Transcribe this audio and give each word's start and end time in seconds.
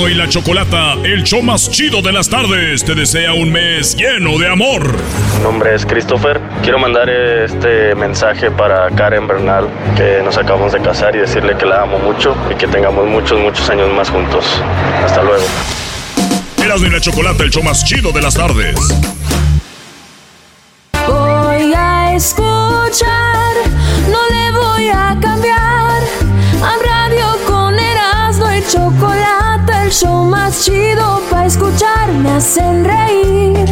Erasmo 0.00 0.08
y 0.08 0.14
la 0.14 0.28
Chocolata, 0.28 0.94
el 1.04 1.24
show 1.24 1.42
más 1.42 1.70
chido 1.70 2.00
de 2.00 2.12
las 2.12 2.28
tardes, 2.28 2.84
te 2.84 2.94
desea 2.94 3.34
un 3.34 3.52
mes 3.52 3.94
lleno 3.94 4.38
de 4.38 4.48
amor. 4.48 4.96
Mi 5.36 5.42
nombre 5.42 5.74
es 5.74 5.84
Christopher. 5.84 6.40
Quiero 6.62 6.78
mandar 6.78 7.10
este 7.10 7.94
mensaje 7.94 8.50
para 8.50 8.88
Karen 8.90 9.26
Bernal, 9.26 9.68
que 9.96 10.22
nos 10.24 10.38
acabamos 10.38 10.72
de 10.72 10.80
casar 10.80 11.14
y 11.16 11.18
decirle 11.18 11.56
que 11.56 11.66
la 11.66 11.82
amo 11.82 11.98
mucho 11.98 12.34
y 12.50 12.54
que 12.54 12.66
tengamos 12.66 13.06
muchos, 13.06 13.38
muchos 13.40 13.68
años 13.68 13.92
más 13.92 14.08
juntos. 14.08 14.44
Hasta 15.04 15.22
luego. 15.22 15.44
Erasmo 16.62 16.86
y 16.86 16.90
la 16.90 17.00
Chocolata, 17.00 17.42
el 17.42 17.50
show 17.50 17.62
más 17.62 17.84
chido 17.84 18.12
de 18.12 18.22
las 18.22 18.34
tardes. 18.34 18.76
Voy 21.08 21.74
a 21.74 22.14
escuchar, 22.14 23.54
no 24.08 24.18
le 24.30 24.58
voy 24.58 24.88
a 24.88 25.16
cambiar. 25.20 26.02
A 26.62 26.76
radio 26.82 27.26
con 27.46 27.78
Erasmo 27.78 28.46
y 28.52 28.62
Chocolate, 28.70 29.49
show 29.90 30.24
más 30.24 30.64
chido 30.64 31.20
para 31.30 31.46
escuchar. 31.46 32.12
Me 32.12 32.30
hacen 32.30 32.84
reír 32.84 33.64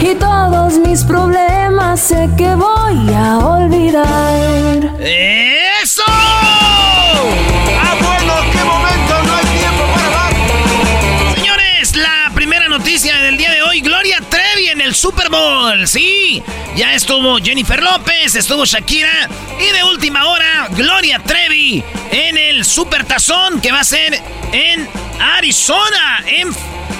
y 0.00 0.14
todos 0.14 0.78
mis 0.78 1.04
problemas 1.04 2.00
sé 2.00 2.28
que 2.36 2.54
voy 2.54 3.14
a 3.14 3.38
olvidar. 3.38 4.96
¡Eso! 5.00 6.02
El 14.90 14.96
Super 14.96 15.30
Bowl. 15.30 15.86
Sí, 15.86 16.42
ya 16.74 16.94
estuvo 16.94 17.38
Jennifer 17.38 17.80
López, 17.80 18.34
estuvo 18.34 18.64
Shakira 18.64 19.28
y 19.60 19.72
de 19.72 19.84
última 19.84 20.26
hora, 20.26 20.66
Gloria 20.72 21.20
Trevi 21.20 21.84
en 22.10 22.36
el 22.36 22.64
Super 22.64 23.04
Tazón 23.04 23.60
que 23.60 23.70
va 23.70 23.80
a 23.80 23.84
ser 23.84 24.20
en 24.52 24.88
Arizona, 25.20 26.24
en, 26.26 26.48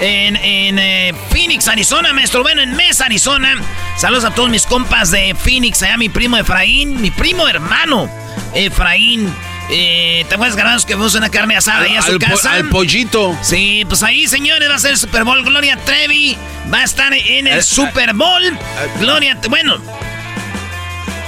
en, 0.01 0.37
en, 0.37 0.79
eh, 0.79 1.15
Phoenix, 1.31 1.67
Arizona, 1.67 2.13
maestro. 2.13 2.43
Bueno, 2.43 2.63
en 2.63 2.77
Mesa, 2.77 3.07
Arizona. 3.07 3.61
Saludos 3.97 4.25
a 4.25 4.31
todos 4.31 4.51
mis 4.51 4.67
compas 4.67 5.11
de 5.11 5.35
Phoenix, 5.35 5.83
allá 5.83 5.97
mi 5.97 6.09
primo 6.09 6.37
Efraín, 6.37 7.01
mi 7.01 7.11
primo 7.11 7.49
hermano 7.49 8.09
Efraín. 8.55 9.35
Eh, 9.73 10.25
¿Te 10.29 10.35
acuerdas, 10.35 10.57
Ganados, 10.57 10.85
que 10.85 10.95
fuimos 10.95 11.15
una 11.15 11.31
carne 11.31 11.57
asada 11.57 11.83
ahí 11.83 11.97
a 11.97 12.03
su 12.03 12.13
Al 12.13 12.19
po- 12.19 12.27
casa? 12.27 12.53
al 12.55 12.69
pollito. 12.69 13.39
Sí, 13.43 13.85
pues 13.89 14.03
ahí, 14.03 14.27
señores, 14.27 14.69
va 14.69 14.75
a 14.75 14.79
ser 14.79 14.93
el 14.93 14.97
Super 14.99 15.23
Bowl. 15.25 15.45
Gloria 15.45 15.77
Trevi 15.85 16.37
va 16.73 16.79
a 16.79 16.85
estar 16.85 17.13
en 17.15 17.47
el 17.47 17.59
Eh, 17.59 17.63
Super 17.63 18.13
Bowl. 18.15 18.59
Gloria, 18.99 19.39
bueno, 19.49 19.81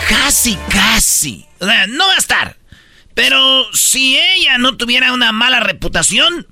casi, 0.09 0.59
casi. 0.69 1.47
O 1.61 1.67
sea, 1.67 1.87
no 1.87 2.07
va 2.09 2.15
a 2.15 2.19
estar. 2.19 2.57
Pero 3.15 3.73
si 3.75 4.19
ella 4.19 4.59
no 4.59 4.77
tuviera 4.77 5.13
una 5.13 5.33
mala 5.33 5.61
reputación, 5.61 6.47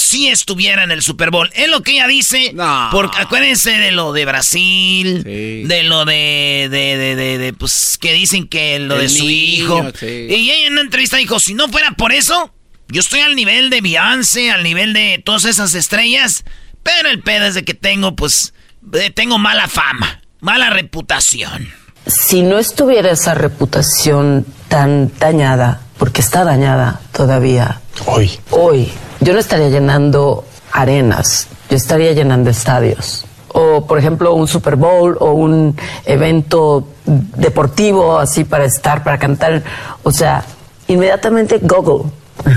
sí 0.00 0.28
estuviera 0.28 0.82
en 0.84 0.90
el 0.90 1.02
Super 1.02 1.30
Bowl. 1.30 1.50
Es 1.54 1.68
lo 1.68 1.82
que 1.82 1.92
ella 1.92 2.06
dice. 2.06 2.54
Porque 2.90 3.18
acuérdense 3.18 3.70
de 3.72 3.92
lo 3.92 4.12
de 4.12 4.24
Brasil, 4.24 5.22
de 5.24 5.82
lo 5.84 6.04
de, 6.04 6.68
de, 6.70 6.96
de, 6.96 7.16
de- 7.16 7.38
de, 7.38 7.52
pues, 7.52 7.98
que 8.00 8.12
dicen 8.12 8.48
que 8.48 8.78
lo 8.78 8.96
El 8.96 9.02
de 9.02 9.08
su 9.08 9.24
niño, 9.24 9.32
hijo. 9.32 9.90
sí. 9.98 10.26
Y 10.30 10.50
ella 10.50 10.66
en 10.66 10.72
una 10.74 10.82
entrevista 10.82 11.16
dijo, 11.16 11.38
si 11.40 11.54
no 11.54 11.68
fuera 11.68 11.92
por 11.92 12.12
eso, 12.12 12.52
yo 12.88 13.00
estoy 13.00 13.20
al 13.20 13.36
nivel 13.36 13.70
de 13.70 13.80
Beyoncé, 13.80 14.50
al 14.50 14.62
nivel 14.64 14.92
de 14.92 15.22
todas 15.24 15.44
esas 15.44 15.74
estrellas, 15.74 16.44
pero 16.82 17.08
el 17.08 17.20
pedo 17.22 17.46
es 17.46 17.54
de 17.54 17.64
que 17.64 17.74
tengo, 17.74 18.16
pues, 18.16 18.52
eh, 18.94 19.10
tengo 19.10 19.38
mala 19.38 19.68
fama, 19.68 20.22
mala 20.40 20.70
reputación. 20.70 21.68
Si 22.06 22.42
no 22.42 22.58
estuviera 22.58 23.10
esa 23.12 23.34
reputación 23.34 24.46
tan 24.68 25.12
dañada, 25.18 25.82
porque 25.98 26.20
está 26.22 26.44
dañada 26.44 27.00
todavía. 27.12 27.80
Hoy. 28.06 28.30
Hoy. 28.50 28.90
Yo 29.20 29.32
no 29.32 29.38
estaría 29.38 29.68
llenando 29.68 30.44
arenas, 30.72 31.48
yo 31.68 31.76
estaría 31.76 32.12
llenando 32.12 32.50
estadios. 32.50 33.26
O, 33.52 33.86
por 33.86 33.98
ejemplo, 33.98 34.34
un 34.34 34.46
Super 34.46 34.76
Bowl 34.76 35.16
o 35.20 35.32
un 35.32 35.76
evento 36.04 36.86
deportivo 37.04 38.18
así 38.18 38.44
para 38.44 38.64
estar, 38.64 39.02
para 39.02 39.18
cantar. 39.18 39.62
O 40.04 40.12
sea, 40.12 40.44
inmediatamente 40.88 41.58
Google. 41.58 42.10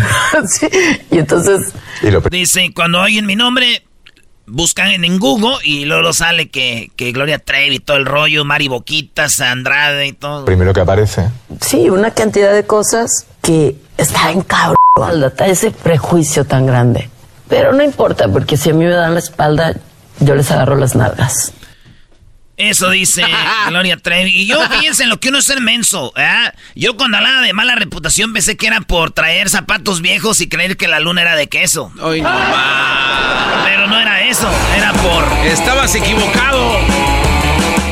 Sí, 0.47 0.67
Y 1.11 1.19
entonces 1.19 1.73
Dice, 2.31 2.71
cuando 2.73 3.01
oyen 3.01 3.25
mi 3.25 3.35
nombre, 3.35 3.83
buscan 4.45 4.89
en, 4.89 5.05
en 5.05 5.19
Google 5.19 5.57
y 5.63 5.85
luego 5.85 6.13
sale 6.13 6.49
que, 6.49 6.91
que 6.95 7.11
Gloria 7.11 7.39
Trevi, 7.39 7.79
todo 7.79 7.97
el 7.97 8.05
rollo, 8.05 8.45
Mari 8.45 8.67
Boquitas, 8.67 9.39
Andrade 9.41 10.07
y 10.07 10.13
todo. 10.13 10.45
Primero 10.45 10.73
que 10.73 10.81
aparece. 10.81 11.29
Sí, 11.61 11.89
una 11.89 12.11
cantidad 12.11 12.53
de 12.53 12.65
cosas 12.65 13.25
que 13.41 13.75
está 13.97 14.31
en 14.31 14.41
cabrón, 14.41 14.75
ese 15.45 15.71
prejuicio 15.71 16.45
tan 16.45 16.67
grande. 16.67 17.09
Pero 17.49 17.73
no 17.73 17.83
importa, 17.83 18.27
porque 18.27 18.57
si 18.57 18.69
a 18.69 18.73
mí 18.73 18.85
me 18.85 18.91
dan 18.91 19.13
la 19.13 19.19
espalda, 19.19 19.73
yo 20.19 20.35
les 20.35 20.51
agarro 20.51 20.75
las 20.75 20.95
nalgas. 20.95 21.51
Eso 22.57 22.91
dice 22.91 23.23
Gloria 23.69 23.97
Trevi. 23.97 24.29
Y 24.29 24.45
yo 24.45 24.59
fíjense 24.69 25.03
en 25.03 25.09
lo 25.09 25.19
que 25.19 25.29
uno 25.29 25.39
es 25.39 25.45
ser 25.45 25.61
menso. 25.61 26.13
¿eh? 26.15 26.51
Yo 26.75 26.95
cuando 26.95 27.17
hablaba 27.17 27.41
de 27.41 27.53
mala 27.53 27.73
reputación 27.73 28.33
pensé 28.33 28.55
que 28.55 28.67
era 28.67 28.81
por 28.81 29.09
traer 29.09 29.49
zapatos 29.49 30.01
viejos 30.01 30.41
y 30.41 30.47
creer 30.47 30.77
que 30.77 30.87
la 30.87 30.99
luna 30.99 31.23
era 31.23 31.35
de 31.35 31.49
queso. 31.49 31.91
Pero 31.95 33.87
no 33.87 33.99
era 33.99 34.27
eso, 34.27 34.47
era 34.77 34.93
por... 34.93 35.23
Estabas 35.47 35.95
equivocado. 35.95 36.77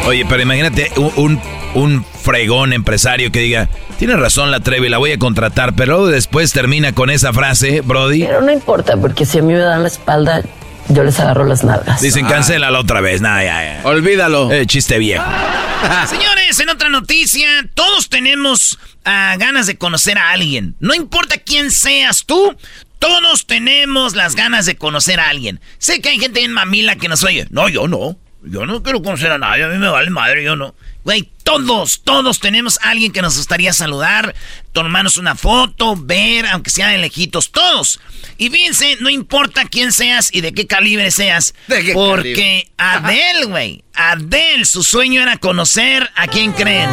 Oye, 0.06 0.26
pero 0.28 0.42
imagínate 0.42 0.92
un, 0.98 1.12
un, 1.16 1.42
un 1.76 2.06
fregón 2.24 2.74
empresario 2.74 3.32
que 3.32 3.40
diga, 3.40 3.70
tienes 3.98 4.20
razón 4.20 4.52
la 4.52 4.60
Trevi, 4.60 4.90
la 4.90 4.98
voy 4.98 5.12
a 5.12 5.20
contratar, 5.20 5.74
pero 5.76 5.94
luego 5.94 6.08
después 6.08 6.52
termina 6.54 6.94
con 6.94 7.10
esa 7.10 7.34
frase, 7.34 7.82
Brody. 7.82 8.24
Pero 8.24 8.42
no 8.42 8.52
importa, 8.52 8.98
porque 8.98 9.26
si 9.26 9.40
a 9.40 9.42
mí 9.42 9.54
me 9.54 9.60
dan 9.60 9.84
la 9.84 9.88
espalda, 9.88 10.42
yo 10.90 11.04
les 11.04 11.20
agarro 11.20 11.46
las 11.46 11.64
nalgas. 11.64 12.02
Dicen, 12.02 12.26
cancélala 12.26 12.80
otra 12.80 13.02
vez. 13.02 13.22
Nah, 13.22 13.42
ya, 13.44 13.64
ya. 13.64 13.82
Olvídalo. 13.88 14.52
Eh, 14.52 14.66
chiste 14.66 14.98
viejo. 14.98 15.24
Señores, 16.08 16.60
en 16.60 16.70
otra 16.70 16.90
noticia, 16.90 17.48
todos 17.74 18.10
tenemos 18.10 18.78
ah, 19.06 19.36
ganas 19.38 19.68
de 19.68 19.78
conocer 19.78 20.18
a 20.18 20.32
alguien. 20.32 20.76
No 20.80 20.94
importa 20.94 21.38
quién 21.38 21.72
seas 21.72 22.26
tú, 22.26 22.56
todos 23.00 23.48
tenemos 23.48 24.16
las 24.16 24.36
ganas 24.36 24.66
de 24.66 24.76
conocer 24.76 25.20
a 25.20 25.30
alguien. 25.30 25.60
Sé 25.78 26.02
que 26.02 26.10
hay 26.10 26.20
gente 26.20 26.44
en 26.44 26.52
mamila 26.52 26.96
que 26.98 27.08
nos 27.08 27.24
oye. 27.24 27.48
No, 27.50 27.70
yo 27.70 27.88
no. 27.88 28.18
Yo 28.44 28.66
no 28.66 28.82
quiero 28.82 29.02
conocer 29.02 29.32
a 29.32 29.38
nadie. 29.38 29.64
A 29.64 29.68
mí 29.68 29.78
me 29.78 29.90
vale 29.90 30.10
madre, 30.10 30.44
yo 30.44 30.56
no. 30.56 30.74
Güey, 31.04 31.30
todos, 31.44 32.02
todos 32.04 32.40
tenemos 32.40 32.80
a 32.82 32.92
alguien 32.92 33.12
que 33.12 33.22
nos 33.22 33.36
gustaría 33.36 33.74
saludar, 33.74 34.36
tomarnos 34.72 35.18
una 35.18 35.36
foto, 35.36 35.96
ver, 35.98 36.46
aunque 36.48 36.70
sea 36.70 36.90
de 36.90 37.00
lejitos, 37.00 37.52
todos. 37.52 38.00
Y 38.38 38.50
fíjense, 38.50 38.98
no 39.00 39.10
importa 39.10 39.66
quién 39.66 39.92
seas 39.92 40.30
y 40.32 40.42
de 40.42 40.54
qué 40.54 40.68
calibre 40.68 41.10
seas, 41.10 41.56
porque 41.94 42.70
Adele, 42.78 43.46
güey, 43.46 43.84
Adele, 43.96 44.66
su 44.66 44.84
sueño 44.84 45.22
era 45.22 45.38
conocer 45.38 46.08
a 46.16 46.28
quién 46.28 46.52
creen. 46.54 46.90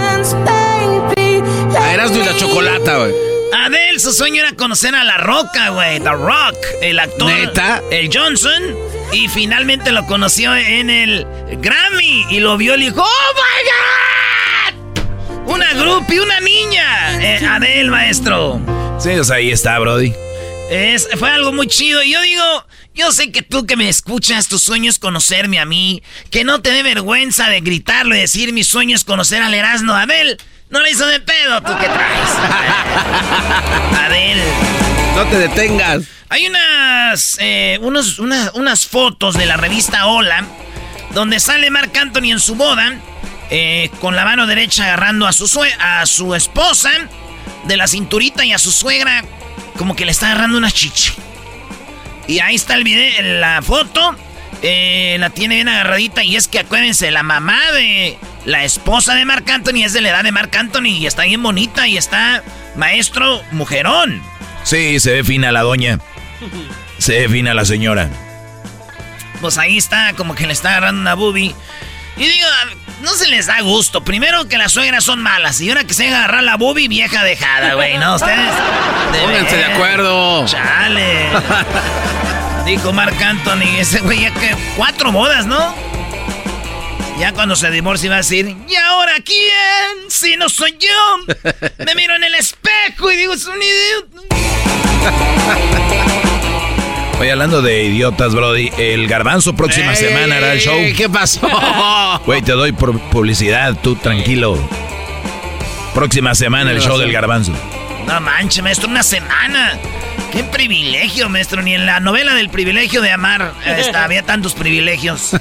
A 1.79 1.93
Erasmo 1.93 2.23
y 2.23 2.25
la 2.25 2.37
chocolata, 2.37 2.99
güey. 2.99 3.38
Adele, 3.53 3.99
su 3.99 4.12
sueño 4.12 4.43
era 4.43 4.53
conocer 4.55 4.95
a 4.95 5.05
La 5.05 5.17
Roca, 5.17 5.71
güey, 5.71 6.00
The 6.00 6.11
Rock, 6.11 6.56
el 6.83 6.99
actor. 6.99 7.31
¿Neta? 7.31 7.83
El 7.91 8.11
Johnson. 8.12 8.62
Y 9.12 9.29
finalmente 9.29 9.91
lo 9.91 10.05
conoció 10.06 10.55
en 10.55 10.91
el 10.91 11.27
Grammy 11.62 12.27
y 12.31 12.41
lo 12.41 12.56
vio 12.59 12.75
y 12.75 12.79
le 12.79 12.85
dijo, 12.87 13.03
¡Oh, 13.03 13.35
my 13.35 14.75
God! 14.75 15.53
Una 15.55 15.73
groupie, 15.73 16.21
una 16.21 16.41
niña. 16.41 17.23
Eh, 17.23 17.47
Adele, 17.47 17.91
maestro. 17.91 18.61
Sí, 19.00 19.11
o 19.11 19.25
sea, 19.25 19.37
ahí 19.37 19.50
está, 19.50 19.79
Brody. 19.79 20.12
Es, 20.71 21.09
fue 21.19 21.31
algo 21.31 21.53
muy 21.53 21.67
chido. 21.69 22.03
Y 22.03 22.12
yo 22.12 22.21
digo, 22.21 22.67
yo 22.95 23.12
sé 23.12 23.33
que 23.33 23.41
tú 23.41 23.65
que 23.65 23.77
me 23.77 23.89
escuchas, 23.89 24.49
tu 24.49 24.59
sueño 24.59 24.91
es 24.91 24.99
conocerme 24.99 25.59
a 25.59 25.65
mí. 25.65 26.03
Que 26.31 26.45
no 26.45 26.61
te 26.61 26.71
dé 26.71 26.83
vergüenza 26.83 27.49
de 27.49 27.62
gritarlo 27.62 28.15
y 28.15 28.19
decir 28.21 28.53
mi 28.53 28.62
sueño 28.62 28.95
es 28.95 29.05
conocer 29.05 29.41
al 29.41 29.55
Erasmo 29.55 29.95
Abel. 29.95 30.39
No 30.70 30.81
le 30.81 30.91
hizo 30.91 31.06
de 31.06 31.20
pedo, 31.20 31.62
¿tú 31.62 31.73
qué 31.81 31.87
traes? 31.87 32.31
Adel. 34.00 34.43
No 35.15 35.25
te 35.26 35.38
detengas. 35.38 36.05
Hay 36.29 36.47
unas, 36.47 37.38
eh, 37.41 37.79
unos, 37.81 38.19
unas 38.19 38.87
fotos 38.87 39.35
de 39.35 39.47
la 39.47 39.56
revista 39.56 40.06
Hola 40.06 40.44
donde 41.11 41.41
sale 41.41 41.70
Marc 41.70 41.97
Anthony 41.97 42.32
en 42.32 42.41
su 42.41 42.55
boda 42.55 43.00
eh, 43.50 43.91
con 44.00 44.15
la 44.15 44.26
mano 44.26 44.47
derecha 44.47 44.85
agarrando 44.85 45.26
a 45.26 45.32
su, 45.32 45.49
a 45.81 46.05
su 46.05 46.35
esposa 46.35 46.91
de 47.64 47.76
la 47.79 47.88
cinturita 47.88 48.44
y 48.44 48.53
a 48.53 48.59
su 48.59 48.71
suegra 48.71 49.25
como 49.79 49.97
que 49.97 50.05
le 50.05 50.11
está 50.11 50.26
agarrando 50.26 50.59
una 50.59 50.71
chichi. 50.71 51.12
Y 52.26 52.41
ahí 52.41 52.56
está 52.56 52.75
el 52.75 52.85
video, 52.85 53.23
la 53.41 53.62
foto. 53.62 54.14
Eh, 54.62 55.16
la 55.20 55.31
tiene 55.31 55.56
bien 55.56 55.69
agarradita 55.69 56.25
y 56.25 56.37
es 56.37 56.49
que 56.49 56.58
acuérdense, 56.58 57.10
la 57.12 57.22
mamá 57.22 57.60
de 57.72 58.19
la 58.44 58.64
esposa 58.64 59.14
de 59.14 59.25
Marc 59.25 59.49
Anthony 59.49 59.84
es 59.84 59.93
de 59.93 60.00
la 60.00 60.10
edad 60.10 60.25
de 60.25 60.32
Marc 60.32 60.55
Anthony 60.56 60.99
y 60.99 61.06
está 61.06 61.22
bien 61.22 61.43
bonita 61.43 61.87
y 61.87 61.96
está 61.96 62.43
maestro 62.75 63.43
mujerón. 63.52 64.20
Sí, 64.64 64.99
se 65.00 65.12
ve 65.12 65.25
fina 65.25 65.52
la 65.52 65.62
doña. 65.62 65.99
Se 66.99 67.12
ve 67.20 67.28
fina 67.28 67.55
la 67.55 67.64
señora. 67.64 68.08
Pues 69.40 69.56
ahí 69.56 69.78
está, 69.78 70.14
como 70.14 70.34
que 70.34 70.49
le 70.49 70.52
está 70.52 70.70
agarrando 70.70 71.00
una 71.00 71.14
boobie. 71.14 71.54
Y 72.16 72.26
digo, 72.26 72.49
no 73.02 73.14
se 73.14 73.28
les 73.28 73.46
da 73.46 73.61
gusto. 73.61 74.02
Primero 74.02 74.49
que 74.49 74.58
las 74.58 74.72
suegras 74.72 75.04
son 75.04 75.22
malas. 75.22 75.61
Y 75.61 75.69
ahora 75.69 75.84
que 75.84 75.94
se 75.94 76.08
agarrar 76.08 76.43
la 76.43 76.56
boobie 76.56 76.88
vieja 76.88 77.22
dejada, 77.22 77.75
güey. 77.75 77.99
¿No? 77.99 78.16
Ustedes. 78.16 78.50
Pónganse 79.22 79.56
de 79.56 79.64
acuerdo. 79.64 80.44
Chale. 80.46 81.28
Dijo 82.69 82.93
Marc 82.93 83.19
Anthony. 83.23 83.79
Ese 83.79 84.00
güey 84.00 84.20
ya 84.20 84.35
que. 84.35 84.55
Cuatro 84.76 85.11
bodas, 85.11 85.47
¿no? 85.47 85.75
Ya 87.19 87.32
cuando 87.32 87.56
se 87.56 87.70
divorcie 87.70 88.11
va 88.11 88.17
a 88.17 88.19
decir, 88.19 88.55
¿y 88.69 88.76
ahora 88.76 89.15
quién? 89.25 90.11
Si 90.11 90.37
no 90.37 90.50
soy 90.50 90.76
yo. 90.79 91.35
Me 91.87 91.94
miro 91.94 92.15
en 92.15 92.25
el 92.25 92.35
espejo 92.35 93.11
y 93.11 93.17
digo, 93.17 93.32
es 93.32 93.47
un 93.47 93.56
idiota. 93.56 94.37
Oye, 97.19 97.32
hablando 97.32 97.62
de 97.62 97.85
idiotas, 97.85 98.35
Brody, 98.35 98.71
el 98.76 99.09
garbanzo 99.09 99.56
próxima 99.56 99.94
semana 99.94 100.37
hará 100.37 100.53
el 100.53 100.61
show. 100.61 100.79
¿Qué 100.94 101.09
pasó? 101.09 101.49
Güey, 102.26 102.43
te 102.43 102.53
doy 102.53 102.73
publicidad, 102.73 103.79
tú 103.82 103.97
tranquilo. 103.97 104.59
Próxima 105.94 106.35
semana 106.35 106.71
el 106.73 106.82
show 106.82 106.99
del 106.99 107.12
garbanzo. 107.12 107.55
No 108.08 108.22
manches, 108.22 108.62
maestro, 108.62 108.88
una 108.88 109.02
semana. 109.02 109.78
Qué 110.32 110.43
privilegio, 110.43 111.28
maestro. 111.28 111.60
Ni 111.60 111.75
en 111.75 111.84
la 111.84 112.00
novela 112.00 112.32
del 112.32 112.49
privilegio 112.49 113.02
de 113.02 113.12
amar 113.12 113.52
había 113.94 114.22
tantos 114.22 114.55
privilegios. 114.55 115.32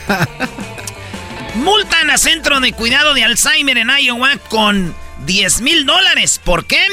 Multan 1.56 2.10
a 2.10 2.18
Centro 2.18 2.60
de 2.60 2.74
Cuidado 2.74 3.14
de 3.14 3.24
Alzheimer 3.24 3.78
en 3.78 3.90
Iowa 3.90 4.32
con 4.50 4.94
10 5.26 5.62
mil 5.62 5.86
dólares. 5.86 6.42
¿Por 6.44 6.66
qué? 6.66 6.86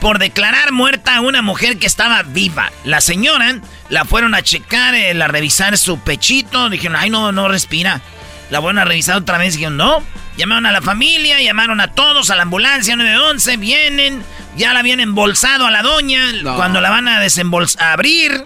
Por 0.00 0.18
declarar 0.18 0.72
muerta 0.72 1.16
a 1.16 1.20
una 1.20 1.42
mujer 1.42 1.78
que 1.78 1.86
estaba 1.86 2.22
viva. 2.22 2.72
La 2.84 3.02
señora 3.02 3.60
la 3.90 4.06
fueron 4.06 4.34
a 4.34 4.40
checar, 4.40 4.94
eh, 4.94 5.22
a 5.22 5.28
revisar 5.28 5.76
su 5.76 6.00
pechito. 6.00 6.70
Dijeron, 6.70 6.96
ay, 6.96 7.10
no, 7.10 7.32
no 7.32 7.48
respira. 7.48 8.00
La 8.48 8.62
fueron 8.62 8.78
a 8.78 8.86
revisar 8.86 9.16
otra 9.18 9.36
vez. 9.36 9.52
Dijeron, 9.52 9.76
no. 9.76 10.02
Llamaron 10.38 10.66
a 10.66 10.72
la 10.72 10.80
familia, 10.80 11.42
llamaron 11.42 11.80
a 11.80 11.88
todos, 11.88 12.30
a 12.30 12.36
la 12.36 12.44
ambulancia 12.44 12.96
911. 12.96 13.56
Vienen, 13.56 14.22
ya 14.58 14.72
la 14.72 14.80
habían 14.80 15.00
embolsado 15.00 15.66
a 15.66 15.70
la 15.70 15.82
doña. 15.82 16.22
Cuando 16.56 16.80
la 16.80 16.90
van 16.90 17.08
a 17.08 17.20
desembolsar, 17.20 17.92
abrir, 17.92 18.44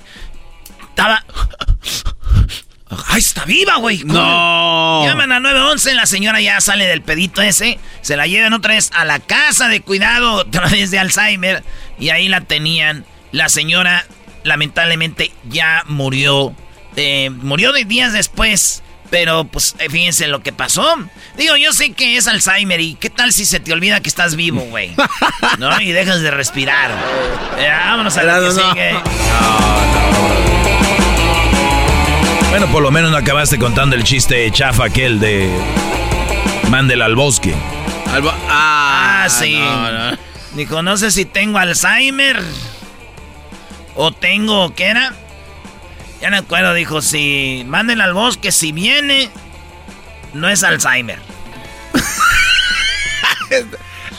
estaba. 0.89 1.25
¡Ay, 3.09 3.21
está 3.21 3.45
viva, 3.47 3.77
güey! 3.77 4.05
¡No! 4.05 5.05
Llaman 5.07 5.33
a 5.33 5.41
911, 5.41 5.95
la 5.95 6.07
señora 6.07 6.41
ya 6.41 6.61
sale 6.61 6.87
del 6.87 7.01
pedito 7.01 7.41
ese, 7.41 7.79
se 8.03 8.17
la 8.17 8.27
llevan 8.27 8.53
otra 8.53 8.75
vez 8.75 8.91
a 8.93 9.07
la 9.07 9.19
casa 9.19 9.69
de 9.69 9.81
cuidado, 9.81 10.35
otra 10.35 10.69
vez 10.69 10.91
de 10.91 10.99
Alzheimer, 10.99 11.65
y 11.99 12.11
ahí 12.11 12.29
la 12.29 12.43
tenían. 12.43 13.07
La 13.31 13.49
señora 13.49 14.05
lamentablemente 14.45 15.33
ya 15.49 15.85
murió. 15.87 16.55
Eh, 16.97 17.31
murió 17.31 17.73
de 17.73 17.85
días 17.85 18.13
después. 18.13 18.83
Pero 19.13 19.45
pues 19.45 19.77
eh, 19.79 19.91
fíjense 19.91 20.27
lo 20.27 20.43
que 20.43 20.55
pasó. 20.55 20.83
Digo, 21.37 21.55
yo 21.59 21.75
sé 21.75 21.93
que 21.93 22.17
es 22.17 22.27
Alzheimer 22.27 22.81
y 22.81 22.95
qué 22.95 23.11
tal 23.11 23.31
si 23.35 23.45
se 23.45 23.61
te 23.61 23.71
olvida 23.71 24.01
que 24.01 24.09
estás 24.09 24.37
vivo, 24.37 24.63
güey. 24.63 24.95
¿No? 25.59 25.79
Y 25.83 25.93
dejas 25.93 26.23
de 26.23 26.31
respirar. 26.31 26.91
Eh, 27.59 27.69
vámonos 27.71 28.17
a 28.17 28.23
lo 28.23 28.41
que 28.41 28.51
sigue. 28.53 28.95
Bueno, 32.49 32.67
por 32.69 32.83
lo 32.83 32.91
menos 32.91 33.11
no 33.11 33.19
acabaste 33.19 33.59
contando 33.59 33.97
el 33.97 34.03
chiste 34.03 34.51
chafa 34.51 34.87
aquel 34.87 35.21
de 35.21 35.47
Mándela 36.71 37.05
al 37.05 37.15
bosque. 37.15 37.55
ah, 38.49 39.25
ah, 39.25 39.29
sí. 39.29 39.61
Dijo, 40.55 40.83
no 40.83 40.97
sé 40.97 41.11
si 41.11 41.27
tengo 41.27 41.59
Alzheimer. 41.59 42.43
O 43.95 44.11
tengo, 44.11 44.75
¿qué 44.75 44.85
era? 44.85 45.13
Ya 46.23 46.31
no 46.31 46.37
acuerdo, 46.37 46.73
dijo, 46.73 47.03
si 47.03 47.65
manden 47.67 48.01
al 48.01 48.15
bosque, 48.15 48.53
si 48.53 48.71
viene, 48.71 49.29
no 50.35 50.49
es 50.49 50.63
Alzheimer. 50.63 51.19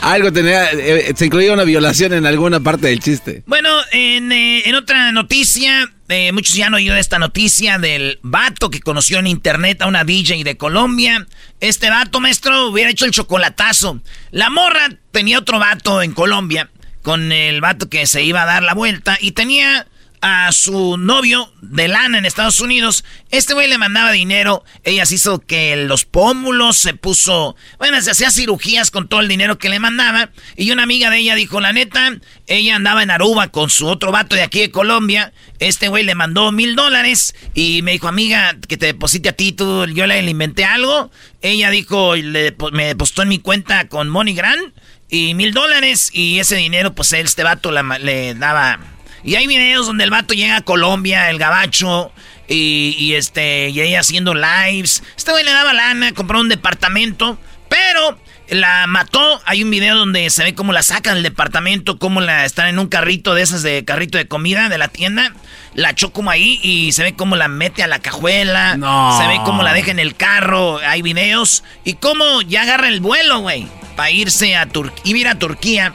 Algo 0.02 0.30
tenía, 0.30 0.70
eh, 0.70 1.14
se 1.16 1.24
incluía 1.24 1.54
una 1.54 1.64
violación 1.64 2.12
en 2.12 2.26
alguna 2.26 2.60
parte 2.60 2.88
del 2.88 3.00
chiste. 3.00 3.42
Bueno, 3.46 3.70
en, 3.90 4.30
eh, 4.32 4.70
otra 4.76 5.12
noticia, 5.12 5.90
eh, 6.10 6.30
muchos 6.32 6.54
ya 6.54 6.66
han 6.66 6.74
oído 6.74 6.94
esta 6.94 7.18
noticia 7.18 7.78
del 7.78 8.18
vato 8.20 8.68
que 8.68 8.80
conoció 8.80 9.18
en 9.18 9.26
internet 9.26 9.80
a 9.80 9.86
una 9.86 10.04
DJ 10.04 10.44
de 10.44 10.58
Colombia. 10.58 11.26
Este 11.60 11.88
vato, 11.88 12.20
maestro, 12.20 12.68
hubiera 12.68 12.90
hecho 12.90 13.06
el 13.06 13.12
chocolatazo. 13.12 14.02
La 14.30 14.50
morra 14.50 14.90
tenía 15.10 15.38
otro 15.38 15.58
vato 15.58 16.02
en 16.02 16.12
Colombia 16.12 16.68
con 17.00 17.32
el 17.32 17.62
vato 17.62 17.88
que 17.88 18.06
se 18.06 18.22
iba 18.22 18.42
a 18.42 18.46
dar 18.46 18.62
la 18.62 18.74
vuelta 18.74 19.16
y 19.18 19.32
tenía 19.32 19.86
a 20.26 20.50
su 20.52 20.96
novio 20.96 21.52
de 21.60 21.86
lana 21.86 22.16
en 22.16 22.24
Estados 22.24 22.58
Unidos. 22.60 23.04
Este 23.30 23.52
güey 23.52 23.68
le 23.68 23.76
mandaba 23.76 24.10
dinero. 24.10 24.64
Ella 24.82 25.04
se 25.04 25.16
hizo 25.16 25.40
que 25.40 25.76
los 25.76 26.06
pómulos 26.06 26.78
se 26.78 26.94
puso. 26.94 27.56
Bueno, 27.76 28.00
se 28.00 28.12
hacía 28.12 28.30
cirugías 28.30 28.90
con 28.90 29.06
todo 29.06 29.20
el 29.20 29.28
dinero 29.28 29.58
que 29.58 29.68
le 29.68 29.80
mandaba. 29.80 30.30
Y 30.56 30.70
una 30.70 30.84
amiga 30.84 31.10
de 31.10 31.18
ella 31.18 31.34
dijo: 31.34 31.60
La 31.60 31.74
neta, 31.74 32.16
ella 32.46 32.74
andaba 32.74 33.02
en 33.02 33.10
Aruba 33.10 33.48
con 33.48 33.68
su 33.68 33.86
otro 33.86 34.12
vato 34.12 34.34
de 34.34 34.42
aquí 34.42 34.60
de 34.60 34.70
Colombia. 34.70 35.34
Este 35.58 35.88
güey 35.88 36.04
le 36.04 36.14
mandó 36.14 36.52
mil 36.52 36.74
dólares. 36.74 37.34
Y 37.52 37.82
me 37.82 37.92
dijo: 37.92 38.08
Amiga, 38.08 38.56
que 38.66 38.78
te 38.78 38.86
deposite 38.86 39.28
a 39.28 39.32
ti. 39.34 39.52
Tú, 39.52 39.84
yo 39.88 40.06
le, 40.06 40.22
inventé 40.22 40.64
algo. 40.64 41.10
Ella 41.42 41.68
dijo: 41.68 42.16
le, 42.16 42.56
Me 42.72 42.86
depositó 42.86 43.20
en 43.20 43.28
mi 43.28 43.40
cuenta 43.40 43.88
con 43.88 44.08
MoneyGram 44.08 44.72
y 45.10 45.34
mil 45.34 45.52
dólares. 45.52 46.08
Y 46.14 46.38
ese 46.38 46.56
dinero, 46.56 46.94
pues 46.94 47.12
este 47.12 47.42
vato 47.42 47.70
le 47.72 48.34
daba. 48.36 48.93
Y 49.24 49.36
hay 49.36 49.46
videos 49.46 49.86
donde 49.86 50.04
el 50.04 50.10
vato 50.10 50.34
llega 50.34 50.56
a 50.56 50.60
Colombia, 50.62 51.30
el 51.30 51.38
gabacho, 51.38 52.12
y, 52.46 52.94
y 52.98 53.14
este, 53.14 53.70
y 53.70 53.80
ella 53.80 54.00
haciendo 54.00 54.34
lives. 54.34 55.02
Este 55.16 55.30
güey 55.32 55.44
le 55.44 55.52
daba 55.52 55.72
lana, 55.72 56.12
compró 56.12 56.40
un 56.40 56.48
departamento, 56.48 57.38
pero 57.68 58.18
la 58.50 58.86
mató. 58.86 59.40
Hay 59.46 59.62
un 59.62 59.70
video 59.70 59.96
donde 59.96 60.28
se 60.28 60.44
ve 60.44 60.54
cómo 60.54 60.72
la 60.72 60.82
sacan 60.82 61.14
del 61.14 61.22
departamento, 61.22 61.98
cómo 61.98 62.20
la 62.20 62.44
están 62.44 62.68
en 62.68 62.78
un 62.78 62.88
carrito 62.88 63.34
de 63.34 63.42
esas 63.42 63.62
de 63.62 63.84
carrito 63.84 64.18
de 64.18 64.28
comida 64.28 64.68
de 64.68 64.76
la 64.76 64.88
tienda. 64.88 65.32
La 65.74 65.90
echó 65.90 66.12
como 66.12 66.30
ahí 66.30 66.60
y 66.62 66.92
se 66.92 67.02
ve 67.02 67.14
cómo 67.14 67.34
la 67.34 67.48
mete 67.48 67.82
a 67.82 67.86
la 67.86 68.00
cajuela. 68.00 68.72
Se 69.18 69.26
ve 69.26 69.40
cómo 69.44 69.62
la 69.62 69.72
deja 69.72 69.90
en 69.90 69.98
el 69.98 70.14
carro. 70.14 70.78
Hay 70.78 71.00
videos. 71.02 71.64
Y 71.82 71.94
cómo 71.94 72.42
ya 72.42 72.62
agarra 72.62 72.88
el 72.88 73.00
vuelo, 73.00 73.40
güey 73.40 73.66
para 73.94 74.10
irse 74.10 74.56
a 74.56 74.66
Turquía, 74.66 75.16
ir 75.16 75.28
a 75.28 75.38
Turquía. 75.38 75.92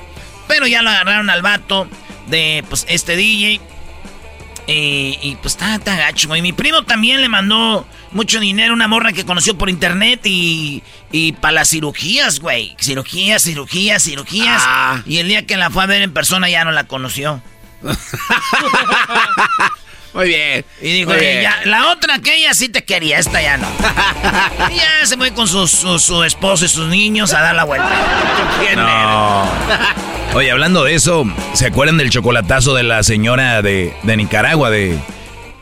Pero 0.47 0.65
ya 0.67 0.81
lo 0.81 0.89
agarraron 0.89 1.29
al 1.29 1.41
vato 1.41 1.87
de 2.29 2.63
pues 2.69 2.85
este 2.89 3.15
DJ. 3.15 3.61
y 4.67 5.37
pues 5.41 5.53
está, 5.53 5.75
está 5.75 5.95
gacho, 5.95 6.35
Y 6.35 6.41
mi 6.41 6.53
primo 6.53 6.83
también 6.83 7.21
le 7.21 7.29
mandó 7.29 7.87
mucho 8.11 8.39
dinero 8.39 8.71
a 8.71 8.75
una 8.75 8.87
morra 8.87 9.13
que 9.13 9.25
conoció 9.25 9.57
por 9.57 9.69
internet 9.69 10.21
y, 10.25 10.83
y 11.11 11.33
para 11.33 11.53
las 11.53 11.69
cirugías, 11.69 12.39
güey. 12.39 12.75
Cirugías, 12.79 13.43
cirugías, 13.43 14.03
cirugías. 14.03 14.61
Ah. 14.65 15.01
Y 15.05 15.17
el 15.17 15.27
día 15.27 15.45
que 15.45 15.57
la 15.57 15.69
fue 15.69 15.83
a 15.83 15.87
ver 15.87 16.01
en 16.01 16.13
persona 16.13 16.49
ya 16.49 16.63
no 16.63 16.71
la 16.71 16.85
conoció. 16.85 17.41
Muy 20.13 20.27
bien. 20.27 20.65
Y 20.81 20.93
digo, 20.93 21.13
la 21.65 21.91
otra 21.91 22.19
que 22.19 22.35
ella 22.37 22.53
sí 22.53 22.69
te 22.69 22.83
quería, 22.83 23.19
esta 23.19 23.41
ya 23.41 23.57
no. 23.57 23.67
y 24.71 24.75
ya 24.75 25.05
se 25.05 25.17
fue 25.17 25.33
con 25.33 25.47
su, 25.47 25.67
su, 25.67 26.23
esposo 26.23 26.65
y 26.65 26.67
sus 26.67 26.87
niños 26.87 27.33
a 27.33 27.41
dar 27.41 27.55
la 27.55 27.63
vuelta. 27.63 27.89
No. 28.75 29.49
Oye, 30.35 30.51
hablando 30.51 30.83
de 30.83 30.93
eso, 30.93 31.25
¿se 31.53 31.65
acuerdan 31.65 31.97
del 31.97 32.11
chocolatazo 32.11 32.75
de 32.75 32.83
la 32.83 33.01
señora 33.01 33.61
de, 33.61 33.93
de 34.03 34.17
Nicaragua, 34.17 34.69
de 34.69 34.99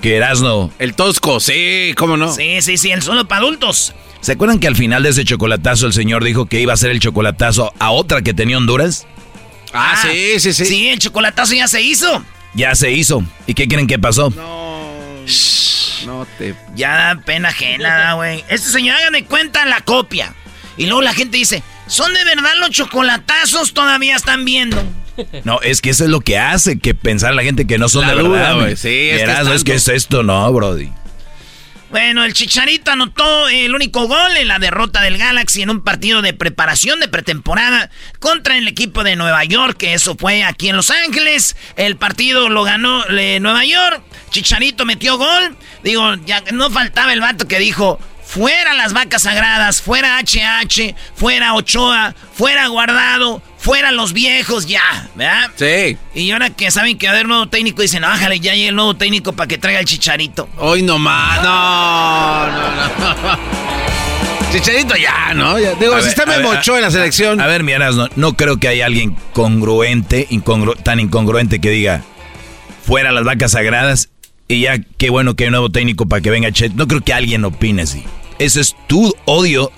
que 0.01 0.17
Erasno? 0.17 0.71
El 0.77 0.93
Tosco, 0.93 1.39
sí, 1.39 1.93
¿cómo 1.95 2.17
no? 2.17 2.33
Sí, 2.33 2.61
sí, 2.61 2.77
sí, 2.77 2.91
el 2.91 3.01
solo 3.01 3.27
para 3.27 3.41
adultos. 3.41 3.93
¿Se 4.19 4.33
acuerdan 4.33 4.59
que 4.59 4.67
al 4.67 4.75
final 4.75 5.03
de 5.03 5.09
ese 5.09 5.23
chocolatazo 5.23 5.87
el 5.87 5.93
señor 5.93 6.23
dijo 6.23 6.47
que 6.47 6.59
iba 6.59 6.73
a 6.73 6.75
hacer 6.75 6.91
el 6.91 6.99
chocolatazo 6.99 7.71
a 7.79 7.91
otra 7.91 8.21
que 8.21 8.33
tenía 8.33 8.57
Honduras? 8.57 9.07
Ah, 9.73 9.93
ah 9.95 10.01
sí, 10.01 10.39
sí, 10.39 10.53
sí. 10.53 10.65
Sí, 10.65 10.89
el 10.89 10.99
chocolatazo 10.99 11.53
ya 11.53 11.67
se 11.67 11.81
hizo. 11.81 12.23
Ya 12.57 12.73
se 12.75 12.91
hizo. 12.91 13.23
¿Y 13.45 13.53
qué 13.53 13.67
creen 13.67 13.85
que 13.87 13.99
pasó? 13.99 14.31
No. 14.31 14.77
No 16.05 16.25
te. 16.37 16.55
Ya 16.75 16.95
da 17.15 17.21
pena 17.21 17.49
ajena, 17.49 18.13
güey. 18.15 18.43
Este 18.49 18.69
señor, 18.69 18.95
hagan 18.97 19.13
de 19.13 19.25
cuenta 19.25 19.65
la 19.65 19.81
copia. 19.81 20.33
Y 20.75 20.85
luego 20.87 21.01
la 21.03 21.13
gente 21.13 21.37
dice, 21.37 21.61
¿son 21.87 22.13
de 22.13 22.23
verdad 22.23 22.51
los 22.59 22.71
chocolatazos? 22.71 23.73
Todavía 23.73 24.15
están 24.15 24.43
viendo. 24.43 24.81
No, 25.43 25.59
es 25.61 25.81
que 25.81 25.89
eso 25.91 26.03
es 26.05 26.09
lo 26.09 26.21
que 26.21 26.37
hace 26.37 26.79
que 26.79 26.93
pensar 26.93 27.33
la 27.33 27.43
gente 27.43 27.65
que 27.67 27.77
no 27.77 27.89
son 27.89 28.03
La 28.07 28.15
de 28.15 28.21
duda, 28.21 28.39
verdad. 28.39 28.55
güey. 28.59 28.75
Sí, 28.75 28.87
es 28.87 29.09
que 29.09 29.15
es 29.15 29.21
Erasmo, 29.21 29.53
es 29.53 29.63
que 29.63 29.73
es 29.75 29.83
tanto. 29.83 29.97
esto, 29.97 30.23
no, 30.23 30.51
Brody. 30.53 30.91
Bueno, 31.89 32.25
el 32.25 32.33
Chicharito 32.33 32.91
anotó 32.91 33.47
el 33.47 33.73
único 33.73 34.07
gol 34.07 34.35
en 34.35 34.49
la 34.49 34.59
derrota 34.59 35.01
del 35.01 35.17
Galaxy 35.17 35.61
en 35.61 35.69
un 35.69 35.81
partido 35.81 36.21
de 36.21 36.33
preparación 36.33 36.99
de 36.99 37.07
pretemporada 37.07 37.89
contra 38.19 38.57
el 38.57 38.67
equipo 38.67 39.05
de 39.05 39.15
Nueva 39.15 39.45
York, 39.45 39.77
que 39.77 39.93
eso 39.93 40.17
fue 40.17 40.43
aquí 40.43 40.67
en 40.67 40.75
Los 40.75 40.91
Ángeles. 40.91 41.55
El 41.77 41.95
partido 41.95 42.49
lo 42.49 42.63
ganó 42.63 43.05
eh, 43.07 43.39
Nueva 43.39 43.63
York. 43.63 44.01
Chicharito 44.31 44.83
metió 44.83 45.17
gol. 45.17 45.55
Digo, 45.81 46.15
ya 46.25 46.43
no 46.51 46.69
faltaba 46.69 47.13
el 47.13 47.21
vato 47.21 47.47
que 47.47 47.57
dijo, 47.57 47.99
fuera 48.27 48.73
las 48.73 48.93
vacas 48.93 49.21
sagradas, 49.23 49.81
fuera 49.81 50.19
HH, 50.19 50.93
fuera 51.15 51.53
Ochoa, 51.53 52.13
fuera 52.33 52.67
Guardado, 52.67 53.41
fuera 53.57 53.91
los 53.91 54.11
viejos 54.13 54.65
ya, 54.67 55.07
¿verdad? 55.15 55.49
Sí. 55.55 55.97
Y 56.13 56.31
ahora 56.31 56.49
que 56.49 56.69
saben 56.71 56.97
que 56.97 57.07
va 57.07 57.13
a 57.13 57.15
haber 57.15 57.27
nuevo 57.27 57.47
técnico, 57.47 57.81
dicen, 57.81 58.01
bájale, 58.01 58.39
ya 58.39 58.53
llega 58.53 58.69
el 58.69 58.75
nuevo 58.75 58.95
técnico 58.95 59.33
para 59.33 59.47
que 59.47 59.57
traiga 59.57 59.79
el 59.79 59.85
Chicharito. 59.85 60.49
Hoy 60.57 60.81
nomás. 60.81 61.41
No, 61.41 62.47
no, 62.47 62.71
no. 62.99 63.57
Chicharito 64.51 64.95
ya, 64.95 65.33
¿no? 65.33 65.59
Ya. 65.59 65.73
Digo, 65.75 65.93
A 65.95 65.99
si 65.99 66.03
ver, 66.05 66.09
está 66.09 66.23
a 66.23 66.25
ver, 66.25 66.37
Memo 66.37 66.51
a- 66.53 66.59
Ochoa 66.59 66.77
en 66.77 66.83
la 66.83 66.91
selección. 66.91 67.41
A 67.41 67.47
ver, 67.47 67.63
mi 67.63 67.71
Erasmo, 67.73 68.07
no 68.15 68.33
creo 68.33 68.57
que 68.57 68.67
haya 68.69 68.85
alguien 68.85 69.15
congruente, 69.33 70.27
incongru- 70.29 70.81
tan 70.81 70.99
incongruente 70.99 71.59
que 71.59 71.69
diga 71.69 72.01
fuera 72.85 73.11
las 73.11 73.25
vacas 73.25 73.51
sagradas 73.51 74.09
y 74.47 74.61
ya 74.61 74.77
qué 74.97 75.09
bueno 75.09 75.35
que 75.35 75.43
hay 75.43 75.47
un 75.49 75.51
nuevo 75.53 75.69
técnico 75.69 76.05
para 76.07 76.21
que 76.21 76.29
venga 76.29 76.51
Chet. 76.51 76.73
No 76.73 76.87
creo 76.87 77.01
que 77.01 77.13
alguien 77.13 77.43
opine 77.45 77.81
así. 77.83 78.03
Eso 78.39 78.59
es 78.61 78.75
tu 78.87 79.13
odio 79.25 79.71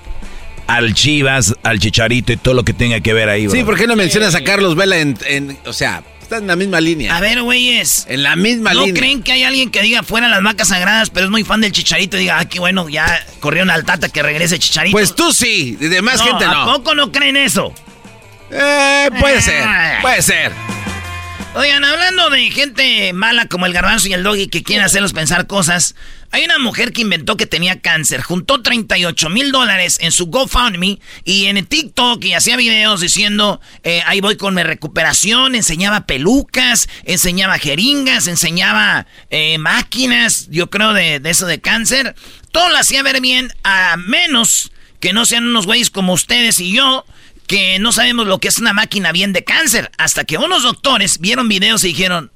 al 0.67 0.93
Chivas, 0.93 1.55
al 1.63 1.79
Chicharito 1.79 2.31
y 2.33 2.37
todo 2.37 2.53
lo 2.53 2.63
que 2.63 2.73
tenga 2.73 2.99
que 2.99 3.13
ver 3.13 3.29
ahí. 3.29 3.49
Sí, 3.49 3.57
bro. 3.57 3.65
¿por 3.67 3.77
qué 3.77 3.87
no 3.87 3.95
mencionas 3.95 4.35
a 4.35 4.43
Carlos 4.43 4.75
Vela 4.75 4.97
en, 4.97 5.17
en- 5.25 5.57
O 5.65 5.73
sea, 5.73 6.03
está 6.21 6.37
en 6.37 6.45
la 6.45 6.55
misma 6.55 6.79
línea. 6.79 7.15
A 7.17 7.19
ver, 7.21 7.41
güeyes. 7.41 8.05
En 8.07 8.21
la 8.21 8.35
misma 8.35 8.73
¿No 8.73 8.85
línea. 8.85 8.99
creen 9.01 9.23
que 9.23 9.31
hay 9.31 9.43
alguien 9.43 9.71
que 9.71 9.81
diga 9.81 10.03
fuera 10.03 10.27
las 10.27 10.43
vacas 10.43 10.67
sagradas, 10.67 11.09
pero 11.09 11.25
es 11.25 11.31
muy 11.31 11.43
fan 11.43 11.61
del 11.61 11.71
Chicharito 11.71 12.17
y 12.17 12.19
diga, 12.21 12.37
ah, 12.39 12.45
qué 12.47 12.59
bueno, 12.59 12.87
ya 12.89 13.19
corrieron 13.39 13.71
al 13.71 13.83
Tata 13.85 14.09
que 14.09 14.21
regrese 14.21 14.59
Chicharito? 14.59 14.91
Pues 14.91 15.15
tú 15.15 15.31
sí, 15.33 15.75
de 15.79 15.89
demás 15.89 16.19
No, 16.19 16.25
gente 16.25 16.45
¿A 16.45 16.53
no. 16.53 16.65
poco 16.73 16.93
no 16.93 17.11
creen 17.11 17.37
eso? 17.37 17.73
Eh, 18.51 19.09
puede 19.19 19.41
ser, 19.41 19.63
Ah. 19.65 19.99
puede 20.01 20.21
ser. 20.21 20.51
Oigan, 21.55 21.83
hablando 21.83 22.29
de 22.29 22.51
gente 22.51 23.11
mala 23.11 23.47
como 23.47 23.65
el 23.65 23.73
garbanzo 23.73 24.07
y 24.07 24.13
el 24.13 24.21
doggy 24.21 24.49
que 24.49 24.61
quieren 24.61 24.85
hacerlos 24.85 25.13
pensar 25.13 25.47
cosas, 25.47 25.95
hay 26.29 26.45
una 26.45 26.59
mujer 26.59 26.93
que 26.93 27.01
inventó 27.01 27.37
que 27.37 27.47
tenía 27.47 27.81
cáncer, 27.81 28.21
juntó 28.21 28.61
38 28.61 29.29
mil 29.29 29.51
dólares 29.51 29.97
en 29.99 30.11
su 30.11 30.27
GoFundMe 30.27 30.99
y 31.23 31.45
en 31.45 31.57
el 31.57 31.65
TikTok 31.65 32.23
y 32.23 32.33
hacía 32.33 32.55
videos 32.55 33.01
diciendo, 33.01 33.59
eh, 33.83 34.03
ahí 34.05 34.21
voy 34.21 34.37
con 34.37 34.53
mi 34.53 34.61
recuperación, 34.61 35.55
enseñaba 35.55 36.05
pelucas, 36.05 36.87
enseñaba 37.03 37.57
jeringas, 37.57 38.27
enseñaba 38.27 39.07
eh, 39.31 39.57
máquinas, 39.57 40.49
yo 40.51 40.69
creo 40.69 40.93
de, 40.93 41.19
de 41.19 41.29
eso 41.31 41.47
de 41.47 41.59
cáncer. 41.59 42.13
Todo 42.51 42.69
lo 42.69 42.77
hacía 42.77 43.01
ver 43.01 43.21
bien, 43.21 43.51
a 43.63 43.97
menos 43.97 44.71
que 44.99 45.13
no 45.13 45.25
sean 45.25 45.47
unos 45.47 45.65
güeyes 45.65 45.89
como 45.89 46.13
ustedes 46.13 46.59
y 46.59 46.73
yo, 46.73 47.05
que 47.49 47.79
no 47.79 47.91
sabemos 47.91 48.27
lo 48.27 48.37
que 48.37 48.47
es 48.47 48.59
una 48.59 48.73
máquina 48.73 49.11
bien 49.11 49.33
de 49.33 49.43
cáncer. 49.43 49.89
Hasta 49.97 50.23
que 50.23 50.37
unos 50.37 50.61
doctores 50.61 51.17
vieron 51.19 51.49
videos 51.49 51.83
y 51.83 51.87
dijeron, 51.87 52.31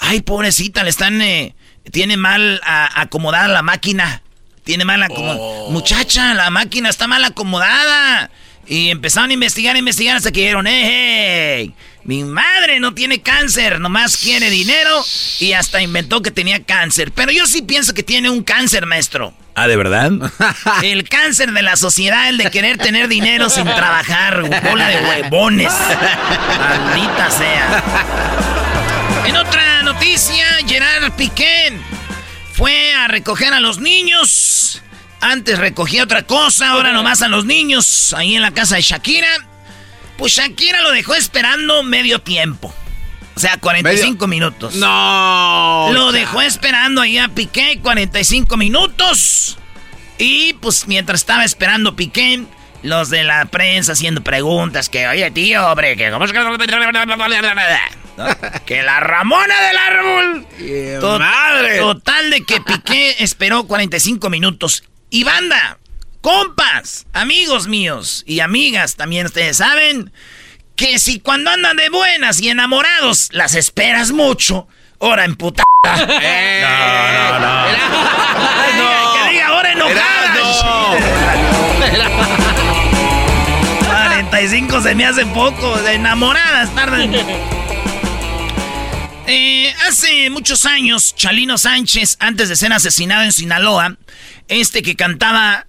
ay, 0.00 0.20
pobrecita, 0.22 0.82
le 0.82 0.90
están... 0.90 1.22
eh, 1.22 1.54
tiene 1.92 2.16
mal 2.16 2.60
a- 2.64 3.00
acomodada 3.00 3.46
la 3.46 3.62
máquina. 3.62 4.22
Tiene 4.64 4.84
mal 4.84 5.00
acomodada. 5.04 5.70
Muchacha, 5.70 6.34
la 6.34 6.50
máquina 6.50 6.88
está 6.88 7.06
mal 7.06 7.24
acomodada. 7.24 8.28
Y 8.68 8.90
empezaron 8.90 9.30
a 9.30 9.34
investigar, 9.34 9.76
a 9.76 9.78
investigar 9.78 10.16
hasta 10.16 10.32
que 10.32 10.40
dijeron, 10.40 10.66
hey, 10.66 10.84
hey, 10.84 11.74
mi 12.06 12.22
madre 12.22 12.78
no 12.78 12.94
tiene 12.94 13.20
cáncer, 13.20 13.80
nomás 13.80 14.16
quiere 14.16 14.48
dinero 14.48 15.04
y 15.40 15.54
hasta 15.54 15.82
inventó 15.82 16.22
que 16.22 16.30
tenía 16.30 16.62
cáncer. 16.62 17.10
Pero 17.12 17.32
yo 17.32 17.46
sí 17.46 17.62
pienso 17.62 17.94
que 17.94 18.04
tiene 18.04 18.30
un 18.30 18.44
cáncer, 18.44 18.86
maestro. 18.86 19.34
Ah, 19.56 19.66
¿de 19.66 19.76
verdad? 19.76 20.12
El 20.82 21.08
cáncer 21.08 21.52
de 21.52 21.62
la 21.62 21.76
sociedad, 21.76 22.28
el 22.28 22.36
de 22.36 22.50
querer 22.50 22.78
tener 22.78 23.08
dinero 23.08 23.50
sin 23.50 23.64
trabajar, 23.64 24.42
bola 24.62 24.88
de 24.88 25.04
huevones. 25.04 25.72
Maldita 26.58 27.30
sea. 27.30 27.82
En 29.26 29.36
otra 29.36 29.82
noticia, 29.82 30.44
Gerard 30.68 31.10
Piqué 31.12 31.72
fue 32.52 32.94
a 32.94 33.08
recoger 33.08 33.52
a 33.52 33.60
los 33.60 33.78
niños. 33.80 34.82
Antes 35.26 35.58
recogía 35.58 36.04
otra 36.04 36.22
cosa, 36.22 36.70
ahora 36.70 36.92
nomás 36.92 37.20
a 37.20 37.26
los 37.28 37.44
niños, 37.46 38.14
ahí 38.14 38.36
en 38.36 38.42
la 38.42 38.52
casa 38.52 38.76
de 38.76 38.82
Shakira. 38.82 39.26
Pues 40.16 40.32
Shakira 40.34 40.80
lo 40.82 40.92
dejó 40.92 41.14
esperando 41.16 41.82
medio 41.82 42.20
tiempo. 42.20 42.72
O 43.34 43.40
sea, 43.40 43.58
45 43.58 44.26
minutos. 44.28 44.76
No. 44.76 45.88
Lo 45.92 46.12
dejó 46.12 46.40
esperando 46.42 47.00
ahí 47.02 47.18
a 47.18 47.28
Piqué 47.28 47.80
45 47.82 48.56
minutos. 48.56 49.58
Y 50.16 50.52
pues 50.54 50.86
mientras 50.86 51.20
estaba 51.22 51.44
esperando 51.44 51.96
Piqué, 51.96 52.44
los 52.82 53.10
de 53.10 53.24
la 53.24 53.46
prensa 53.46 53.92
haciendo 53.92 54.22
preguntas 54.22 54.88
que, 54.88 55.08
oye 55.08 55.30
tío, 55.32 55.66
hombre, 55.66 55.96
que 55.96 56.10
cómo 56.12 56.24
es 56.24 56.32
que... 58.64 58.82
La 58.82 59.00
Ramona 59.00 59.54
del 59.66 59.76
árbol. 59.76 60.46
¡Qué 60.56 60.98
To- 61.00 61.18
madre! 61.18 61.78
Total 61.78 62.30
de 62.30 62.42
que 62.44 62.60
Piqué 62.60 63.16
esperó 63.22 63.64
45 63.64 64.30
minutos. 64.30 64.84
Y 65.10 65.24
banda, 65.24 65.78
compas, 66.20 67.06
amigos 67.12 67.68
míos 67.68 68.24
y 68.26 68.40
amigas, 68.40 68.96
también 68.96 69.26
ustedes 69.26 69.58
saben 69.58 70.12
que 70.74 70.98
si 70.98 71.20
cuando 71.20 71.50
andan 71.50 71.76
de 71.76 71.88
buenas 71.88 72.40
y 72.40 72.48
enamorados 72.48 73.28
las 73.32 73.54
esperas 73.54 74.10
mucho, 74.12 74.66
ahora 75.00 75.24
en 75.24 75.36
puta. 75.36 75.62
Eh, 76.20 76.62
No, 76.62 77.38
no, 77.38 77.66
no. 77.66 79.14
Que 79.14 79.30
diga 79.30 79.46
ahora 79.46 79.72
enojada. 79.72 80.34
45 83.86 84.80
se 84.82 84.94
me 84.96 85.06
hace 85.06 85.24
poco, 85.26 85.76
de 85.82 85.94
enamoradas 85.94 86.74
tardan. 86.74 87.14
Eh, 89.28 89.74
hace 89.88 90.30
muchos 90.30 90.66
años, 90.66 91.14
Chalino 91.16 91.58
Sánchez, 91.58 92.16
antes 92.20 92.48
de 92.48 92.56
ser 92.56 92.72
asesinado 92.72 93.22
en 93.22 93.32
Sinaloa, 93.32 93.96
este 94.48 94.82
que 94.82 94.96
cantaba 94.96 95.66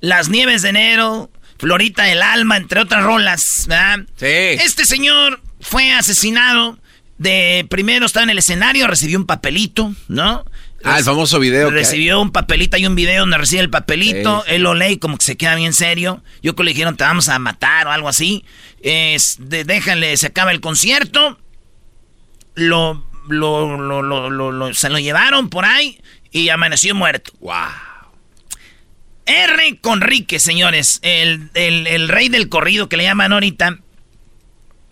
Las 0.00 0.28
Nieves 0.28 0.62
de 0.62 0.70
Enero, 0.70 1.30
Florita 1.58 2.04
del 2.04 2.22
Alma, 2.22 2.56
entre 2.56 2.80
otras 2.80 3.02
rolas, 3.04 3.64
¿verdad? 3.68 4.00
Sí. 4.16 4.26
Este 4.26 4.84
señor 4.84 5.40
fue 5.60 5.92
asesinado. 5.92 6.78
De 7.18 7.66
primero 7.68 8.06
estaba 8.06 8.22
en 8.22 8.30
el 8.30 8.38
escenario, 8.38 8.86
recibió 8.86 9.18
un 9.18 9.26
papelito, 9.26 9.92
¿no? 10.06 10.44
Ah, 10.84 10.98
el 10.98 11.04
famoso 11.04 11.40
video. 11.40 11.68
Recibió 11.68 12.20
un 12.20 12.30
papelito, 12.30 12.76
hay 12.76 12.86
un 12.86 12.94
video 12.94 13.22
donde 13.22 13.36
recibe 13.38 13.60
el 13.62 13.70
papelito, 13.70 14.44
Sí. 14.46 14.54
él 14.54 14.62
lo 14.62 14.74
lee 14.76 14.92
y 14.92 14.98
como 14.98 15.18
que 15.18 15.24
se 15.24 15.36
queda 15.36 15.56
bien 15.56 15.72
serio. 15.72 16.22
Yo 16.44 16.54
que 16.54 16.62
le 16.62 16.70
dijeron, 16.70 16.96
te 16.96 17.02
vamos 17.02 17.28
a 17.28 17.36
matar 17.40 17.88
o 17.88 17.90
algo 17.90 18.08
así. 18.08 18.44
Es, 18.82 19.34
de- 19.40 19.64
déjale, 19.64 20.16
se 20.16 20.28
acaba 20.28 20.52
el 20.52 20.60
concierto. 20.60 21.40
Lo, 22.54 23.04
lo, 23.28 23.76
lo, 23.76 24.02
lo, 24.02 24.30
lo- 24.30 24.52
lo- 24.52 24.74
se 24.74 24.88
lo 24.88 25.00
llevaron 25.00 25.48
por 25.50 25.64
ahí 25.64 26.00
y 26.30 26.48
amaneció 26.50 26.94
muerto. 26.94 27.32
Wow. 27.40 27.54
R. 29.28 29.78
Conrique, 29.80 30.40
señores, 30.40 30.98
el, 31.02 31.50
el- 31.54 31.86
el 31.86 32.08
rey 32.08 32.28
del 32.28 32.48
corrido 32.48 32.88
que 32.88 32.96
le 32.96 33.04
llaman 33.04 33.32
ahorita, 33.32 33.78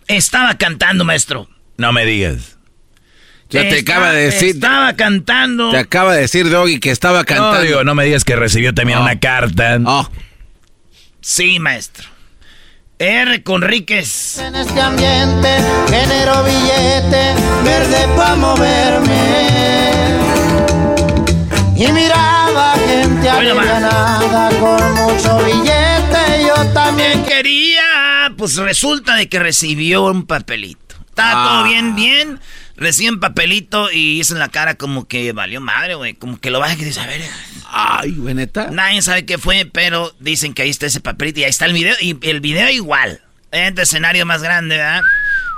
estaba 0.07 0.57
cantando, 0.57 1.03
maestro. 1.03 1.49
No 1.77 1.91
me 1.91 2.05
digas. 2.05 2.57
Ya 3.49 3.61
te 3.61 3.79
acaba 3.79 4.11
de 4.11 4.23
decir. 4.25 4.55
Estaba 4.55 4.93
cantando. 4.95 5.71
Te 5.71 5.77
acaba 5.77 6.13
de 6.13 6.21
decir 6.21 6.49
Doggy 6.49 6.79
que 6.79 6.91
estaba 6.91 7.23
cantando. 7.23 7.53
No, 7.55 7.61
digo, 7.61 7.83
no 7.83 7.95
me 7.95 8.05
digas 8.05 8.23
que 8.25 8.35
recibió 8.35 8.73
también 8.73 8.99
una 8.99 9.19
carta. 9.19 9.79
Oh, 9.85 10.09
Sí, 11.21 11.59
maestro. 11.59 12.07
R. 12.99 13.43
Conríquez. 13.43 14.39
En 14.39 14.55
este 14.55 14.81
ambiente 14.81 15.57
genero 15.89 16.43
billete 16.43 17.35
verde 17.63 18.07
pa' 18.17 18.35
moverme. 18.35 20.36
Y 21.77 21.91
miraba 21.91 22.75
gente 22.87 23.29
Bueno, 23.31 23.51
alivianada 23.59 24.49
con 24.59 24.93
mucho 24.95 25.37
billete. 25.45 26.45
Yo 26.47 26.65
también 26.73 27.23
¿Qué 27.23 27.35
quería? 27.35 28.33
Pues 28.37 28.55
resulta 28.55 29.15
de 29.15 29.29
que 29.29 29.39
recibió 29.39 30.05
un 30.05 30.25
papelito. 30.25 30.95
Estaba 31.07 31.31
Ah. 31.31 31.47
todo 31.49 31.63
bien, 31.65 31.95
bien. 31.95 32.39
Recibe 32.75 33.11
un 33.11 33.19
papelito 33.19 33.91
y 33.91 34.19
hizo 34.19 34.33
en 34.33 34.39
la 34.39 34.49
cara 34.49 34.75
como 34.75 35.07
que 35.07 35.31
valió 35.33 35.61
madre, 35.61 35.95
güey. 35.95 36.13
Como 36.13 36.39
que 36.39 36.51
lo 36.51 36.59
baja 36.59 36.73
y 36.73 36.77
dice, 36.85 36.99
a 36.99 37.07
ver. 37.07 37.21
ay, 37.69 38.11
güey, 38.11 38.33
neta. 38.35 38.69
Nadie 38.71 39.01
sabe 39.01 39.25
qué 39.25 39.37
fue, 39.37 39.65
pero 39.71 40.13
dicen 40.19 40.53
que 40.53 40.61
ahí 40.63 40.69
está 40.69 40.85
ese 40.85 40.99
papelito 41.01 41.39
y 41.39 41.43
ahí 41.43 41.49
está 41.49 41.65
el 41.65 41.73
video. 41.73 41.95
Y 42.01 42.17
el 42.27 42.39
video 42.41 42.69
igual. 42.69 43.21
Este 43.51 43.83
escenario 43.83 44.25
más 44.25 44.41
grande, 44.43 44.77
¿verdad? 44.77 45.01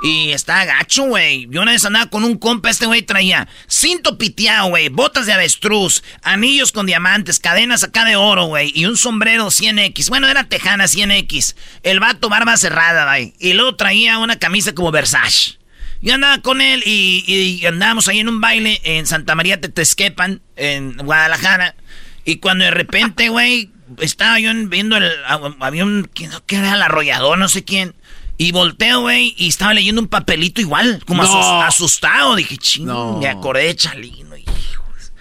Y 0.01 0.31
está 0.31 0.63
gacho, 0.63 1.03
güey. 1.03 1.47
Yo 1.49 1.61
una 1.61 1.73
vez 1.73 1.83
andaba 1.83 2.09
con 2.09 2.23
un 2.23 2.37
compa, 2.37 2.69
este 2.69 2.85
güey 2.85 3.01
traía 3.01 3.47
cinto 3.67 4.17
piteado, 4.17 4.69
güey, 4.69 4.89
botas 4.89 5.25
de 5.25 5.33
avestruz, 5.33 6.03
anillos 6.21 6.71
con 6.71 6.85
diamantes, 6.85 7.39
cadenas 7.39 7.83
acá 7.83 8.05
de 8.05 8.15
oro, 8.15 8.45
güey, 8.45 8.71
y 8.73 8.85
un 8.85 8.95
sombrero 8.95 9.47
100X. 9.47 10.09
Bueno, 10.09 10.27
era 10.29 10.45
tejana 10.45 10.85
100X. 10.85 11.55
El 11.83 11.99
vato 11.99 12.29
barba 12.29 12.55
cerrada, 12.55 13.05
güey. 13.05 13.33
Y 13.39 13.53
luego 13.53 13.75
traía 13.75 14.19
una 14.19 14.37
camisa 14.37 14.73
como 14.73 14.91
Versace. 14.91 15.59
Yo 16.01 16.13
andaba 16.13 16.41
con 16.41 16.61
él 16.61 16.81
y, 16.85 17.25
y 17.27 17.65
andábamos 17.65 18.07
ahí 18.07 18.19
en 18.19 18.29
un 18.29 18.39
baile 18.39 18.79
en 18.85 19.05
Santa 19.05 19.35
María 19.35 19.59
Tetesquepan, 19.59 20.41
en 20.55 20.95
Guadalajara. 20.95 21.75
Y 22.23 22.37
cuando 22.37 22.63
de 22.63 22.71
repente, 22.71 23.27
güey, 23.27 23.69
estaba 23.99 24.39
yo 24.39 24.51
viendo 24.67 24.97
el. 24.97 25.11
Había 25.59 25.83
un. 25.83 26.09
¿Quién 26.13 26.31
era 26.63 26.75
el 26.75 26.81
arrollador? 26.81 27.37
No 27.37 27.49
sé 27.49 27.63
quién. 27.63 27.95
Y 28.41 28.53
volteo, 28.53 29.01
güey, 29.01 29.35
y 29.37 29.49
estaba 29.49 29.73
leyendo 29.73 29.99
un 29.99 30.07
papelito 30.07 30.61
igual, 30.61 31.03
como 31.05 31.23
asustado. 31.61 32.37
Dije, 32.37 32.55
ching, 32.55 32.87
me 33.19 33.27
acordé 33.27 33.65
de 33.65 33.75
Chalino, 33.75 34.37
hijos. 34.37 35.11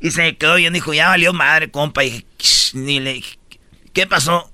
Y 0.00 0.10
se 0.10 0.22
me 0.22 0.36
quedó 0.36 0.56
bien, 0.56 0.72
dijo, 0.72 0.92
ya 0.92 1.06
valió 1.06 1.32
madre, 1.32 1.70
compa. 1.70 2.02
Y 2.02 2.10
dije, 2.10 2.26
ni 2.72 2.98
le 2.98 3.12
dije, 3.12 3.38
¿qué 3.92 4.08
pasó? 4.08 4.50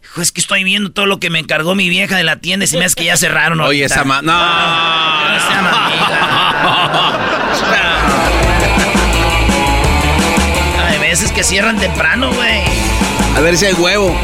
Dijo, 0.00 0.22
es 0.22 0.32
que 0.32 0.40
estoy 0.40 0.64
viendo 0.64 0.92
todo 0.92 1.04
lo 1.04 1.20
que 1.20 1.28
me 1.28 1.40
encargó 1.40 1.74
mi 1.74 1.90
vieja 1.90 2.16
de 2.16 2.24
la 2.24 2.36
tienda 2.36 2.64
y 2.64 2.68
se 2.68 2.78
me 2.78 2.86
hace 2.86 2.94
que 2.94 3.04
ya 3.04 3.18
cerraron. 3.18 3.60
Oye, 3.60 3.84
esa 3.84 4.02
ma... 4.02 4.22
No. 4.22 4.32
no, 4.32 4.32
Hay 10.88 10.98
veces 11.00 11.30
que 11.32 11.44
cierran 11.44 11.78
temprano, 11.78 12.32
güey. 12.32 12.62
A 13.36 13.40
ver 13.40 13.58
si 13.58 13.66
hay 13.66 13.74
huevo. 13.74 14.18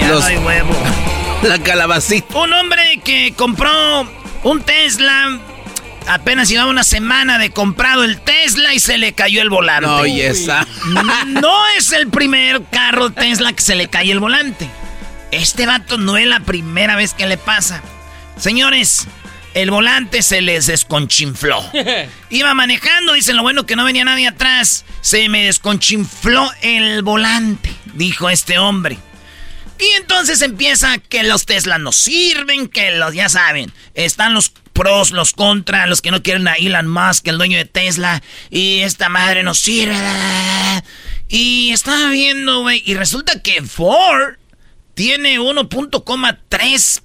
Ya 0.00 0.08
no 0.08 0.22
hay 0.22 0.38
huevo. 0.38 0.72
La 1.42 1.58
calabacita. 1.58 2.36
Un 2.36 2.52
hombre 2.52 3.00
que 3.02 3.32
compró 3.34 3.70
un 4.42 4.62
Tesla. 4.62 5.38
Apenas 6.06 6.48
llevaba 6.48 6.70
una 6.70 6.84
semana 6.84 7.38
de 7.38 7.50
comprado 7.50 8.04
el 8.04 8.20
Tesla 8.20 8.74
y 8.74 8.80
se 8.80 8.98
le 8.98 9.12
cayó 9.12 9.42
el 9.42 9.50
volante. 9.50 9.86
No, 9.86 10.06
y 10.06 10.20
esa. 10.20 10.66
No 11.26 11.66
es 11.78 11.92
el 11.92 12.08
primer 12.08 12.62
carro 12.70 13.10
Tesla 13.10 13.52
que 13.52 13.62
se 13.62 13.74
le 13.74 13.88
cae 13.88 14.10
el 14.10 14.20
volante. 14.20 14.68
Este 15.30 15.66
vato 15.66 15.98
no 15.98 16.16
es 16.16 16.26
la 16.26 16.40
primera 16.40 16.96
vez 16.96 17.14
que 17.14 17.26
le 17.26 17.38
pasa. 17.38 17.82
Señores, 18.36 19.06
el 19.54 19.70
volante 19.70 20.22
se 20.22 20.40
les 20.40 20.66
desconchinfló. 20.66 21.62
Iba 22.30 22.54
manejando, 22.54 23.12
dicen 23.12 23.36
lo 23.36 23.42
bueno 23.42 23.64
que 23.64 23.76
no 23.76 23.84
venía 23.84 24.04
nadie 24.04 24.28
atrás. 24.28 24.84
Se 25.00 25.28
me 25.28 25.44
desconchinfló 25.44 26.50
el 26.62 27.02
volante, 27.02 27.72
dijo 27.94 28.28
este 28.28 28.58
hombre. 28.58 28.98
Y 29.80 29.96
entonces 29.96 30.42
empieza 30.42 30.98
que 30.98 31.22
los 31.22 31.46
Tesla 31.46 31.78
no 31.78 31.92
sirven, 31.92 32.68
que 32.68 32.92
los, 32.92 33.14
ya 33.14 33.28
saben, 33.28 33.72
están 33.94 34.34
los 34.34 34.50
pros, 34.50 35.10
los 35.10 35.32
contras, 35.32 35.88
los 35.88 36.02
que 36.02 36.10
no 36.10 36.22
quieren 36.22 36.48
a 36.48 36.54
Elon 36.54 36.86
Musk, 36.86 37.26
el 37.28 37.38
dueño 37.38 37.56
de 37.56 37.64
Tesla, 37.64 38.22
y 38.50 38.80
esta 38.80 39.08
madre 39.08 39.42
no 39.42 39.54
sirve. 39.54 39.96
Y 41.28 41.70
estaba 41.72 42.10
viendo, 42.10 42.60
güey, 42.60 42.82
y 42.84 42.94
resulta 42.94 43.40
que 43.40 43.62
Ford 43.62 44.36
tiene 44.94 45.38
1.3 45.38 47.02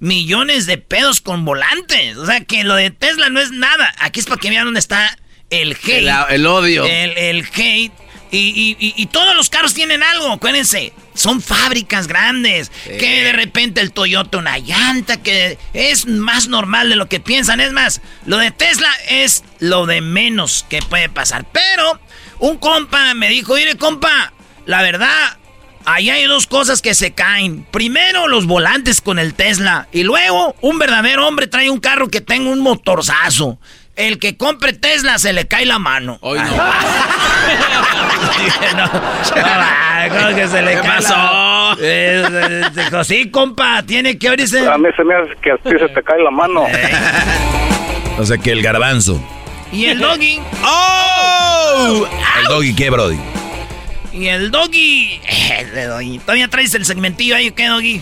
millones 0.00 0.66
de 0.66 0.78
pedos 0.78 1.20
con 1.20 1.44
volantes. 1.44 2.16
O 2.16 2.26
sea 2.26 2.44
que 2.44 2.64
lo 2.64 2.74
de 2.74 2.90
Tesla 2.90 3.28
no 3.28 3.40
es 3.40 3.50
nada. 3.50 3.94
Aquí 3.98 4.20
es 4.20 4.26
para 4.26 4.40
que 4.40 4.50
vean 4.50 4.64
dónde 4.64 4.80
está 4.80 5.16
el 5.50 5.72
hate. 5.72 6.08
El, 6.30 6.46
odio. 6.46 6.84
El, 6.84 7.16
el 7.16 7.44
hate. 7.54 7.92
Y, 8.30 8.76
y, 8.78 9.06
todos 9.06 9.34
los 9.34 9.48
carros 9.48 9.72
tienen 9.72 10.02
algo, 10.02 10.30
acuérdense. 10.32 10.92
Son 11.18 11.42
fábricas 11.42 12.06
grandes. 12.06 12.70
Que 12.84 13.24
de 13.24 13.32
repente 13.32 13.80
el 13.80 13.92
Toyota 13.92 14.38
una 14.38 14.58
llanta, 14.58 15.20
que 15.20 15.58
es 15.72 16.06
más 16.06 16.46
normal 16.46 16.88
de 16.88 16.96
lo 16.96 17.08
que 17.08 17.18
piensan. 17.18 17.60
Es 17.60 17.72
más, 17.72 18.00
lo 18.24 18.38
de 18.38 18.52
Tesla 18.52 18.90
es 19.08 19.42
lo 19.58 19.86
de 19.86 20.00
menos 20.00 20.64
que 20.68 20.80
puede 20.80 21.08
pasar. 21.08 21.44
Pero 21.52 22.00
un 22.38 22.56
compa 22.58 23.14
me 23.14 23.28
dijo, 23.28 23.56
mire 23.56 23.76
compa, 23.76 24.32
la 24.64 24.82
verdad, 24.82 25.38
ahí 25.84 26.08
hay 26.10 26.24
dos 26.26 26.46
cosas 26.46 26.82
que 26.82 26.94
se 26.94 27.12
caen. 27.12 27.66
Primero, 27.70 28.28
los 28.28 28.46
volantes 28.46 29.00
con 29.00 29.18
el 29.18 29.34
Tesla. 29.34 29.88
Y 29.90 30.04
luego, 30.04 30.54
un 30.60 30.78
verdadero 30.78 31.26
hombre 31.26 31.48
trae 31.48 31.68
un 31.68 31.80
carro 31.80 32.08
que 32.08 32.20
tenga 32.20 32.50
un 32.50 32.60
motorzazo. 32.60 33.58
El 33.98 34.18
que 34.20 34.36
compre 34.36 34.72
Tesla 34.74 35.18
se 35.18 35.32
le 35.32 35.48
cae 35.48 35.66
la 35.66 35.80
mano. 35.80 36.18
Hoy 36.20 36.38
no. 36.38 36.44
no, 38.76 40.36
que 40.36 40.46
se 40.46 40.62
le 40.62 40.76
¿Qué 40.76 40.82
pasó? 40.86 41.74
dijo, 42.80 43.02
sí, 43.02 43.28
compa, 43.28 43.82
tiene 43.82 44.16
que 44.16 44.28
abrirse. 44.28 44.64
A 44.68 44.78
mí 44.78 44.88
se 44.96 45.02
me 45.02 45.16
hace 45.16 45.34
que 45.42 45.50
a 45.50 45.56
ti 45.56 45.70
se 45.70 45.88
te 45.88 46.00
cae 46.04 46.22
la 46.22 46.30
mano. 46.30 46.66
o 48.18 48.24
sea 48.24 48.38
que 48.38 48.52
el 48.52 48.62
garbanzo. 48.62 49.20
¿Y 49.72 49.86
el 49.86 49.98
doggy? 49.98 50.40
¡Oh! 50.62 52.06
¿El 52.38 52.44
doggy 52.44 52.76
qué, 52.76 52.90
Brody? 52.90 53.18
Y 54.12 54.28
el 54.28 54.52
doggy. 54.52 55.20
¿Todavía 56.20 56.46
traes 56.46 56.72
el 56.76 56.84
segmentillo 56.84 57.34
ahí 57.34 57.48
o 57.48 57.54
qué, 57.56 57.66
doggy? 57.66 58.00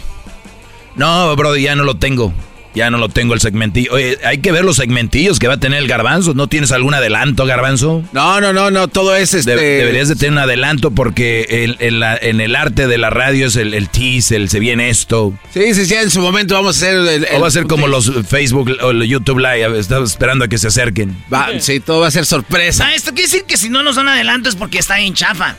No, 0.94 1.35
Brody, 1.37 1.62
ya 1.62 1.74
no 1.74 1.85
lo 1.85 1.96
tengo. 1.96 2.35
Ya 2.76 2.90
no 2.90 2.98
lo 2.98 3.08
tengo 3.08 3.32
el 3.32 3.40
segmentillo. 3.40 3.94
Oye, 3.94 4.18
hay 4.22 4.36
que 4.38 4.52
ver 4.52 4.62
los 4.62 4.76
segmentillos 4.76 5.38
que 5.38 5.48
va 5.48 5.54
a 5.54 5.56
tener 5.56 5.78
el 5.78 5.88
garbanzo. 5.88 6.34
¿No 6.34 6.46
tienes 6.46 6.72
algún 6.72 6.92
adelanto, 6.92 7.46
garbanzo? 7.46 8.04
No, 8.12 8.38
no, 8.42 8.52
no, 8.52 8.70
no, 8.70 8.88
todo 8.88 9.16
es 9.16 9.32
este... 9.32 9.56
deberías 9.56 10.08
de 10.08 10.14
tener 10.14 10.32
un 10.32 10.38
adelanto 10.40 10.90
porque 10.90 11.74
en 11.80 12.40
el 12.42 12.54
arte 12.54 12.86
de 12.86 12.98
la 12.98 13.08
radio 13.08 13.46
es 13.46 13.56
el, 13.56 13.72
el 13.72 13.88
tease, 13.88 14.36
el 14.36 14.50
se 14.50 14.60
viene 14.60 14.90
esto. 14.90 15.32
Sí, 15.54 15.72
sí, 15.72 15.86
sí, 15.86 15.94
en 15.94 16.10
su 16.10 16.20
momento 16.20 16.52
vamos 16.52 16.76
a 16.76 16.86
hacer... 16.86 16.96
El, 16.96 17.26
o 17.34 17.40
va 17.40 17.48
a 17.48 17.50
ser 17.50 17.66
como 17.66 17.86
los 17.86 18.12
Facebook 18.28 18.70
o 18.82 18.92
los 18.92 19.08
YouTube 19.08 19.38
Live, 19.38 19.78
estamos 19.78 20.10
esperando 20.10 20.44
a 20.44 20.48
que 20.48 20.58
se 20.58 20.68
acerquen. 20.68 21.16
Va, 21.32 21.48
sí, 21.58 21.80
todo 21.80 22.00
va 22.00 22.08
a 22.08 22.10
ser 22.10 22.26
sorpresa. 22.26 22.88
Ah, 22.88 22.94
esto 22.94 23.12
quiere 23.12 23.22
decir 23.22 23.44
que 23.44 23.56
si 23.56 23.70
no 23.70 23.82
nos 23.82 23.96
dan 23.96 24.08
adelanto 24.08 24.50
es 24.50 24.54
porque 24.54 24.80
está 24.80 25.00
en 25.00 25.14
chafa. 25.14 25.56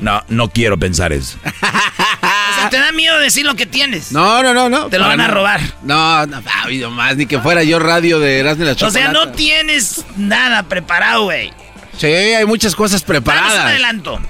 No, 0.00 0.22
no 0.28 0.50
quiero 0.50 0.78
pensar 0.78 1.12
eso. 1.12 1.38
o 1.44 2.54
sea, 2.60 2.68
¿te 2.70 2.78
da 2.78 2.92
miedo 2.92 3.18
decir 3.18 3.46
lo 3.46 3.54
que 3.54 3.66
tienes? 3.66 4.12
No, 4.12 4.42
no, 4.42 4.52
no, 4.52 4.68
no. 4.68 4.88
Te 4.88 4.98
lo 4.98 5.06
van 5.06 5.20
a 5.20 5.28
robar. 5.28 5.60
No, 5.82 6.26
no, 6.26 6.42
ha 6.56 6.62
habido 6.64 6.90
más, 6.90 7.16
ni 7.16 7.26
que 7.26 7.38
fuera 7.38 7.62
yo 7.62 7.78
radio 7.78 8.18
de 8.20 8.38
Erasmo 8.38 8.64
la 8.64 8.74
Chocolata. 8.74 8.98
O 8.98 9.02
sea, 9.02 9.12
no 9.12 9.32
tienes 9.32 10.04
nada 10.16 10.62
preparado, 10.64 11.24
güey. 11.24 11.52
Sí, 11.96 12.06
hay 12.06 12.44
muchas 12.44 12.74
cosas 12.74 13.02
preparadas. 13.02 13.52
un 13.52 13.60
adelanto. 13.60 14.20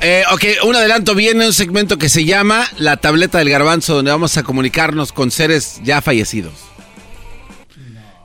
Eh, 0.00 0.24
ok, 0.30 0.44
un 0.64 0.76
adelanto 0.76 1.14
viene 1.14 1.46
un 1.46 1.52
segmento 1.52 1.98
que 1.98 2.08
se 2.08 2.24
llama 2.24 2.66
La 2.78 2.96
Tableta 2.96 3.38
del 3.38 3.50
Garbanzo, 3.50 3.94
donde 3.94 4.10
vamos 4.10 4.36
a 4.36 4.42
comunicarnos 4.42 5.12
con 5.12 5.30
seres 5.30 5.80
ya 5.82 6.00
fallecidos. 6.00 6.54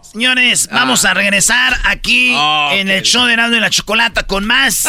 Señores, 0.02 0.70
vamos 0.72 1.04
ah. 1.04 1.12
a 1.12 1.14
regresar 1.14 1.78
aquí 1.84 2.34
en 2.72 2.90
el 2.90 3.02
show 3.02 3.26
de 3.26 3.34
Erasmo 3.34 3.58
y 3.58 3.60
la 3.60 3.70
Chocolata 3.70 4.24
con 4.24 4.46
más 4.46 4.88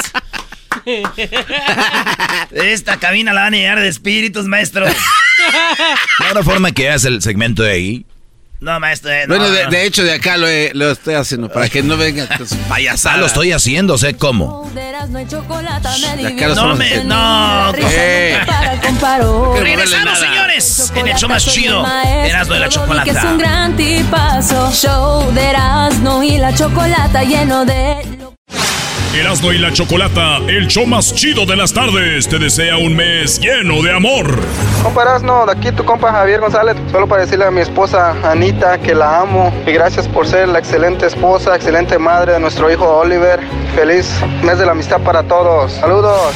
Esta 2.53 2.99
cabina 2.99 3.33
la 3.33 3.43
van 3.43 3.55
a 3.55 3.57
llenar 3.57 3.81
de 3.81 3.89
espíritus, 3.89 4.47
maestro. 4.47 4.87
¿No 6.21 6.33
una 6.33 6.43
forma 6.43 6.73
que 6.73 6.89
hagas 6.89 7.05
el 7.05 7.23
segmento 7.23 7.63
de 7.63 7.73
ahí? 7.73 8.07
No, 8.61 8.81
maestro. 8.81 9.13
Eh, 9.13 9.25
bueno, 9.29 9.51
de, 9.51 9.85
hecho, 9.85 10.03
de 10.03 10.15
acá 10.15 10.37
lo, 10.37 10.47
estoy 10.49 11.15
haciendo 11.15 11.49
para 11.49 11.69
que 11.69 11.83
no 11.83 11.97
venga 11.97 12.27
payasada. 12.69 13.17
Ah, 13.17 13.19
lo 13.19 13.27
estoy 13.27 13.53
haciendo, 13.53 13.99
sé 13.99 14.17
cómo. 14.17 14.71
no 16.55 16.77
me. 16.77 17.05
No, 17.05 17.73
Regresamos, 19.61 20.19
señores. 20.19 20.93
En 20.95 21.09
el 21.09 21.17
show 21.17 21.29
más 21.29 21.45
chido. 21.47 21.87
Erasmo 22.25 22.55
de 22.55 22.61
la 22.61 22.69
Chocolata. 22.69 23.05
Que 23.05 23.11
es 23.11 23.25
un 23.25 23.39
gran 23.39 23.77
tipazo. 23.77 24.73
Show 24.73 25.33
de 25.33 25.51
Erasmo 25.51 26.23
y 26.23 26.39
la 26.39 26.55
Chocolata 26.55 27.25
lleno 27.25 27.65
de. 27.65 27.96
Erasmo 29.17 29.51
y 29.51 29.57
la 29.57 29.73
Chocolata, 29.73 30.37
el 30.47 30.67
show 30.67 30.87
más 30.87 31.15
chido 31.15 31.47
de 31.47 31.57
las 31.57 31.73
tardes, 31.73 32.29
te 32.29 32.39
desea 32.39 32.77
un 32.77 32.95
mes 32.95 33.41
lleno 33.41 33.83
de 33.83 33.91
amor. 33.91 34.27
Compa 34.83 35.03
Erasmo, 35.03 35.47
de 35.47 35.53
aquí 35.53 35.73
tu 35.73 35.87
compa 35.87 36.13
Javier 36.13 36.41
González, 36.41 36.77
solo 36.93 37.09
para 37.09 37.23
decirle 37.23 37.47
a 37.47 37.51
mi 37.51 37.63
esposa 37.63 38.11
Anita 38.31 38.79
que 38.79 38.95
la 38.95 39.23
amo 39.23 39.55
y 39.67 39.73
gracias 39.73 40.07
por 40.07 40.27
ser 40.27 40.49
la 40.49 40.59
excelente 40.59 41.07
esposa, 41.07 41.57
excelente 41.57 41.99
madre 41.99 42.35
de 42.35 42.41
nuestro 42.41 42.71
hijo 42.71 42.85
Oliver. 42.85 43.41
Feliz 43.75 44.07
mes 44.45 44.59
de 44.59 44.67
la 44.67 44.73
amistad 44.73 45.01
para 45.01 45.23
todos. 45.23 45.73
Saludos. 45.73 46.35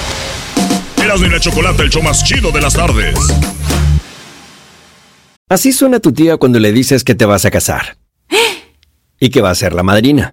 Erasmo 0.96 1.26
y 1.26 1.30
la 1.30 1.38
Chocolata, 1.38 1.82
el 1.82 1.90
show 1.90 2.02
más 2.02 2.24
chido 2.24 2.50
de 2.50 2.62
las 2.62 2.72
tardes. 2.72 3.14
Así 5.50 5.72
suena 5.72 6.00
tu 6.00 6.12
tía 6.12 6.38
cuando 6.38 6.58
le 6.58 6.72
dices 6.72 7.04
que 7.04 7.14
te 7.14 7.26
vas 7.26 7.44
a 7.44 7.50
casar. 7.50 7.98
Y 9.22 9.28
que 9.28 9.42
va 9.42 9.50
a 9.50 9.54
ser 9.54 9.74
la 9.74 9.82
madrina 9.82 10.32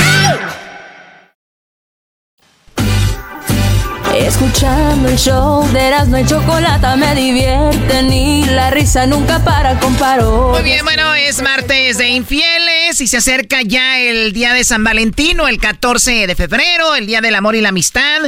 Escuchando 4.15 5.07
el 5.09 5.17
show 5.17 5.65
de 5.71 5.87
Erasmo 5.87 6.17
y 6.17 6.25
Chocolata 6.25 6.95
me 6.95 7.15
divierte 7.15 8.03
ni 8.03 8.45
la 8.45 8.69
risa 8.69 9.05
nunca 9.05 9.43
para 9.43 9.79
con 9.79 9.95
parodias. 9.95 10.61
Muy 10.61 10.63
bien, 10.63 10.83
bueno, 10.83 11.13
es 11.15 11.41
martes 11.41 11.97
de 11.97 12.09
infieles 12.09 12.99
y 12.99 13.07
se 13.07 13.17
acerca 13.17 13.61
ya 13.61 13.99
el 13.99 14.33
día 14.33 14.53
de 14.53 14.63
San 14.63 14.83
Valentino, 14.83 15.47
el 15.47 15.59
14 15.59 16.27
de 16.27 16.35
febrero, 16.35 16.95
el 16.95 17.07
día 17.07 17.21
del 17.21 17.35
amor 17.35 17.55
y 17.55 17.61
la 17.61 17.69
amistad. 17.69 18.21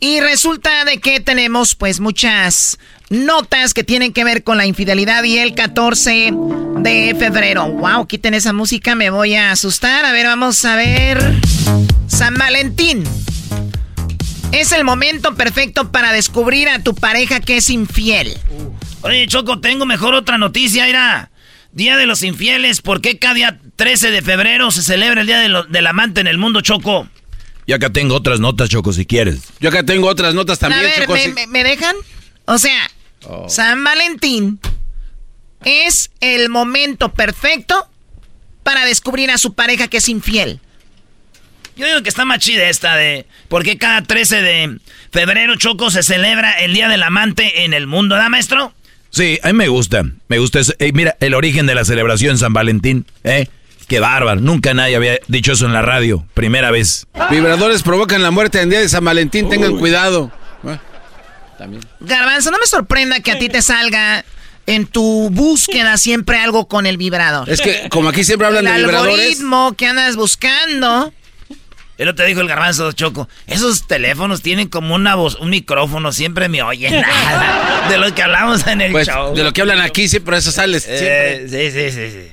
Y 0.00 0.20
resulta 0.20 0.84
de 0.84 0.98
que 0.98 1.20
tenemos 1.20 1.74
pues 1.74 2.00
muchas 2.00 2.78
notas 3.08 3.74
que 3.74 3.84
tienen 3.84 4.12
que 4.12 4.24
ver 4.24 4.44
con 4.44 4.56
la 4.56 4.66
infidelidad 4.66 5.22
y 5.24 5.38
el 5.38 5.54
14 5.54 6.32
de 6.78 7.16
febrero. 7.18 7.68
Wow, 7.72 8.06
quiten 8.06 8.34
esa 8.34 8.52
música, 8.52 8.94
me 8.94 9.10
voy 9.10 9.34
a 9.34 9.52
asustar. 9.52 10.04
A 10.04 10.12
ver, 10.12 10.26
vamos 10.26 10.64
a 10.64 10.76
ver. 10.76 11.34
San 12.06 12.34
Valentín. 12.34 13.04
Es 14.52 14.72
el 14.72 14.84
momento 14.84 15.34
perfecto 15.34 15.92
para 15.92 16.12
descubrir 16.12 16.68
a 16.68 16.82
tu 16.82 16.94
pareja 16.94 17.40
que 17.40 17.58
es 17.58 17.70
infiel. 17.70 18.36
Oye, 19.02 19.26
Choco, 19.26 19.60
tengo 19.60 19.86
mejor 19.86 20.14
otra 20.14 20.38
noticia, 20.38 20.86
mira. 20.86 21.30
Día 21.72 21.96
de 21.96 22.06
los 22.06 22.22
infieles, 22.22 22.80
¿por 22.80 23.00
qué 23.02 23.18
cada 23.18 23.34
día 23.34 23.60
13 23.76 24.10
de 24.10 24.22
febrero 24.22 24.70
se 24.70 24.82
celebra 24.82 25.20
el 25.20 25.26
Día 25.26 25.38
de 25.38 25.48
lo- 25.48 25.64
del 25.64 25.86
Amante 25.86 26.20
en 26.22 26.26
el 26.26 26.38
mundo, 26.38 26.60
Choco? 26.62 27.06
Y 27.66 27.72
acá 27.74 27.90
tengo 27.90 28.14
otras 28.14 28.40
notas, 28.40 28.70
Choco, 28.70 28.92
si 28.94 29.04
quieres. 29.04 29.40
Yo 29.60 29.68
acá 29.68 29.84
tengo 29.84 30.08
otras 30.08 30.34
notas 30.34 30.58
también, 30.58 30.80
a 30.80 30.88
ver, 30.88 31.00
Choco, 31.06 31.14
¿me, 31.48 31.62
dejan? 31.64 31.94
O 32.46 32.56
sea, 32.58 32.90
San 33.48 33.84
Valentín 33.84 34.58
es 35.64 36.10
el 36.20 36.48
momento 36.48 37.12
perfecto 37.12 37.88
para 38.62 38.86
descubrir 38.86 39.30
a 39.30 39.36
su 39.38 39.52
pareja 39.52 39.88
que 39.88 39.98
es 39.98 40.08
infiel. 40.08 40.60
Yo 41.78 41.86
digo 41.86 42.02
que 42.02 42.08
está 42.08 42.24
más 42.24 42.40
chida 42.40 42.68
esta 42.68 42.96
de... 42.96 43.24
¿Por 43.48 43.62
qué 43.62 43.78
cada 43.78 44.02
13 44.02 44.42
de 44.42 44.78
febrero, 45.12 45.54
Choco, 45.56 45.90
se 45.90 46.02
celebra 46.02 46.50
el 46.60 46.74
Día 46.74 46.88
del 46.88 47.02
Amante 47.04 47.64
en 47.64 47.72
el 47.72 47.86
mundo, 47.86 48.16
¿da, 48.16 48.28
maestro? 48.28 48.74
Sí, 49.10 49.38
a 49.42 49.46
mí 49.48 49.52
me 49.54 49.68
gusta. 49.68 50.02
Me 50.26 50.38
gusta. 50.38 50.58
eso. 50.58 50.74
Eh, 50.80 50.92
mira, 50.92 51.16
el 51.20 51.34
origen 51.34 51.66
de 51.66 51.74
la 51.74 51.84
celebración 51.84 52.36
San 52.36 52.52
Valentín. 52.52 53.06
¿eh? 53.24 53.48
Qué 53.86 54.00
bárbaro. 54.00 54.40
Nunca 54.40 54.74
nadie 54.74 54.96
había 54.96 55.18
dicho 55.28 55.52
eso 55.52 55.66
en 55.66 55.72
la 55.72 55.82
radio. 55.82 56.26
Primera 56.34 56.70
vez. 56.70 57.06
Vibradores 57.30 57.82
provocan 57.82 58.22
la 58.22 58.30
muerte 58.30 58.60
en 58.60 58.70
día 58.70 58.80
de 58.80 58.88
San 58.88 59.04
Valentín, 59.04 59.48
tengan 59.48 59.78
cuidado. 59.78 60.30
También. 61.56 61.82
Garbanzo, 62.00 62.50
no 62.50 62.58
me 62.58 62.66
sorprenda 62.66 63.20
que 63.20 63.32
a 63.32 63.38
ti 63.38 63.48
te 63.48 63.62
salga 63.62 64.24
en 64.66 64.86
tu 64.86 65.30
búsqueda 65.30 65.96
siempre 65.96 66.38
algo 66.38 66.68
con 66.68 66.86
el 66.86 66.98
vibrador. 66.98 67.48
Es 67.48 67.60
que 67.60 67.88
como 67.88 68.10
aquí 68.10 68.22
siempre 68.24 68.46
hablan 68.46 68.66
el 68.66 68.72
de 68.74 68.78
vibradores. 68.80 69.14
algoritmo 69.14 69.74
que 69.76 69.86
andas 69.86 70.16
buscando. 70.16 71.12
Él 71.98 72.06
no 72.06 72.14
te 72.14 72.24
dijo 72.24 72.40
el 72.40 72.48
garbanzo, 72.48 72.92
Choco. 72.92 73.28
Esos 73.46 73.86
teléfonos 73.86 74.40
tienen 74.40 74.68
como 74.68 74.94
una 74.94 75.16
voz, 75.16 75.34
un 75.36 75.50
micrófono, 75.50 76.12
siempre 76.12 76.48
me 76.48 76.62
oyen 76.62 76.92
nada. 77.00 77.88
De 77.90 77.98
lo 77.98 78.14
que 78.14 78.22
hablamos 78.22 78.66
en 78.66 78.80
el 78.80 78.92
Pues, 78.92 79.08
show. 79.08 79.34
de 79.34 79.42
lo 79.44 79.52
que 79.52 79.60
hablan 79.62 79.80
aquí, 79.80 80.08
sí, 80.08 80.20
por 80.20 80.34
eso 80.34 80.52
sales. 80.52 80.86
Eh, 80.88 81.46
sí, 81.50 81.70
sí, 81.72 81.90
sí, 81.90 82.10
sí. 82.10 82.32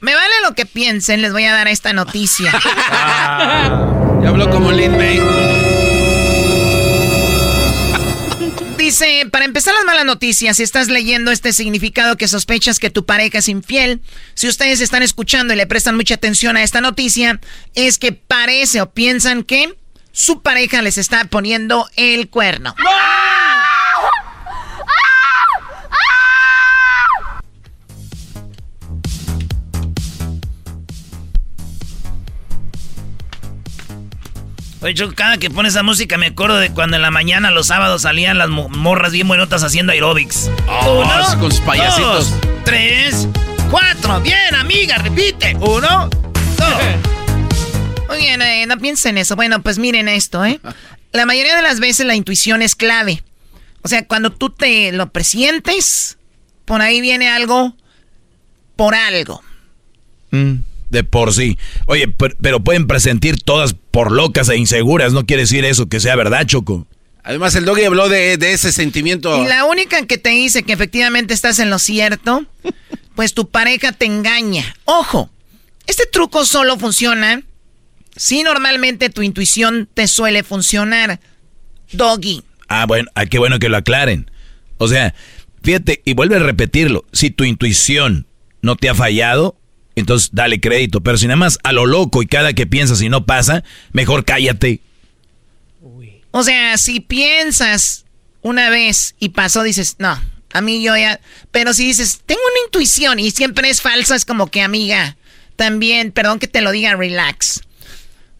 Me 0.00 0.14
vale 0.14 0.34
lo 0.46 0.54
que 0.54 0.66
piensen, 0.66 1.22
les 1.22 1.32
voy 1.32 1.44
a 1.44 1.52
dar 1.52 1.68
esta 1.68 1.92
noticia. 1.92 2.52
Ya 4.22 4.30
habló 4.30 4.48
como 4.48 4.72
Lin 4.72 4.96
May. 4.96 5.20
Para 9.32 9.44
empezar 9.44 9.74
las 9.74 9.84
malas 9.84 10.04
noticias, 10.04 10.56
si 10.56 10.62
estás 10.62 10.86
leyendo 10.86 11.32
este 11.32 11.52
significado 11.52 12.16
que 12.16 12.28
sospechas 12.28 12.78
que 12.78 12.90
tu 12.90 13.04
pareja 13.04 13.38
es 13.38 13.48
infiel, 13.48 14.00
si 14.34 14.46
ustedes 14.46 14.80
están 14.80 15.02
escuchando 15.02 15.52
y 15.52 15.56
le 15.56 15.66
prestan 15.66 15.96
mucha 15.96 16.14
atención 16.14 16.56
a 16.56 16.62
esta 16.62 16.80
noticia, 16.80 17.40
es 17.74 17.98
que 17.98 18.12
parece 18.12 18.82
o 18.82 18.92
piensan 18.92 19.42
que 19.42 19.74
su 20.12 20.42
pareja 20.42 20.80
les 20.80 20.96
está 20.96 21.24
poniendo 21.24 21.90
el 21.96 22.28
cuerno. 22.28 22.76
Oye, 34.84 34.92
Choco, 34.92 35.14
cada 35.14 35.38
que 35.38 35.48
pone 35.48 35.70
esa 35.70 35.82
música 35.82 36.18
me 36.18 36.26
acuerdo 36.26 36.58
de 36.58 36.70
cuando 36.70 36.96
en 36.96 37.02
la 37.02 37.10
mañana, 37.10 37.50
los 37.50 37.68
sábados, 37.68 38.02
salían 38.02 38.36
las 38.36 38.50
mo- 38.50 38.68
morras 38.68 39.12
bien 39.12 39.26
buenotas 39.26 39.62
haciendo 39.64 39.92
aerobics. 39.92 40.50
Oh, 40.68 41.02
sí, 41.30 41.36
con 41.38 41.50
sus 41.50 41.60
payasitos. 41.62 42.30
dos, 42.30 42.40
tres, 42.66 43.26
cuatro. 43.70 44.20
Bien, 44.20 44.54
amiga, 44.54 44.98
repite. 44.98 45.56
Uno, 45.58 46.10
dos. 46.58 46.74
Muy 48.08 48.18
bien, 48.18 48.42
eh, 48.42 48.66
no 48.66 48.76
piensen 48.76 49.16
eso. 49.16 49.36
Bueno, 49.36 49.62
pues 49.62 49.78
miren 49.78 50.06
esto, 50.06 50.44
¿eh? 50.44 50.60
La 51.12 51.24
mayoría 51.24 51.56
de 51.56 51.62
las 51.62 51.80
veces 51.80 52.04
la 52.04 52.14
intuición 52.14 52.60
es 52.60 52.74
clave. 52.76 53.22
O 53.80 53.88
sea, 53.88 54.06
cuando 54.06 54.30
tú 54.32 54.50
te 54.50 54.92
lo 54.92 55.10
presientes, 55.12 56.18
por 56.66 56.82
ahí 56.82 57.00
viene 57.00 57.30
algo 57.30 57.74
por 58.76 58.94
algo. 58.94 59.42
Mm, 60.30 60.56
de 60.94 61.04
por 61.04 61.34
sí. 61.34 61.58
Oye, 61.86 62.08
per- 62.08 62.36
pero 62.40 62.64
pueden 62.64 62.86
presentir 62.86 63.42
todas 63.42 63.74
por 63.74 64.10
locas 64.12 64.48
e 64.48 64.56
inseguras. 64.56 65.12
No 65.12 65.26
quiere 65.26 65.42
decir 65.42 65.66
eso 65.66 65.86
que 65.90 66.00
sea 66.00 66.16
verdad, 66.16 66.46
Choco. 66.46 66.86
Además, 67.22 67.54
el 67.54 67.64
doggy 67.66 67.84
habló 67.84 68.08
de, 68.08 68.36
de 68.38 68.52
ese 68.52 68.72
sentimiento. 68.72 69.42
Y 69.42 69.46
la 69.46 69.64
única 69.64 70.06
que 70.06 70.16
te 70.18 70.30
dice 70.30 70.62
que 70.62 70.72
efectivamente 70.72 71.32
estás 71.34 71.58
en 71.58 71.68
lo 71.70 71.78
cierto, 71.78 72.44
pues 73.14 73.34
tu 73.34 73.50
pareja 73.50 73.92
te 73.92 74.06
engaña. 74.06 74.64
Ojo, 74.84 75.30
este 75.86 76.06
truco 76.06 76.44
solo 76.46 76.78
funciona 76.78 77.42
si 78.16 78.42
normalmente 78.42 79.10
tu 79.10 79.22
intuición 79.22 79.88
te 79.92 80.06
suele 80.08 80.42
funcionar. 80.42 81.20
Doggy. 81.92 82.42
Ah, 82.68 82.86
bueno, 82.86 83.10
ah, 83.14 83.26
qué 83.26 83.38
bueno 83.38 83.58
que 83.58 83.68
lo 83.68 83.76
aclaren. 83.76 84.30
O 84.78 84.88
sea, 84.88 85.14
fíjate, 85.62 86.02
y 86.04 86.14
vuelve 86.14 86.36
a 86.36 86.40
repetirlo. 86.40 87.04
Si 87.12 87.30
tu 87.30 87.44
intuición 87.44 88.26
no 88.62 88.76
te 88.76 88.88
ha 88.88 88.94
fallado, 88.94 89.56
entonces 89.96 90.30
dale 90.32 90.60
crédito. 90.60 91.00
Pero 91.00 91.18
si 91.18 91.26
nada 91.26 91.36
más 91.36 91.58
a 91.62 91.72
lo 91.72 91.86
loco 91.86 92.22
y 92.22 92.26
cada 92.26 92.52
que 92.52 92.66
piensas 92.66 93.00
y 93.02 93.08
no 93.08 93.26
pasa, 93.26 93.64
mejor 93.92 94.24
cállate. 94.24 94.80
O 96.30 96.42
sea, 96.42 96.76
si 96.78 97.00
piensas 97.00 98.04
una 98.42 98.68
vez 98.68 99.14
y 99.20 99.30
pasó, 99.30 99.62
dices, 99.62 99.96
no, 99.98 100.20
a 100.52 100.60
mí 100.60 100.82
yo 100.82 100.96
ya... 100.96 101.20
Pero 101.52 101.72
si 101.72 101.86
dices, 101.86 102.22
tengo 102.26 102.40
una 102.40 102.66
intuición 102.66 103.20
y 103.20 103.30
siempre 103.30 103.70
es 103.70 103.80
falsa, 103.80 104.16
es 104.16 104.24
como 104.24 104.48
que 104.48 104.60
amiga, 104.60 105.16
también, 105.56 106.10
perdón 106.10 106.40
que 106.40 106.48
te 106.48 106.60
lo 106.60 106.72
diga, 106.72 106.96
relax. 106.96 107.60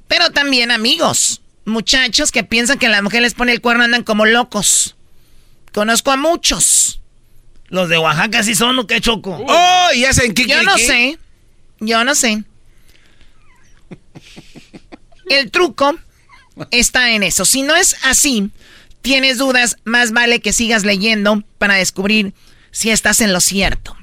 Pero 0.09 0.31
también 0.31 0.71
amigos, 0.73 1.41
muchachos 1.65 2.33
que 2.33 2.45
piensan 2.45 2.79
que 2.79 2.89
la 2.89 3.01
mujer 3.01 3.23
les 3.23 3.35
pone 3.35 3.53
el 3.53 3.61
cuerno 3.61 3.85
andan 3.85 4.03
como 4.03 4.27
locos. 4.27 4.97
Conozco 5.73 6.11
a 6.11 6.17
muchos. 6.17 7.01
Los 7.69 7.89
de 7.89 7.99
Oaxaca 7.99 8.43
sí 8.43 8.55
son, 8.55 8.79
¿o 8.79 8.87
qué, 8.87 9.01
Choco? 9.01 9.45
¡Oh! 9.49 9.89
Y 9.95 10.05
hacen 10.05 10.35
kiki. 10.35 10.51
Yo 10.51 10.63
no 10.63 10.77
sé, 10.79 11.19
yo 11.87 12.05
no 12.05 12.15
sé. 12.15 12.45
El 15.29 15.51
truco 15.51 15.99
está 16.71 17.11
en 17.13 17.23
eso. 17.23 17.45
Si 17.45 17.63
no 17.63 17.75
es 17.77 17.97
así, 18.03 18.51
tienes 19.03 19.39
dudas, 19.39 19.77
más 19.85 20.13
vale 20.13 20.41
que 20.41 20.53
sigas 20.53 20.85
leyendo 20.85 21.43
para 21.59 21.75
descubrir 21.75 22.35
si 22.71 22.91
estás 22.91 23.21
en 23.21 23.33
lo 23.33 23.41
cierto. 23.41 23.97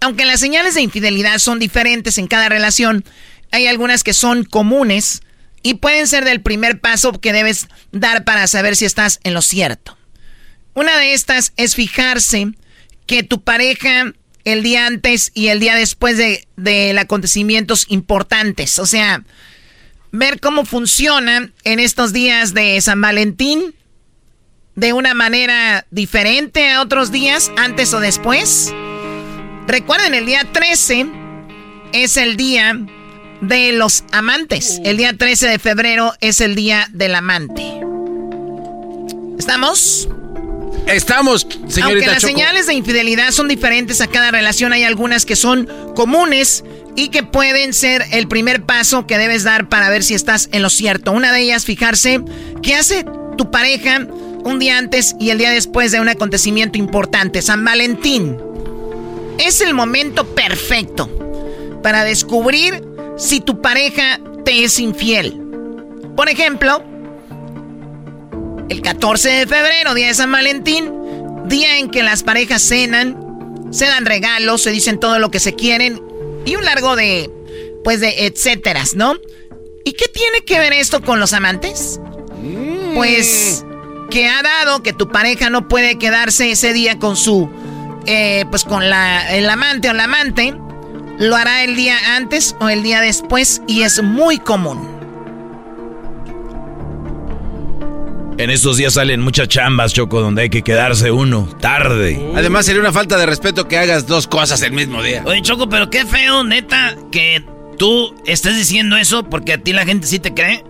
Aunque 0.00 0.24
las 0.24 0.40
señales 0.40 0.74
de 0.74 0.82
infidelidad 0.82 1.38
son 1.38 1.58
diferentes 1.58 2.18
en 2.18 2.26
cada 2.26 2.48
relación, 2.48 3.04
hay 3.52 3.66
algunas 3.66 4.02
que 4.02 4.14
son 4.14 4.44
comunes 4.44 5.22
y 5.62 5.74
pueden 5.74 6.08
ser 6.08 6.24
del 6.24 6.40
primer 6.40 6.80
paso 6.80 7.12
que 7.12 7.32
debes 7.32 7.68
dar 7.92 8.24
para 8.24 8.46
saber 8.48 8.74
si 8.74 8.84
estás 8.84 9.20
en 9.22 9.34
lo 9.34 9.42
cierto. 9.42 9.96
Una 10.74 10.96
de 10.96 11.12
estas 11.12 11.52
es 11.56 11.76
fijarse 11.76 12.52
que 13.06 13.22
tu 13.22 13.42
pareja 13.42 14.12
el 14.44 14.62
día 14.62 14.86
antes 14.86 15.30
y 15.34 15.48
el 15.48 15.60
día 15.60 15.74
después 15.74 16.16
de, 16.16 16.46
de 16.56 16.98
acontecimientos 16.98 17.86
importantes. 17.88 18.78
O 18.78 18.86
sea, 18.86 19.24
ver 20.10 20.40
cómo 20.40 20.64
funciona 20.64 21.50
en 21.64 21.80
estos 21.80 22.12
días 22.12 22.54
de 22.54 22.80
San 22.80 23.00
Valentín 23.00 23.74
de 24.74 24.92
una 24.92 25.14
manera 25.14 25.86
diferente 25.90 26.70
a 26.70 26.80
otros 26.80 27.12
días, 27.12 27.50
antes 27.56 27.92
o 27.94 28.00
después. 28.00 28.72
Recuerden, 29.66 30.14
el 30.14 30.26
día 30.26 30.48
13 30.50 31.06
es 31.92 32.16
el 32.16 32.36
día 32.36 32.78
de 33.40 33.72
los 33.72 34.04
amantes. 34.12 34.80
El 34.84 34.96
día 34.96 35.16
13 35.16 35.48
de 35.48 35.58
febrero 35.58 36.14
es 36.20 36.40
el 36.40 36.54
día 36.54 36.88
del 36.92 37.14
amante. 37.14 37.80
¿Estamos? 39.38 40.08
Estamos, 40.86 41.46
señorita 41.68 41.84
Aunque 41.84 42.06
las 42.06 42.22
señales 42.22 42.66
de 42.66 42.74
infidelidad 42.74 43.30
son 43.30 43.48
diferentes 43.48 44.00
a 44.00 44.06
cada 44.06 44.30
relación, 44.30 44.72
hay 44.72 44.84
algunas 44.84 45.24
que 45.24 45.36
son 45.36 45.68
comunes 45.94 46.64
y 46.96 47.08
que 47.08 47.22
pueden 47.22 47.72
ser 47.72 48.04
el 48.12 48.28
primer 48.28 48.64
paso 48.64 49.06
que 49.06 49.18
debes 49.18 49.44
dar 49.44 49.68
para 49.68 49.88
ver 49.88 50.02
si 50.02 50.14
estás 50.14 50.48
en 50.52 50.62
lo 50.62 50.70
cierto. 50.70 51.12
Una 51.12 51.32
de 51.32 51.40
ellas, 51.40 51.64
fijarse 51.64 52.20
qué 52.62 52.74
hace 52.74 53.04
tu 53.38 53.50
pareja 53.50 54.06
un 54.44 54.58
día 54.58 54.78
antes 54.78 55.14
y 55.18 55.30
el 55.30 55.38
día 55.38 55.50
después 55.50 55.92
de 55.92 56.00
un 56.00 56.08
acontecimiento 56.08 56.78
importante. 56.78 57.42
San 57.42 57.64
Valentín. 57.64 58.36
Es 59.38 59.60
el 59.60 59.72
momento 59.72 60.26
perfecto 60.34 61.08
para 61.82 62.04
descubrir 62.04 62.84
si 63.16 63.40
tu 63.40 63.62
pareja 63.62 64.20
te 64.44 64.64
es 64.64 64.78
infiel. 64.78 65.40
Por 66.16 66.28
ejemplo, 66.28 66.84
el 68.68 68.82
14 68.82 69.28
de 69.28 69.46
febrero, 69.46 69.94
día 69.94 70.08
de 70.08 70.14
San 70.14 70.32
Valentín, 70.32 70.92
día 71.46 71.78
en 71.78 71.90
que 71.90 72.02
las 72.02 72.22
parejas 72.22 72.62
cenan, 72.62 73.68
se 73.70 73.86
dan 73.86 74.06
regalos, 74.06 74.62
se 74.62 74.70
dicen 74.70 74.98
todo 75.00 75.18
lo 75.18 75.30
que 75.30 75.40
se 75.40 75.54
quieren 75.54 76.00
y 76.44 76.56
un 76.56 76.64
largo 76.64 76.96
de, 76.96 77.30
pues 77.84 78.00
de 78.00 78.26
etcéteras, 78.26 78.94
¿no? 78.94 79.14
¿Y 79.84 79.92
qué 79.92 80.06
tiene 80.08 80.44
que 80.44 80.58
ver 80.58 80.72
esto 80.72 81.02
con 81.02 81.18
los 81.20 81.32
amantes? 81.32 82.00
Mm. 82.42 82.94
Pues 82.94 83.64
que 84.10 84.28
ha 84.28 84.42
dado 84.42 84.82
que 84.82 84.92
tu 84.92 85.08
pareja 85.08 85.48
no 85.48 85.68
puede 85.68 85.98
quedarse 85.98 86.50
ese 86.50 86.72
día 86.72 86.98
con 86.98 87.16
su, 87.16 87.48
eh, 88.06 88.44
pues 88.50 88.64
con 88.64 88.90
la, 88.90 89.34
el 89.34 89.48
amante 89.48 89.88
o 89.88 89.94
la 89.94 90.04
amante, 90.04 90.54
lo 91.18 91.34
hará 91.36 91.64
el 91.64 91.76
día 91.76 92.16
antes 92.16 92.54
o 92.60 92.68
el 92.68 92.82
día 92.82 93.00
después 93.00 93.62
y 93.66 93.82
es 93.82 94.02
muy 94.02 94.38
común. 94.38 94.91
En 98.38 98.50
estos 98.50 98.78
días 98.78 98.94
salen 98.94 99.20
muchas 99.20 99.48
chambas, 99.48 99.92
Choco, 99.92 100.20
donde 100.20 100.42
hay 100.42 100.50
que 100.50 100.62
quedarse 100.62 101.10
uno 101.10 101.48
tarde. 101.60 102.20
Además, 102.34 102.64
sería 102.64 102.80
una 102.80 102.92
falta 102.92 103.16
de 103.18 103.26
respeto 103.26 103.68
que 103.68 103.76
hagas 103.76 104.06
dos 104.06 104.26
cosas 104.26 104.62
el 104.62 104.72
mismo 104.72 105.02
día. 105.02 105.22
Oye, 105.26 105.42
Choco, 105.42 105.68
pero 105.68 105.90
qué 105.90 106.06
feo, 106.06 106.42
neta, 106.42 106.96
que 107.12 107.44
tú 107.78 108.14
estés 108.24 108.56
diciendo 108.56 108.96
eso 108.96 109.24
porque 109.24 109.52
a 109.52 109.58
ti 109.58 109.72
la 109.72 109.84
gente 109.84 110.06
sí 110.06 110.18
te 110.18 110.32
cree. 110.32 110.64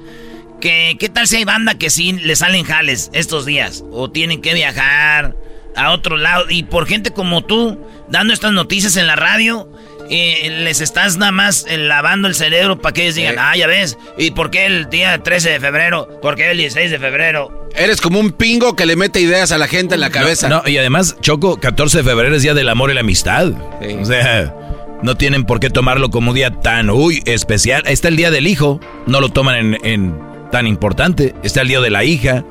Que, 0.61 0.97
¿Qué 0.99 1.09
tal 1.09 1.27
si 1.29 1.37
hay 1.37 1.45
banda 1.45 1.77
que 1.77 1.89
sí 1.89 2.13
le 2.13 2.37
salen 2.37 2.65
jales 2.65 3.11
estos 3.13 3.47
días? 3.47 3.85
O 3.91 4.11
tienen 4.11 4.43
que 4.43 4.55
viajar 4.55 5.37
a 5.77 5.93
otro 5.93 6.17
lado. 6.17 6.47
Y 6.51 6.65
por 6.65 6.87
gente 6.87 7.13
como 7.13 7.43
tú, 7.43 7.79
dando 8.09 8.35
estas 8.35 8.53
noticias 8.53 8.97
en 8.97 9.07
la 9.07 9.17
radio, 9.17 9.69
eh, 10.11 10.51
les 10.51 10.81
estás 10.81 11.17
nada 11.17 11.33
más 11.33 11.65
eh, 11.69 11.79
lavando 11.79 12.29
el 12.29 12.35
cerebro 12.35 12.79
para 12.79 12.93
que 12.93 13.03
ellos 13.03 13.15
digan, 13.15 13.37
ah, 13.39 13.57
ya 13.57 13.67
ves, 13.67 13.99
¿y 14.19 14.33
por 14.33 14.51
qué 14.51 14.67
el 14.67 14.89
día 14.91 15.23
13 15.23 15.51
de 15.51 15.61
febrero? 15.61 16.09
¿Por 16.21 16.37
qué 16.37 16.51
el 16.51 16.59
16 16.59 16.91
de 16.91 16.99
febrero? 16.99 17.69
Eres 17.75 18.01
como 18.01 18.21
un 18.21 18.33
pingo 18.33 18.77
que 18.77 18.87
le 18.87 18.97
mete 18.97 19.21
ideas 19.21 19.53
a 19.53 19.59
la 19.59 19.69
gente 19.69 19.95
en 19.95 20.01
la 20.01 20.11
cabeza. 20.11 20.49
No, 20.49 20.63
y 20.67 20.77
además, 20.77 21.17
Choco, 21.21 21.59
14 21.59 21.99
de 21.99 22.05
febrero 22.05 22.37
es 22.37 22.43
día 22.43 22.55
del 22.55 22.69
amor 22.69 22.91
y 22.91 22.95
la 22.95 23.01
amistad. 23.01 23.53
O 24.01 24.05
sea, 24.05 24.55
no 25.03 25.17
tienen 25.17 25.45
por 25.45 25.59
qué 25.59 25.71
tomarlo 25.71 26.11
como 26.11 26.31
un 26.31 26.35
día 26.35 26.51
tan, 26.51 26.91
uy, 26.91 27.23
especial. 27.25 27.83
Está 27.87 28.09
el 28.09 28.17
día 28.17 28.31
del 28.31 28.47
hijo, 28.47 28.81
no 29.07 29.21
lo 29.21 29.31
toman 29.31 29.79
en 29.83 30.33
tan 30.53 30.69
importante. 30.69 31.35
Está 31.43 31.63
el 31.63 31.69
día 31.69 31.81
de 31.81 31.91
la 31.91 32.05
hija, 32.05 32.45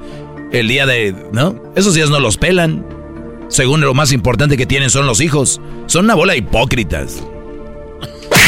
el 0.52 0.68
día 0.68 0.86
de... 0.86 1.16
¿No? 1.32 1.56
Esos 1.78 1.94
días 1.94 2.10
no 2.10 2.20
los 2.20 2.36
pelan. 2.36 2.86
Según 3.48 3.80
lo 3.80 3.94
más 3.94 4.12
importante 4.12 4.58
que 4.58 4.66
tienen 4.66 4.90
son 4.90 5.06
los 5.06 5.22
hijos. 5.22 5.62
Son 5.86 6.06
una 6.06 6.16
bola 6.16 6.34
de 6.34 6.40
hipócritas. 6.40 7.24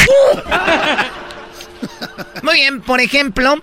Muy 2.44 2.56
bien, 2.56 2.82
por 2.82 3.02
ejemplo, 3.02 3.62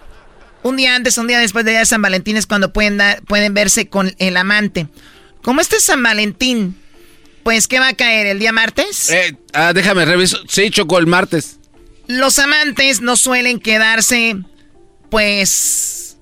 un 0.62 0.76
día 0.76 0.94
antes, 0.94 1.18
un 1.18 1.26
día 1.26 1.38
después 1.38 1.64
de 1.64 1.72
día 1.72 1.80
de 1.80 1.86
San 1.86 2.02
Valentín 2.02 2.36
es 2.36 2.46
cuando 2.46 2.72
pueden, 2.72 2.96
dar, 2.96 3.22
pueden 3.22 3.54
verse 3.54 3.88
con 3.88 4.14
el 4.18 4.36
amante. 4.36 4.88
Como 5.42 5.60
este 5.60 5.76
es 5.76 5.84
San 5.84 6.02
Valentín, 6.02 6.76
pues 7.42 7.68
¿qué 7.68 7.78
va 7.78 7.88
a 7.88 7.94
caer? 7.94 8.26
¿El 8.26 8.38
día 8.38 8.52
martes? 8.52 9.10
Eh, 9.10 9.36
ah, 9.52 9.72
déjame 9.72 10.04
revisar. 10.04 10.40
Sí, 10.48 10.70
chocó 10.70 10.98
el 10.98 11.06
martes. 11.06 11.58
Los 12.06 12.38
amantes 12.38 13.00
no 13.00 13.16
suelen 13.16 13.60
quedarse 13.60 14.36
pues, 15.10 16.16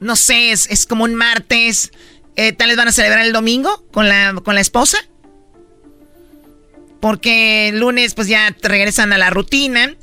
no 0.00 0.16
sé, 0.16 0.52
es, 0.52 0.86
como 0.86 1.04
un 1.04 1.14
martes. 1.14 1.92
Eh, 2.36 2.52
¿Tal 2.52 2.68
vez 2.68 2.76
van 2.76 2.88
a 2.88 2.92
celebrar 2.92 3.24
el 3.24 3.32
domingo 3.32 3.84
con 3.92 4.08
la, 4.08 4.34
con 4.44 4.54
la 4.54 4.60
esposa? 4.60 4.98
Porque 7.00 7.68
el 7.68 7.80
lunes 7.80 8.14
pues 8.14 8.28
ya 8.28 8.54
regresan 8.62 9.12
a 9.12 9.18
la 9.18 9.30
rutina. 9.30 9.94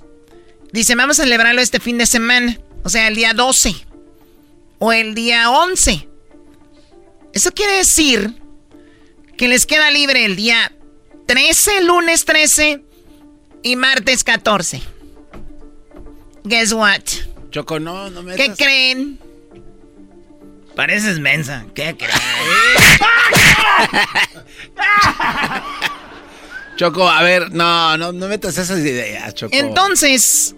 Dicen, 0.71 0.97
vamos 0.97 1.19
a 1.19 1.23
celebrarlo 1.23 1.61
este 1.61 1.79
fin 1.79 1.97
de 1.97 2.05
semana. 2.05 2.59
O 2.83 2.89
sea, 2.89 3.07
el 3.07 3.15
día 3.15 3.33
12. 3.33 3.73
O 4.79 4.91
el 4.91 5.15
día 5.15 5.49
11. 5.49 6.07
Eso 7.33 7.51
quiere 7.51 7.73
decir 7.73 8.33
que 9.37 9.47
les 9.47 9.65
queda 9.65 9.91
libre 9.91 10.25
el 10.25 10.35
día 10.35 10.73
13, 11.27 11.83
lunes 11.83 12.25
13 12.25 12.83
y 13.61 13.75
martes 13.75 14.23
14. 14.23 14.81
Guess 16.43 16.73
what? 16.73 17.01
Choco, 17.51 17.79
no, 17.79 18.09
no 18.09 18.23
me. 18.23 18.35
¿Qué 18.35 18.53
creen? 18.53 19.19
Pareces 20.75 21.19
mensa. 21.19 21.65
¿Qué 21.75 21.95
creen? 21.97 22.13
Choco, 26.77 27.09
a 27.09 27.23
ver, 27.23 27.51
no, 27.51 27.97
no, 27.97 28.13
no 28.13 28.27
metas 28.27 28.57
esas 28.57 28.79
ideas, 28.79 29.33
Choco. 29.33 29.53
Entonces, 29.55 30.55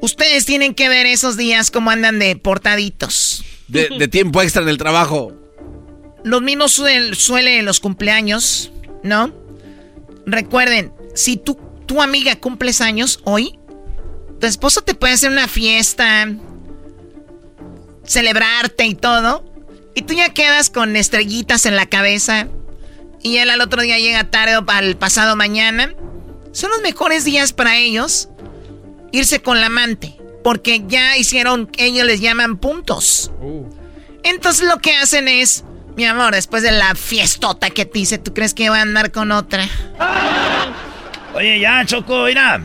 ustedes 0.00 0.44
tienen 0.44 0.74
que 0.74 0.88
ver 0.88 1.06
esos 1.06 1.36
días 1.36 1.70
como 1.70 1.90
andan 1.90 2.18
de 2.18 2.36
portaditos. 2.36 3.44
De, 3.66 4.08
tiempo 4.08 4.42
extra 4.42 4.62
en 4.62 4.68
el 4.68 4.76
trabajo. 4.76 5.32
Los 6.22 6.42
mismos 6.42 6.72
suelen 6.72 7.58
en 7.58 7.64
los 7.64 7.80
cumpleaños, 7.80 8.70
¿no? 9.02 9.32
Recuerden, 10.26 10.92
si 11.14 11.38
tú, 11.38 11.58
tu 11.86 12.02
amiga 12.02 12.36
cumples 12.36 12.80
años 12.82 13.20
hoy, 13.24 13.58
tu 14.38 14.46
esposo 14.46 14.82
te 14.82 14.94
puede 14.94 15.14
hacer 15.14 15.30
una 15.30 15.48
fiesta, 15.48 16.28
celebrarte 18.04 18.84
y 18.86 18.94
todo, 18.94 19.44
y 19.94 20.02
tú 20.02 20.12
ya 20.12 20.34
quedas 20.34 20.68
con 20.68 20.94
estrellitas 20.96 21.64
en 21.66 21.76
la 21.76 21.86
cabeza, 21.86 22.48
y 23.24 23.38
él 23.38 23.50
al 23.50 23.62
otro 23.62 23.82
día 23.82 23.98
llega 23.98 24.30
tarde 24.30 24.58
o 24.58 24.64
al 24.68 24.96
pasado 24.96 25.34
mañana. 25.34 25.92
Son 26.52 26.70
los 26.70 26.82
mejores 26.82 27.24
días 27.24 27.52
para 27.52 27.76
ellos 27.78 28.28
irse 29.10 29.40
con 29.42 29.60
la 29.60 29.66
amante, 29.66 30.16
porque 30.44 30.84
ya 30.86 31.16
hicieron, 31.16 31.70
ellos 31.78 32.04
les 32.04 32.20
llaman 32.20 32.58
puntos. 32.58 33.32
Uh. 33.40 33.64
Entonces 34.22 34.68
lo 34.68 34.78
que 34.78 34.94
hacen 34.94 35.26
es, 35.26 35.64
mi 35.96 36.04
amor, 36.04 36.34
después 36.34 36.62
de 36.62 36.70
la 36.70 36.94
fiestota 36.94 37.70
que 37.70 37.86
te 37.86 38.00
hice, 38.00 38.18
¿tú 38.18 38.34
crees 38.34 38.52
que 38.52 38.68
va 38.68 38.78
a 38.78 38.82
andar 38.82 39.10
con 39.10 39.32
otra? 39.32 39.66
Oye, 41.34 41.58
ya, 41.60 41.84
Choco, 41.86 42.24
mira. 42.24 42.60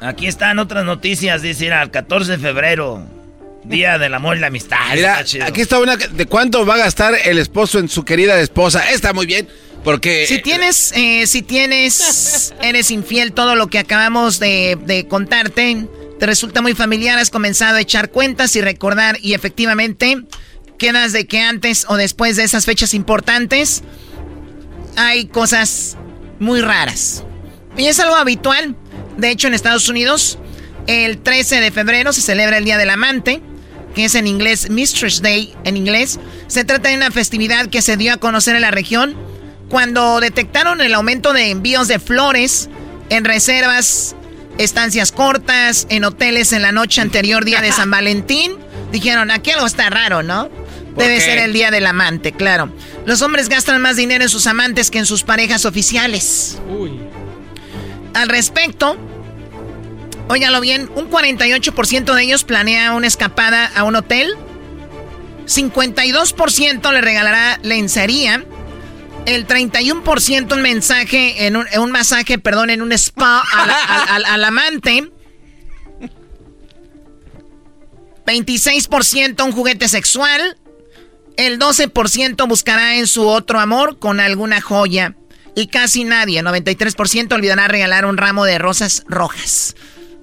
Aquí 0.00 0.26
están 0.26 0.58
otras 0.58 0.84
noticias, 0.84 1.42
dice, 1.42 1.66
el 1.68 1.90
14 1.90 2.32
de 2.32 2.38
febrero. 2.38 3.15
Día 3.68 3.98
del 3.98 4.14
amor 4.14 4.36
y 4.36 4.40
la 4.40 4.46
amistad. 4.46 4.76
Mira, 4.94 5.18
aquí 5.18 5.60
está 5.60 5.78
una 5.80 5.96
de 5.96 6.26
cuánto 6.26 6.64
va 6.64 6.74
a 6.74 6.78
gastar 6.78 7.14
el 7.24 7.38
esposo 7.38 7.78
en 7.78 7.88
su 7.88 8.04
querida 8.04 8.40
esposa. 8.40 8.90
Está 8.90 9.12
muy 9.12 9.26
bien, 9.26 9.48
porque... 9.82 10.26
Si 10.26 10.40
tienes, 10.40 10.92
eh, 10.94 11.26
si 11.26 11.42
tienes, 11.42 12.54
eres 12.62 12.90
infiel, 12.90 13.32
todo 13.32 13.56
lo 13.56 13.66
que 13.66 13.78
acabamos 13.78 14.38
de, 14.38 14.78
de 14.84 15.08
contarte, 15.08 15.86
te 16.18 16.26
resulta 16.26 16.62
muy 16.62 16.74
familiar, 16.74 17.18
has 17.18 17.30
comenzado 17.30 17.76
a 17.76 17.80
echar 17.80 18.10
cuentas 18.10 18.54
y 18.56 18.60
recordar 18.60 19.18
y 19.20 19.34
efectivamente 19.34 20.22
quedas 20.78 21.12
de 21.12 21.26
que 21.26 21.40
antes 21.40 21.86
o 21.88 21.96
después 21.96 22.36
de 22.36 22.44
esas 22.44 22.66
fechas 22.66 22.94
importantes 22.94 23.82
hay 24.96 25.26
cosas 25.26 25.96
muy 26.38 26.60
raras. 26.60 27.24
Y 27.76 27.86
es 27.86 28.00
algo 28.00 28.16
habitual. 28.16 28.76
De 29.16 29.30
hecho, 29.30 29.48
en 29.48 29.54
Estados 29.54 29.88
Unidos, 29.88 30.38
el 30.86 31.18
13 31.18 31.60
de 31.60 31.70
febrero 31.70 32.12
se 32.12 32.22
celebra 32.22 32.58
el 32.58 32.64
Día 32.64 32.78
del 32.78 32.90
Amante, 32.90 33.42
que 33.96 34.04
es 34.04 34.14
en 34.14 34.26
inglés 34.26 34.68
Mistress 34.68 35.22
Day 35.22 35.54
en 35.64 35.78
inglés. 35.78 36.20
Se 36.48 36.64
trata 36.64 36.90
de 36.90 36.96
una 36.96 37.10
festividad 37.10 37.68
que 37.68 37.80
se 37.80 37.96
dio 37.96 38.12
a 38.12 38.18
conocer 38.18 38.54
en 38.54 38.60
la 38.60 38.70
región 38.70 39.16
cuando 39.70 40.20
detectaron 40.20 40.82
el 40.82 40.94
aumento 40.94 41.32
de 41.32 41.50
envíos 41.50 41.88
de 41.88 41.98
flores 41.98 42.68
en 43.08 43.24
reservas 43.24 44.14
estancias 44.58 45.12
cortas, 45.12 45.86
en 45.88 46.04
hoteles 46.04 46.52
en 46.52 46.62
la 46.62 46.72
noche 46.72 47.00
anterior, 47.00 47.44
día 47.44 47.62
de 47.62 47.72
San 47.72 47.90
Valentín. 47.90 48.56
Dijeron, 48.92 49.30
aquí 49.30 49.50
algo 49.50 49.66
está 49.66 49.88
raro, 49.88 50.22
¿no? 50.22 50.50
Debe 50.96 51.20
ser 51.20 51.38
el 51.38 51.52
día 51.52 51.70
del 51.70 51.86
amante, 51.86 52.32
claro. 52.32 52.70
Los 53.06 53.22
hombres 53.22 53.48
gastan 53.48 53.80
más 53.80 53.96
dinero 53.96 54.24
en 54.24 54.30
sus 54.30 54.46
amantes 54.46 54.90
que 54.90 54.98
en 54.98 55.06
sus 55.06 55.24
parejas 55.24 55.64
oficiales. 55.64 56.58
Uy. 56.68 57.00
Al 58.14 58.28
respecto, 58.28 58.96
óigalo 60.28 60.60
bien, 60.60 60.90
un 60.94 61.10
48% 61.10 62.14
de 62.14 62.22
ellos 62.22 62.44
planea 62.44 62.92
una 62.92 63.06
escapada 63.06 63.70
a 63.74 63.84
un 63.84 63.96
hotel. 63.96 64.34
52% 65.46 66.92
le 66.92 67.00
regalará 67.00 67.58
lencería. 67.62 68.44
El 69.26 69.46
31% 69.46 70.54
un 70.54 70.62
mensaje, 70.62 71.46
en 71.46 71.56
un, 71.56 71.90
masaje, 71.90 72.38
perdón, 72.38 72.70
en 72.70 72.80
un 72.80 72.92
spa 72.92 73.42
al 74.06 74.44
amante. 74.44 75.10
26% 78.26 79.44
un 79.44 79.52
juguete 79.52 79.88
sexual. 79.88 80.58
El 81.36 81.58
12% 81.58 82.48
buscará 82.48 82.96
en 82.96 83.06
su 83.06 83.26
otro 83.26 83.60
amor 83.60 83.98
con 83.98 84.20
alguna 84.20 84.60
joya. 84.60 85.14
Y 85.54 85.68
casi 85.68 86.04
nadie, 86.04 86.42
93%, 86.42 87.32
olvidará 87.32 87.68
regalar 87.68 88.04
un 88.04 88.16
ramo 88.16 88.44
de 88.44 88.58
rosas 88.58 89.04
rojas. 89.08 89.74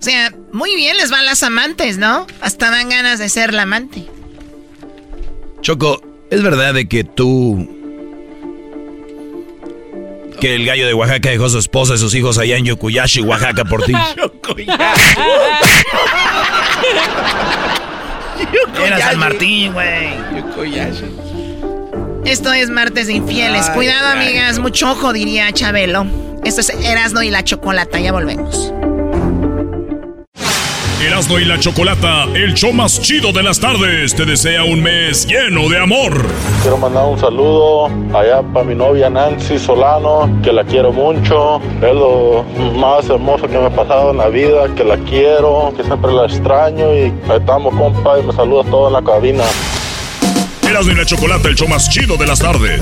O 0.04 0.06
sea, 0.06 0.34
muy 0.52 0.76
bien 0.76 0.98
les 0.98 1.10
van 1.12 1.26
las 1.26 1.44
amantes, 1.44 1.98
¿no? 1.98 2.28
Hasta 2.42 2.70
dan 2.70 2.89
ganas 2.89 3.20
de 3.20 3.30
ser 3.30 3.54
la 3.54 3.62
amante. 3.62 4.06
Choco, 5.62 6.02
¿es 6.30 6.44
verdad 6.44 6.74
de 6.74 6.89
que 6.89 7.06
tú... 7.06 7.70
Que 10.42 10.56
el 10.56 10.66
gallo 10.66 10.88
de 10.88 10.94
Oaxaca 10.94 11.30
dejó 11.30 11.46
a 11.46 11.50
su 11.50 11.58
esposa 11.58 11.94
y 11.94 12.00
sus 12.00 12.13
hijos 12.16 12.38
allá 12.38 12.58
en 12.58 12.66
Yokuyashi, 12.66 13.22
Oaxaca, 13.22 13.63
por 13.63 13.86
ti? 13.86 13.94
Era 18.86 19.00
San 19.00 19.20
Martín, 19.20 19.72
güey. 19.72 20.10
Esto 22.26 22.52
es 22.52 22.70
martes 22.70 23.08
de 23.08 23.13
infieles. 23.13 23.70
Cuidado, 23.70 24.10
amigas. 24.10 24.60
Mucho 24.60 24.92
ojo, 24.92 25.13
diría 25.13 25.50
Chabelo. 25.54 26.06
Esto 26.44 26.60
es 26.60 26.72
Erasno 26.72 27.24
y 27.24 27.30
la 27.30 27.46
Chocolata. 27.46 28.02
Ya 28.02 28.12
volvemos. 28.12 28.74
Erasno 31.06 31.38
y 31.38 31.44
la 31.44 31.60
Chocolata, 31.60 32.24
el 32.34 32.54
show 32.54 32.72
más 32.72 33.02
chido 33.02 33.34
de 33.34 33.44
las 33.44 33.60
tardes, 33.60 34.16
te 34.16 34.24
desea 34.24 34.63
un 34.63 34.82
mes 34.82 35.28
lleno 35.28 35.68
de 35.68 35.78
amor. 35.78 36.26
Quiero 36.62 36.78
mandar 36.78 37.06
un 37.06 37.20
saludo 37.20 37.88
allá 38.18 38.42
para 38.54 38.66
mi 38.66 38.74
novia 38.74 39.10
Nancy 39.10 39.60
Solano, 39.60 40.30
que 40.42 40.54
la 40.54 40.63
quiero 40.63 40.94
mucho. 40.94 41.60
Es 41.82 41.94
lo 41.94 42.46
más 42.78 43.10
hermoso 43.10 43.50
que 43.50 43.58
me 43.58 43.66
ha 43.66 43.70
pasado 43.70 44.12
en 44.12 44.18
la 44.18 44.30
vida, 44.30 44.74
que 44.76 44.86
la 44.86 44.96
quiero, 45.00 45.74
que 45.76 45.84
siempre 45.84 46.10
la 46.13 46.26
extraño 46.26 46.96
y 46.96 47.13
estamos 47.36 47.76
compa 47.76 48.20
y 48.20 48.24
me 48.24 48.32
saluda 48.32 48.63
toda 48.72 48.89
la 48.89 49.02
cabina. 49.02 49.44
Erasno 50.66 50.94
y 50.94 50.96
la 50.96 51.06
Chocolata, 51.06 51.50
el 51.50 51.56
show 51.56 51.68
más 51.68 51.89
chido 51.89 52.16
de 52.16 52.28
las 52.28 52.39
tardes. 52.39 52.82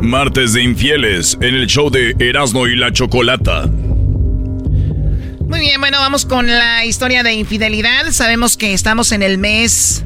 Martes 0.00 0.52
de 0.52 0.62
Infieles 0.62 1.36
en 1.40 1.56
el 1.56 1.66
show 1.66 1.90
de 1.90 2.14
Erasmo 2.20 2.68
y 2.68 2.76
la 2.76 2.92
Chocolata. 2.92 3.66
Muy 3.66 5.60
bien, 5.60 5.80
bueno, 5.80 5.98
vamos 5.98 6.24
con 6.24 6.46
la 6.46 6.84
historia 6.84 7.24
de 7.24 7.34
infidelidad. 7.34 8.10
Sabemos 8.12 8.56
que 8.56 8.72
estamos 8.74 9.10
en 9.10 9.22
el 9.22 9.38
mes 9.38 10.04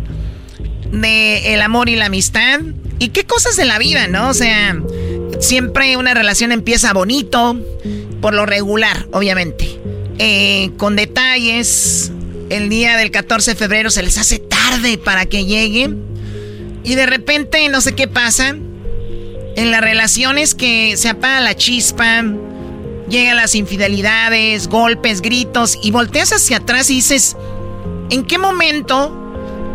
de 0.91 1.53
el 1.55 1.61
amor 1.61 1.91
y 1.91 1.97
la 1.97 2.07
amistad. 2.07 2.61
¿Y 2.99 3.11
qué 3.11 3.25
cosas 3.25 3.57
de 3.57 3.67
la 3.67 3.79
vida, 3.79 4.09
no? 4.09 4.31
O 4.31 4.35
sea, 4.35 4.81
siempre 5.41 5.97
una 5.99 6.15
relación 6.15 6.53
empieza 6.53 6.93
bonito, 6.95 7.61
por 8.23 8.33
lo 8.33 8.47
regular, 8.47 9.07
obviamente. 9.13 9.79
Eh, 10.19 10.71
con 10.79 10.97
detalles. 10.97 12.13
El 12.49 12.71
día 12.71 12.97
del 12.97 13.11
14 13.11 13.53
de 13.53 13.57
febrero 13.57 13.91
se 13.91 14.03
les 14.03 14.17
hace 14.17 14.39
tarde 14.39 14.97
para 14.97 15.27
que 15.27 15.45
lleguen. 15.45 16.03
Y 16.83 16.95
de 16.95 17.07
repente, 17.07 17.69
no 17.69 17.83
sé 17.83 17.95
qué 17.95 18.09
pasa 18.09 18.57
en 19.57 19.71
las 19.71 19.81
relaciones 19.81 20.55
que 20.55 20.97
se 20.97 21.09
apaga 21.09 21.41
la 21.41 21.57
chispa, 21.57 22.25
llegan 23.09 23.37
las 23.37 23.55
infidelidades, 23.55 24.69
golpes, 24.69 25.21
gritos, 25.21 25.79
y 25.83 25.91
volteas 25.91 26.33
hacia 26.33 26.59
atrás 26.59 26.91
y 26.91 26.97
dices, 26.97 27.37
¿en 28.11 28.25
qué 28.25 28.39
momento 28.39 29.19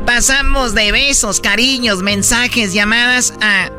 pasamos 0.06 0.74
de 0.74 0.92
besos, 0.92 1.40
cariños, 1.40 2.02
mensajes, 2.02 2.74
llamadas 2.74 3.34
a 3.42 3.70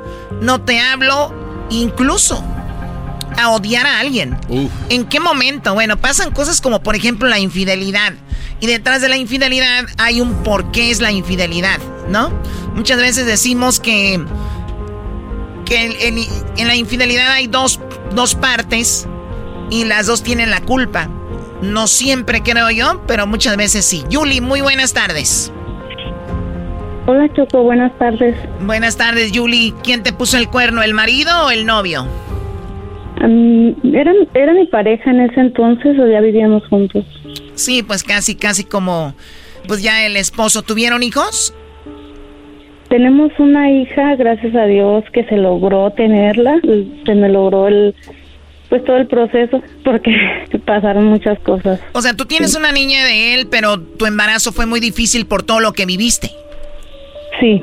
no 0.41 0.61
te 0.61 0.79
hablo, 0.79 1.35
incluso 1.71 2.45
a 3.37 3.51
odiar 3.51 3.87
a 3.87 3.99
alguien? 3.99 4.37
¿En 4.89 5.05
qué 5.07 5.21
momento? 5.21 5.75
Bueno, 5.75 5.97
pasan 5.97 6.31
cosas 6.31 6.61
como 6.61 6.83
por 6.83 6.95
ejemplo 6.95 7.29
la 7.29 7.39
infidelidad. 7.39 8.13
Y 8.61 8.67
detrás 8.67 9.01
de 9.01 9.09
la 9.09 9.17
infidelidad 9.17 9.87
hay 9.99 10.21
un 10.21 10.43
por 10.43 10.73
qué 10.73 10.91
es 10.91 11.01
la 11.01 11.13
infidelidad, 11.13 11.79
¿no? 12.09 12.33
Muchas 12.75 12.99
veces 12.99 13.25
decimos 13.25 13.79
que 13.79 14.21
que 15.69 16.09
en, 16.57 16.67
la 16.67 16.75
infidelidad 16.75 17.33
hay 17.33 17.47
dos, 17.47 17.81
dos 18.15 18.35
partes 18.35 19.07
y 19.71 19.85
las 19.85 20.07
dos 20.07 20.23
tienen 20.23 20.51
la 20.51 20.63
culpa. 20.63 21.09
No 21.61 21.87
siempre 21.87 22.43
creo 22.43 22.71
yo, 22.71 23.03
pero 23.07 23.27
muchas 23.27 23.57
veces 23.57 23.85
sí. 23.85 24.03
Yuli, 24.09 24.41
muy 24.41 24.61
buenas 24.61 24.95
tardes. 24.95 25.53
Hola 27.07 27.29
Choco, 27.35 27.63
buenas 27.63 27.97
tardes. 27.99 28.37
Buenas 28.61 28.97
tardes, 28.97 29.33
Yuli. 29.33 29.75
¿Quién 29.83 30.03
te 30.03 30.13
puso 30.13 30.39
el 30.39 30.49
cuerno, 30.49 30.83
el 30.83 30.95
marido 30.95 31.47
o 31.47 31.51
el 31.51 31.67
novio? 31.67 32.07
era, 33.21 34.13
era 34.35 34.53
mi 34.53 34.67
pareja 34.67 35.11
en 35.11 35.23
ese 35.23 35.41
entonces 35.41 35.99
o 35.99 36.07
ya 36.07 36.21
vivíamos 36.21 36.63
juntos. 36.69 37.05
Sí, 37.55 37.83
pues 37.83 38.05
casi, 38.05 38.37
casi 38.37 38.65
como, 38.65 39.15
pues 39.67 39.83
ya 39.83 40.07
el 40.07 40.17
esposo. 40.17 40.63
¿Tuvieron 40.63 41.03
hijos? 41.03 41.53
Tenemos 42.89 43.33
una 43.39 43.71
hija, 43.71 44.17
gracias 44.17 44.55
a 44.55 44.65
Dios, 44.65 45.05
que 45.13 45.25
se 45.25 45.37
logró 45.37 45.91
tenerla, 45.91 46.59
se 47.05 47.15
me 47.15 47.29
logró 47.29 47.69
el, 47.69 47.95
pues 48.71 48.83
todo 48.85 48.97
el 48.97 49.07
proceso, 49.07 49.63
porque 49.85 50.15
pasaron 50.65 51.05
muchas 51.05 51.39
cosas. 51.41 51.81
O 51.93 52.01
sea, 52.01 52.15
tú 52.15 52.25
tienes 52.25 52.57
una 52.57 52.73
niña 52.73 53.05
de 53.05 53.35
él, 53.35 53.49
pero 53.51 53.79
tu 53.79 54.07
embarazo 54.07 54.53
fue 54.53 54.67
muy 54.67 54.81
difícil 54.81 55.27
por 55.27 55.43
todo 55.43 55.61
lo 55.61 55.73
que 55.73 55.85
viviste. 55.85 56.31
Sí. 57.41 57.63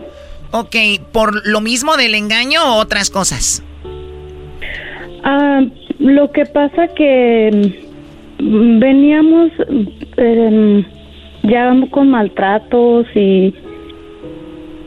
Ok, 0.52 0.76
¿por 1.12 1.46
lo 1.48 1.60
mismo 1.60 1.98
del 1.98 2.16
engaño 2.16 2.62
o 2.64 2.80
otras 2.80 3.10
cosas? 3.10 3.64
Ah, 5.24 5.62
lo 6.00 6.32
que 6.32 6.46
pasa 6.46 6.88
que 6.96 7.74
mm, 8.40 8.80
veníamos 8.80 9.52
eh, 10.18 10.86
ya 11.44 11.74
con 11.90 12.10
maltratos 12.10 13.08
y 13.16 13.54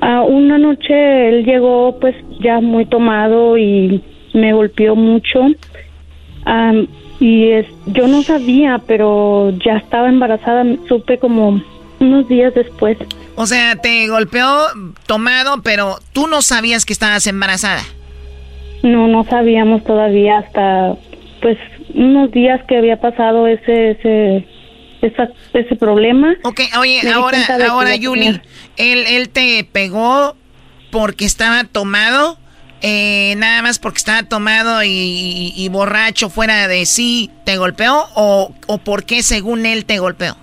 una 0.00 0.58
noche 0.58 1.28
él 1.28 1.44
llegó 1.44 1.98
pues 2.00 2.14
ya 2.40 2.60
muy 2.60 2.86
tomado 2.86 3.58
y 3.58 4.02
me 4.34 4.52
golpeó 4.52 4.94
mucho. 4.96 5.46
y 7.20 7.50
es, 7.50 7.66
yo 7.86 8.06
no 8.06 8.22
sabía, 8.22 8.80
pero 8.86 9.52
ya 9.64 9.76
estaba 9.76 10.08
embarazada, 10.08 10.64
supe 10.88 11.18
como 11.18 11.60
unos 12.00 12.28
días 12.28 12.54
después. 12.54 12.96
O 13.34 13.46
sea, 13.46 13.76
te 13.76 14.08
golpeó 14.08 14.48
tomado, 15.06 15.62
pero 15.62 15.98
tú 16.12 16.26
no 16.26 16.42
sabías 16.42 16.84
que 16.84 16.92
estabas 16.92 17.26
embarazada. 17.26 17.82
No, 18.82 19.08
no 19.08 19.24
sabíamos 19.24 19.84
todavía 19.84 20.38
hasta 20.38 20.96
pues 21.40 21.58
unos 21.94 22.30
días 22.30 22.60
que 22.66 22.76
había 22.76 23.00
pasado 23.00 23.46
ese 23.46 23.90
ese 23.90 24.46
ese 25.52 25.76
problema. 25.76 26.34
Ok, 26.42 26.60
oye, 26.78 27.00
ahora 27.12 27.38
ahora 27.68 27.96
Yuli, 27.96 28.40
él 28.78 29.04
él 29.08 29.28
te 29.28 29.64
pegó 29.70 30.34
porque 30.90 31.24
estaba 31.24 31.64
tomado. 31.64 32.38
Eh, 32.80 33.34
nada 33.38 33.60
más 33.62 33.80
porque 33.80 33.98
estaba 33.98 34.22
tomado 34.22 34.84
y, 34.84 35.68
borracho 35.72 36.30
fuera 36.30 36.68
de 36.68 36.86
sí, 36.86 37.28
¿te 37.44 37.56
golpeó 37.56 38.04
o, 38.14 38.54
o 38.68 38.78
por 38.78 39.04
qué 39.04 39.22
según 39.22 39.66
él 39.66 39.84
te 39.84 39.98
golpeó? 39.98 40.36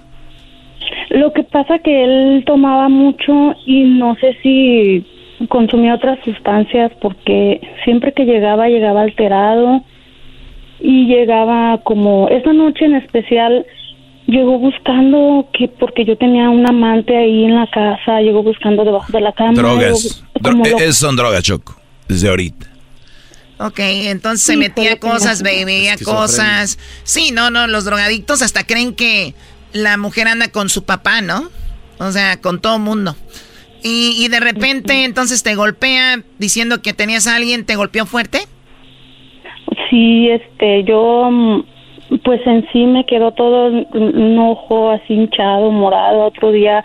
Lo 1.11 1.31
que 1.31 1.43
pasa 1.43 1.79
que 1.79 2.03
él 2.03 2.43
tomaba 2.45 2.89
mucho 2.89 3.55
y 3.65 3.83
no 3.83 4.15
sé 4.15 4.37
si 4.43 5.05
consumía 5.47 5.95
otras 5.95 6.19
sustancias 6.25 6.91
porque 7.01 7.61
siempre 7.85 8.11
que 8.13 8.25
llegaba 8.25 8.67
llegaba 8.67 9.01
alterado 9.01 9.83
y 10.79 11.05
llegaba 11.05 11.79
como 11.83 12.27
esa 12.29 12.53
noche 12.53 12.85
en 12.85 12.95
especial 12.95 13.65
llegó 14.27 14.59
buscando 14.59 15.47
que 15.53 15.67
porque 15.67 16.05
yo 16.05 16.17
tenía 16.17 16.49
un 16.49 16.67
amante 16.67 17.15
ahí 17.15 17.45
en 17.45 17.55
la 17.55 17.67
casa, 17.67 18.21
llegó 18.21 18.43
buscando 18.43 18.83
debajo 18.83 19.11
de 19.11 19.21
la 19.21 19.31
cama. 19.33 19.53
Drogas. 19.53 20.23
Esas 20.77 20.97
son 20.97 21.15
drogas, 21.15 21.43
Choco, 21.43 21.75
desde 22.07 22.29
ahorita. 22.29 22.71
Ok, 23.57 23.79
entonces 23.79 24.45
se 24.45 24.57
metía 24.57 24.99
cosas, 24.99 25.41
bebía 25.41 25.95
cosas. 26.03 26.77
Sí, 27.03 27.31
no, 27.31 27.49
no, 27.49 27.67
los 27.67 27.85
drogadictos 27.85 28.41
hasta 28.41 28.65
creen 28.65 28.93
que 28.93 29.33
la 29.71 29.97
mujer 29.97 30.27
anda 30.27 30.49
con 30.49 30.67
su 30.69 30.83
papá, 30.83 31.21
¿no? 31.21 31.49
O 31.99 32.11
sea, 32.11 32.41
con 32.41 32.59
todo 32.59 32.79
mundo. 32.79 33.15
Y, 33.81 34.15
y 34.17 34.27
de 34.27 34.39
repente 34.39 35.05
entonces 35.05 35.43
te 35.43 35.55
golpea 35.55 36.21
diciendo 36.37 36.81
que 36.81 36.93
tenías 36.93 37.27
a 37.27 37.35
alguien, 37.35 37.65
¿te 37.65 37.75
golpeó 37.75 38.05
fuerte? 38.05 38.39
Sí, 39.89 40.27
este, 40.29 40.83
yo 40.83 41.29
mm, 41.31 41.63
pues 42.23 42.45
en 42.45 42.67
sí 42.71 42.85
me 42.85 43.05
quedó 43.05 43.31
todo 43.31 43.67
un 43.67 44.37
ojo 44.39 44.91
así 44.91 45.13
hinchado, 45.13 45.71
morado, 45.71 46.25
otro 46.25 46.51
día 46.51 46.83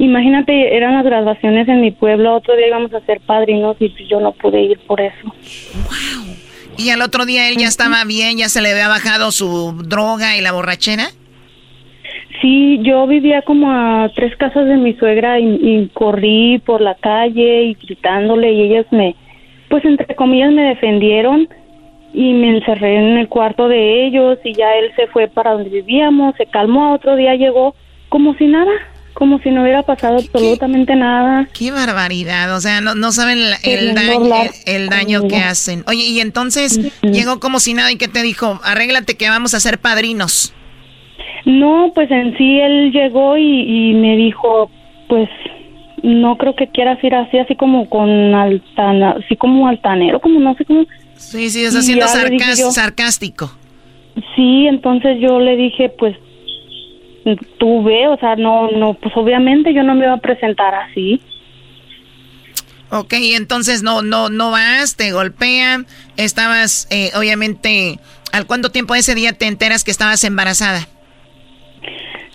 Imagínate, 0.00 0.74
eran 0.74 0.94
las 0.94 1.04
graduaciones 1.04 1.68
en 1.68 1.82
mi 1.82 1.90
pueblo, 1.90 2.34
otro 2.34 2.56
día 2.56 2.68
íbamos 2.68 2.92
a 2.94 3.00
ser 3.00 3.20
padrinos 3.20 3.76
y 3.80 3.90
pues 3.90 4.08
yo 4.08 4.18
no 4.18 4.32
pude 4.32 4.62
ir 4.62 4.78
por 4.86 4.98
eso. 4.98 5.26
Wow. 5.26 6.34
¿Y 6.78 6.88
al 6.88 7.02
otro 7.02 7.26
día 7.26 7.50
él 7.50 7.58
ya 7.58 7.66
estaba 7.66 8.02
bien, 8.06 8.38
ya 8.38 8.48
se 8.48 8.62
le 8.62 8.70
había 8.70 8.88
bajado 8.88 9.30
su 9.30 9.74
droga 9.84 10.38
y 10.38 10.40
la 10.40 10.52
borrachera? 10.52 11.08
Sí, 12.40 12.80
yo 12.82 13.06
vivía 13.06 13.42
como 13.42 13.70
a 13.70 14.10
tres 14.16 14.34
casas 14.36 14.66
de 14.66 14.78
mi 14.78 14.94
suegra 14.94 15.38
y, 15.38 15.90
corrí 15.92 16.58
por 16.64 16.80
la 16.80 16.94
calle 16.94 17.64
y 17.64 17.74
gritándole 17.74 18.52
y 18.52 18.62
ellas 18.62 18.86
me, 18.92 19.14
pues 19.68 19.84
entre 19.84 20.14
comillas 20.14 20.50
me 20.50 20.62
defendieron 20.62 21.46
y 22.12 22.32
me 22.32 22.56
encerré 22.56 22.96
en 22.96 23.18
el 23.18 23.28
cuarto 23.28 23.68
de 23.68 24.06
ellos 24.06 24.38
y 24.44 24.54
ya 24.54 24.74
él 24.74 24.90
se 24.96 25.06
fue 25.08 25.28
para 25.28 25.52
donde 25.52 25.70
vivíamos, 25.70 26.34
se 26.36 26.46
calmó, 26.46 26.92
otro 26.92 27.16
día 27.16 27.34
llegó 27.34 27.74
como 28.08 28.34
si 28.34 28.46
nada, 28.46 28.72
como 29.14 29.38
si 29.40 29.50
no 29.50 29.62
hubiera 29.62 29.82
pasado 29.82 30.16
absolutamente 30.16 30.96
nada. 30.96 31.48
Qué 31.56 31.70
barbaridad, 31.70 32.54
o 32.56 32.60
sea, 32.60 32.80
no, 32.80 33.12
saben 33.12 33.38
el, 33.62 33.94
daño, 33.94 34.50
el, 34.66 34.88
daño 34.88 35.28
que 35.28 35.36
hacen. 35.36 35.84
Oye, 35.86 36.04
y 36.04 36.20
entonces 36.20 37.00
llegó 37.02 37.38
como 37.38 37.60
si 37.60 37.74
nada 37.74 37.92
y 37.92 37.96
que 37.96 38.08
te 38.08 38.22
dijo, 38.22 38.58
arréglate 38.64 39.16
que 39.16 39.28
vamos 39.28 39.54
a 39.54 39.60
ser 39.60 39.78
padrinos. 39.78 40.54
No, 41.44 41.92
pues 41.94 42.10
en 42.10 42.36
sí 42.36 42.60
él 42.60 42.92
llegó 42.92 43.36
y, 43.36 43.94
me 43.94 44.16
dijo, 44.16 44.70
pues 45.08 45.28
no 46.02 46.36
creo 46.36 46.54
que 46.54 46.68
quieras 46.68 47.02
ir 47.02 47.14
así, 47.14 47.38
así 47.38 47.56
como 47.56 47.88
con 47.88 48.34
altana, 48.34 49.16
así 49.24 49.36
como 49.36 49.68
altanero, 49.68 50.20
como 50.20 50.40
no 50.40 50.54
sé 50.54 50.64
cómo. 50.64 50.84
Sí, 51.20 51.50
sí, 51.50 51.64
es 51.64 51.76
haciendo 51.76 52.06
sarcástico. 52.72 53.52
Sí, 54.34 54.66
entonces 54.66 55.18
yo 55.20 55.38
le 55.38 55.56
dije, 55.56 55.90
pues 55.90 56.16
tú 57.58 57.82
ve, 57.82 58.08
o 58.08 58.16
sea, 58.16 58.36
no, 58.36 58.70
no, 58.70 58.94
pues 58.94 59.14
obviamente 59.16 59.74
yo 59.74 59.82
no 59.82 59.94
me 59.94 60.06
iba 60.06 60.14
a 60.14 60.20
presentar 60.20 60.74
así. 60.74 61.20
Ok, 62.90 63.12
entonces 63.36 63.82
no, 63.82 64.02
no, 64.02 64.30
no 64.30 64.50
vas, 64.50 64.96
te 64.96 65.12
golpean, 65.12 65.86
estabas, 66.16 66.88
eh, 66.90 67.10
obviamente, 67.16 68.00
¿al 68.32 68.46
cuánto 68.46 68.70
tiempo 68.70 68.94
ese 68.94 69.14
día 69.14 69.32
te 69.32 69.46
enteras 69.46 69.84
que 69.84 69.92
estabas 69.92 70.24
embarazada? 70.24 70.88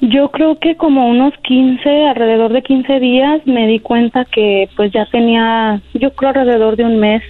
Yo 0.01 0.29
creo 0.29 0.59
que 0.59 0.75
como 0.77 1.07
unos 1.07 1.33
15, 1.43 2.07
alrededor 2.07 2.53
de 2.53 2.61
15 2.61 2.99
días 2.99 3.41
me 3.45 3.67
di 3.67 3.79
cuenta 3.79 4.25
que 4.25 4.69
pues 4.75 4.91
ya 4.93 5.05
tenía, 5.11 5.81
yo 5.93 6.13
creo 6.13 6.29
alrededor 6.29 6.75
de 6.77 6.85
un 6.85 6.99
mes. 6.99 7.23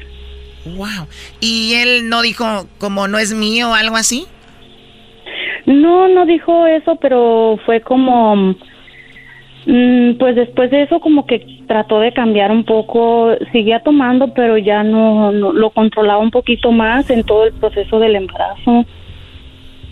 Wow. 0.65 1.07
¿Y 1.39 1.75
él 1.75 2.09
no 2.09 2.21
dijo 2.21 2.45
como 2.79 3.07
no 3.07 3.19
es 3.19 3.33
mío 3.33 3.69
o 3.69 3.73
algo 3.73 3.95
así? 3.95 4.25
No, 5.65 6.07
no 6.07 6.25
dijo 6.25 6.67
eso, 6.67 6.95
pero 6.97 7.59
fue 7.65 7.81
como, 7.81 8.35
mm, 9.65 10.13
pues 10.19 10.35
después 10.35 10.69
de 10.69 10.83
eso 10.83 10.99
como 10.99 11.25
que 11.25 11.45
trató 11.67 11.99
de 11.99 12.13
cambiar 12.13 12.51
un 12.51 12.63
poco, 12.63 13.35
seguía 13.51 13.81
tomando, 13.81 14.33
pero 14.33 14.57
ya 14.57 14.83
no, 14.83 15.31
lo 15.31 15.69
controlaba 15.71 16.19
un 16.19 16.31
poquito 16.31 16.71
más 16.71 17.09
en 17.09 17.23
todo 17.23 17.45
el 17.45 17.53
proceso 17.53 17.99
del 17.99 18.15
embarazo. 18.15 18.85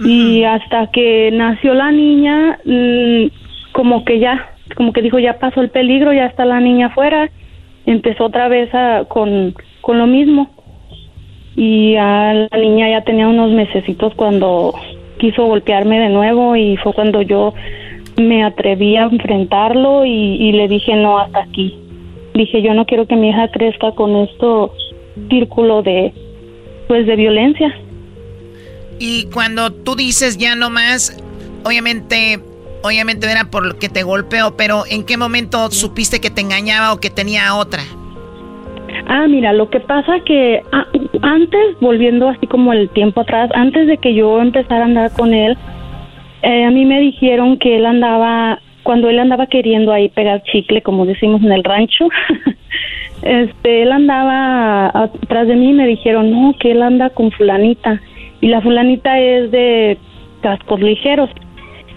Y 0.03 0.43
hasta 0.43 0.87
que 0.87 1.29
nació 1.31 1.75
la 1.75 1.91
niña, 1.91 2.59
mm, 2.65 3.25
como 3.73 4.03
que 4.05 4.19
ya, 4.19 4.49
como 4.75 4.91
que 4.91 5.03
dijo, 5.03 5.19
ya 5.19 5.39
pasó 5.39 5.61
el 5.61 5.69
peligro, 5.69 6.13
ya 6.13 6.25
está 6.25 6.45
la 6.45 6.59
niña 6.59 6.87
afuera, 6.87 7.29
empezó 7.85 8.25
otra 8.25 8.47
vez 8.47 8.73
a, 8.73 9.05
con, 9.05 9.53
con 9.81 9.99
lo 9.99 10.07
mismo. 10.07 10.49
Y 11.55 11.95
a 11.95 12.33
la 12.33 12.57
niña 12.57 12.89
ya 12.89 13.01
tenía 13.03 13.27
unos 13.27 13.51
mesecitos 13.51 14.13
cuando 14.15 14.73
quiso 15.17 15.45
golpearme 15.45 15.99
de 15.99 16.09
nuevo 16.09 16.55
y 16.55 16.77
fue 16.77 16.93
cuando 16.93 17.21
yo 17.21 17.53
me 18.17 18.43
atreví 18.43 18.95
a 18.95 19.03
enfrentarlo 19.03 20.05
y, 20.05 20.51
le 20.51 20.67
dije 20.67 20.95
no 20.95 21.19
hasta 21.19 21.39
aquí. 21.39 21.77
Dije 22.33 22.61
yo 22.61 22.73
no 22.73 22.85
quiero 22.85 23.07
que 23.07 23.15
mi 23.15 23.29
hija 23.29 23.49
crezca 23.51 23.91
con 23.91 24.15
esto 24.17 24.73
círculo 25.29 25.83
de 25.83 26.13
pues 26.87 27.05
de 27.05 27.15
violencia. 27.15 27.73
Y 28.99 29.25
cuando 29.33 29.71
tú 29.71 29.95
dices 29.95 30.37
ya 30.37 30.55
no 30.55 30.69
más, 30.69 31.17
obviamente, 31.63 32.39
obviamente 32.83 33.29
era 33.29 33.45
por 33.45 33.65
lo 33.65 33.77
que 33.77 33.89
te 33.89 34.03
golpeó, 34.03 34.55
pero 34.57 34.83
¿en 34.89 35.03
qué 35.03 35.17
momento 35.17 35.71
supiste 35.71 36.19
que 36.19 36.29
te 36.29 36.41
engañaba 36.41 36.93
o 36.93 36.99
que 36.99 37.09
tenía 37.09 37.55
otra? 37.55 37.83
Ah, 39.07 39.27
mira, 39.27 39.53
lo 39.53 39.69
que 39.69 39.79
pasa 39.79 40.19
que 40.25 40.61
ah, 40.71 40.87
antes, 41.21 41.79
volviendo 41.79 42.29
así 42.29 42.47
como 42.47 42.73
el 42.73 42.89
tiempo 42.89 43.21
atrás, 43.21 43.49
antes 43.53 43.87
de 43.87 43.97
que 43.97 44.13
yo 44.13 44.41
empezara 44.41 44.81
a 44.81 44.85
andar 44.85 45.11
con 45.13 45.33
él, 45.33 45.57
eh, 46.41 46.65
a 46.65 46.71
mí 46.71 46.85
me 46.85 46.99
dijeron 46.99 47.57
que 47.57 47.77
él 47.77 47.85
andaba, 47.85 48.59
cuando 48.83 49.09
él 49.09 49.19
andaba 49.19 49.47
queriendo 49.47 49.93
ahí 49.93 50.09
pegar 50.09 50.43
chicle, 50.43 50.81
como 50.81 51.05
decimos 51.05 51.41
en 51.41 51.51
el 51.51 51.63
rancho, 51.63 52.09
este, 53.21 53.83
él 53.83 53.91
andaba 53.91 54.87
atrás 54.87 55.47
de 55.47 55.55
mí 55.55 55.69
y 55.69 55.73
me 55.73 55.87
dijeron, 55.87 56.31
no, 56.31 56.53
que 56.59 56.71
él 56.71 56.81
anda 56.81 57.09
con 57.09 57.31
fulanita 57.31 58.01
y 58.41 58.47
la 58.47 58.61
fulanita 58.61 59.19
es 59.19 59.51
de 59.51 59.97
cascos 60.41 60.81
ligeros. 60.81 61.29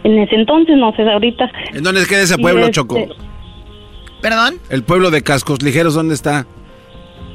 En 0.04 0.16
ese 0.18 0.36
entonces, 0.36 0.76
no 0.76 0.94
sé, 0.94 1.02
ahorita. 1.02 1.50
¿En 1.74 1.82
dónde 1.82 2.06
queda 2.06 2.22
ese 2.22 2.38
pueblo, 2.38 2.70
Choco? 2.70 2.96
Este, 2.96 3.14
¿Perdón? 4.22 4.54
El 4.70 4.84
pueblo 4.84 5.10
de 5.10 5.22
cascos 5.22 5.62
ligeros, 5.62 5.94
¿dónde 5.94 6.14
está? 6.14 6.46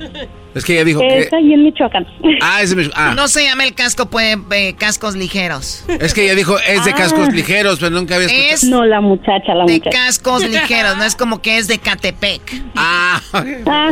Es 0.53 0.65
que 0.65 0.73
ella 0.73 0.83
dijo 0.83 0.99
que... 0.99 1.19
Está 1.19 1.37
ahí 1.37 1.53
en 1.53 1.63
Michoacán. 1.63 2.05
Ah, 2.41 2.61
es 2.61 2.71
de 2.71 2.75
Michoacán. 2.75 3.09
Ah. 3.09 3.13
No 3.15 3.27
se 3.27 3.43
llama 3.43 3.63
el 3.63 3.73
casco, 3.73 4.09
pues, 4.09 4.37
cascos 4.77 5.15
ligeros. 5.15 5.85
Es 5.87 6.13
que 6.13 6.25
ella 6.25 6.35
dijo, 6.35 6.57
es 6.59 6.83
de 6.83 6.91
cascos 6.93 7.29
ah. 7.29 7.31
ligeros, 7.31 7.79
pero 7.79 7.91
nunca 7.91 8.15
había 8.15 8.27
escuchado. 8.27 8.53
Es 8.53 8.63
no, 8.65 8.85
la 8.85 8.99
muchacha, 8.99 9.55
la 9.55 9.65
de 9.65 9.73
muchacha. 9.73 9.89
De 9.89 10.05
cascos 10.05 10.43
ligeros, 10.49 10.97
no 10.97 11.03
es 11.03 11.15
como 11.15 11.41
que 11.41 11.57
es 11.57 11.67
de 11.67 11.79
Catepec. 11.79 12.41
Ah. 12.75 13.21
ah. 13.65 13.91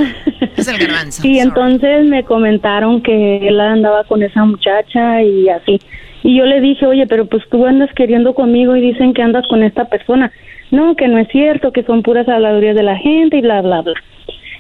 Es 0.57 0.67
el 0.67 0.77
garbanzo. 0.77 1.25
Y 1.25 1.39
entonces 1.39 2.05
me 2.05 2.23
comentaron 2.25 3.01
que 3.01 3.47
él 3.47 3.59
andaba 3.59 4.03
con 4.03 4.21
esa 4.21 4.43
muchacha 4.43 5.21
y 5.23 5.47
así. 5.47 5.79
Y 6.23 6.37
yo 6.37 6.45
le 6.45 6.59
dije, 6.59 6.85
oye, 6.85 7.07
pero 7.07 7.25
pues 7.25 7.43
tú 7.49 7.65
andas 7.65 7.89
queriendo 7.95 8.33
conmigo 8.33 8.75
y 8.75 8.81
dicen 8.81 9.13
que 9.13 9.21
andas 9.21 9.47
con 9.47 9.63
esta 9.63 9.85
persona. 9.85 10.31
No, 10.71 10.95
que 10.95 11.07
no 11.07 11.17
es 11.17 11.27
cierto, 11.29 11.71
que 11.71 11.83
son 11.83 12.03
puras 12.03 12.27
habladurías 12.27 12.75
de 12.75 12.83
la 12.83 12.97
gente 12.97 13.37
y 13.37 13.41
bla, 13.41 13.61
bla, 13.61 13.81
bla. 13.81 13.93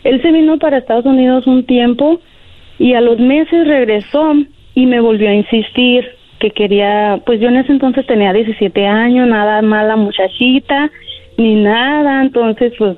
Él 0.03 0.21
se 0.21 0.31
vino 0.31 0.57
para 0.59 0.77
Estados 0.77 1.05
Unidos 1.05 1.45
un 1.47 1.65
tiempo 1.65 2.19
y 2.77 2.93
a 2.93 3.01
los 3.01 3.19
meses 3.19 3.67
regresó 3.67 4.33
y 4.75 4.85
me 4.85 4.99
volvió 4.99 5.29
a 5.29 5.33
insistir 5.33 6.05
que 6.39 6.51
quería, 6.51 7.21
pues 7.25 7.41
yo 7.41 7.49
en 7.49 7.57
ese 7.57 7.73
entonces 7.73 8.05
tenía 8.07 8.31
17 8.31 8.87
años, 8.87 9.27
nada 9.27 9.61
mala 9.61 9.97
muchachita, 9.97 10.89
ni 11.37 11.55
nada, 11.55 12.21
entonces 12.21 12.73
pues 12.77 12.97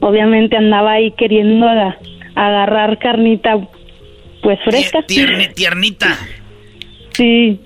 obviamente 0.00 0.56
andaba 0.56 0.92
ahí 0.92 1.12
queriendo 1.12 1.66
agarrar 2.34 2.98
carnita 2.98 3.56
pues 4.42 4.58
fresca. 4.64 5.02
tiernita. 5.06 6.18
Sí. 7.12 7.60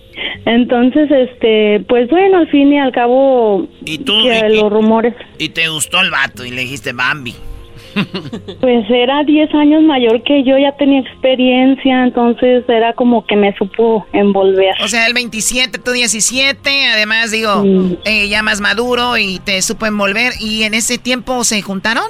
Entonces, 0.44 1.10
este, 1.10 1.80
pues 1.88 2.08
bueno, 2.08 2.38
al 2.38 2.48
fin 2.48 2.72
y 2.72 2.78
al 2.78 2.92
cabo, 2.92 3.68
¿Y 3.84 3.98
tú, 3.98 4.14
que 4.22 4.48
los 4.48 4.72
rumores. 4.72 5.14
Y 5.38 5.50
te 5.50 5.68
gustó 5.68 6.00
el 6.00 6.10
vato 6.10 6.44
y 6.44 6.50
le 6.50 6.62
dijiste 6.62 6.92
Bambi. 6.92 7.34
Pues 8.60 8.84
era 8.90 9.22
10 9.24 9.54
años 9.54 9.82
mayor 9.82 10.22
que 10.22 10.42
yo, 10.44 10.56
ya 10.58 10.72
tenía 10.76 11.00
experiencia, 11.00 12.04
entonces 12.04 12.64
era 12.68 12.92
como 12.92 13.24
que 13.26 13.36
me 13.36 13.54
supo 13.56 14.06
envolver. 14.12 14.74
O 14.82 14.88
sea, 14.88 15.06
el 15.06 15.14
27, 15.14 15.78
tú 15.78 15.92
17, 15.92 16.70
además 16.92 17.30
digo, 17.30 17.64
eh, 18.04 18.28
ya 18.28 18.42
más 18.42 18.60
maduro 18.60 19.16
y 19.18 19.38
te 19.38 19.60
supo 19.62 19.86
envolver. 19.86 20.32
¿Y 20.40 20.62
en 20.64 20.74
ese 20.74 20.98
tiempo 20.98 21.44
se 21.44 21.62
juntaron? 21.62 22.04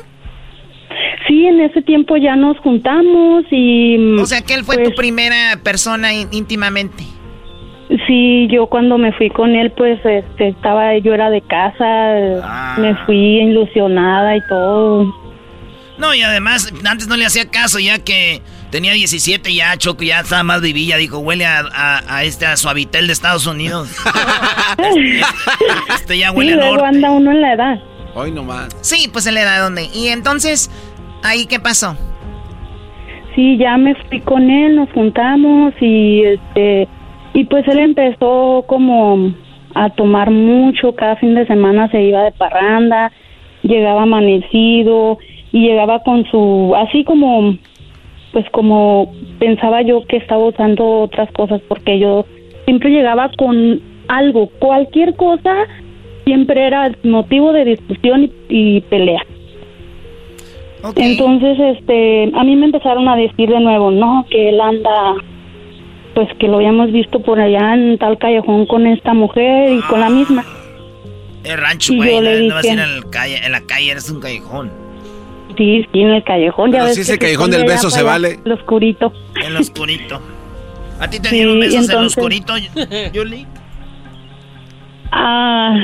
Sí, 1.26 1.44
en 1.44 1.60
ese 1.60 1.82
tiempo 1.82 2.16
ya 2.16 2.36
nos 2.36 2.56
juntamos 2.58 3.44
y... 3.50 4.14
O 4.18 4.26
sea, 4.26 4.40
que 4.42 4.54
él 4.54 4.64
fue 4.64 4.76
tu 4.76 4.84
pues, 4.84 4.96
primera 4.96 5.58
persona 5.62 6.12
ín- 6.12 6.28
íntimamente. 6.32 7.02
Sí, 8.06 8.48
yo 8.50 8.66
cuando 8.66 8.98
me 8.98 9.12
fui 9.12 9.30
con 9.30 9.54
él, 9.54 9.70
pues 9.72 9.98
este, 10.04 10.48
estaba, 10.48 10.96
yo 10.98 11.14
era 11.14 11.30
de 11.30 11.40
casa, 11.40 12.74
me 12.80 12.94
fui 13.06 13.40
ilusionada 13.40 14.36
y 14.36 14.40
todo. 14.48 15.25
No, 15.98 16.14
y 16.14 16.22
además, 16.22 16.72
antes 16.88 17.08
no 17.08 17.16
le 17.16 17.24
hacía 17.24 17.48
caso, 17.50 17.78
ya 17.78 17.98
que 17.98 18.42
tenía 18.70 18.92
17, 18.92 19.54
ya 19.54 19.76
Choco 19.78 20.04
ya 20.04 20.20
estaba 20.20 20.42
más 20.42 20.60
vivilla. 20.60 20.96
Dijo, 20.98 21.18
huele 21.18 21.46
a, 21.46 21.60
a, 21.72 22.16
a 22.16 22.24
este 22.24 22.44
a 22.46 22.56
Suavitel 22.56 23.06
de 23.06 23.12
Estados 23.14 23.46
Unidos. 23.46 23.88
este 25.94 26.18
ya 26.18 26.30
Sí, 26.30 26.36
huele 26.36 26.52
a 26.52 26.56
luego 26.56 26.76
norte. 26.76 26.88
anda 26.96 27.10
uno 27.10 27.30
en 27.30 27.40
la 27.40 27.52
edad. 27.54 27.78
Hoy 28.14 28.30
nomás. 28.30 28.68
Sí, 28.80 29.08
pues 29.12 29.26
él 29.26 29.36
era 29.36 29.58
donde. 29.58 29.88
Y 29.94 30.08
entonces, 30.08 30.70
¿ahí 31.22 31.46
qué 31.46 31.60
pasó? 31.60 31.96
Sí, 33.34 33.56
ya 33.58 33.76
me 33.76 33.94
fui 34.08 34.20
con 34.20 34.48
él, 34.50 34.76
nos 34.76 34.90
juntamos 34.92 35.74
y 35.80 36.22
este 36.24 36.88
y 37.34 37.44
pues 37.44 37.68
él 37.68 37.78
empezó 37.80 38.64
como 38.66 39.34
a 39.74 39.90
tomar 39.90 40.30
mucho, 40.30 40.94
cada 40.94 41.16
fin 41.16 41.34
de 41.34 41.46
semana 41.46 41.90
se 41.90 42.00
iba 42.02 42.22
de 42.22 42.32
parranda, 42.32 43.12
llegaba 43.62 44.04
amanecido 44.04 45.18
y 45.56 45.60
llegaba 45.68 46.02
con 46.02 46.26
su 46.26 46.74
así 46.76 47.02
como 47.04 47.56
pues 48.32 48.44
como 48.50 49.10
pensaba 49.38 49.80
yo 49.80 50.04
que 50.06 50.18
estaba 50.18 50.44
usando 50.44 50.84
otras 51.00 51.32
cosas 51.32 51.62
porque 51.66 51.98
yo 51.98 52.26
siempre 52.66 52.90
llegaba 52.90 53.30
con 53.38 53.80
algo, 54.08 54.50
cualquier 54.58 55.14
cosa 55.14 55.54
siempre 56.26 56.66
era 56.66 56.92
motivo 57.04 57.54
de 57.54 57.64
discusión 57.64 58.24
y, 58.24 58.30
y 58.76 58.80
pelea. 58.82 59.22
Entonces, 60.94 61.58
este, 61.58 62.30
a 62.34 62.44
mí 62.44 62.54
me 62.54 62.66
empezaron 62.66 63.08
a 63.08 63.16
decir 63.16 63.48
de 63.48 63.58
nuevo, 63.60 63.90
no, 63.90 64.26
que 64.30 64.50
él 64.50 64.60
anda, 64.60 65.14
pues 66.14 66.28
que 66.38 66.48
lo 66.48 66.56
habíamos 66.56 66.92
visto 66.92 67.20
por 67.20 67.40
allá 67.40 67.74
en 67.74 67.96
tal 67.96 68.18
callejón 68.18 68.66
con 68.66 68.86
esta 68.86 69.14
mujer 69.14 69.72
y 69.72 69.80
con 69.82 70.00
la 70.00 70.10
misma. 70.10 70.44
El 71.44 71.58
rancho, 71.58 71.94
güey. 71.94 72.20
No, 72.20 72.48
no 72.48 72.54
vas 72.56 72.64
a 72.64 72.68
ir 72.68 72.78
dije- 72.78 72.96
en, 72.98 73.10
calle, 73.10 73.38
en 73.44 73.52
la 73.52 73.60
calle, 73.62 73.90
eres 73.92 74.10
un 74.10 74.20
callejón. 74.20 74.85
Sí, 75.56 75.86
sí, 75.92 76.00
en 76.00 76.10
el 76.10 76.22
callejón. 76.24 76.70
ya 76.70 76.78
Pero 76.78 76.84
ves 76.86 76.94
si 76.94 76.98
que 76.98 77.02
ese 77.02 77.12
se 77.12 77.18
callejón 77.18 77.50
del 77.50 77.64
beso 77.64 77.90
se 77.90 78.02
vale. 78.02 78.40
Lo 78.44 78.54
oscurito. 78.54 79.12
En 79.44 79.54
lo 79.54 79.60
oscurito. 79.66 80.20
¿A 81.00 81.08
ti 81.08 81.20
te 81.20 81.28
Sí, 81.28 81.36
dieron 81.36 81.60
besos 81.60 81.74
en 81.74 81.80
lo 81.86 81.92
entonces- 81.92 82.16
oscurito, 82.18 82.54
Yuli? 83.12 83.46
Ah, 85.12 85.74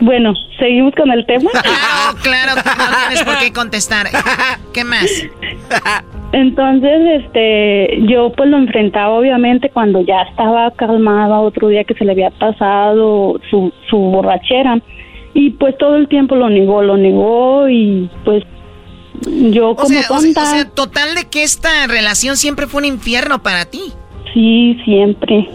bueno, 0.00 0.32
seguimos 0.58 0.94
con 0.94 1.10
el 1.10 1.24
tema. 1.26 1.50
Claro, 1.50 2.18
claro, 2.22 2.54
no 2.56 2.96
tienes 3.08 3.24
por 3.24 3.38
qué 3.38 3.52
contestar. 3.52 4.06
¿Qué 4.72 4.84
más? 4.84 5.06
Entonces, 6.32 7.22
este, 7.22 7.98
yo 8.08 8.32
pues 8.32 8.48
lo 8.48 8.56
enfrentaba 8.56 9.10
obviamente 9.10 9.70
cuando 9.70 10.00
ya 10.00 10.22
estaba 10.22 10.70
calmada 10.72 11.40
otro 11.40 11.68
día 11.68 11.84
que 11.84 11.94
se 11.94 12.04
le 12.04 12.12
había 12.12 12.30
pasado 12.30 13.38
su, 13.50 13.72
su 13.88 13.96
borrachera 13.96 14.80
y 15.34 15.50
pues 15.50 15.76
todo 15.78 15.96
el 15.96 16.08
tiempo 16.08 16.34
lo 16.36 16.48
negó, 16.48 16.82
lo 16.82 16.96
negó 16.96 17.68
y 17.68 18.10
pues 18.24 18.42
yo 19.50 19.74
como 19.74 19.86
o 19.86 19.86
sea, 19.88 20.06
tonta, 20.08 20.42
o 20.42 20.46
sea, 20.50 20.68
total 20.70 21.14
de 21.14 21.24
que 21.24 21.42
esta 21.42 21.86
relación 21.86 22.36
siempre 22.36 22.66
fue 22.66 22.78
un 22.80 22.84
infierno 22.86 23.42
para 23.42 23.64
ti. 23.64 23.80
sí, 24.34 24.76
siempre. 24.84 25.48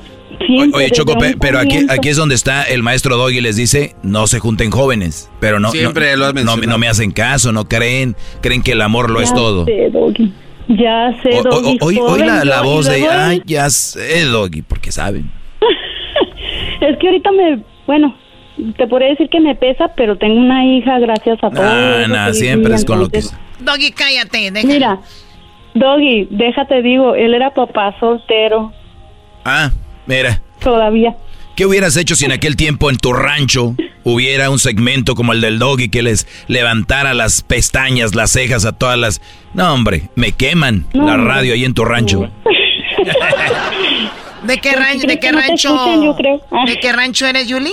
siempre 0.45 0.77
Oye, 0.79 0.91
Choco, 0.91 1.15
pero 1.39 1.59
aquí, 1.59 1.85
aquí 1.89 2.09
es 2.09 2.17
donde 2.17 2.35
está 2.35 2.63
el 2.63 2.81
maestro 2.83 3.15
Doggy 3.17 3.41
les 3.41 3.55
dice, 3.55 3.95
no 4.03 4.25
se 4.27 4.39
junten 4.39 4.71
jóvenes. 4.71 5.29
Pero 5.39 5.59
no, 5.59 5.71
Siempre 5.71 6.11
no, 6.11 6.17
lo 6.17 6.25
has 6.25 6.33
no, 6.33 6.41
mencionado. 6.41 6.67
no 6.71 6.77
me 6.77 6.87
hacen 6.87 7.11
caso, 7.11 7.51
no 7.51 7.67
creen, 7.67 8.15
creen 8.41 8.63
que 8.63 8.71
el 8.71 8.81
amor 8.81 9.09
lo 9.11 9.21
es 9.21 9.29
Ya 9.29 9.35
todo. 9.35 9.65
sé, 9.65 9.89
Doggy. 9.91 10.33
Ya 10.67 11.15
sé, 11.21 11.29
O- 11.37 11.39
o- 11.39 11.43
Doggy, 11.43 11.77
Hoy 11.81 11.99
hoy 11.99 12.19
la, 12.21 12.43
la 12.45 12.61
voz 12.61 12.87
de, 12.87 13.07
ay, 13.07 13.41
ya 13.45 13.69
sé, 13.69 14.25
Doggy, 14.25 14.61
porque 14.61 14.91
saben. 14.91 15.29
Es 16.81 16.97
que 16.97 17.07
ahorita 17.07 17.31
me, 17.31 17.63
bueno, 17.85 18.15
te 18.77 18.87
podría 18.87 19.09
decir 19.09 19.29
que 19.29 19.39
me 19.39 19.55
pesa, 19.55 19.91
pero 19.95 20.17
tengo 20.17 20.35
una 20.39 20.65
hija 20.65 20.99
gracias 20.99 21.37
a 21.43 21.49
todo. 21.49 21.63
Ah, 21.63 22.05
nah, 22.07 22.31
siempre 22.33 22.75
es 22.75 22.85
con 22.85 22.99
lo 22.99 23.09
que... 23.09 23.21
Doggy, 23.59 23.91
cállate. 23.91 24.51
Deja. 24.51 24.67
Mira, 24.67 24.99
Doggy, 25.73 26.27
déjate 26.31 26.81
digo, 26.81 27.15
él 27.15 27.33
era 27.33 27.53
papá 27.53 27.95
soltero 27.99 28.71
Ah, 29.45 29.71
mira. 30.05 30.41
todavía. 30.63 31.15
¿Qué 31.55 31.65
hubieras 31.65 31.95
hecho 31.97 32.15
si 32.15 32.25
en 32.25 32.31
aquel 32.31 32.55
tiempo 32.55 32.89
en 32.89 32.97
tu 32.97 33.13
rancho 33.13 33.75
hubiera 34.03 34.49
un 34.49 34.57
segmento 34.57 35.15
como 35.15 35.33
el 35.33 35.41
del 35.41 35.59
doggy 35.59 35.89
que 35.89 36.01
les 36.01 36.25
levantara 36.47 37.13
las 37.13 37.41
pestañas, 37.41 38.15
las 38.15 38.31
cejas 38.31 38.65
a 38.65 38.71
todas 38.71 38.97
las... 38.97 39.21
No, 39.53 39.73
hombre, 39.73 40.09
me 40.15 40.31
queman 40.31 40.85
No, 40.93 41.05
la 41.05 41.17
radio 41.17 41.53
ahí 41.53 41.65
en 41.65 41.73
tu 41.73 41.83
rancho. 41.85 42.31
¿De 44.43 44.57
qué, 44.57 44.71
Porque 44.71 44.75
ran- 44.75 44.99
de 44.99 45.19
qué 45.19 45.31
no 45.31 45.39
rancho? 45.39 45.69
escuchan, 45.75 46.03
yo 46.03 46.15
creo. 46.15 46.41
¿De 46.65 46.79
qué 46.79 46.91
rancho 46.91 47.27
eres, 47.27 47.47
Yuli? 47.47 47.71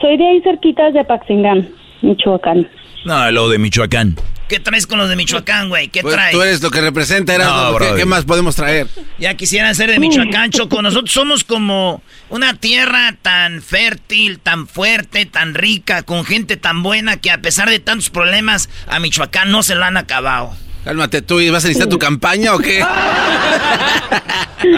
Soy 0.00 0.16
de 0.16 0.26
ahí 0.28 0.40
cerquitas 0.42 0.92
de 0.94 1.04
Paxingán, 1.04 1.68
Michoacán. 2.02 2.68
No, 3.04 3.30
lo 3.30 3.48
de 3.48 3.58
Michoacán. 3.58 4.16
¿Qué 4.48 4.60
traes 4.60 4.86
con 4.86 4.98
los 4.98 5.08
de 5.08 5.16
Michoacán, 5.16 5.68
güey? 5.70 5.88
¿Qué 5.88 6.02
Pues 6.02 6.14
traes? 6.14 6.32
tú 6.32 6.42
eres 6.42 6.62
lo 6.62 6.70
que 6.70 6.80
representa, 6.82 7.34
eras 7.34 7.48
No, 7.48 7.76
¿qué, 7.78 7.92
qué 7.96 8.04
más 8.04 8.24
podemos 8.24 8.54
traer? 8.54 8.86
Ya 9.18 9.34
quisieran 9.34 9.74
ser 9.74 9.90
de 9.90 9.98
Michoacán, 9.98 10.50
Choco. 10.50 10.82
Nosotros 10.82 11.12
somos 11.12 11.44
como 11.44 12.02
una 12.28 12.54
tierra 12.54 13.14
tan 13.22 13.62
fértil, 13.62 14.38
tan 14.38 14.66
fuerte, 14.66 15.24
tan 15.24 15.54
rica, 15.54 16.02
con 16.02 16.24
gente 16.26 16.56
tan 16.58 16.82
buena 16.82 17.16
que 17.16 17.30
a 17.30 17.38
pesar 17.38 17.70
de 17.70 17.78
tantos 17.78 18.10
problemas, 18.10 18.68
a 18.86 18.98
Michoacán 19.00 19.50
no 19.50 19.62
se 19.62 19.74
lo 19.74 19.84
han 19.84 19.96
acabado. 19.96 20.52
Cálmate 20.84 21.22
tú, 21.22 21.40
¿y 21.40 21.48
vas 21.50 21.64
a 21.64 21.68
iniciar 21.68 21.88
tu 21.88 21.98
campaña 21.98 22.54
o 22.54 22.58
qué? 22.58 22.82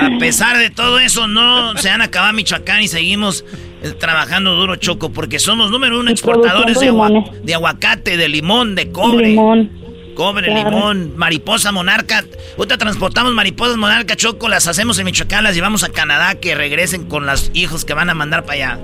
A 0.01 0.19
pesar 0.19 0.59
de 0.59 0.71
todo 0.71 0.99
eso, 0.99 1.27
no 1.29 1.77
se 1.79 1.91
han 1.91 2.03
acabado 2.03 2.33
Michoacán 2.33 2.83
y 2.83 2.89
seguimos 2.89 3.45
eh, 3.83 3.91
trabajando 3.99 4.55
duro, 4.55 4.77
Choco, 4.77 5.13
porque 5.13 5.39
somos 5.39 5.71
número 5.71 6.01
uno 6.01 6.11
exportadores 6.11 6.81
de, 6.81 6.89
agua- 6.89 7.11
de 7.43 7.55
aguacate, 7.55 8.17
de 8.17 8.29
limón, 8.29 8.75
de 8.75 8.91
cobre. 8.91 9.29
Limón. 9.29 9.71
Cobre, 10.17 10.47
Claro. 10.47 10.71
limón, 10.71 11.13
mariposa 11.17 11.73
monarca. 11.73 12.25
Ahorita 12.57 12.79
transportamos 12.79 13.33
mariposas 13.35 13.77
monarca, 13.77 14.17
Choco, 14.17 14.49
las 14.49 14.67
hacemos 14.67 14.99
en 14.99 15.05
Michoacán, 15.05 15.45
las 15.45 15.55
llevamos 15.55 15.85
a 15.85 15.91
Canadá, 15.91 16.37
que 16.37 16.55
regresen 16.55 17.05
con 17.05 17.27
los 17.27 17.51
hijos 17.53 17.85
que 17.85 17.93
van 17.95 18.09
a 18.11 18.15
mandar 18.15 18.43
para 18.45 18.55
allá. 18.55 18.79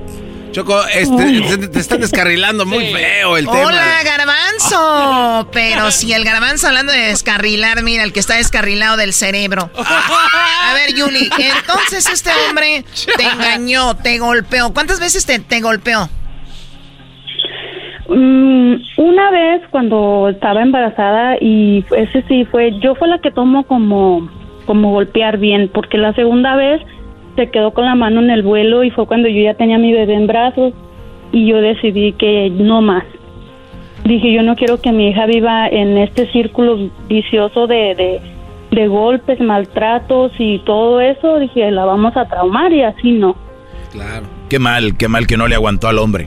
Choco, 0.53 0.85
este, 0.87 1.57
te, 1.57 1.69
te 1.69 1.79
están 1.79 2.01
descarrilando 2.01 2.67
muy 2.67 2.93
feo 2.93 3.39
el 3.39 3.47
tema. 3.47 3.67
Hola, 3.67 3.87
garbanzo. 4.05 5.49
Pero 5.51 5.91
si 5.91 6.13
el 6.13 6.25
garbanzo 6.25 6.69
hablando 6.69 6.93
de 6.93 6.99
descarrilar, 6.99 7.83
mira, 7.83 8.05
el 8.05 8.13
que 8.13 8.21
está 8.21 8.37
descarrilado 8.37 8.99
del 8.99 9.15
cerebro. 9.15 9.71
A 9.77 10.75
ver, 10.75 10.95
Yuli, 10.95 11.31
entonces 11.39 12.07
este 12.13 12.31
hombre 12.49 12.85
te 13.17 13.25
engañó, 13.25 13.97
te 13.97 14.19
golpeó. 14.19 14.73
¿Cuántas 14.75 15.01
veces 15.01 15.25
te, 15.25 15.39
te 15.39 15.61
golpeó? 15.61 16.09
Mm, 18.09 18.75
una 18.99 19.31
vez 19.31 19.63
cuando 19.71 20.29
estaba 20.29 20.61
embarazada 20.61 21.37
y 21.41 21.83
ese 21.97 22.23
sí 22.29 22.45
fue, 22.51 22.79
yo 22.81 22.95
fue 22.95 23.09
la 23.09 23.19
que 23.21 23.31
tomo 23.31 23.65
como, 23.65 24.29
como 24.67 24.91
golpear 24.91 25.39
bien, 25.39 25.71
porque 25.73 25.97
la 25.97 26.13
segunda 26.13 26.57
vez 26.57 26.83
se 27.37 27.51
quedó 27.51 27.73
con 27.73 27.85
la 27.85 27.95
mano 27.95 28.21
en 28.21 28.31
el 28.31 28.43
vuelo 28.43 28.85
y 28.85 28.91
fue 28.91 29.07
cuando 29.07 29.29
yo 29.29 29.43
ya 29.43 29.55
tenía 29.55 29.79
mi 29.79 29.93
bebé 29.93 30.15
en 30.15 30.27
brazos 30.27 30.73
y 31.33 31.47
yo 31.47 31.61
decidí 31.61 32.13
que 32.13 32.51
no 32.51 32.83
más. 32.83 33.05
Dije, 34.05 34.33
yo 34.33 34.43
no 34.43 34.57
quiero 34.57 34.81
que 34.81 34.93
mi 34.93 35.09
hija 35.09 35.27
viva 35.27 35.69
en 35.69 35.97
este 35.97 36.31
círculo 36.33 36.91
vicioso 37.09 37.67
de, 37.67 37.95
de, 37.95 38.21
de 38.71 38.89
golpes, 38.89 39.41
maltratos 39.41 40.33
y 40.39 40.59
todo 40.61 41.01
eso. 41.01 41.39
Dije, 41.39 41.71
la 41.71 41.85
vamos 41.85 42.17
a 42.17 42.27
traumar 42.27 42.73
y 42.73 42.83
así 42.83 43.13
no. 43.13 43.37
Claro. 43.93 44.27
Qué 44.49 44.59
mal, 44.59 44.97
qué 44.97 45.09
mal 45.09 45.27
que 45.27 45.37
no 45.37 45.47
le 45.47 45.55
aguantó 45.55 45.89
al 45.89 45.99
hombre. 45.99 46.27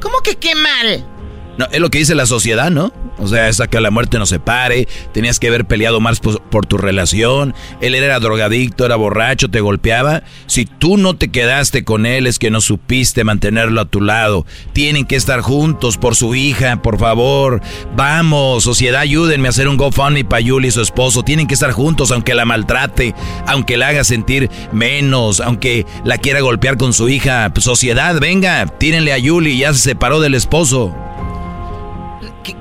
¿Cómo 0.00 0.16
que 0.22 0.36
qué 0.36 0.54
mal? 0.54 1.13
No, 1.58 1.66
es 1.70 1.80
lo 1.80 1.90
que 1.90 1.98
dice 1.98 2.14
la 2.14 2.26
sociedad, 2.26 2.70
¿no? 2.70 2.92
O 3.18 3.28
sea, 3.28 3.46
hasta 3.46 3.68
que 3.68 3.80
la 3.80 3.90
muerte 3.90 4.18
nos 4.18 4.30
separe, 4.30 4.88
tenías 5.12 5.38
que 5.38 5.48
haber 5.48 5.66
peleado 5.66 6.00
más 6.00 6.20
por, 6.20 6.42
por, 6.42 6.66
tu 6.66 6.78
relación, 6.78 7.54
él 7.80 7.94
era 7.94 8.18
drogadicto, 8.18 8.84
era 8.84 8.96
borracho, 8.96 9.48
te 9.48 9.60
golpeaba. 9.60 10.22
Si 10.46 10.66
tú 10.66 10.96
no 10.96 11.14
te 11.14 11.28
quedaste 11.28 11.84
con 11.84 12.06
él, 12.06 12.26
es 12.26 12.38
que 12.38 12.50
no 12.50 12.60
supiste 12.60 13.22
mantenerlo 13.22 13.80
a 13.80 13.84
tu 13.84 14.00
lado. 14.00 14.46
Tienen 14.72 15.04
que 15.04 15.16
estar 15.16 15.40
juntos 15.42 15.96
por 15.96 16.16
su 16.16 16.34
hija, 16.34 16.82
por 16.82 16.98
favor. 16.98 17.60
Vamos, 17.96 18.64
sociedad, 18.64 19.00
ayúdenme 19.00 19.48
a 19.48 19.50
hacer 19.50 19.68
un 19.68 19.76
GoFundMe 19.76 20.24
para 20.24 20.40
Yuli 20.40 20.68
y 20.68 20.72
su 20.72 20.80
esposo. 20.80 21.22
Tienen 21.22 21.46
que 21.46 21.54
estar 21.54 21.72
juntos, 21.72 22.10
aunque 22.10 22.34
la 22.34 22.44
maltrate, 22.44 23.14
aunque 23.46 23.76
la 23.76 23.88
haga 23.88 24.04
sentir 24.04 24.50
menos, 24.72 25.40
aunque 25.40 25.86
la 26.04 26.18
quiera 26.18 26.40
golpear 26.40 26.76
con 26.76 26.92
su 26.92 27.08
hija. 27.08 27.52
Sociedad, 27.58 28.18
venga, 28.20 28.66
tírenle 28.66 29.12
a 29.12 29.18
Yuli, 29.18 29.58
ya 29.58 29.72
se 29.72 29.80
separó 29.80 30.20
del 30.20 30.34
esposo. 30.34 30.94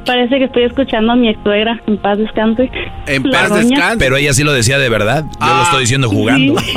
Parece 0.05 0.38
que 0.38 0.45
estoy 0.45 0.63
escuchando 0.63 1.13
a 1.13 1.15
mi 1.15 1.29
ex 1.29 1.39
suegra, 1.43 1.81
en 1.88 1.97
paz 1.97 2.17
descanse. 2.17 2.69
En 3.07 3.23
paz 3.23 3.53
descanse. 3.53 3.97
Pero 3.97 4.17
ella 4.17 4.34
sí 4.34 4.43
lo 4.43 4.53
decía 4.53 4.77
de 4.79 4.89
verdad. 4.89 5.23
Yo 5.23 5.45
lo 5.45 5.53
ah. 5.53 5.63
estoy 5.65 5.81
diciendo 5.81 6.09
jugando. 6.09 6.59
Sí. 6.59 6.73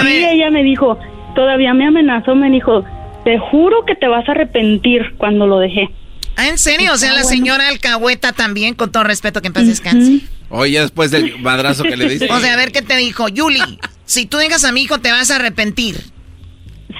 ella 0.30 0.50
me 0.50 0.62
dijo, 0.62 0.98
todavía 1.34 1.74
me 1.74 1.86
amenazó, 1.86 2.34
me 2.34 2.50
dijo, 2.50 2.84
te 3.24 3.38
juro 3.38 3.84
que 3.86 3.94
te 3.94 4.08
vas 4.08 4.28
a 4.28 4.32
arrepentir 4.32 5.14
cuando 5.18 5.46
lo 5.46 5.58
dejé. 5.58 5.90
Ah, 6.36 6.48
¿en 6.48 6.58
serio? 6.58 6.92
O 6.92 6.96
sea, 6.96 7.12
la 7.12 7.24
señora 7.24 7.68
alcahueta 7.68 8.32
también, 8.32 8.74
con 8.74 8.92
todo 8.92 9.02
respeto, 9.02 9.40
que 9.40 9.48
en 9.48 9.52
paz 9.52 9.66
descanse. 9.66 10.20
Oye, 10.50 10.80
después 10.80 11.10
del 11.10 11.38
madrazo 11.40 11.82
que 11.82 11.96
le 11.96 12.08
diste. 12.08 12.30
O 12.30 12.38
sea, 12.38 12.54
a 12.54 12.56
ver 12.56 12.72
qué 12.72 12.80
te 12.80 12.96
dijo. 12.96 13.28
Yuli, 13.28 13.60
si 14.04 14.26
tú 14.26 14.38
dejas 14.38 14.64
a 14.64 14.72
mi 14.72 14.82
hijo, 14.82 14.98
te 14.98 15.10
vas 15.10 15.30
a 15.30 15.36
arrepentir. 15.36 15.96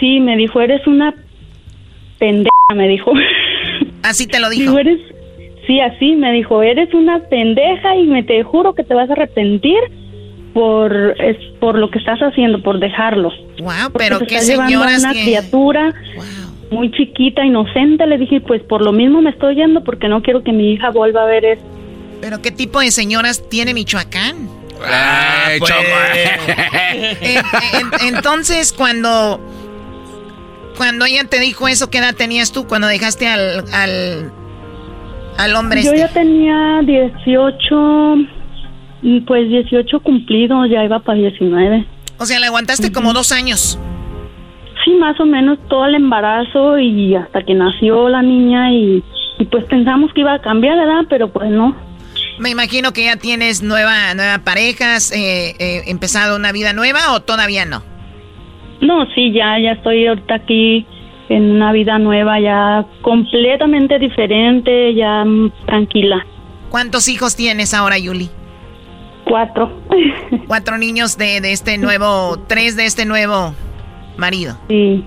Sí, 0.00 0.20
me 0.20 0.36
dijo, 0.36 0.60
eres 0.60 0.86
una 0.86 1.14
pendeja, 2.18 2.50
me 2.74 2.88
dijo. 2.88 3.12
Así 4.02 4.26
te 4.26 4.40
lo 4.40 4.48
dijo. 4.50 4.76
sí, 5.66 5.80
así 5.80 6.16
me 6.16 6.32
dijo, 6.32 6.62
eres 6.62 6.92
una 6.94 7.20
pendeja 7.28 7.96
y 7.96 8.06
me 8.06 8.22
te 8.22 8.42
juro 8.42 8.74
que 8.74 8.84
te 8.84 8.94
vas 8.94 9.08
a 9.10 9.12
arrepentir 9.12 9.78
por 10.54 10.92
es 11.20 11.36
por 11.60 11.78
lo 11.78 11.90
que 11.90 11.98
estás 11.98 12.18
haciendo, 12.20 12.62
por 12.62 12.80
dejarlo. 12.80 13.30
Wow, 13.60 13.92
pero 13.96 14.20
qué 14.20 14.40
señora 14.40 14.96
una 14.98 15.12
criatura 15.12 15.94
muy 16.70 16.90
chiquita, 16.90 17.44
inocente, 17.44 18.06
le 18.06 18.18
dije, 18.18 18.40
pues 18.40 18.62
por 18.62 18.82
lo 18.82 18.92
mismo 18.92 19.22
me 19.22 19.30
estoy 19.30 19.54
yendo 19.56 19.82
porque 19.82 20.08
no 20.08 20.22
quiero 20.22 20.42
que 20.42 20.52
mi 20.52 20.72
hija 20.72 20.90
vuelva 20.90 21.22
a 21.22 21.26
ver 21.26 21.44
eso. 21.44 21.62
Pero 22.20 22.42
qué 22.42 22.50
tipo 22.50 22.80
de 22.80 22.90
señoras 22.90 23.48
tiene 23.48 23.74
Michoacán? 23.74 24.48
Ah, 24.84 25.50
pues. 25.58 25.72
entonces, 28.06 28.72
cuando 28.72 29.40
cuando 30.78 31.04
ella 31.06 31.24
te 31.24 31.40
dijo 31.40 31.66
eso, 31.66 31.90
¿qué 31.90 31.98
edad 31.98 32.14
tenías 32.14 32.52
tú 32.52 32.66
cuando 32.68 32.86
dejaste 32.86 33.26
al, 33.26 33.64
al, 33.74 34.32
al 35.36 35.56
hombre 35.56 35.82
Yo 35.82 35.90
este? 35.90 35.98
ya 35.98 36.08
tenía 36.08 36.80
18, 36.82 38.16
pues 39.26 39.48
18 39.48 40.00
cumplidos, 40.00 40.70
ya 40.70 40.84
iba 40.84 41.00
para 41.00 41.18
19. 41.18 41.84
O 42.18 42.24
sea, 42.24 42.38
le 42.38 42.46
aguantaste 42.46 42.92
como 42.92 43.12
dos 43.12 43.32
años. 43.32 43.76
Sí, 44.84 44.92
más 44.92 45.18
o 45.18 45.26
menos 45.26 45.58
todo 45.68 45.84
el 45.86 45.96
embarazo 45.96 46.78
y 46.78 47.16
hasta 47.16 47.42
que 47.42 47.54
nació 47.54 48.08
la 48.08 48.22
niña 48.22 48.72
y, 48.72 49.02
pues 49.50 49.64
pensamos 49.64 50.12
que 50.14 50.20
iba 50.20 50.34
a 50.34 50.40
cambiar, 50.40 50.76
¿verdad? 50.76 51.06
Pero 51.08 51.32
pues 51.32 51.50
no. 51.50 51.74
Me 52.38 52.50
imagino 52.50 52.92
que 52.92 53.04
ya 53.04 53.16
tienes 53.16 53.62
nueva, 53.62 54.14
nueva 54.14 54.38
parejas, 54.38 55.10
eh, 55.10 55.56
eh, 55.58 55.82
empezado 55.86 56.36
una 56.36 56.52
vida 56.52 56.72
nueva 56.72 57.12
o 57.14 57.20
todavía 57.20 57.64
no. 57.64 57.82
No, 58.80 59.06
sí, 59.14 59.32
ya, 59.32 59.58
ya 59.58 59.72
estoy 59.72 60.06
ahorita 60.06 60.34
aquí 60.34 60.86
en 61.28 61.50
una 61.50 61.72
vida 61.72 61.98
nueva, 61.98 62.40
ya 62.40 62.86
completamente 63.02 63.98
diferente, 63.98 64.94
ya 64.94 65.24
tranquila. 65.66 66.24
¿Cuántos 66.70 67.08
hijos 67.08 67.36
tienes 67.36 67.74
ahora, 67.74 67.98
Yuli? 67.98 68.30
Cuatro. 69.24 69.70
Cuatro 70.46 70.78
niños 70.78 71.18
de, 71.18 71.40
de 71.40 71.52
este 71.52 71.76
nuevo, 71.78 72.38
tres 72.46 72.76
de 72.76 72.86
este 72.86 73.04
nuevo 73.04 73.54
marido. 74.16 74.58
Sí. 74.68 75.04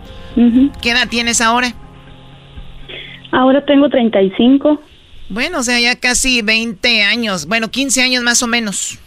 ¿Qué 0.82 0.92
edad 0.92 1.08
tienes 1.10 1.42
ahora? 1.42 1.74
Ahora 3.32 3.64
tengo 3.66 3.90
35. 3.90 4.82
Bueno, 5.30 5.60
o 5.60 5.64
sea, 5.64 5.80
ya 5.80 5.96
casi 5.96 6.42
20 6.42 7.04
años, 7.04 7.48
bueno, 7.48 7.70
15 7.70 8.02
años 8.02 8.24
más 8.24 8.44
o 8.44 8.48
menos. 8.48 9.00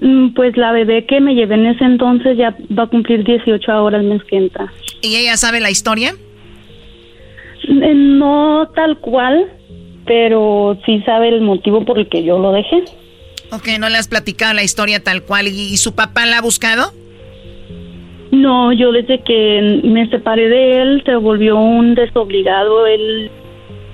Mm, 0.00 0.32
pues 0.34 0.56
la 0.56 0.72
bebé 0.72 1.04
que 1.04 1.20
me 1.20 1.34
llevé 1.34 1.56
en 1.56 1.66
ese 1.66 1.84
entonces 1.84 2.36
ya 2.38 2.56
va 2.76 2.84
a 2.84 2.86
cumplir 2.86 3.22
18 3.24 3.70
ahora 3.70 3.98
el 3.98 4.04
mes 4.04 4.22
que 4.24 4.36
entra. 4.36 4.72
¿Y 5.02 5.16
ella 5.16 5.36
sabe 5.36 5.60
la 5.60 5.70
historia? 5.70 6.14
Eh, 7.68 7.94
no 7.94 8.68
tal 8.74 8.98
cual, 8.98 9.46
pero 10.06 10.78
sí 10.86 11.02
sabe 11.04 11.28
el 11.28 11.42
motivo 11.42 11.84
por 11.84 11.98
el 11.98 12.08
que 12.08 12.24
yo 12.24 12.38
lo 12.38 12.52
dejé. 12.52 12.84
Ok, 13.52 13.68
no 13.78 13.88
le 13.88 13.98
has 13.98 14.08
platicado 14.08 14.54
la 14.54 14.62
historia 14.62 15.02
tal 15.02 15.22
cual. 15.22 15.48
¿Y, 15.48 15.76
su 15.76 15.94
papá 15.94 16.24
la 16.24 16.38
ha 16.38 16.42
buscado? 16.42 16.92
No, 18.30 18.72
yo 18.72 18.92
desde 18.92 19.22
que 19.22 19.80
me 19.84 20.08
separé 20.08 20.48
de 20.48 20.82
él 20.82 21.02
se 21.04 21.16
volvió 21.16 21.56
un 21.56 21.94
desobligado, 21.94 22.86
él 22.86 23.30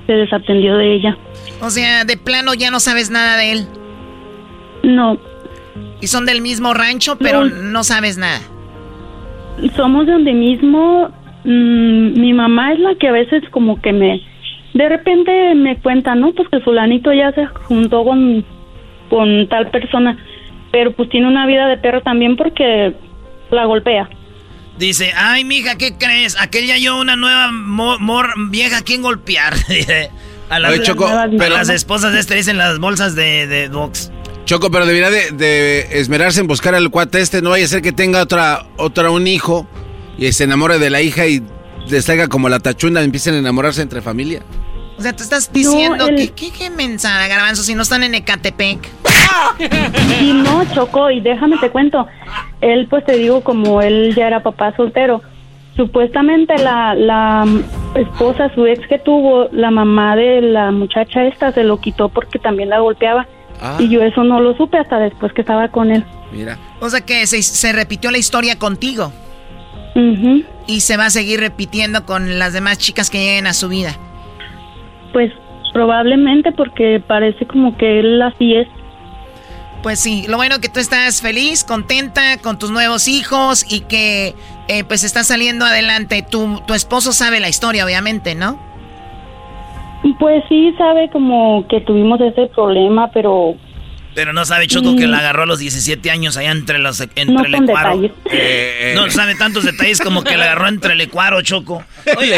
se 0.07 0.13
desatendió 0.13 0.77
de 0.77 0.95
ella. 0.95 1.19
O 1.63 1.71
sea, 1.71 2.05
de 2.05 2.17
plano 2.19 2.55
ya 2.55 2.71
no 2.71 2.79
sabes 2.81 3.11
nada 3.11 3.39
de 3.39 3.53
él. 3.53 3.67
No. 4.83 5.19
Y 6.01 6.07
son 6.07 6.27
del 6.27 6.41
mismo 6.41 6.75
rancho, 6.75 7.17
pero 7.19 7.45
no, 7.45 7.85
sabes 7.85 8.19
nada. 8.19 8.41
Somos 9.75 10.07
de 10.07 10.13
donde 10.13 10.33
mismo. 10.33 11.11
Mm, 11.45 12.21
mi 12.21 12.33
mamá 12.33 12.73
es 12.73 12.81
la 12.81 12.95
que 12.97 13.09
a 13.09 13.13
veces 13.13 13.43
como 13.51 13.81
que 13.81 13.93
me... 13.93 14.21
De 14.75 14.89
repente 14.89 15.55
me 15.55 15.79
cuenta, 15.79 16.15
¿no? 16.15 16.33
Pues 16.33 16.49
que 16.49 16.61
fulanito 16.61 17.13
ya 17.13 17.33
se 17.33 17.47
juntó 17.47 18.05
con, 18.05 18.45
con 19.09 19.49
tal 19.49 19.71
persona. 19.71 20.19
Pero 20.71 20.93
pues 20.93 21.09
tiene 21.09 21.29
una 21.29 21.47
vida 21.47 21.67
de 21.69 21.79
perro 21.79 22.03
también 22.03 22.37
porque 22.37 22.95
la 23.51 23.65
golpea. 23.65 24.09
Dice, 24.79 25.13
ay, 25.17 25.45
mija, 25.45 25.79
¿qué 25.79 25.97
crees? 25.99 26.37
Aquella 26.39 26.77
yo 26.77 27.01
una 27.01 27.17
nueva 27.17 27.51
mor, 27.51 28.29
vieja 28.51 28.79
a 28.79 28.83
quien 28.83 29.01
golpear. 29.01 29.55
a, 30.51 30.59
las, 30.59 30.81
pero... 31.39 31.57
las 31.57 31.71
esposas 31.71 32.13
de 32.13 32.21
este 32.21 32.35
dicen 32.35 32.59
las 32.59 32.79
bolsas 32.79 33.15
de, 33.15 33.47
de 33.47 33.69
box. 33.69 34.13
Choco, 34.47 34.71
pero 34.71 34.87
debería 34.87 35.11
de, 35.11 35.89
esmerarse 35.99 36.41
en 36.41 36.47
buscar 36.47 36.77
al 36.77 36.89
cuate 36.91 37.21
este. 37.21 37.43
No 37.43 37.51
vaya 37.51 37.65
a 37.65 37.69
ser 37.69 37.83
que 37.83 37.93
tenga 37.93 38.23
otra, 38.23 38.65
otra 38.77 39.11
un 39.11 39.27
hijo 39.27 39.67
y 40.17 40.31
se 40.33 40.45
enamore 40.45 40.79
de 40.79 40.89
la 40.89 41.03
hija 41.03 41.27
y 41.27 41.43
les 41.89 42.05
salga 42.05 42.29
como 42.29 42.49
la 42.49 42.61
tachunda 42.61 43.03
y 43.03 43.05
empiecen 43.05 43.35
a 43.35 43.39
enamorarse 43.39 43.83
entre 43.83 44.01
familia. 44.01 44.43
O 44.97 45.03
sea, 45.03 45.15
tú 45.15 45.25
estás 45.25 45.53
diciendo 45.53 46.07
que 46.07 46.31
qué, 46.31 46.53
qué 46.57 46.71
mensaje, 46.71 47.29
Garbanzo, 47.29 47.65
si 47.65 47.75
no 47.75 47.83
están 47.83 48.05
en 48.05 48.15
Ecatepec. 48.15 48.79
Y 50.21 50.33
no, 50.33 50.65
Choco, 50.73 51.11
y 51.11 51.21
déjame 51.21 51.59
te 51.59 51.71
cuento. 51.71 52.07
Él, 52.61 52.87
pues 52.89 53.05
te 53.05 53.17
digo, 53.17 53.43
como 53.43 53.83
él 53.83 54.15
ya 54.15 54.29
era 54.29 54.43
papá 54.43 54.75
soltero, 54.77 55.23
supuestamente 55.77 56.57
la, 56.59 56.95
la 56.95 57.45
esposa, 57.95 58.51
su 58.55 58.65
ex 58.65 58.87
que 58.89 58.99
tuvo, 58.99 59.49
la 59.53 59.71
mamá 59.71 60.17
de 60.17 60.41
la 60.41 60.71
muchacha 60.71 61.25
esta, 61.25 61.53
se 61.53 61.65
lo 61.65 61.81
quitó 61.81 62.09
porque 62.09 62.39
también 62.39 62.71
la 62.71 62.79
golpeaba. 62.79 63.27
Ah. 63.61 63.77
Y 63.79 63.89
yo 63.89 64.03
eso 64.03 64.25
no 64.25 64.41
lo 64.41 64.57
supe 64.57 64.79
hasta 64.79 64.99
después 64.99 65.33
que 65.33 65.43
estaba 65.43 65.69
con 65.69 65.91
él. 65.91 66.05
Mira. 66.33 66.59
O 66.81 66.91
sea 66.91 67.01
que 67.01 67.27
se, 67.27 67.73
repitió 67.73 68.11
la 68.11 68.19
historia 68.19 68.59
contigo. 68.59 69.13
Y 70.67 70.81
se 70.81 70.99
va 70.99 71.07
a 71.07 71.11
seguir 71.11 71.41
repitiendo 71.41 72.05
con 72.05 72.39
las 72.39 72.53
demás 72.53 72.77
chicas 72.77 73.09
que 73.09 73.19
lleguen 73.19 73.47
a 73.47 73.55
su 73.55 73.69
vida. 73.69 73.97
Pues 75.15 75.33
probablemente 75.73 76.53
porque 76.53 77.03
parece 77.07 77.47
como 77.47 77.77
que 77.79 78.01
él 78.01 78.21
así 78.21 78.55
es. 78.55 78.69
Pues 79.83 80.01
sí, 80.01 80.27
lo 80.29 80.37
bueno 80.37 80.59
que 80.61 80.69
tú 80.69 80.81
estás 80.81 81.23
feliz, 81.23 81.65
contenta 81.65 82.39
con 82.43 82.59
tus 82.59 82.71
nuevos 82.71 83.09
hijos 83.09 83.65
y 83.73 83.81
que 83.81 84.35
eh, 84.69 84.85
pues 84.85 85.03
estás 85.05 85.29
saliendo 85.29 85.65
adelante. 85.65 86.23
Tu, 86.23 86.61
tu 86.67 86.75
esposo 86.75 87.13
sabe 87.13 87.41
la 87.41 87.49
historia, 87.49 87.85
obviamente, 87.85 88.35
¿no? 88.35 88.59
Pues 90.19 90.45
sí, 90.49 90.75
sabe 90.79 91.11
como 91.11 91.67
que 91.69 91.81
tuvimos 91.81 92.21
ese 92.21 92.47
problema, 92.49 93.11
pero... 93.13 93.57
Pero 94.17 94.33
no 94.33 94.47
sabe 94.47 94.67
Choco 94.67 94.97
que 94.97 95.07
la 95.07 95.19
agarró 95.19 95.43
a 95.43 95.47
los 95.47 95.59
17 95.59 96.11
años 96.11 96.39
allá 96.39 96.51
entre 96.51 96.79
los 96.79 97.03
entre 97.03 97.27
no 97.27 97.45
el 97.45 97.55
ecuaro. 97.55 98.03
Eh, 98.03 98.13
eh. 98.25 98.93
No 98.97 99.11
sabe 99.11 99.35
tantos 99.35 99.65
detalles 99.65 100.01
como 100.01 100.25
que 100.25 100.39
la 100.39 100.45
agarró 100.47 100.69
entre 100.69 100.95
el 100.95 101.01
ecuaro, 101.03 101.43
Choco. 101.43 101.85
Oye, 102.17 102.35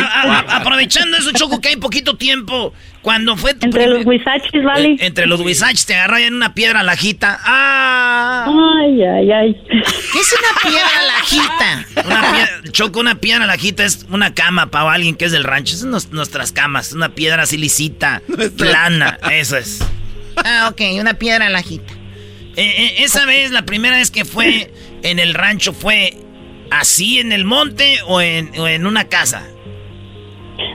aprovechando 0.48 1.16
eso, 1.16 1.30
Choco, 1.30 1.60
que 1.60 1.68
hay 1.68 1.76
poquito 1.76 2.16
tiempo, 2.16 2.74
cuando 3.00 3.36
fue... 3.36 3.52
Entre 3.60 3.86
los 3.86 4.04
huizachis, 4.04 4.64
¿vale? 4.64 4.88
Eh, 4.94 4.96
entre 5.02 5.26
los 5.26 5.40
huizachis 5.40 5.86
te 5.86 5.94
agarró 5.94 6.16
en 6.18 6.34
una 6.34 6.52
piedra 6.52 6.82
lajita. 6.82 7.38
¡Ah! 7.44 8.46
Ay, 8.48 9.00
ay, 9.00 9.30
ay. 9.30 9.56
¿Qué 10.12 10.18
es 10.18 10.34
una 10.36 10.70
piedra 10.70 11.02
lajita? 11.06 12.04
Una 12.06 12.32
piedra, 12.32 12.72
Choco, 12.72 12.98
una 12.98 13.14
piedra 13.20 13.46
lajita 13.46 13.84
es 13.84 14.04
una 14.10 14.34
cama 14.34 14.66
para 14.66 14.92
alguien 14.92 15.14
que 15.14 15.26
es 15.26 15.32
del 15.32 15.44
rancho. 15.44 15.76
Esas 15.76 16.02
son 16.02 16.10
nuestras 16.10 16.50
camas. 16.50 16.92
Una 16.92 17.10
piedra 17.10 17.44
así 17.44 17.56
lisita, 17.56 18.20
plana. 18.56 19.16
Eso 19.30 19.56
es. 19.56 19.80
Ah, 20.44 20.68
ok, 20.70 20.80
una 21.00 21.14
piedra 21.14 21.48
lajita. 21.48 21.92
Eh, 22.56 23.02
esa 23.04 23.24
vez, 23.26 23.50
la 23.50 23.62
primera 23.62 23.96
vez 23.96 24.10
que 24.10 24.24
fue 24.24 24.72
en 25.02 25.18
el 25.18 25.34
rancho, 25.34 25.72
¿fue 25.72 26.14
así 26.70 27.18
en 27.18 27.32
el 27.32 27.44
monte 27.44 27.98
o 28.06 28.20
en, 28.20 28.50
o 28.58 28.66
en 28.66 28.86
una 28.86 29.04
casa? 29.04 29.46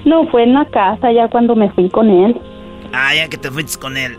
No, 0.05 0.27
fue 0.27 0.43
en 0.43 0.53
la 0.53 0.65
casa 0.65 1.11
ya 1.11 1.27
cuando 1.27 1.55
me 1.55 1.69
fui 1.71 1.89
con 1.89 2.09
él. 2.09 2.35
Ah, 2.93 3.13
ya 3.15 3.27
que 3.27 3.37
te 3.37 3.51
fuiste 3.51 3.79
con 3.79 3.97
él. 3.97 4.17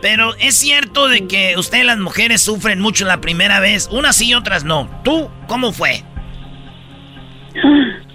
Pero 0.00 0.34
es 0.36 0.54
cierto 0.54 1.08
de 1.08 1.26
que 1.26 1.54
ustedes 1.56 1.84
las 1.84 1.98
mujeres 1.98 2.42
sufren 2.42 2.80
mucho 2.80 3.04
la 3.04 3.20
primera 3.20 3.58
vez, 3.58 3.88
unas 3.90 4.16
sí 4.16 4.28
y 4.28 4.34
otras 4.34 4.64
no. 4.64 4.88
¿Tú 5.02 5.28
cómo 5.48 5.72
fue? 5.72 6.02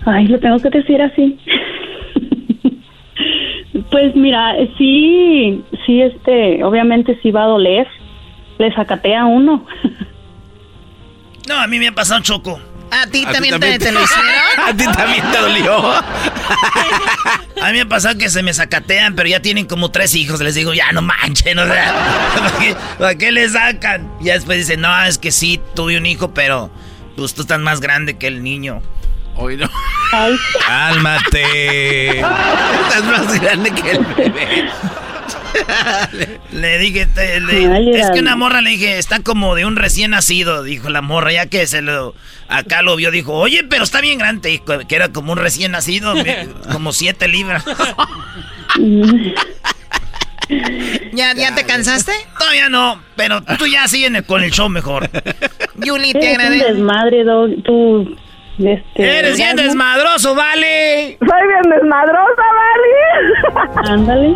Ay, 0.05 0.28
lo 0.28 0.39
tengo 0.39 0.57
que 0.59 0.69
decir 0.69 1.01
así. 1.01 1.38
Pues 3.89 4.15
mira, 4.15 4.53
sí, 4.78 5.63
sí, 5.86 6.01
este, 6.01 6.63
obviamente 6.63 7.19
sí 7.21 7.32
va 7.32 7.43
a 7.43 7.47
doler. 7.47 7.88
Le 8.59 8.74
sacatea 8.74 9.21
a 9.21 9.26
uno. 9.26 9.65
no, 11.47 11.55
a 11.55 11.67
mí 11.67 11.80
me 11.80 11.88
ha 11.88 11.91
pasado 11.91 12.21
choco. 12.21 12.59
¿A 12.91 13.07
ti, 13.07 13.26
también, 13.26 13.59
te, 13.59 13.91
lo 13.91 14.03
hicieron? 14.03 14.32
¿A 14.67 14.78
ti 14.78 14.86
también 14.86 15.32
te 15.32 15.38
dolió? 15.39 15.93
A 17.61 17.67
mí 17.67 17.74
me 17.74 17.82
ha 17.82 17.89
pasado 17.89 18.17
que 18.17 18.30
se 18.30 18.43
me 18.43 18.53
sacatean, 18.53 19.15
pero 19.15 19.28
ya 19.28 19.39
tienen 19.41 19.65
como 19.65 19.89
tres 19.89 20.13
hijos. 20.15 20.39
Les 20.41 20.53
digo, 20.53 20.74
ya 20.74 20.91
no 20.91 21.01
manchen, 21.01 21.57
o 21.57 21.65
sea, 21.65 21.93
¿para 22.99 23.15
qué, 23.15 23.32
le 23.32 23.49
sacan? 23.49 24.11
Y 24.19 24.26
después 24.26 24.59
dicen, 24.59 24.82
no, 24.82 25.03
es 25.05 25.17
que 25.17 25.32
sí, 25.32 25.59
tuve 25.74 25.97
un 25.97 26.05
hijo, 26.05 26.34
pero 26.34 26.69
pues 27.15 27.34
tú 27.34 27.41
estás 27.41 27.59
más 27.59 27.80
grande 27.80 28.17
que 28.17 28.28
el 28.28 28.43
niño. 28.43 28.82
Hoy 29.36 29.58
no. 29.58 29.70
Cálmate. 30.68 32.20
estás 32.20 33.04
más 33.06 33.42
grande 33.42 33.72
que 33.72 33.92
el 33.92 34.06
bebé. 34.06 34.70
le 36.52 36.78
dije, 36.80 37.08
es 37.96 38.12
que 38.12 38.20
una 38.20 38.36
morra 38.36 38.62
le 38.62 38.72
dije, 38.72 38.98
está 38.98 39.22
como 39.22 39.56
de 39.56 39.66
un 39.66 39.76
recién 39.76 40.12
nacido, 40.12 40.64
dijo 40.64 40.90
la 40.90 41.02
morra, 41.02 41.32
ya 41.32 41.46
que 41.48 41.66
se 41.68 41.82
lo, 41.82 42.16
acá 42.48 42.82
lo 42.82 42.96
vio, 42.96 43.12
dijo, 43.12 43.34
oye, 43.34 43.64
pero 43.64 43.84
está 43.84 44.02
bien 44.02 44.18
grande, 44.18 44.62
que 44.88 44.96
era 44.96 45.10
como 45.10 45.32
un 45.32 45.38
recién 45.38 45.72
nacido, 45.72 46.14
como 46.72 46.92
siete 46.94 47.28
libras. 47.28 47.64
¿Ya, 51.14 51.34
¿Ya 51.34 51.56
te 51.56 51.66
cansaste? 51.66 52.12
Todavía 52.38 52.70
no, 52.70 53.02
pero 53.16 53.42
tú 53.58 53.66
ya 53.66 53.88
sigues 53.88 54.24
con 54.24 54.44
el 54.44 54.52
show 54.52 54.70
mejor. 54.70 55.10
Yuli, 55.76 56.14
te 56.14 56.30
agradezco. 56.30 56.74
desmadre, 56.74 57.24
tú 57.64 58.16
este, 58.60 59.20
Eres 59.20 59.38
bien 59.38 59.56
desmadroso, 59.56 60.36
vale. 60.36 61.18
Soy 61.20 61.47
bien 61.47 61.74
desmadrosa, 61.76 62.43
vale. 63.84 63.91
Ándale. 63.91 64.36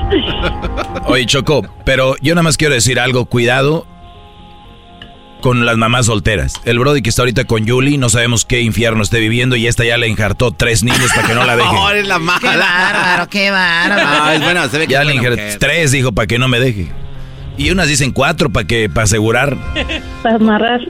Oye, 1.06 1.26
Choco, 1.26 1.64
pero 1.86 2.16
yo 2.22 2.34
nada 2.34 2.44
más 2.44 2.58
quiero 2.58 2.74
decir 2.74 3.00
algo. 3.00 3.26
Cuidado 3.26 3.86
con 5.42 5.66
las 5.66 5.78
mamás 5.78 6.08
solteras. 6.08 6.54
El 6.66 6.80
Brody 6.80 7.02
que 7.02 7.10
está 7.10 7.22
ahorita 7.22 7.46
con 7.46 7.68
Julie, 7.68 7.98
no 7.98 8.10
sabemos 8.10 8.46
qué 8.46 8.62
infierno 8.62 9.04
esté 9.04 9.20
viviendo 9.20 9.56
y 9.56 9.68
esta 9.68 9.86
ya 9.86 9.98
le 9.98 10.08
enjartó 10.08 10.52
tres 10.52 10.84
niños 10.84 11.12
para 11.16 11.28
que 11.28 11.34
no 11.34 11.46
la 11.46 11.56
deje. 11.56 11.74
no, 11.74 11.90
eres 11.90 12.08
la 12.08 12.20
mala. 12.20 12.40
Qué 12.40 12.58
bárbaro, 12.58 13.30
qué 13.30 13.52
bárbaro. 13.52 14.02
Ah, 14.06 14.36
es 14.36 14.44
buena, 14.44 14.68
se 14.68 14.78
ve 14.80 14.88
que 14.88 14.94
ya 14.94 15.04
le 15.04 15.14
enjartó 15.14 15.42
tres, 15.60 15.92
dijo, 15.92 16.12
para 16.12 16.28
que 16.28 16.40
no 16.40 16.48
me 16.48 16.60
deje. 16.60 16.92
Y 17.58 17.72
unas 17.72 17.88
dicen 17.88 18.12
cuatro 18.12 18.50
para 18.52 18.68
que, 18.68 18.90
para 18.90 19.06
asegurar. 19.06 19.58
Para 20.22 20.36
amarrar. 20.36 20.82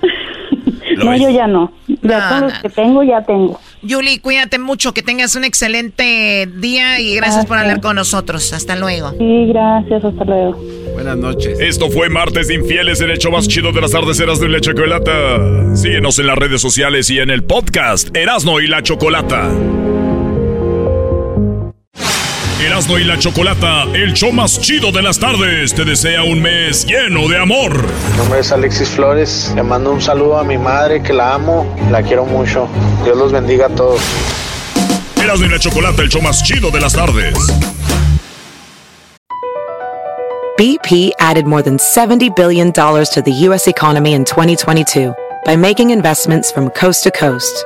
No, 1.05 1.15
yo 1.15 1.29
ya 1.29 1.47
no. 1.47 1.71
Ya 2.01 2.29
con 2.29 2.41
los 2.41 2.53
que 2.59 2.69
tengo, 2.69 3.03
ya 3.03 3.23
tengo. 3.23 3.59
Yuli, 3.81 4.19
cuídate 4.19 4.59
mucho, 4.59 4.93
que 4.93 5.01
tengas 5.01 5.35
un 5.35 5.43
excelente 5.43 6.47
día 6.57 6.99
y 6.99 7.15
gracias, 7.15 7.45
por 7.45 7.57
hablar 7.57 7.81
con 7.81 7.95
nosotros. 7.95 8.53
Hasta 8.53 8.75
luego. 8.75 9.11
Sí, 9.17 9.47
gracias, 9.47 10.03
hasta 10.03 10.25
luego. 10.25 10.59
Buenas 10.93 11.17
noches. 11.17 11.59
Esto 11.59 11.89
fue 11.89 12.09
Martes 12.09 12.47
de 12.47 12.55
Infieles, 12.55 12.99
el 13.01 13.11
hecho 13.11 13.29
más 13.31 13.47
chido 13.47 13.71
de 13.71 13.81
las 13.81 13.91
tardeceras 13.91 14.39
de 14.39 14.49
la 14.49 14.59
chocolata. 14.59 15.75
Síguenos 15.75 16.17
en 16.19 16.27
las 16.27 16.37
redes 16.37 16.61
sociales 16.61 17.09
y 17.09 17.19
en 17.19 17.29
el 17.29 17.43
podcast 17.43 18.15
Erasno 18.15 18.59
y 18.59 18.67
la 18.67 18.81
Chocolata. 18.81 19.49
Erasmo 22.67 22.97
y 22.99 23.05
la 23.05 23.17
Chocolata, 23.17 23.83
el 23.93 24.11
show 24.11 24.33
más 24.33 24.59
chido 24.59 24.91
de 24.91 25.01
las 25.01 25.17
tardes, 25.17 25.73
te 25.73 25.85
desea 25.85 26.23
un 26.23 26.41
mes 26.41 26.85
lleno 26.85 27.29
de 27.29 27.39
amor. 27.39 27.71
Mi 28.11 28.17
nombre 28.17 28.41
es 28.41 28.51
Alexis 28.51 28.89
Flores, 28.89 29.53
le 29.55 29.63
mando 29.63 29.93
un 29.93 30.01
saludo 30.01 30.37
a 30.37 30.43
mi 30.43 30.57
madre 30.57 31.01
que 31.01 31.13
la 31.13 31.33
amo, 31.33 31.73
la 31.89 32.03
quiero 32.03 32.25
mucho. 32.25 32.67
Dios 33.05 33.15
los 33.15 33.31
bendiga 33.31 33.67
a 33.67 33.69
todos. 33.69 34.01
Erasmo 35.15 35.45
y 35.45 35.49
la 35.49 35.59
Chocolata, 35.59 36.01
el 36.01 36.09
show 36.09 36.21
más 36.21 36.43
chido 36.43 36.69
de 36.69 36.81
las 36.81 36.91
tardes. 36.91 37.37
BP 40.57 41.11
added 41.19 41.45
more 41.45 41.63
than 41.63 41.77
$70 41.77 42.35
billion 42.35 42.73
to 42.73 43.21
the 43.23 43.31
U.S. 43.45 43.67
economy 43.69 44.13
in 44.13 44.25
2022 44.25 45.13
by 45.45 45.55
making 45.55 45.91
investments 45.91 46.51
from 46.51 46.69
coast 46.71 47.05
to 47.05 47.11
coast. 47.11 47.65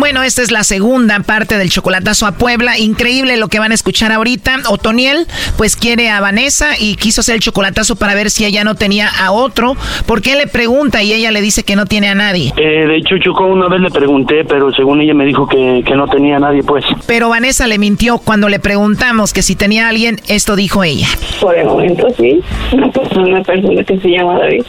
Bueno, 0.00 0.22
esta 0.22 0.40
es 0.40 0.50
la 0.50 0.64
segunda 0.64 1.20
parte 1.20 1.58
del 1.58 1.68
chocolatazo 1.68 2.24
a 2.24 2.32
Puebla. 2.32 2.78
Increíble 2.78 3.36
lo 3.36 3.48
que 3.48 3.58
van 3.58 3.70
a 3.70 3.74
escuchar 3.74 4.12
ahorita. 4.12 4.60
Otoniel, 4.70 5.26
pues 5.58 5.76
quiere 5.76 6.08
a 6.08 6.22
Vanessa 6.22 6.68
y 6.80 6.96
quiso 6.96 7.20
hacer 7.20 7.34
el 7.34 7.42
chocolatazo 7.42 7.96
para 7.96 8.14
ver 8.14 8.30
si 8.30 8.46
ella 8.46 8.64
no 8.64 8.76
tenía 8.76 9.10
a 9.10 9.30
otro. 9.30 9.76
¿Por 10.06 10.22
qué 10.22 10.36
le 10.36 10.46
pregunta 10.46 11.02
y 11.02 11.12
ella 11.12 11.30
le 11.30 11.42
dice 11.42 11.64
que 11.64 11.76
no 11.76 11.84
tiene 11.84 12.08
a 12.08 12.14
nadie? 12.14 12.54
Eh, 12.56 12.86
de 12.86 12.96
hecho, 12.96 13.18
Choco, 13.18 13.44
una 13.44 13.68
vez 13.68 13.82
le 13.82 13.90
pregunté, 13.90 14.42
pero 14.46 14.72
según 14.72 15.02
ella 15.02 15.12
me 15.12 15.26
dijo 15.26 15.46
que, 15.46 15.84
no 15.94 16.08
tenía 16.08 16.36
a 16.36 16.40
nadie, 16.40 16.62
pues. 16.62 16.82
Pero 17.06 17.28
Vanessa 17.28 17.66
le 17.66 17.76
mintió 17.76 18.16
cuando 18.16 18.48
le 18.48 18.58
preguntamos 18.58 19.34
que 19.34 19.42
si 19.42 19.54
tenía 19.54 19.84
a 19.84 19.90
alguien, 19.90 20.16
esto 20.28 20.56
dijo 20.56 20.82
ella. 20.82 21.08
Por 21.42 21.54
el 21.58 21.66
momento 21.66 22.06
sí, 22.16 22.40
una 22.72 22.90
persona, 22.90 23.42
que 23.84 23.98
se 23.98 24.08
llama 24.08 24.38
David. 24.38 24.62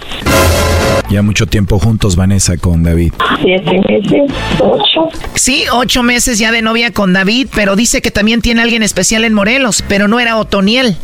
Ya 1.10 1.22
mucho 1.22 1.46
tiempo 1.46 1.80
juntos, 1.80 2.18
Vanessa, 2.18 2.58
con 2.58 2.84
David. 2.84 3.14
Siete 3.42 3.82
meses, 3.88 4.30
ocho. 4.60 5.10
Sí, 5.36 5.64
ocho 5.72 6.04
meses 6.04 6.40
ya 6.40 6.52
de 6.52 6.62
novia 6.62 6.92
con 6.92 7.14
David, 7.14 7.48
pero 7.56 7.76
dice 7.76 8.02
que 8.02 8.12
también 8.12 8.42
tiene 8.42 8.62
alguien 8.62 8.84
especial 8.84 9.24
en 9.24 9.34
Morelos, 9.34 9.84
pero 9.88 10.08
no 10.08 10.20
era 10.20 10.38
Otoniel. 10.38 10.96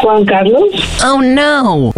Juan 0.00 0.24
Carlos. 0.24 0.64
Oh, 1.04 1.20
no. 1.20 1.92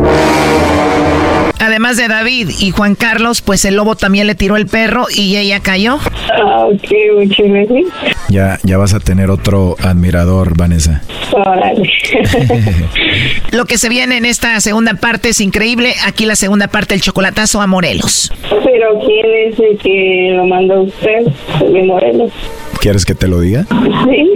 Además 1.61 1.97
de 1.97 2.09
David 2.09 2.51
y 2.59 2.71
Juan 2.73 2.95
Carlos, 2.95 3.41
pues 3.41 3.65
el 3.65 3.77
lobo 3.77 3.97
también 3.97 4.27
le 4.27 4.35
tiró 4.35 4.57
el 4.57 4.67
perro 4.67 5.07
y 5.15 5.37
ella 5.37 5.61
cayó. 5.61 5.99
Ah, 6.37 6.67
ok, 6.67 6.91
muchas 7.17 7.47
gracias. 7.47 8.14
Ya, 8.35 8.59
ya 8.65 8.79
vas 8.79 8.95
a 8.95 8.99
tener 8.99 9.31
otro 9.31 9.77
admirador, 9.81 10.57
Vanessa. 10.57 11.03
Lo 13.53 13.65
que 13.65 13.79
se 13.79 13.89
viene 13.89 14.17
en 14.17 14.25
esta 14.25 14.61
segunda 14.61 14.95
parte 14.95 15.29
es 15.29 15.41
increíble. 15.41 15.95
Aquí 16.05 16.27
la 16.27 16.35
segunda 16.35 16.67
parte, 16.67 16.97
el 16.97 17.01
chocolatazo 17.01 17.61
a 17.61 17.69
Morelos. 17.69 18.33
Pero 18.51 18.99
¿quién 19.07 19.27
es 19.47 19.61
el 19.61 19.79
que 19.79 20.33
lo 20.35 20.47
manda 20.47 20.81
usted 20.81 21.27
de 21.61 21.83
Morelos? 21.85 22.33
¿Quieres 22.81 23.05
que 23.05 23.15
te 23.15 23.29
lo 23.29 23.39
diga? 23.39 23.67
Sí. 24.05 24.33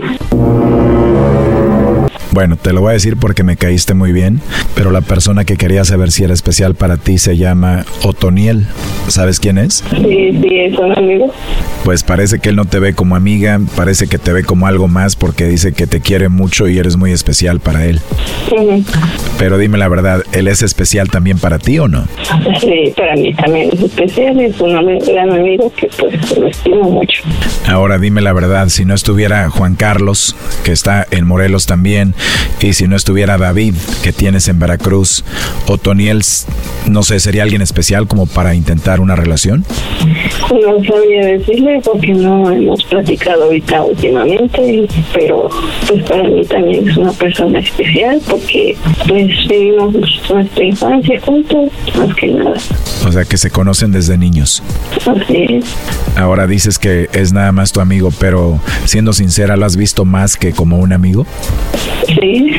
Bueno, 2.39 2.55
te 2.55 2.73
lo 2.73 2.83
voy 2.83 2.91
a 2.91 2.93
decir 2.93 3.17
porque 3.17 3.43
me 3.43 3.57
caíste 3.57 3.95
muy 3.95 4.13
bien, 4.13 4.41
pero 4.77 4.93
la 4.93 5.01
persona 5.01 5.45
que 5.45 5.57
quería 5.57 5.85
saber 5.85 6.13
si 6.13 6.23
era 6.23 6.33
especial 6.33 6.77
para 6.77 6.97
ti 6.97 7.19
se 7.19 7.37
llama 7.37 7.85
Otoniel. 8.05 8.69
¿Sabes 9.09 9.41
quién 9.41 9.59
es? 9.59 9.83
Sí, 9.91 10.39
sí, 10.41 10.49
es 10.53 10.79
un 10.79 10.97
amigo. 10.97 11.35
pues 11.85 12.05
parece 12.05 12.39
que 12.39 12.51
él 12.51 12.57
no 12.57 12.65
te 12.65 12.79
ve 12.79 12.95
como 12.95 13.17
amiga, 13.17 13.59
parece 13.75 14.07
que 14.07 14.19
te 14.19 14.33
ve 14.33 14.45
como 14.45 14.69
algo 14.69 14.87
más 14.87 15.17
porque 15.17 15.47
dice 15.47 15.73
que 15.73 15.89
te 15.89 16.01
quiere 16.01 16.29
mucho 16.29 16.69
y 16.69 16.79
eres 16.79 16.97
muy 16.97 17.11
especial 17.11 17.59
para 17.59 17.87
él. 17.87 18.01
Pero 19.37 19.59
dime 19.59 19.77
la 19.79 19.89
verdad, 19.89 20.23
¿él 20.31 20.47
es 20.47 20.63
especial 20.63 21.11
también 21.11 21.39
para 21.39 21.59
ti 21.59 21.81
o 21.81 21.89
no? 21.89 22.07
Sí, 22.61 22.93
para 22.97 23.17
mí 23.17 23.35
también 23.35 23.71
es 23.73 23.81
especial, 23.81 24.39
es 24.39 24.61
un 24.61 24.99
gran 24.99 25.33
amigo 25.33 25.73
que 25.75 25.89
pues 25.99 26.39
lo 26.39 26.47
estimo 26.47 26.91
mucho. 26.91 27.23
Ahora 27.67 27.99
dime 27.99 28.21
la 28.21 28.33
verdad, 28.33 28.69
si 28.69 28.85
no 28.85 28.95
estuviera 28.95 29.51
Juan 29.51 29.75
Carlos, 29.75 30.37
que 30.63 30.71
está 30.71 31.05
en 31.11 31.27
Morelos 31.27 31.67
también, 31.67 32.15
y 32.61 32.73
si 32.73 32.89
no 32.89 32.97
estuviera 32.97 33.39
David, 33.39 33.75
que 34.03 34.13
tienes 34.13 34.49
en 34.49 34.59
Veracruz, 34.59 35.25
o 35.67 35.79
Toniel, 35.79 36.23
no 36.87 37.03
sé, 37.03 37.21
¿sería 37.21 37.43
alguien 37.43 37.63
especial 37.63 38.09
como 38.09 38.27
para 38.27 38.55
intentar 38.55 39.01
una 39.01 39.15
relación? 39.15 39.65
No 40.51 40.85
sabía 40.85 41.27
decirle 41.27 41.81
porque 41.85 42.13
no 42.15 42.51
hemos 42.51 42.83
platicado 42.85 43.45
ahorita 43.45 43.83
últimamente, 43.83 44.89
pero 45.13 45.49
pues 45.87 46.03
para 46.05 46.25
mí 46.25 46.45
también 46.47 46.89
es 46.89 46.97
una 46.97 47.13
persona 47.13 47.59
especial 47.61 48.21
porque 48.29 48.77
pues 49.07 49.49
vivimos 49.49 49.95
nuestra 50.31 50.65
infancia 50.65 51.21
juntos, 51.21 51.71
más 51.97 52.15
que 52.17 52.29
nada. 52.29 52.55
O 53.07 53.13
sea, 53.13 53.25
que 53.25 53.37
se 53.37 53.51
conocen 53.51 53.93
desde 53.93 54.19
niños. 54.19 54.63
Así 55.07 55.47
es. 55.49 55.65
Ahora 56.17 56.47
dices 56.47 56.79
que 56.79 57.09
es 57.13 57.33
nada 57.33 57.53
más 57.53 57.73
tu 57.73 57.81
amigo, 57.81 58.11
pero 58.19 58.61
siendo 58.85 59.13
sincera, 59.13 59.57
¿lo 59.57 59.67
has 59.67 59.77
visto 59.77 60.05
más 60.05 60.37
que 60.37 60.53
como 60.53 60.79
un 60.79 60.93
amigo? 60.93 61.27
Sí. 62.07 62.18
sim 62.21 62.51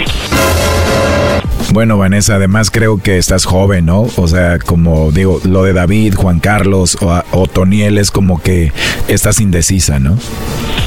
Bueno, 1.72 2.00
Vanessa, 2.00 2.36
además 2.36 2.72
creo 2.72 2.98
que 2.98 3.18
estás 3.18 3.46
joven, 3.46 3.86
¿no? 3.86 4.08
O 4.16 4.28
sea, 4.28 4.58
como 4.58 5.12
digo, 5.12 5.40
lo 5.44 5.64
de 5.64 5.74
David, 5.74 6.16
Juan 6.16 6.40
Carlos 6.40 6.98
o, 7.02 7.22
o 7.32 7.48
Toniel 7.48 8.00
es 8.00 8.10
como 8.10 8.42
que 8.42 8.72
estás 9.08 9.40
indecisa, 9.40 10.00
¿no? 10.00 10.18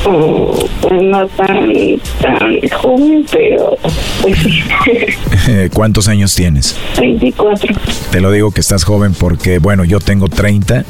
pues 0.03 1.03
no 1.03 1.27
tan, 1.29 1.73
tan 2.21 2.69
joven, 2.71 3.25
pero 3.31 3.77
pues 4.21 4.39
sí. 4.39 4.63
¿Cuántos 5.73 6.09
años 6.09 6.35
tienes? 6.35 6.77
24. 6.99 7.75
Te 8.11 8.21
lo 8.21 8.31
digo 8.33 8.51
que 8.51 8.61
estás 8.61 8.85
joven 8.85 9.15
porque, 9.15 9.59
bueno, 9.59 9.85
yo 9.85 10.01
tengo 10.01 10.29
30 10.29 10.85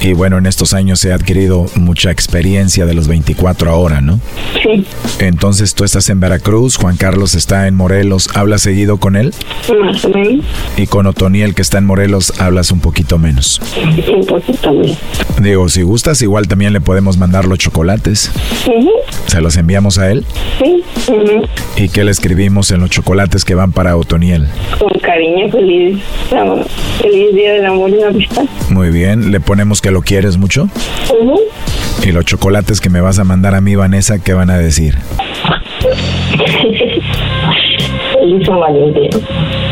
y 0.00 0.12
bueno, 0.12 0.38
en 0.38 0.46
estos 0.46 0.74
años 0.74 1.04
he 1.04 1.12
adquirido 1.12 1.66
mucha 1.74 2.10
experiencia 2.10 2.86
de 2.86 2.94
los 2.94 3.08
24 3.08 3.70
ahora, 3.70 4.00
¿no? 4.00 4.20
Sí. 4.62 4.86
Entonces 5.18 5.74
tú 5.74 5.84
estás 5.84 6.08
en 6.08 6.20
Veracruz, 6.20 6.76
Juan 6.76 6.96
Carlos 6.96 7.34
está 7.34 7.66
en 7.66 7.74
Morelos, 7.74 8.28
¿hablas 8.34 8.62
seguido 8.62 8.98
con 8.98 9.16
él? 9.16 9.31
Y 10.76 10.86
con 10.86 11.06
Otoniel 11.06 11.54
que 11.54 11.62
está 11.62 11.78
en 11.78 11.86
Morelos, 11.86 12.40
hablas 12.40 12.72
un 12.72 12.80
poquito 12.80 13.18
menos. 13.18 13.60
Un 14.12 14.26
poquito 14.26 14.72
menos. 14.72 14.98
Digo, 15.40 15.68
si 15.68 15.82
gustas, 15.82 16.20
igual 16.22 16.48
también 16.48 16.72
le 16.72 16.80
podemos 16.80 17.16
mandar 17.16 17.46
los 17.46 17.58
chocolates. 17.58 18.30
¿Se 19.26 19.40
los 19.40 19.56
enviamos 19.56 19.98
a 19.98 20.10
él? 20.10 20.24
Sí. 20.58 20.82
¿Y 21.76 21.88
qué 21.88 22.04
le 22.04 22.10
escribimos 22.10 22.70
en 22.70 22.80
los 22.80 22.90
chocolates 22.90 23.44
que 23.44 23.54
van 23.54 23.72
para 23.72 23.96
Otoniel? 23.96 24.48
Con 24.78 24.90
cariño, 25.00 25.50
feliz, 25.50 25.98
feliz 27.00 27.34
día 27.34 27.52
del 27.54 27.66
amor 27.66 27.90
y 27.90 28.00
la 28.00 28.08
amistad. 28.08 28.44
Muy 28.70 28.90
bien, 28.90 29.30
le 29.30 29.40
ponemos 29.40 29.80
que 29.80 29.90
lo 29.90 30.02
quieres 30.02 30.36
mucho. 30.36 30.68
¿Y 32.04 32.12
los 32.12 32.24
chocolates 32.24 32.80
que 32.80 32.90
me 32.90 33.00
vas 33.00 33.18
a 33.18 33.24
mandar 33.24 33.54
a 33.54 33.60
mí, 33.60 33.74
Vanessa, 33.74 34.18
qué 34.18 34.32
van 34.34 34.50
a 34.50 34.58
decir? 34.58 34.96
Feliz 38.22 38.46
San 38.46 38.60
Valentín. 38.60 39.10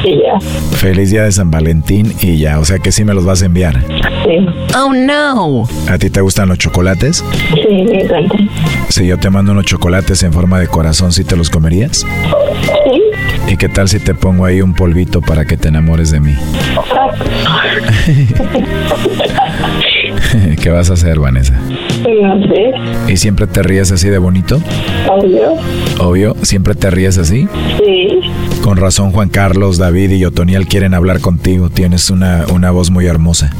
Y 0.02 0.22
ya. 0.22 0.40
Feliz 0.76 1.10
día 1.12 1.22
de 1.22 1.30
San 1.30 1.52
Valentín 1.52 2.12
y 2.20 2.38
ya, 2.38 2.58
o 2.58 2.64
sea 2.64 2.80
que 2.80 2.90
sí 2.90 3.04
me 3.04 3.14
los 3.14 3.24
vas 3.24 3.42
a 3.42 3.46
enviar. 3.46 3.80
Sí. 4.24 4.44
Oh 4.76 4.92
no. 4.92 5.68
¿A 5.88 5.98
ti 5.98 6.10
te 6.10 6.20
gustan 6.20 6.48
los 6.48 6.58
chocolates? 6.58 7.24
Sí, 7.54 7.62
me 7.70 8.02
encanta. 8.02 8.36
Si 8.88 9.06
yo 9.06 9.18
te 9.18 9.30
mando 9.30 9.52
unos 9.52 9.66
chocolates 9.66 10.24
en 10.24 10.32
forma 10.32 10.58
de 10.58 10.66
corazón, 10.66 11.12
¿sí 11.12 11.22
te 11.22 11.36
los 11.36 11.48
comerías? 11.48 11.98
Sí. 11.98 13.02
¿Y 13.52 13.56
qué 13.56 13.68
tal 13.68 13.88
si 13.88 14.00
te 14.00 14.14
pongo 14.14 14.46
ahí 14.46 14.62
un 14.62 14.74
polvito 14.74 15.20
para 15.20 15.44
que 15.44 15.56
te 15.56 15.68
enamores 15.68 16.10
de 16.10 16.18
mí? 16.18 16.34
¿Qué 20.60 20.70
vas 20.70 20.90
a 20.90 20.94
hacer, 20.94 21.20
Vanessa? 21.20 21.54
¿Y 23.08 23.16
siempre 23.16 23.46
te 23.46 23.62
ríes 23.62 23.92
así 23.92 24.08
de 24.08 24.18
bonito? 24.18 24.60
Obvio. 25.08 25.54
Obvio, 25.98 26.36
¿siempre 26.42 26.74
te 26.74 26.90
ríes 26.90 27.18
así? 27.18 27.48
Sí. 27.78 28.20
Con 28.62 28.76
razón 28.76 29.10
Juan 29.12 29.28
Carlos, 29.28 29.78
David 29.78 30.10
y 30.12 30.24
Otoniel 30.24 30.66
quieren 30.66 30.94
hablar 30.94 31.20
contigo. 31.20 31.70
Tienes 31.70 32.10
una, 32.10 32.44
una 32.52 32.70
voz 32.70 32.90
muy 32.90 33.06
hermosa. 33.06 33.52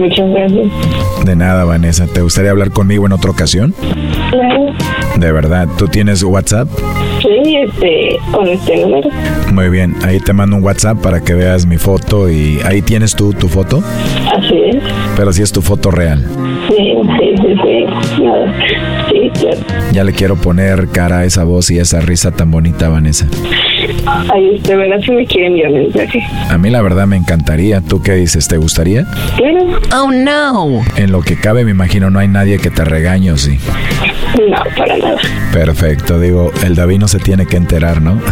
Muchas 0.00 0.30
gracias. 0.30 0.66
De 1.24 1.36
nada, 1.36 1.64
Vanessa. 1.64 2.06
¿Te 2.06 2.22
gustaría 2.22 2.50
hablar 2.50 2.70
conmigo 2.70 3.06
en 3.06 3.12
otra 3.12 3.30
ocasión? 3.30 3.74
Claro. 4.30 4.72
De 5.16 5.32
verdad. 5.32 5.68
¿Tú 5.76 5.88
tienes 5.88 6.22
WhatsApp? 6.22 6.68
Sí, 7.20 7.56
este, 7.56 8.18
con 8.32 8.46
este 8.46 8.80
número. 8.80 9.08
Muy 9.52 9.68
bien. 9.68 9.94
Ahí 10.02 10.20
te 10.20 10.32
mando 10.32 10.56
un 10.56 10.62
WhatsApp 10.62 10.98
para 11.02 11.20
que 11.20 11.34
veas 11.34 11.66
mi 11.66 11.76
foto 11.76 12.30
y 12.30 12.60
ahí 12.64 12.82
tienes 12.82 13.14
tú 13.14 13.32
tu 13.32 13.48
foto. 13.48 13.82
Así 14.36 14.54
es. 14.68 14.76
Pero 15.16 15.32
si 15.32 15.42
es 15.42 15.52
tu 15.52 15.60
foto 15.60 15.90
real. 15.90 16.24
Sí, 16.68 16.76
sí, 17.18 17.29
sí, 17.62 17.86
sí. 18.16 18.22
Nada. 18.22 18.54
Sí, 19.10 19.30
claro. 19.40 19.58
Ya 19.92 20.04
le 20.04 20.12
quiero 20.12 20.36
poner 20.36 20.88
cara 20.88 21.18
a 21.18 21.24
esa 21.24 21.44
voz 21.44 21.70
y 21.70 21.78
esa 21.78 22.00
risa 22.00 22.30
tan 22.30 22.50
bonita, 22.50 22.88
Vanessa. 22.88 23.26
Ay, 24.06 24.56
usted 24.56 24.76
verá 24.76 25.00
si 25.00 25.10
me 25.10 25.26
quiere 25.26 25.48
enviar 25.48 25.70
mensaje. 25.72 26.22
A 26.48 26.58
mí 26.58 26.70
la 26.70 26.82
verdad 26.82 27.06
me 27.06 27.16
encantaría. 27.16 27.80
¿Tú 27.80 28.02
qué 28.02 28.14
dices? 28.14 28.46
¿Te 28.48 28.56
gustaría? 28.56 29.06
Claro. 29.36 29.80
Oh, 29.96 30.10
no. 30.12 30.82
En 30.96 31.12
lo 31.12 31.22
que 31.22 31.36
cabe, 31.36 31.64
me 31.64 31.70
imagino 31.70 32.10
no 32.10 32.18
hay 32.18 32.28
nadie 32.28 32.58
que 32.58 32.70
te 32.70 32.84
regañe, 32.84 33.32
¿o 33.32 33.36
sí? 33.36 33.58
No, 34.48 34.62
para 34.76 34.96
nada. 34.96 35.18
Perfecto. 35.52 36.18
Digo, 36.18 36.50
el 36.64 36.74
David 36.74 36.98
no 36.98 37.08
se 37.08 37.18
tiene 37.18 37.46
que 37.46 37.56
enterar, 37.56 38.00
¿no? 38.00 38.20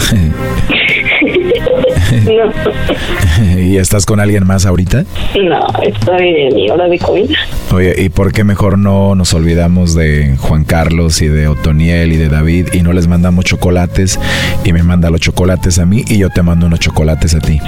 No, 2.10 3.58
¿Y 3.60 3.76
estás 3.76 4.06
con 4.06 4.20
alguien 4.20 4.46
más 4.46 4.66
ahorita? 4.66 5.04
no, 5.34 5.66
estoy 5.82 6.28
en 6.28 6.54
mi 6.54 6.70
hora 6.70 6.88
de 6.88 6.98
comida. 6.98 7.34
Oye, 7.72 7.94
¿y 7.98 8.08
por 8.08 8.32
qué 8.32 8.44
mejor 8.44 8.78
no 8.78 9.14
nos 9.14 9.34
olvidamos 9.34 9.94
de 9.94 10.36
Juan 10.38 10.64
Carlos 10.64 11.20
y 11.22 11.28
de 11.28 11.48
Otoniel 11.48 12.12
y 12.12 12.16
de 12.16 12.28
David 12.28 12.68
y 12.72 12.82
no 12.82 12.92
les 12.92 13.06
mandamos 13.08 13.44
chocolates 13.44 14.18
y 14.64 14.72
me 14.72 14.82
manda 14.82 15.10
los 15.10 15.20
chocolates 15.20 15.78
a 15.78 15.86
mí 15.86 16.04
y 16.08 16.18
yo 16.18 16.30
te 16.30 16.42
mando 16.42 16.66
unos 16.66 16.80
chocolates 16.80 17.34
a 17.34 17.40
ti? 17.40 17.60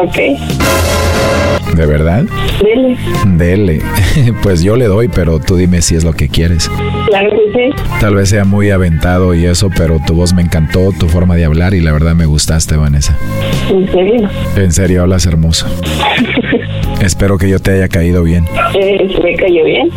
Ok, 0.00 0.16
¿De 1.76 1.86
verdad? 1.86 2.24
dile. 2.62 2.96
Dele. 3.36 3.82
Pues 4.42 4.62
yo 4.62 4.76
le 4.76 4.86
doy, 4.86 5.08
pero 5.08 5.38
tú 5.40 5.56
dime 5.56 5.82
si 5.82 5.94
es 5.96 6.04
lo 6.04 6.12
que 6.12 6.28
quieres. 6.28 6.70
Claro 7.12 7.28
que 7.28 7.52
sí. 7.52 7.82
Tal 8.00 8.14
vez 8.14 8.30
sea 8.30 8.46
muy 8.46 8.70
aventado 8.70 9.34
y 9.34 9.44
eso, 9.44 9.68
pero 9.76 9.98
tu 9.98 10.14
voz 10.14 10.32
me 10.32 10.40
encantó, 10.40 10.92
tu 10.98 11.08
forma 11.10 11.36
de 11.36 11.44
hablar 11.44 11.74
y 11.74 11.82
la 11.82 11.92
verdad 11.92 12.14
me 12.14 12.24
gustaste, 12.24 12.74
Vanessa. 12.74 13.14
¿En 13.68 13.86
serio? 13.92 14.30
En 14.56 14.72
serio, 14.72 15.02
hablas 15.02 15.26
hermoso. 15.26 15.66
Espero 17.02 17.36
que 17.36 17.48
yo 17.48 17.58
te 17.58 17.72
haya 17.72 17.88
caído 17.88 18.22
bien. 18.22 18.46
Eh, 18.74 19.18
me 19.24 19.34
cayó 19.34 19.64
bien. 19.64 19.88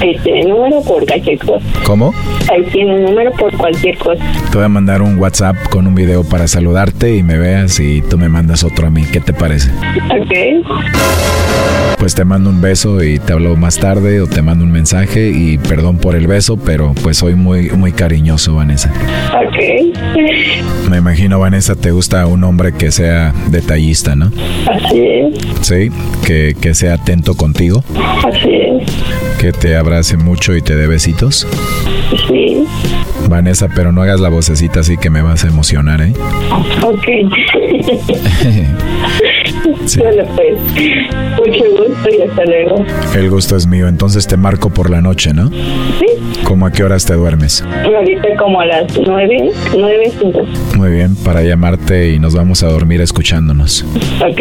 Ahí 0.00 0.18
tiene 0.24 0.44
número 0.44 0.80
por 0.80 1.06
cualquier 1.06 1.38
cosa. 1.38 1.64
¿Cómo? 1.84 2.14
Ahí 2.50 2.62
tiene 2.72 3.00
número 3.00 3.30
por 3.32 3.54
cualquier 3.54 3.98
cosa. 3.98 4.24
Te 4.50 4.56
voy 4.56 4.64
a 4.64 4.68
mandar 4.70 5.02
un 5.02 5.18
WhatsApp 5.18 5.56
con 5.68 5.86
un 5.86 5.94
video 5.94 6.24
para 6.24 6.48
saludarte 6.48 7.16
y 7.16 7.22
me 7.22 7.36
veas 7.36 7.78
y 7.80 8.00
tú 8.00 8.16
me 8.16 8.30
mandas 8.30 8.64
otro 8.64 8.86
a 8.86 8.90
mí. 8.90 9.04
¿Qué 9.12 9.20
te 9.20 9.34
parece? 9.34 9.70
Ok. 10.10 10.64
Pues 11.98 12.14
te 12.14 12.24
mando 12.24 12.48
un 12.50 12.60
beso 12.60 13.02
y 13.02 13.18
te 13.18 13.34
hablo 13.34 13.56
más 13.56 13.78
tarde 13.78 14.20
o 14.20 14.26
te 14.26 14.40
mando 14.42 14.64
un 14.64 14.72
mensaje 14.72 15.30
y 15.30 15.58
perdón 15.58 15.98
por 15.98 16.16
el 16.16 16.26
beso, 16.26 16.56
pero 16.56 16.94
pues 17.02 17.18
soy 17.18 17.34
muy 17.34 17.70
muy 17.70 17.92
cariñoso, 17.92 18.54
Vanessa. 18.54 18.90
Ok. 19.34 20.24
Me 20.90 20.98
imagino, 20.98 21.38
Vanessa, 21.38 21.74
te 21.74 21.90
gusta 21.92 22.26
un 22.26 22.44
hombre 22.44 22.72
que 22.72 22.90
sea 22.90 23.32
detallista, 23.48 24.14
¿no? 24.14 24.30
Así 24.70 25.00
es. 25.00 25.34
Sí, 25.62 25.90
que, 26.26 26.53
que 26.60 26.74
sea 26.74 26.94
atento 26.94 27.34
contigo, 27.34 27.84
Así 28.24 28.50
es. 28.50 28.92
que 29.38 29.52
te 29.52 29.76
abrace 29.76 30.16
mucho 30.16 30.54
y 30.56 30.62
te 30.62 30.74
dé 30.76 30.86
besitos. 30.86 31.46
Sí. 32.28 32.64
Vanessa, 33.28 33.68
pero 33.74 33.92
no 33.92 34.02
hagas 34.02 34.20
la 34.20 34.28
vocecita 34.28 34.80
así 34.80 34.96
que 34.98 35.08
me 35.10 35.22
vas 35.22 35.44
a 35.44 35.48
emocionar, 35.48 36.00
¿eh? 36.02 36.12
Ok. 36.82 37.06
Sí. 39.86 40.00
Bueno, 40.00 40.24
pues, 40.34 40.58
mucho 41.36 41.64
gusto 41.70 42.08
y 42.10 42.22
hasta 42.22 42.44
luego. 42.44 42.84
El 43.14 43.30
gusto 43.30 43.56
es 43.56 43.66
mío, 43.66 43.88
entonces 43.88 44.26
te 44.26 44.36
marco 44.36 44.70
por 44.70 44.90
la 44.90 45.00
noche, 45.00 45.32
¿no? 45.34 45.48
Sí. 45.48 46.06
¿Cómo 46.44 46.66
a 46.66 46.72
qué 46.72 46.84
horas 46.84 47.04
te 47.04 47.14
duermes? 47.14 47.62
Ahorita 47.62 48.28
como 48.38 48.60
a 48.60 48.66
las 48.66 48.98
nueve, 49.06 49.50
nueve, 49.76 50.12
cinco. 50.20 50.42
Muy 50.76 50.90
bien, 50.90 51.16
para 51.16 51.42
llamarte 51.42 52.12
y 52.12 52.18
nos 52.18 52.34
vamos 52.34 52.62
a 52.62 52.68
dormir 52.68 53.00
escuchándonos. 53.00 53.84
Ok. 54.20 54.40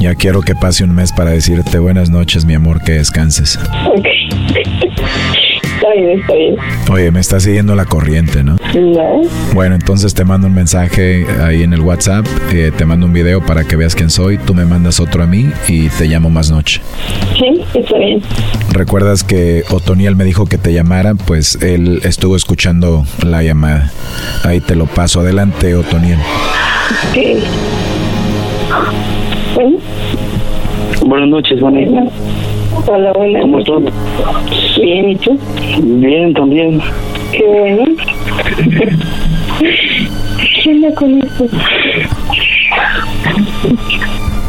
Ya 0.00 0.14
quiero 0.14 0.40
que 0.40 0.54
pase 0.54 0.84
un 0.84 0.94
mes 0.94 1.12
para 1.12 1.30
decirte 1.30 1.78
buenas 1.78 2.10
noches, 2.10 2.44
mi 2.44 2.54
amor, 2.54 2.82
que 2.82 2.92
descanses. 2.92 3.58
Ok. 3.88 4.06
Está 5.84 6.00
bien, 6.00 6.20
está 6.20 6.34
bien. 6.34 6.56
Oye, 6.90 7.10
me 7.10 7.20
está 7.20 7.40
siguiendo 7.40 7.74
la 7.74 7.84
corriente, 7.84 8.42
¿no? 8.42 8.56
Bueno, 9.52 9.74
entonces 9.74 10.14
te 10.14 10.24
mando 10.24 10.46
un 10.46 10.54
mensaje 10.54 11.26
ahí 11.42 11.62
en 11.62 11.72
el 11.72 11.80
WhatsApp, 11.80 12.26
eh, 12.52 12.72
te 12.76 12.84
mando 12.84 13.06
un 13.06 13.12
video 13.12 13.44
para 13.44 13.64
que 13.64 13.76
veas 13.76 13.94
quién 13.94 14.10
soy, 14.10 14.38
tú 14.38 14.54
me 14.54 14.64
mandas 14.64 15.00
otro 15.00 15.22
a 15.22 15.26
mí 15.26 15.50
y 15.68 15.88
te 15.90 16.06
llamo 16.06 16.30
más 16.30 16.50
noche. 16.50 16.80
Sí, 17.38 17.60
está 17.74 17.98
bien. 17.98 18.22
¿Recuerdas 18.72 19.24
que 19.24 19.64
Otoniel 19.70 20.16
me 20.16 20.24
dijo 20.24 20.46
que 20.46 20.58
te 20.58 20.72
llamara? 20.72 21.14
Pues 21.14 21.62
él 21.62 22.00
estuvo 22.04 22.36
escuchando 22.36 23.04
la 23.22 23.42
llamada. 23.42 23.92
Ahí 24.44 24.60
te 24.60 24.74
lo 24.74 24.86
paso. 24.86 25.20
Adelante, 25.20 25.74
Otoniel. 25.74 26.18
Ok. 27.10 27.44
Bueno, 29.54 29.78
Buenas 31.06 31.28
noches, 31.28 31.60
Vanessa. 31.60 32.04
Hola, 32.86 33.12
hola. 33.14 33.40
¿Cómo 33.40 33.58
estás? 33.58 33.82
Bien, 34.80 35.10
¿y 35.10 35.16
tú? 35.16 35.38
Bien, 35.82 36.34
también. 36.34 36.80
Qué 37.32 37.44
bueno. 37.44 37.84
¿Qué 40.62 40.70
onda 40.70 40.94
con 40.94 41.18
esto? 41.22 41.46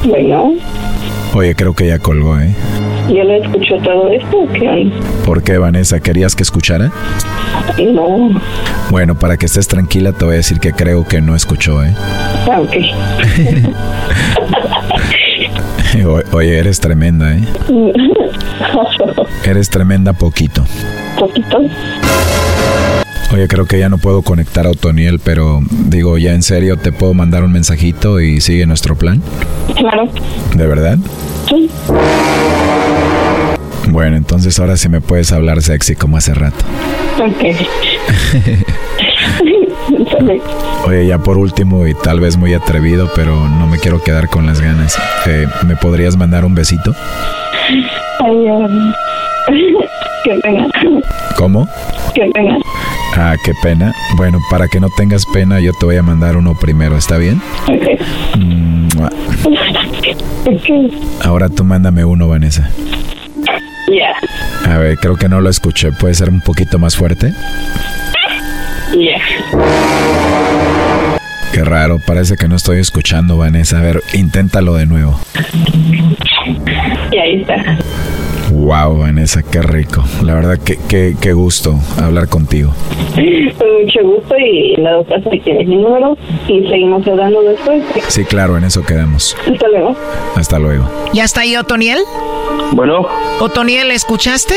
Bueno, 0.05 0.53
Oye, 1.33 1.53
creo 1.55 1.73
que 1.73 1.87
ya 1.87 1.99
colgó, 1.99 2.39
¿eh? 2.39 2.55
¿ya 3.13 3.23
lo 3.23 3.35
escuchó 3.35 3.77
todo 3.83 4.07
esto 4.09 4.37
o 4.39 4.47
qué? 4.53 4.89
¿Por 5.25 5.43
qué, 5.43 5.57
Vanessa? 5.57 5.99
¿Querías 5.99 6.35
que 6.35 6.43
escuchara? 6.43 6.91
No. 7.91 8.29
Bueno, 8.89 9.15
para 9.15 9.35
que 9.37 9.45
estés 9.45 9.67
tranquila, 9.67 10.13
te 10.13 10.23
voy 10.25 10.35
a 10.35 10.37
decir 10.37 10.59
que 10.59 10.71
creo 10.71 11.05
que 11.05 11.21
no 11.21 11.35
escuchó, 11.35 11.83
¿eh? 11.83 11.93
Ah, 12.49 12.61
ok. 12.61 12.71
Oye, 16.31 16.57
eres 16.57 16.79
tremenda, 16.79 17.35
¿eh? 17.35 17.43
Eres 19.45 19.69
tremenda 19.69 20.13
poquito. 20.13 20.63
Poquito. 21.19 21.59
Oye, 23.33 23.47
creo 23.47 23.65
que 23.65 23.79
ya 23.79 23.89
no 23.89 23.97
puedo 23.97 24.21
conectar 24.21 24.65
a 24.65 24.71
Otoniel, 24.71 25.19
pero 25.19 25.61
digo, 25.69 26.17
ya 26.17 26.33
en 26.33 26.41
serio, 26.43 26.77
¿te 26.77 26.91
puedo 26.91 27.13
mandar 27.13 27.43
un 27.43 27.51
mensajito 27.51 28.19
y 28.19 28.39
sigue 28.41 28.65
nuestro 28.65 28.95
plan? 28.95 29.21
Claro. 29.75 30.09
¿De 30.55 30.67
verdad? 30.67 30.97
Sí. 31.49 31.69
Bueno, 33.89 34.15
entonces 34.15 34.57
ahora 34.59 34.77
sí 34.77 34.89
me 34.89 35.01
puedes 35.01 35.31
hablar 35.31 35.61
sexy 35.61 35.95
como 35.95 36.17
hace 36.17 36.33
rato. 36.33 36.65
Ok. 37.19 37.43
Oye, 40.85 41.07
ya 41.07 41.17
por 41.17 41.37
último 41.37 41.87
y 41.87 41.93
tal 41.93 42.19
vez 42.19 42.37
muy 42.37 42.53
atrevido, 42.53 43.09
pero 43.15 43.47
no 43.49 43.67
me 43.67 43.79
quiero 43.79 44.01
quedar 44.01 44.29
con 44.29 44.45
las 44.45 44.61
ganas. 44.61 44.97
Eh, 45.25 45.47
¿Me 45.65 45.75
podrías 45.75 46.15
mandar 46.17 46.45
un 46.45 46.55
besito? 46.55 46.93
Ay, 48.19 48.49
um, 48.49 48.93
qué 50.23 50.39
pena. 50.41 50.67
¿Cómo? 51.37 51.67
Qué 52.13 52.29
pena. 52.33 52.57
Ah, 53.15 53.35
qué 53.43 53.53
pena. 53.63 53.93
Bueno, 54.17 54.39
para 54.49 54.67
que 54.67 54.79
no 54.79 54.89
tengas 54.97 55.25
pena, 55.25 55.59
yo 55.59 55.71
te 55.79 55.85
voy 55.85 55.97
a 55.97 56.03
mandar 56.03 56.37
uno 56.37 56.53
primero, 56.55 56.97
¿está 56.97 57.17
bien? 57.17 57.41
Mua. 58.95 59.09
Ok. 60.45 60.93
Ahora 61.23 61.49
tú 61.49 61.63
mándame 61.63 62.05
uno, 62.05 62.27
Vanessa. 62.27 62.69
Ya. 63.91 64.71
A 64.71 64.77
ver, 64.77 64.97
creo 64.97 65.15
que 65.15 65.29
no 65.29 65.41
lo 65.41 65.49
escuché. 65.49 65.91
¿Puede 65.91 66.13
ser 66.13 66.29
un 66.29 66.41
poquito 66.41 66.79
más 66.79 66.95
fuerte? 66.95 67.33
Qué 71.55 71.63
raro, 71.63 71.99
parece 71.99 72.35
que 72.35 72.49
no 72.49 72.57
estoy 72.57 72.79
escuchando, 72.79 73.37
Vanessa. 73.37 73.79
A 73.79 73.81
ver, 73.81 74.03
inténtalo 74.11 74.75
de 74.75 74.87
nuevo. 74.87 75.17
Y 77.13 77.17
ahí 77.17 77.41
está. 77.43 77.55
Wow, 78.55 78.99
Vanessa, 78.99 79.43
qué 79.43 79.61
rico. 79.61 80.03
La 80.23 80.33
verdad, 80.35 80.57
que 80.57 80.77
qué, 80.87 81.15
qué 81.19 81.33
gusto 81.33 81.75
hablar 82.01 82.29
contigo. 82.29 82.71
Con 83.13 83.83
mucho 83.83 83.99
gusto 84.03 84.35
y 84.37 84.75
la 84.77 84.97
otra 84.99 85.21
si 85.29 85.39
tienes 85.41 85.67
mi 85.67 85.75
número 85.75 86.17
y 86.47 86.65
seguimos 86.67 87.05
hablando 87.05 87.41
después. 87.41 87.83
Sí, 88.07 88.23
claro, 88.23 88.57
en 88.57 88.63
eso 88.63 88.83
quedamos. 88.83 89.35
Hasta 89.51 89.67
luego. 89.67 89.95
Hasta 90.35 90.59
luego. 90.59 90.89
¿Ya 91.13 91.25
está 91.25 91.41
ahí 91.41 91.55
Otoniel? 91.57 91.99
Bueno, 92.71 93.07
Otoniel, 93.39 93.91
¿escuchaste? 93.91 94.55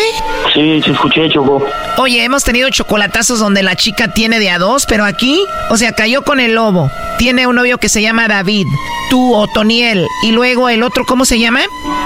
sí, 0.55 0.81
sí 0.85 0.91
escuché, 0.93 1.29
Choco. 1.29 1.63
Oye, 1.99 2.25
hemos 2.25 2.45
tenido 2.45 2.71
chocolatazos 2.71 3.39
donde 3.41 3.63
la 3.63 3.75
chica 3.77 4.09
tiene 4.13 4.39
de 4.39 4.51
a 4.51 4.59
dos, 4.59 4.87
pero 4.87 5.05
aquí, 5.05 5.45
o 5.71 5.77
sea, 5.77 5.93
cayó 5.93 6.23
con 6.23 6.41
el 6.41 6.55
lobo. 6.55 6.91
Tiene 7.19 7.47
un 7.47 7.57
novio 7.57 7.79
que 7.79 7.89
se 7.89 8.01
llama 8.01 8.29
David, 8.29 8.67
tú, 9.11 9.35
Otoniel, 9.35 10.07
y 10.23 10.33
luego 10.33 10.69
el 10.69 10.83
otro, 10.83 11.05
¿cómo 11.07 11.25
se 11.25 11.39
llama? 11.39 11.61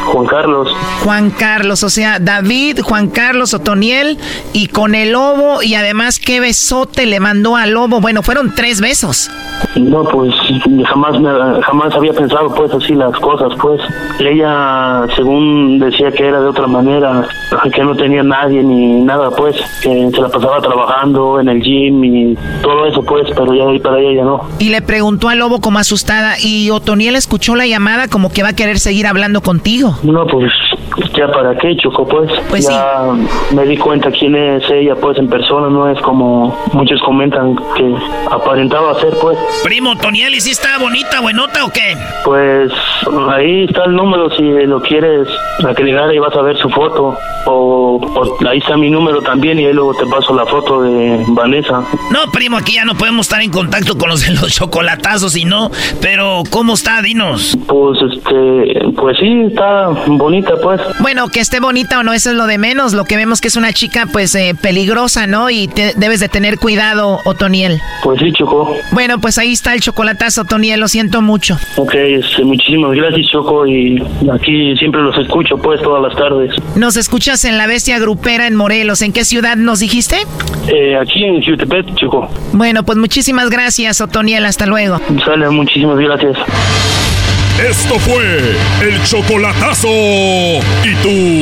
Juan 0.06 0.26
Carlos. 0.26 0.68
Juan 1.04 1.30
Carlos, 1.30 1.81
o 1.84 1.90
sea, 1.90 2.18
David, 2.18 2.80
Juan 2.80 3.08
Carlos, 3.08 3.54
Otoniel, 3.54 4.18
y 4.52 4.68
con 4.68 4.94
el 4.94 5.12
lobo, 5.12 5.62
y 5.62 5.74
además 5.74 6.18
qué 6.18 6.40
besote 6.40 7.06
le 7.06 7.20
mandó 7.20 7.56
al 7.56 7.72
lobo. 7.72 8.00
Bueno, 8.00 8.22
fueron 8.22 8.54
tres 8.54 8.80
besos. 8.80 9.30
No, 9.76 10.04
pues 10.04 10.34
jamás 10.86 11.18
me, 11.20 11.30
jamás 11.62 11.94
había 11.94 12.12
pensado 12.12 12.54
pues 12.54 12.72
así 12.72 12.94
las 12.94 13.16
cosas, 13.18 13.52
pues. 13.60 13.80
Ella, 14.18 15.06
según 15.16 15.78
decía 15.78 16.10
que 16.12 16.26
era 16.26 16.40
de 16.40 16.48
otra 16.48 16.66
manera, 16.66 17.26
que 17.74 17.84
no 17.84 17.94
tenía 17.94 18.22
nadie 18.22 18.62
ni 18.62 19.02
nada, 19.02 19.30
pues, 19.30 19.56
que 19.82 20.10
se 20.10 20.20
la 20.20 20.28
pasaba 20.28 20.60
trabajando 20.60 21.40
en 21.40 21.48
el 21.48 21.62
gym 21.62 22.04
y 22.04 22.36
todo 22.62 22.86
eso, 22.86 23.02
pues, 23.02 23.28
pero 23.36 23.54
ya 23.54 23.64
de 23.64 23.72
ahí 23.72 23.80
para 23.80 23.98
ella 23.98 24.16
ya 24.16 24.24
no. 24.24 24.42
Y 24.58 24.70
le 24.70 24.82
preguntó 24.82 25.28
al 25.28 25.38
lobo 25.38 25.60
como 25.60 25.78
asustada, 25.78 26.34
y 26.40 26.70
Otoniel 26.70 27.16
escuchó 27.16 27.54
la 27.54 27.66
llamada 27.66 28.08
como 28.08 28.32
que 28.32 28.42
va 28.42 28.50
a 28.50 28.56
querer 28.56 28.78
seguir 28.78 29.06
hablando 29.06 29.40
contigo. 29.40 29.96
No, 30.02 30.26
pues, 30.26 30.52
ya 31.16 31.28
para 31.28 31.56
qué, 31.62 31.76
Choco, 31.76 32.06
pues. 32.06 32.30
Pues 32.50 32.68
ya 32.68 33.04
me 33.54 33.64
di 33.64 33.76
cuenta 33.76 34.10
quién 34.10 34.34
es 34.34 34.68
ella, 34.70 34.94
pues, 34.96 35.16
en 35.18 35.28
persona, 35.28 35.68
no 35.68 35.88
es 35.88 35.98
como 36.00 36.54
muchos 36.72 37.00
comentan 37.02 37.56
que 37.76 37.94
aparentaba 38.30 39.00
ser, 39.00 39.14
pues. 39.20 39.38
Primo, 39.62 39.92
Otoniel, 39.92 40.34
¿y 40.34 40.40
si 40.40 40.50
está 40.50 40.78
bonita, 40.78 41.20
buenota 41.20 41.64
o 41.64 41.70
qué? 41.70 41.96
Pues 42.24 42.72
ahí 43.30 43.64
está 43.64 43.84
el 43.84 43.94
número 43.94 44.28
si 44.30 44.42
lo 44.42 44.82
quieres 44.82 45.28
agregar 45.64 46.12
y 46.12 46.18
vas 46.18 46.34
a 46.36 46.42
ver 46.42 46.56
su 46.58 46.68
foto. 46.68 47.16
O, 47.46 48.00
o 48.02 48.48
ahí 48.48 48.58
está 48.58 48.76
mi 48.76 48.90
número 48.90 49.20
también 49.20 49.58
y 49.58 49.66
ahí 49.66 49.72
luego 49.72 49.94
te 49.94 50.06
paso 50.06 50.34
la 50.34 50.46
foto 50.46 50.82
de 50.82 51.24
Vanessa. 51.28 51.82
No, 52.10 52.30
primo, 52.32 52.56
aquí 52.56 52.74
ya 52.74 52.84
no 52.84 52.94
podemos 52.94 53.26
estar 53.26 53.40
en 53.40 53.50
contacto 53.50 53.96
con 53.96 54.08
los 54.08 54.26
de 54.26 54.32
los 54.32 54.52
chocolatazos 54.52 55.36
y 55.36 55.44
no, 55.44 55.70
pero 56.00 56.42
¿cómo 56.50 56.74
está? 56.74 57.02
Dinos. 57.02 57.56
Pues 57.66 57.98
este, 58.02 58.92
pues 58.96 59.16
sí, 59.18 59.44
está 59.48 59.88
bonita 60.06 60.54
pues. 60.62 60.80
Bueno, 61.00 61.28
que 61.28 61.40
esté 61.52 61.60
bonita 61.60 61.98
o 61.98 62.02
no, 62.02 62.14
eso 62.14 62.30
es 62.30 62.36
lo 62.36 62.46
de 62.46 62.56
menos. 62.56 62.94
Lo 62.94 63.04
que 63.04 63.16
vemos 63.18 63.42
que 63.42 63.48
es 63.48 63.56
una 63.56 63.74
chica, 63.74 64.06
pues, 64.10 64.34
eh, 64.34 64.54
peligrosa, 64.58 65.26
¿no? 65.26 65.50
Y 65.50 65.68
te- 65.68 65.92
debes 65.96 66.18
de 66.18 66.30
tener 66.30 66.56
cuidado, 66.58 67.20
Otoniel. 67.26 67.78
Pues 68.02 68.20
sí, 68.20 68.32
Choco. 68.32 68.74
Bueno, 68.92 69.18
pues 69.20 69.36
ahí 69.36 69.52
está 69.52 69.74
el 69.74 69.80
chocolatazo, 69.82 70.40
Otoniel, 70.42 70.80
lo 70.80 70.88
siento 70.88 71.20
mucho. 71.20 71.58
Ok, 71.76 71.94
este, 71.94 72.42
muchísimas 72.44 72.92
gracias 72.92 73.26
Choco 73.30 73.66
y 73.66 74.02
aquí 74.34 74.74
siempre 74.78 75.02
los 75.02 75.14
escucho 75.18 75.58
pues 75.58 75.78
todas 75.82 76.02
las 76.02 76.16
tardes. 76.16 76.54
Nos 76.74 76.96
escuchas 76.96 77.44
en 77.44 77.58
La 77.58 77.66
Bestia 77.66 77.98
Grupera 77.98 78.46
en 78.46 78.54
Morelos. 78.56 79.02
¿En 79.02 79.12
qué 79.12 79.26
ciudad 79.26 79.56
nos 79.56 79.80
dijiste? 79.80 80.16
Eh, 80.68 80.96
aquí 80.98 81.22
en 81.22 81.42
Jutepet, 81.44 81.94
Choco. 81.96 82.30
Bueno, 82.54 82.82
pues 82.82 82.96
muchísimas 82.96 83.50
gracias, 83.50 84.00
Otoniel. 84.00 84.46
Hasta 84.46 84.64
luego. 84.64 84.98
Sale, 85.22 85.50
muchísimas 85.50 85.98
gracias. 85.98 86.34
Esto 87.68 87.98
fue 87.98 88.56
el 88.82 89.02
chocolatazo. 89.04 89.88
¿Y 89.88 90.94
tú 91.02 91.41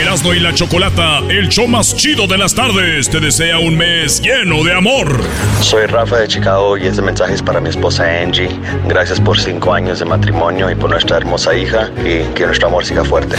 Erasno 0.00 0.32
y 0.32 0.38
la 0.38 0.54
Chocolata, 0.54 1.18
el 1.28 1.48
show 1.48 1.66
más 1.66 1.92
chido 1.96 2.28
de 2.28 2.38
las 2.38 2.54
tardes, 2.54 3.10
te 3.10 3.18
desea 3.18 3.58
un 3.58 3.76
mes 3.76 4.20
lleno 4.20 4.62
de 4.62 4.72
amor. 4.72 5.20
Soy 5.60 5.86
Rafa 5.86 6.18
de 6.18 6.28
Chicago 6.28 6.78
y 6.78 6.86
este 6.86 7.02
mensaje 7.02 7.34
es 7.34 7.42
para 7.42 7.60
mi 7.60 7.68
esposa 7.68 8.04
Angie. 8.04 8.48
Gracias 8.86 9.20
por 9.20 9.40
cinco 9.40 9.72
años 9.72 9.98
de 9.98 10.04
matrimonio 10.04 10.70
y 10.70 10.76
por 10.76 10.90
nuestra 10.90 11.16
hermosa 11.16 11.52
hija 11.52 11.90
y 12.04 12.22
que 12.34 12.46
nuestro 12.46 12.68
amor 12.68 12.84
siga 12.84 13.04
fuerte. 13.04 13.34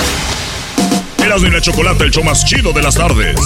Erasno 1.24 1.48
y 1.48 1.52
la 1.52 1.62
Chocolata, 1.62 2.04
el 2.04 2.12
show 2.12 2.26
más 2.26 2.44
chido 2.44 2.74
de 2.74 2.82
las 2.82 2.96
tardes. 2.96 3.38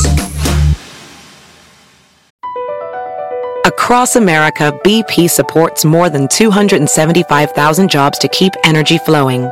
Across 3.65 4.15
America, 4.15 4.73
BP 4.83 5.29
supports 5.29 5.85
more 5.85 6.09
than 6.09 6.27
275,000 6.29 7.87
jobs 7.87 8.17
to 8.17 8.27
keep 8.27 8.53
energy 8.63 8.97
flowing. 8.97 9.51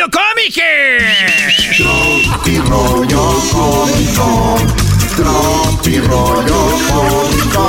rollo 0.00 0.10
cómico. 0.10 0.60
Tropi 1.76 2.56
rollo 2.68 3.24
cómico, 3.52 4.56
tropi 5.16 5.98
rollo 5.98 6.60
cómico. 6.88 7.64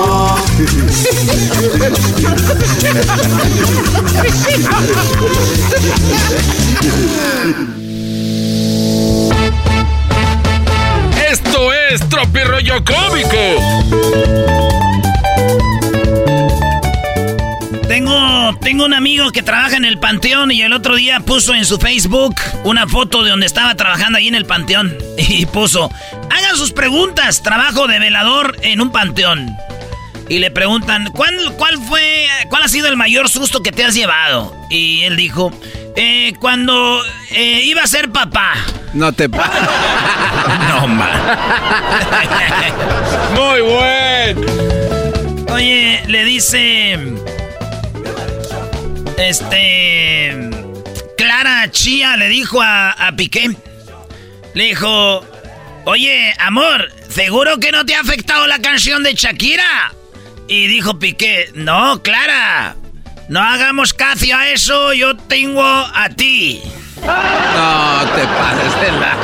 Esto 11.29 11.73
es 11.73 11.99
Tropi 12.09 12.43
Rollo 12.43 12.83
Cómico. 12.83 13.37
Tengo, 17.91 18.55
tengo 18.61 18.85
un 18.85 18.93
amigo 18.93 19.31
que 19.33 19.43
trabaja 19.43 19.75
en 19.75 19.83
el 19.83 19.99
panteón 19.99 20.49
y 20.49 20.61
el 20.61 20.71
otro 20.71 20.95
día 20.95 21.19
puso 21.19 21.53
en 21.53 21.65
su 21.65 21.77
Facebook 21.77 22.33
una 22.63 22.87
foto 22.87 23.21
de 23.21 23.31
donde 23.31 23.45
estaba 23.45 23.75
trabajando 23.75 24.17
ahí 24.17 24.29
en 24.29 24.35
el 24.35 24.45
panteón. 24.45 24.97
Y 25.17 25.45
puso, 25.45 25.91
hagan 26.29 26.55
sus 26.55 26.71
preguntas, 26.71 27.43
trabajo 27.43 27.87
de 27.87 27.99
velador 27.99 28.55
en 28.61 28.79
un 28.79 28.93
panteón. 28.93 29.57
Y 30.29 30.39
le 30.39 30.51
preguntan, 30.51 31.11
¿cuál, 31.11 31.35
cuál 31.57 31.77
fue, 31.79 32.27
cuál 32.47 32.63
ha 32.63 32.69
sido 32.69 32.87
el 32.87 32.95
mayor 32.95 33.27
susto 33.27 33.61
que 33.61 33.73
te 33.73 33.83
has 33.83 33.93
llevado? 33.93 34.55
Y 34.69 35.01
él 35.01 35.17
dijo, 35.17 35.51
"Eh, 35.97 36.31
cuando 36.39 37.03
eh, 37.31 37.59
iba 37.65 37.83
a 37.83 37.87
ser 37.87 38.09
papá. 38.09 38.53
No 38.93 39.11
te 39.11 39.27
pa. 39.27 39.51
No, 40.69 40.87
man. 40.87 41.09
Muy 43.35 43.59
buen. 43.59 45.51
Oye, 45.51 46.01
le 46.07 46.23
dice. 46.23 46.97
Este. 49.21 50.49
Clara 51.17 51.69
Chía 51.71 52.17
le 52.17 52.27
dijo 52.27 52.61
a, 52.61 52.91
a 52.91 53.15
Piqué. 53.15 53.51
Le 54.53 54.63
dijo. 54.65 55.25
Oye, 55.85 56.33
amor, 56.39 56.91
¿seguro 57.09 57.59
que 57.59 57.71
no 57.71 57.85
te 57.85 57.95
ha 57.95 58.01
afectado 58.01 58.45
la 58.45 58.59
canción 58.59 59.01
de 59.03 59.13
Shakira? 59.13 59.93
Y 60.47 60.67
dijo 60.67 60.99
Piqué, 60.99 61.49
no, 61.55 62.03
Clara, 62.03 62.75
no 63.29 63.41
hagamos 63.41 63.93
caso 63.93 64.25
a 64.35 64.49
eso, 64.49 64.93
yo 64.93 65.17
tengo 65.17 65.63
a 65.63 66.09
ti. 66.09 66.61
No 67.01 68.05
te 68.15 68.27
pases 68.27 68.81
de 68.81 68.91
la. 68.91 69.17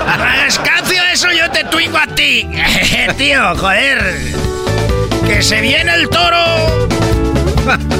No 0.16 0.24
hagas 0.24 0.58
caso 0.58 0.92
a 0.92 1.12
eso, 1.12 1.28
yo 1.32 1.50
te 1.50 1.64
twingo 1.64 1.98
a 1.98 2.06
ti. 2.06 2.46
Tío, 3.18 3.56
joder. 3.56 4.16
Que 5.26 5.42
se 5.42 5.60
viene 5.60 5.94
el 5.94 6.08
toro. 6.08 6.88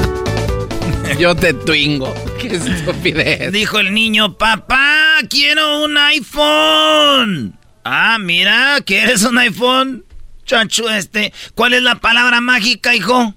Yo 1.19 1.35
te 1.35 1.53
twingo. 1.53 2.13
Qué 2.39 2.55
estupidez. 2.55 3.51
Dijo 3.51 3.79
el 3.79 3.93
niño, 3.93 4.37
papá, 4.37 5.17
quiero 5.29 5.83
un 5.83 5.97
iPhone. 5.97 7.57
Ah, 7.83 8.17
mira, 8.19 8.77
¿quieres 8.85 9.23
un 9.23 9.37
iPhone? 9.37 10.05
Chancho 10.45 10.89
este. 10.89 11.33
¿Cuál 11.55 11.73
es 11.73 11.81
la 11.81 11.95
palabra 11.95 12.41
mágica, 12.41 12.95
hijo? 12.95 13.33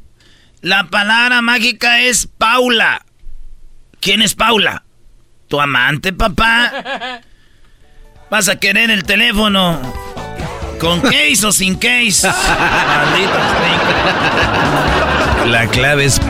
La 0.60 0.84
palabra 0.84 1.42
mágica 1.42 2.00
es 2.00 2.26
Paula. 2.26 3.04
¿Quién 4.00 4.22
es 4.22 4.34
Paula? 4.34 4.84
¿Tu 5.48 5.60
amante, 5.60 6.12
papá? 6.12 7.20
¿Vas 8.30 8.48
a 8.48 8.56
querer 8.56 8.90
el 8.90 9.04
teléfono? 9.04 9.80
¿Con 10.80 11.00
case 11.00 11.46
o 11.46 11.52
sin 11.52 11.76
case? 11.76 12.26
Maldito 12.28 13.38
La 15.46 15.66
clave 15.68 16.06
es, 16.06 16.20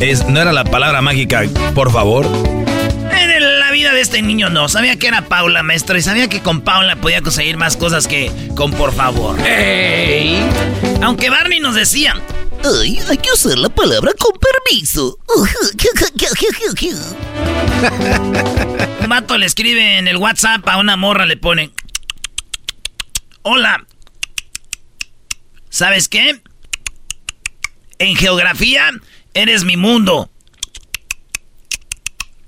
es. 0.00 0.26
No 0.26 0.40
era 0.40 0.52
la 0.52 0.64
palabra 0.64 1.00
mágica, 1.02 1.44
por 1.74 1.92
favor. 1.92 2.26
En 2.26 3.60
la 3.60 3.70
vida 3.70 3.92
de 3.92 4.00
este 4.00 4.22
niño 4.22 4.50
no. 4.50 4.68
Sabía 4.68 4.98
que 4.98 5.06
era 5.08 5.22
Paula, 5.22 5.62
maestro, 5.62 5.96
y 5.96 6.02
sabía 6.02 6.28
que 6.28 6.40
con 6.40 6.62
Paula 6.62 6.96
podía 6.96 7.22
conseguir 7.22 7.56
más 7.56 7.76
cosas 7.76 8.06
que 8.06 8.30
con 8.56 8.72
por 8.72 8.92
favor. 8.92 9.38
Aunque 11.02 11.30
Barney 11.30 11.60
nos 11.60 11.74
decía. 11.74 12.20
Ay, 12.64 12.98
hay 13.10 13.18
que 13.18 13.30
usar 13.30 13.58
la 13.58 13.68
palabra 13.68 14.12
con 14.18 14.32
permiso. 14.38 15.18
Un 19.00 19.08
vato 19.08 19.36
le 19.36 19.44
escribe 19.44 19.98
en 19.98 20.08
el 20.08 20.16
WhatsApp 20.16 20.66
a 20.66 20.78
una 20.78 20.96
morra, 20.96 21.26
le 21.26 21.36
pone. 21.36 21.72
Hola. 23.42 23.84
¿Sabes 25.68 26.08
qué? 26.08 26.40
En 27.98 28.16
geografía 28.16 28.90
eres 29.34 29.64
mi 29.64 29.76
mundo. 29.76 30.30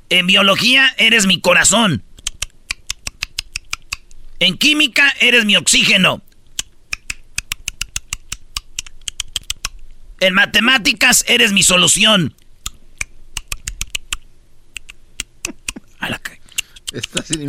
En 0.09 0.27
biología 0.27 0.95
eres 0.99 1.27
mi 1.27 1.41
corazón. 1.41 2.03
En 4.39 4.57
química 4.57 5.13
eres 5.21 5.45
mi 5.45 5.57
oxígeno. 5.57 6.23
En 10.21 10.35
matemáticas 10.35 11.25
eres 11.29 11.53
mi 11.53 11.63
solución. 11.63 12.35
A 15.99 16.09
la 16.11 16.21
Está 16.93 17.23
sin- 17.23 17.47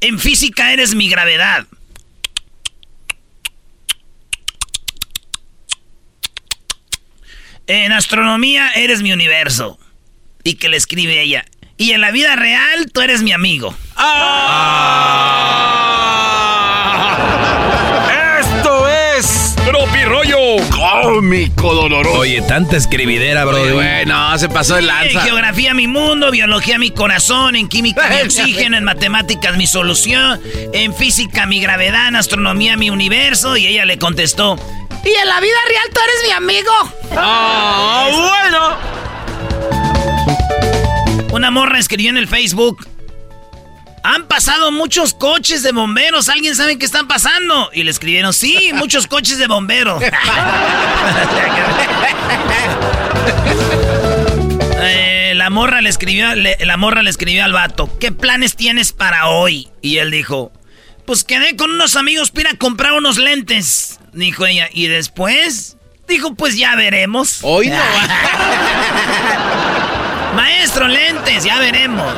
En 0.00 0.18
física 0.18 0.72
eres 0.72 0.94
mi 0.94 1.08
gravedad. 1.08 1.66
En 7.68 7.92
astronomía 7.92 8.70
eres 8.74 9.02
mi 9.02 9.12
universo. 9.12 9.78
Y 10.44 10.54
que 10.54 10.68
le 10.68 10.76
escribe 10.76 11.20
ella. 11.20 11.44
Y 11.76 11.90
en 11.90 12.00
la 12.00 12.10
vida 12.12 12.36
real 12.36 12.90
tú 12.92 13.00
eres 13.00 13.22
mi 13.22 13.32
amigo. 13.32 13.74
Esto 18.40 18.88
es 18.88 19.54
Tropi 19.64 20.04
Rollo 20.04 20.38
Cómico 20.70 21.74
Doloroso. 21.74 22.20
Oye, 22.20 22.40
tanta 22.42 22.76
escribidera, 22.76 23.44
bro. 23.44 23.60
Oye, 23.60 23.72
güey, 23.72 24.06
no, 24.06 24.38
se 24.38 24.48
pasó 24.48 24.78
En 24.78 24.86
lanza. 24.86 25.20
geografía 25.22 25.74
mi 25.74 25.86
mundo, 25.88 26.30
biología 26.30 26.78
mi 26.78 26.90
corazón, 26.90 27.56
en 27.56 27.68
química 27.68 28.08
mi 28.08 28.20
oxígeno, 28.24 28.76
en 28.76 28.84
matemáticas 28.84 29.56
mi 29.56 29.66
solución, 29.66 30.40
en 30.72 30.94
física 30.94 31.46
mi 31.46 31.60
gravedad, 31.60 32.08
en 32.08 32.16
astronomía 32.16 32.76
mi 32.76 32.90
universo. 32.90 33.56
Y 33.56 33.66
ella 33.66 33.84
le 33.84 33.98
contestó, 33.98 34.56
y 35.06 35.14
en 35.14 35.28
la 35.28 35.40
vida 35.40 35.56
real 35.68 35.84
tú 35.94 36.00
eres 36.00 36.16
mi 36.26 36.32
amigo. 36.32 36.72
¡Ah, 37.16 38.08
bueno! 38.42 38.76
Una 41.32 41.50
morra 41.50 41.78
escribió 41.78 42.10
en 42.10 42.16
el 42.16 42.28
Facebook. 42.28 42.86
Han 44.02 44.26
pasado 44.28 44.70
muchos 44.70 45.14
coches 45.14 45.62
de 45.62 45.72
bomberos. 45.72 46.28
¿Alguien 46.28 46.54
sabe 46.54 46.78
qué 46.78 46.86
están 46.86 47.08
pasando? 47.08 47.70
Y 47.72 47.82
le 47.82 47.90
escribieron, 47.90 48.32
sí, 48.32 48.70
muchos 48.74 49.06
coches 49.06 49.38
de 49.38 49.46
bomberos. 49.48 50.02
Eh, 54.82 55.32
la 55.34 55.50
morra 55.50 55.80
le 55.80 55.88
escribió, 55.88 56.34
le- 56.34 56.56
la 56.60 56.76
morra 56.76 57.02
le 57.02 57.10
escribió 57.10 57.44
al 57.44 57.52
vato, 57.52 57.90
¿qué 57.98 58.12
planes 58.12 58.56
tienes 58.56 58.92
para 58.92 59.28
hoy? 59.28 59.68
Y 59.82 59.98
él 59.98 60.10
dijo, 60.10 60.52
pues 61.06 61.24
quedé 61.24 61.56
con 61.56 61.70
unos 61.70 61.96
amigos 61.96 62.30
para 62.30 62.50
ir 62.50 62.54
a 62.54 62.58
comprar 62.58 62.92
unos 62.92 63.18
lentes. 63.18 63.98
Dijo 64.16 64.44
ella, 64.46 64.68
¿y 64.72 64.88
después? 64.88 65.76
Dijo, 66.08 66.34
pues 66.34 66.56
ya 66.56 66.74
veremos. 66.74 67.40
Hoy 67.42 67.68
no. 67.68 67.76
Maestro, 70.34 70.88
lentes, 70.88 71.44
ya 71.44 71.58
veremos. 71.58 72.14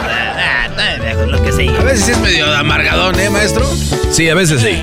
Lo 1.27 1.43
que 1.43 1.53
sigue. 1.53 1.77
A 1.77 1.83
veces 1.83 2.11
es 2.11 2.19
medio 2.19 2.55
amargadón, 2.55 3.19
¿eh, 3.19 3.31
maestro? 3.31 3.69
Sí, 4.13 4.29
a 4.29 4.37
veces 4.37 4.63
sí. 4.63 4.81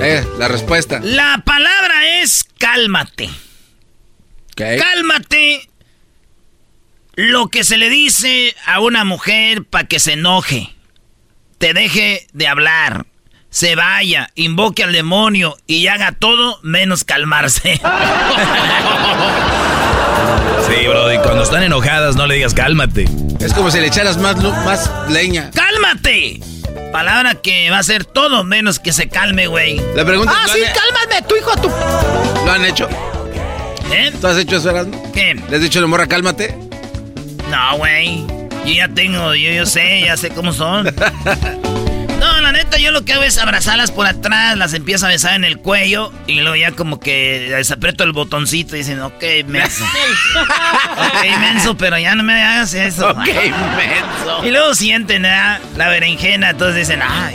Eh, 0.00 0.24
la 0.38 0.46
respuesta. 0.46 1.00
La 1.02 1.42
palabra 1.44 2.20
es 2.20 2.46
cálmate. 2.56 3.28
Cálmate. 4.54 5.68
Lo 7.16 7.48
que 7.48 7.64
se 7.64 7.78
le 7.78 7.90
dice 7.90 8.54
a 8.64 8.78
una 8.78 9.02
mujer 9.02 9.64
para 9.64 9.88
que 9.88 9.98
se 9.98 10.12
enoje, 10.12 10.72
te 11.58 11.74
deje 11.74 12.28
de 12.32 12.46
hablar, 12.46 13.06
se 13.50 13.74
vaya, 13.76 14.30
invoque 14.34 14.84
al 14.84 14.92
demonio 14.92 15.56
y 15.66 15.86
haga 15.88 16.12
todo 16.12 16.58
menos 16.62 17.04
calmarse. 17.04 17.80
Sí, 20.68 20.86
bro. 20.86 21.12
Y 21.12 21.18
cuando 21.18 21.44
están 21.44 21.62
enojadas, 21.62 22.16
no 22.16 22.26
le 22.26 22.34
digas 22.34 22.52
cálmate. 22.52 23.08
Es 23.40 23.54
como 23.54 23.70
si 23.70 23.80
le 23.80 23.86
echaras 23.86 24.18
más, 24.18 24.36
más 24.64 24.90
leña. 25.08 25.50
¡Cálmate! 25.54 26.40
Palabra 26.92 27.36
que 27.36 27.70
va 27.70 27.78
a 27.78 27.82
ser 27.82 28.04
todo 28.04 28.44
menos 28.44 28.78
que 28.78 28.92
se 28.92 29.08
calme, 29.08 29.46
güey. 29.46 29.80
La 29.94 30.04
pregunta 30.04 30.32
Ah, 30.36 30.46
sí, 30.52 30.60
¿lo 30.60 30.66
han- 30.66 30.72
cálmame, 30.74 31.22
tu 31.28 31.36
hijo, 31.36 31.56
tu. 31.56 31.68
¿Lo 32.44 32.52
han 32.52 32.64
hecho? 32.66 32.86
¿Eh? 33.92 34.12
¿Tú 34.20 34.26
has 34.26 34.36
hecho 34.36 34.56
eso, 34.56 34.70
Erasmo? 34.70 35.10
¿Qué? 35.12 35.34
¿Le 35.48 35.56
has 35.56 35.62
dicho 35.62 35.78
a 35.78 35.82
la 35.82 35.88
morra, 35.88 36.06
cálmate? 36.06 36.54
No, 37.50 37.78
güey. 37.78 38.26
Yo 38.66 38.74
ya 38.74 38.88
tengo, 38.88 39.34
yo, 39.34 39.50
yo 39.50 39.64
sé, 39.64 40.02
ya 40.02 40.16
sé 40.18 40.28
cómo 40.30 40.52
son. 40.52 40.86
La 42.48 42.52
neta, 42.52 42.78
yo 42.78 42.92
lo 42.92 43.04
que 43.04 43.12
hago 43.12 43.24
es 43.24 43.36
abrazarlas 43.36 43.90
por 43.90 44.06
atrás, 44.06 44.56
las 44.56 44.72
empiezo 44.72 45.04
a 45.04 45.10
besar 45.10 45.34
en 45.34 45.44
el 45.44 45.58
cuello 45.58 46.10
y 46.26 46.40
luego 46.40 46.56
ya 46.56 46.72
como 46.72 46.98
que 46.98 47.48
les 47.50 47.70
aprieto 47.70 48.04
el 48.04 48.12
botoncito 48.12 48.74
y 48.74 48.78
dicen, 48.78 49.02
ok, 49.02 49.22
menso. 49.46 49.84
ok, 50.96 51.40
menso, 51.40 51.76
pero 51.76 51.98
ya 51.98 52.14
no 52.14 52.22
me 52.22 52.42
hagas 52.42 52.72
eso. 52.72 53.10
Ok, 53.10 53.26
menso. 53.26 54.46
Y 54.46 54.50
luego 54.50 54.74
sienten 54.74 55.26
¿eh? 55.26 55.58
la 55.76 55.88
berenjena, 55.90 56.48
entonces 56.48 56.88
dicen, 56.88 57.02
ay, 57.06 57.34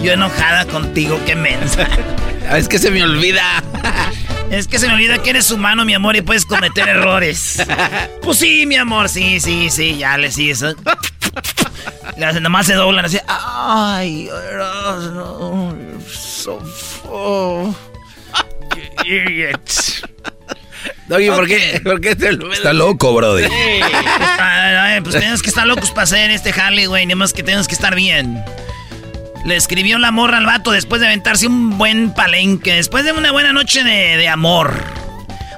yo 0.00 0.12
enojada 0.12 0.64
contigo, 0.66 1.20
qué 1.26 1.34
mensa. 1.34 1.88
Es 2.56 2.68
que 2.68 2.78
se 2.78 2.92
me 2.92 3.02
olvida. 3.02 3.42
Es 4.50 4.68
que 4.68 4.78
se 4.78 4.86
me 4.86 4.94
olvida 4.94 5.18
que 5.18 5.30
eres 5.30 5.50
humano, 5.50 5.84
mi 5.84 5.92
amor, 5.92 6.14
y 6.14 6.22
puedes 6.22 6.46
cometer 6.46 6.88
errores. 6.88 7.60
Pues 8.22 8.38
sí, 8.38 8.64
mi 8.64 8.76
amor, 8.76 9.08
sí, 9.08 9.40
sí, 9.40 9.68
sí, 9.70 9.98
ya 9.98 10.16
le 10.16 10.30
sigues. 10.30 10.64
Nomás 12.40 12.66
se 12.66 12.74
doblan 12.74 13.04
así. 13.04 13.18
Ay, 13.26 14.28
no, 14.54 15.74
so 16.10 16.58
oh, 17.04 17.74
Doggy, 21.08 21.30
¿por 21.30 21.46
qué, 21.46 21.80
¿por 21.82 22.00
qué 22.00 22.14
te 22.14 22.32
lo 22.32 22.52
Está 22.52 22.72
loco, 22.72 23.14
brody. 23.14 23.44
Pues, 23.44 25.02
pues 25.02 25.14
tenemos 25.14 25.42
que 25.42 25.48
estar 25.48 25.66
locos 25.66 25.90
para 25.90 26.02
hacer 26.02 26.30
este 26.30 26.50
Harley, 26.50 26.86
güey. 26.86 27.06
Ni 27.06 27.14
más 27.14 27.32
que 27.32 27.42
tenemos 27.42 27.66
que 27.66 27.74
estar 27.74 27.94
bien. 27.94 28.44
Le 29.44 29.56
escribió 29.56 29.98
la 29.98 30.10
morra 30.10 30.38
al 30.38 30.46
vato 30.46 30.70
después 30.72 31.00
de 31.00 31.06
aventarse 31.06 31.46
un 31.46 31.78
buen 31.78 32.12
palenque. 32.12 32.74
Después 32.74 33.04
de 33.04 33.12
una 33.12 33.32
buena 33.32 33.52
noche 33.52 33.82
de, 33.84 34.28
amor. 34.28 34.74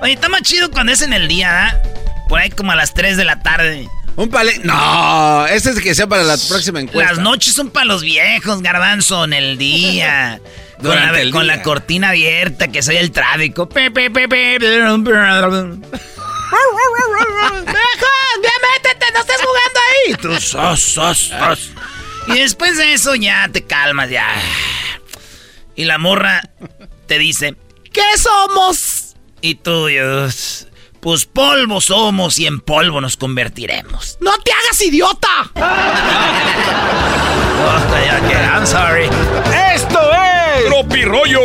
Oye, 0.02 0.12
está 0.12 0.28
más 0.28 0.42
chido 0.42 0.70
cuando 0.70 0.92
es 0.92 1.02
en 1.02 1.12
el 1.12 1.26
día, 1.26 1.68
¿eh? 1.68 1.88
Por 2.28 2.38
ahí 2.38 2.50
como 2.50 2.70
a 2.70 2.76
las 2.76 2.94
3 2.94 3.16
de 3.16 3.24
la 3.24 3.40
tarde. 3.40 3.88
Un 4.16 4.28
palenque. 4.28 4.66
No, 4.66 5.46
ese 5.46 5.70
es 5.70 5.80
que 5.80 5.94
sea 5.94 6.06
para 6.06 6.22
la 6.22 6.36
próxima 6.36 6.80
encuesta. 6.80 7.12
Las 7.12 7.22
noches 7.22 7.54
son 7.54 7.70
para 7.70 7.86
los 7.86 8.02
viejos, 8.02 8.62
garbanzo, 8.62 9.24
en 9.24 9.32
el 9.32 9.56
día. 9.58 10.40
con, 10.82 10.96
la, 10.96 11.20
el 11.20 11.30
con 11.30 11.46
la, 11.46 11.62
cortina 11.62 12.10
abierta, 12.10 12.68
que 12.68 12.82
soy 12.82 12.96
el 12.96 13.12
tráfico. 13.12 13.68
Pe, 13.68 13.90
métete, 13.90 14.78
no 19.12 19.20
estés 19.20 19.40
jugando 19.40 19.80
ahí. 19.88 20.14
Tú 20.20 20.40
sos, 20.40 20.80
sos, 20.80 21.18
sos. 21.18 21.70
Y 22.26 22.34
después 22.34 22.76
de 22.76 22.92
eso 22.92 23.14
ya 23.14 23.48
te 23.50 23.64
calmas, 23.64 24.10
ya. 24.10 24.26
Y 25.76 25.84
la 25.84 25.98
morra 25.98 26.42
te 27.06 27.18
dice, 27.18 27.56
¿qué 27.92 28.02
somos? 28.18 29.16
Y 29.40 29.54
tú, 29.54 29.88
pues 31.00 31.26
polvo 31.26 31.80
somos 31.80 32.38
y 32.38 32.46
en 32.46 32.60
polvo 32.60 33.00
nos 33.00 33.16
convertiremos. 33.16 34.18
¡No 34.20 34.32
te 34.38 34.52
hagas 34.52 34.80
idiota! 34.80 35.50
I'm 38.60 38.66
sorry. 38.66 39.04
¡Esto 39.74 39.98
es! 40.12 40.66
¡Tropi 40.66 41.04
rollo! 41.04 41.40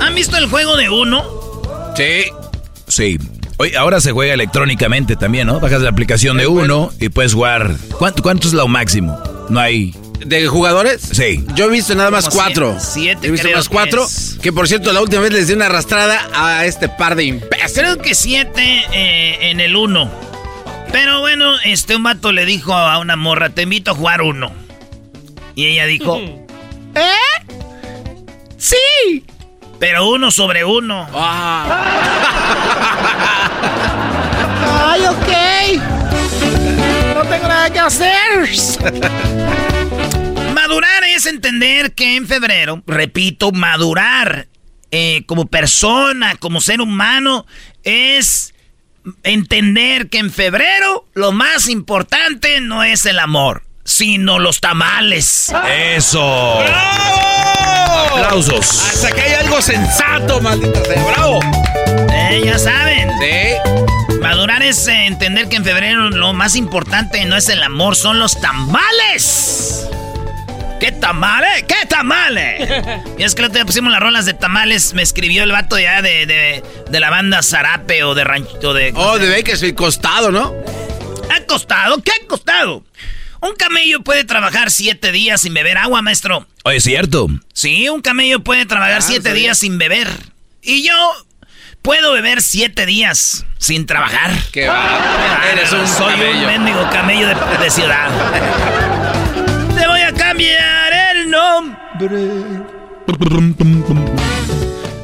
¿Han 0.00 0.14
visto 0.14 0.36
el 0.36 0.46
juego 0.48 0.76
de 0.76 0.90
uno? 0.90 1.24
Sí. 1.96 2.24
Sí. 2.88 3.18
Oye, 3.58 3.76
ahora 3.76 4.00
se 4.00 4.10
juega 4.10 4.34
electrónicamente 4.34 5.14
también, 5.14 5.46
¿no? 5.46 5.60
Bajas 5.60 5.82
la 5.82 5.90
aplicación 5.90 6.38
de 6.38 6.48
uno 6.48 6.90
y 6.98 7.08
puedes 7.08 7.34
jugar. 7.34 7.76
¿Cuánto, 7.98 8.22
cuánto 8.22 8.48
es 8.48 8.54
lo 8.54 8.66
máximo? 8.66 9.16
No 9.48 9.60
hay. 9.60 9.94
¿De 10.24 10.46
jugadores? 10.46 11.02
Sí. 11.12 11.44
Yo 11.54 11.66
he 11.66 11.68
visto 11.68 11.94
nada 11.94 12.10
más 12.10 12.28
cuatro. 12.30 12.76
Siete, 12.80 13.26
he 13.26 13.30
visto 13.30 13.46
creo 13.46 13.58
más 13.58 13.68
cuatro. 13.68 14.06
Que, 14.40 14.52
por 14.52 14.66
cierto, 14.68 14.92
la 14.92 15.00
última 15.02 15.22
vez 15.22 15.32
les 15.32 15.48
di 15.48 15.54
una 15.54 15.66
arrastrada 15.66 16.28
a 16.34 16.64
este 16.64 16.88
par 16.88 17.14
de 17.14 17.24
imbéciles. 17.24 17.72
Creo 17.74 17.98
que 17.98 18.14
siete 18.14 18.84
eh, 18.92 19.50
en 19.50 19.60
el 19.60 19.76
uno. 19.76 20.10
Pero 20.90 21.20
bueno, 21.20 21.52
este 21.64 21.96
un 21.96 22.04
vato 22.04 22.32
le 22.32 22.46
dijo 22.46 22.72
a 22.72 22.98
una 22.98 23.16
morra, 23.16 23.50
te 23.50 23.62
invito 23.62 23.90
a 23.90 23.94
jugar 23.94 24.22
uno. 24.22 24.52
Y 25.54 25.66
ella 25.66 25.84
dijo, 25.86 26.16
¿eh? 26.94 27.10
Sí. 28.56 29.24
Pero 29.78 30.08
uno 30.08 30.30
sobre 30.30 30.64
uno. 30.64 31.06
Ay, 34.86 35.02
ok. 35.06 35.93
Tengo 37.34 37.48
nada 37.48 37.68
que 37.68 37.80
hacer. 37.80 38.48
madurar 40.54 41.02
es 41.02 41.26
entender 41.26 41.92
que 41.92 42.14
en 42.14 42.28
febrero, 42.28 42.80
repito, 42.86 43.50
madurar 43.50 44.46
eh, 44.92 45.24
como 45.26 45.46
persona, 45.46 46.36
como 46.36 46.60
ser 46.60 46.80
humano, 46.80 47.44
es 47.82 48.54
entender 49.24 50.10
que 50.10 50.18
en 50.18 50.30
febrero 50.30 51.08
lo 51.14 51.32
más 51.32 51.68
importante 51.68 52.60
no 52.60 52.84
es 52.84 53.04
el 53.04 53.18
amor, 53.18 53.64
sino 53.82 54.38
los 54.38 54.60
tamales. 54.60 55.52
Eso. 55.68 56.60
Aplausos. 58.12 58.90
Hasta 58.92 59.10
que 59.10 59.20
hay 59.22 59.32
algo 59.32 59.60
sensato, 59.60 60.40
maldita 60.40 60.84
sea. 60.84 61.04
Bravo. 61.04 61.40
Eh, 62.12 62.42
ya 62.44 62.60
saben. 62.60 63.10
Sí. 63.18 64.03
Madurar 64.24 64.62
es 64.62 64.88
eh, 64.88 65.04
entender 65.04 65.50
que 65.50 65.56
en 65.56 65.64
febrero 65.64 66.08
lo 66.08 66.32
más 66.32 66.56
importante 66.56 67.22
no 67.26 67.36
es 67.36 67.50
el 67.50 67.62
amor, 67.62 67.94
son 67.94 68.18
los 68.18 68.40
tamales. 68.40 69.86
¿Qué 70.80 70.92
tamales? 70.92 71.64
¿Qué 71.64 71.86
tamales? 71.86 72.66
y 73.18 73.22
es 73.22 73.34
que 73.34 73.42
el 73.42 73.48
otro 73.48 73.56
día 73.56 73.66
pusimos 73.66 73.92
las 73.92 74.00
rolas 74.00 74.24
de 74.24 74.32
tamales. 74.32 74.94
Me 74.94 75.02
escribió 75.02 75.42
el 75.42 75.52
vato 75.52 75.78
ya 75.78 76.00
de, 76.00 76.24
de, 76.24 77.00
la 77.00 77.10
banda 77.10 77.42
Zarape 77.42 78.02
o 78.02 78.14
de 78.14 78.24
Rancho 78.24 78.72
de. 78.72 78.94
Oh, 78.96 79.18
de 79.18 79.28
Bakersfield, 79.28 79.74
costado, 79.74 80.30
¿no? 80.30 80.54
¿Ha 81.30 81.42
costado? 81.42 82.02
¿Qué 82.02 82.10
ha 82.12 82.26
costado? 82.26 82.82
Un 83.42 83.54
camello 83.56 84.00
puede 84.00 84.24
trabajar 84.24 84.70
siete 84.70 85.12
días 85.12 85.42
sin 85.42 85.52
beber 85.52 85.76
agua, 85.76 86.00
maestro. 86.00 86.46
Oye, 86.62 86.78
es 86.78 86.84
cierto. 86.84 87.28
Sí, 87.52 87.90
un 87.90 88.00
camello 88.00 88.40
puede 88.40 88.64
trabajar 88.64 89.00
ah, 89.00 89.02
siete 89.02 89.34
días 89.34 89.58
sin 89.58 89.76
beber. 89.76 90.08
Y 90.62 90.82
yo 90.82 90.94
puedo 91.84 92.14
beber 92.14 92.40
siete 92.40 92.86
días 92.86 93.44
sin 93.58 93.84
trabajar. 93.84 94.32
¿Qué 94.50 94.66
va? 94.66 95.42
Eres 95.52 95.70
un 95.70 95.86
Soy 95.86 96.14
un 96.14 96.46
mendigo 96.46 96.88
camello 96.90 97.28
de, 97.28 97.70
ciudad. 97.70 98.08
Te 99.78 99.86
voy 99.86 100.00
a 100.00 100.12
cambiar 100.12 100.92
el 101.14 101.30
nombre. 101.30 101.76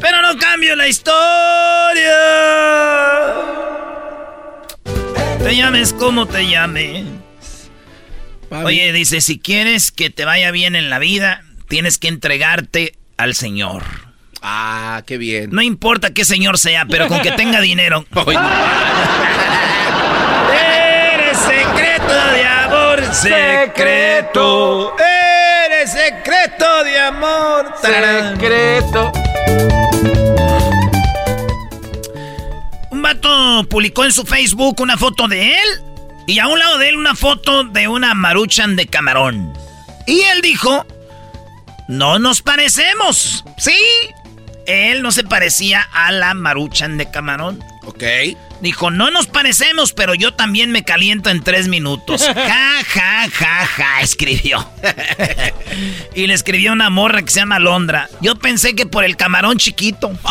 Pero 0.01 0.23
no 0.23 0.39
cambio 0.39 0.75
la 0.75 0.89
historia. 0.89 2.17
Te 5.39 5.57
llames 5.57 5.93
como 5.93 6.27
te 6.27 6.49
llames. 6.49 7.05
Oye, 8.51 8.93
dice, 8.93 9.21
si 9.21 9.39
quieres 9.39 9.93
que 9.93 10.09
te 10.11 10.25
vaya 10.25 10.51
bien 10.51 10.75
en 10.77 10.89
la 10.89 10.99
vida, 10.99 11.45
tienes 11.69 11.99
que 11.99 12.09
entregarte 12.09 12.95
al 13.17 13.35
Señor. 13.35 14.10
Ah, 14.43 15.03
qué 15.07 15.19
bien. 15.19 15.51
No 15.53 15.61
importa 15.63 16.15
qué 16.15 16.25
señor 16.25 16.59
sea, 16.59 16.87
pero 16.87 17.09
con 17.09 17.21
que 17.21 17.33
tenga 17.33 17.61
dinero. 17.61 18.07
Eres 20.53 21.39
secreto 21.39 22.15
de 22.33 22.45
amor, 22.45 23.15
secreto. 23.15 24.97
Eres 24.99 25.93
secreto 25.93 26.85
de 26.85 26.99
amor, 26.99 27.75
secreto. 27.81 29.13
Un 32.91 33.03
vato 33.03 33.67
publicó 33.69 34.05
en 34.05 34.13
su 34.13 34.25
Facebook 34.25 34.81
una 34.81 34.97
foto 34.97 35.29
de 35.29 35.51
él 35.51 35.69
y 36.27 36.39
a 36.39 36.47
un 36.47 36.59
lado 36.59 36.79
de 36.79 36.89
él 36.89 36.97
una 36.97 37.15
foto 37.15 37.65
de 37.65 37.89
una 37.89 38.15
maruchan 38.15 38.77
de 38.77 38.87
camarón. 38.87 39.53
Y 40.07 40.21
él 40.23 40.41
dijo, 40.41 40.87
no 41.89 42.19
nos 42.19 42.41
parecemos. 42.41 43.45
Sí, 43.59 43.77
él 44.67 45.03
no 45.03 45.13
se 45.13 45.25
parecía 45.25 45.83
a 45.93 46.13
la 46.13 46.35
maruchan 46.35 46.99
de 46.99 47.11
camarón. 47.11 47.63
Ok. 47.85 48.03
Dijo, 48.61 48.91
no 48.91 49.11
nos 49.11 49.27
parecemos, 49.27 49.93
pero 49.93 50.15
yo 50.15 50.35
también 50.35 50.71
me 50.71 50.85
caliento 50.85 51.31
en 51.31 51.43
tres 51.43 51.69
minutos. 51.69 52.29
Ja, 52.35 52.83
ja, 52.85 53.29
ja, 53.31 53.67
ja, 53.67 54.01
escribió. 54.01 54.67
y 56.15 56.27
le 56.27 56.35
escribió 56.35 56.73
una 56.73 56.91
morra 56.91 57.23
que 57.23 57.31
se 57.31 57.41
llama 57.41 57.59
Londra. 57.59 58.09
Yo 58.21 58.35
pensé 58.37 58.75
que 58.75 58.87
por 58.87 59.05
el 59.05 59.17
camarón 59.17 59.59
chiquito. 59.59 60.11
¡Oh! 60.23 60.31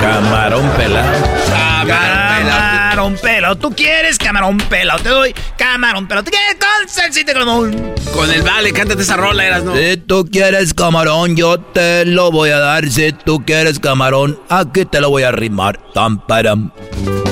Camarón 0.00 0.68
pelado. 0.76 1.12
Camarón 1.86 2.36
pelado. 2.38 2.67
¿Tú 3.60 3.70
quieres 3.74 4.18
camarón 4.18 4.58
pelado? 4.58 5.02
Te 5.02 5.08
doy 5.08 5.34
camarón 5.56 6.06
pelado. 6.06 6.24
¿Te 6.24 6.30
quieres 6.30 6.56
con 6.56 6.88
salsita 6.88 7.32
camarón? 7.32 7.94
Con 8.12 8.30
el 8.30 8.42
vale, 8.42 8.72
cántate 8.72 9.02
esa 9.02 9.16
rola, 9.16 9.46
eras, 9.46 9.64
¿no? 9.64 9.74
Si 9.74 9.96
tú 9.96 10.28
quieres 10.30 10.74
camarón, 10.74 11.34
yo 11.34 11.58
te 11.58 12.04
lo 12.04 12.30
voy 12.30 12.50
a 12.50 12.58
dar. 12.58 12.86
Si 12.88 13.12
tú 13.12 13.44
quieres 13.46 13.78
camarón, 13.78 14.38
aquí 14.50 14.84
te 14.84 15.00
lo 15.00 15.08
voy 15.08 15.22
a 15.22 15.28
arrimar. 15.28 15.80
Tam, 15.94 16.24
param. 16.26 16.70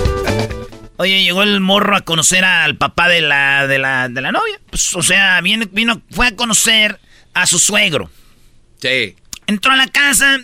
Oye, 0.99 1.23
llegó 1.23 1.43
el 1.43 1.61
morro 1.61 1.95
a 1.95 2.01
conocer 2.01 2.43
al 2.45 2.77
papá 2.77 3.09
de 3.09 3.21
la, 3.21 3.67
de 3.67 3.79
la, 3.79 4.09
de 4.09 4.21
la 4.23 4.33
novia. 4.33 4.59
Pues, 4.71 4.95
o 4.97 5.03
sea, 5.03 5.41
vino, 5.43 5.67
vino, 5.71 6.01
fue 6.11 6.29
a 6.29 6.37
conocer 6.37 6.99
a 7.35 7.47
su 7.47 7.59
suegro. 7.59 8.11
Sí. 8.81 9.15
Entró 9.47 9.73
a 9.73 9.77
la 9.77 9.89
casa, 9.89 10.39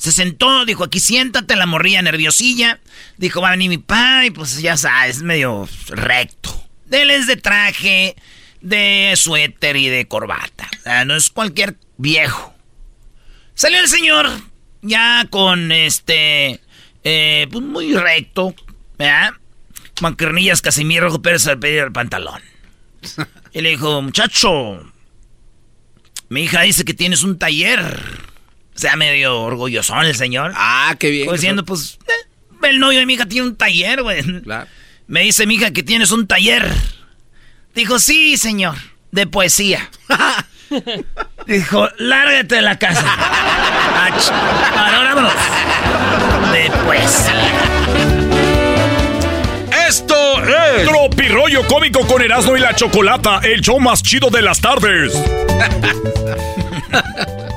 Se 0.00 0.12
sentó, 0.12 0.64
dijo, 0.64 0.84
aquí 0.84 0.98
siéntate, 0.98 1.56
la 1.56 1.66
morría 1.66 2.00
nerviosilla. 2.00 2.80
Dijo, 3.18 3.42
va 3.42 3.48
a 3.48 3.50
venir 3.50 3.68
mi 3.68 3.76
padre, 3.76 4.32
pues 4.32 4.58
ya 4.62 4.78
sabes, 4.78 5.20
medio 5.20 5.68
recto. 5.88 6.64
Él 6.90 7.10
es 7.10 7.26
de 7.26 7.36
traje, 7.36 8.16
de 8.62 9.12
suéter 9.14 9.76
y 9.76 9.88
de 9.88 10.08
corbata. 10.08 10.70
no 11.04 11.14
es 11.14 11.28
cualquier 11.28 11.76
viejo. 11.98 12.54
Salió 13.52 13.78
el 13.78 13.88
señor, 13.88 14.26
ya 14.80 15.26
con 15.28 15.70
este, 15.70 16.62
eh, 17.04 17.46
pues 17.52 17.62
muy 17.62 17.94
recto, 17.94 18.54
¿verdad? 18.96 19.32
Mancarnillas 20.00 20.62
Casimiro 20.62 21.20
Pérez 21.20 21.46
al 21.46 21.58
pedir 21.58 21.80
el 21.80 21.92
pantalón. 21.92 22.40
Y 23.52 23.60
le 23.60 23.68
dijo, 23.68 24.00
muchacho, 24.00 24.90
mi 26.30 26.44
hija 26.44 26.62
dice 26.62 26.86
que 26.86 26.94
tienes 26.94 27.22
un 27.22 27.38
taller. 27.38 28.29
Sea, 28.80 28.96
medio 28.96 29.38
orgullosón 29.42 30.06
el 30.06 30.16
señor. 30.16 30.52
Ah, 30.56 30.96
qué 30.98 31.10
bien. 31.10 31.26
Pues 31.26 31.42
diciendo, 31.42 31.66
pues, 31.66 31.98
eh, 32.08 32.12
el 32.66 32.78
novio 32.78 32.98
de 32.98 33.04
mi 33.04 33.12
hija 33.12 33.26
tiene 33.26 33.48
un 33.48 33.54
taller, 33.54 34.02
güey. 34.02 34.22
Me 35.06 35.20
dice 35.20 35.46
mi 35.46 35.56
hija 35.56 35.70
que 35.70 35.82
tienes 35.82 36.12
un 36.12 36.26
taller. 36.26 36.66
Dijo, 37.74 37.98
sí, 37.98 38.38
señor, 38.38 38.76
de 39.10 39.26
poesía. 39.26 39.90
Dijo, 41.46 41.90
lárgate 41.98 42.54
de 42.54 42.62
la 42.62 42.78
casa. 42.78 43.04
Ahora 44.74 45.14
vámonos. 45.14 45.34
De 46.50 46.70
poesía. 46.86 47.52
Esto 49.88 50.42
es 50.42 50.88
Tropirollo 50.88 51.66
Cómico 51.66 52.06
con 52.06 52.22
Erasmo 52.22 52.56
y 52.56 52.60
la 52.60 52.74
Chocolata, 52.74 53.40
el 53.42 53.60
show 53.60 53.78
más 53.78 54.02
chido 54.02 54.30
de 54.30 54.40
las 54.40 54.58
tardes. 54.58 55.12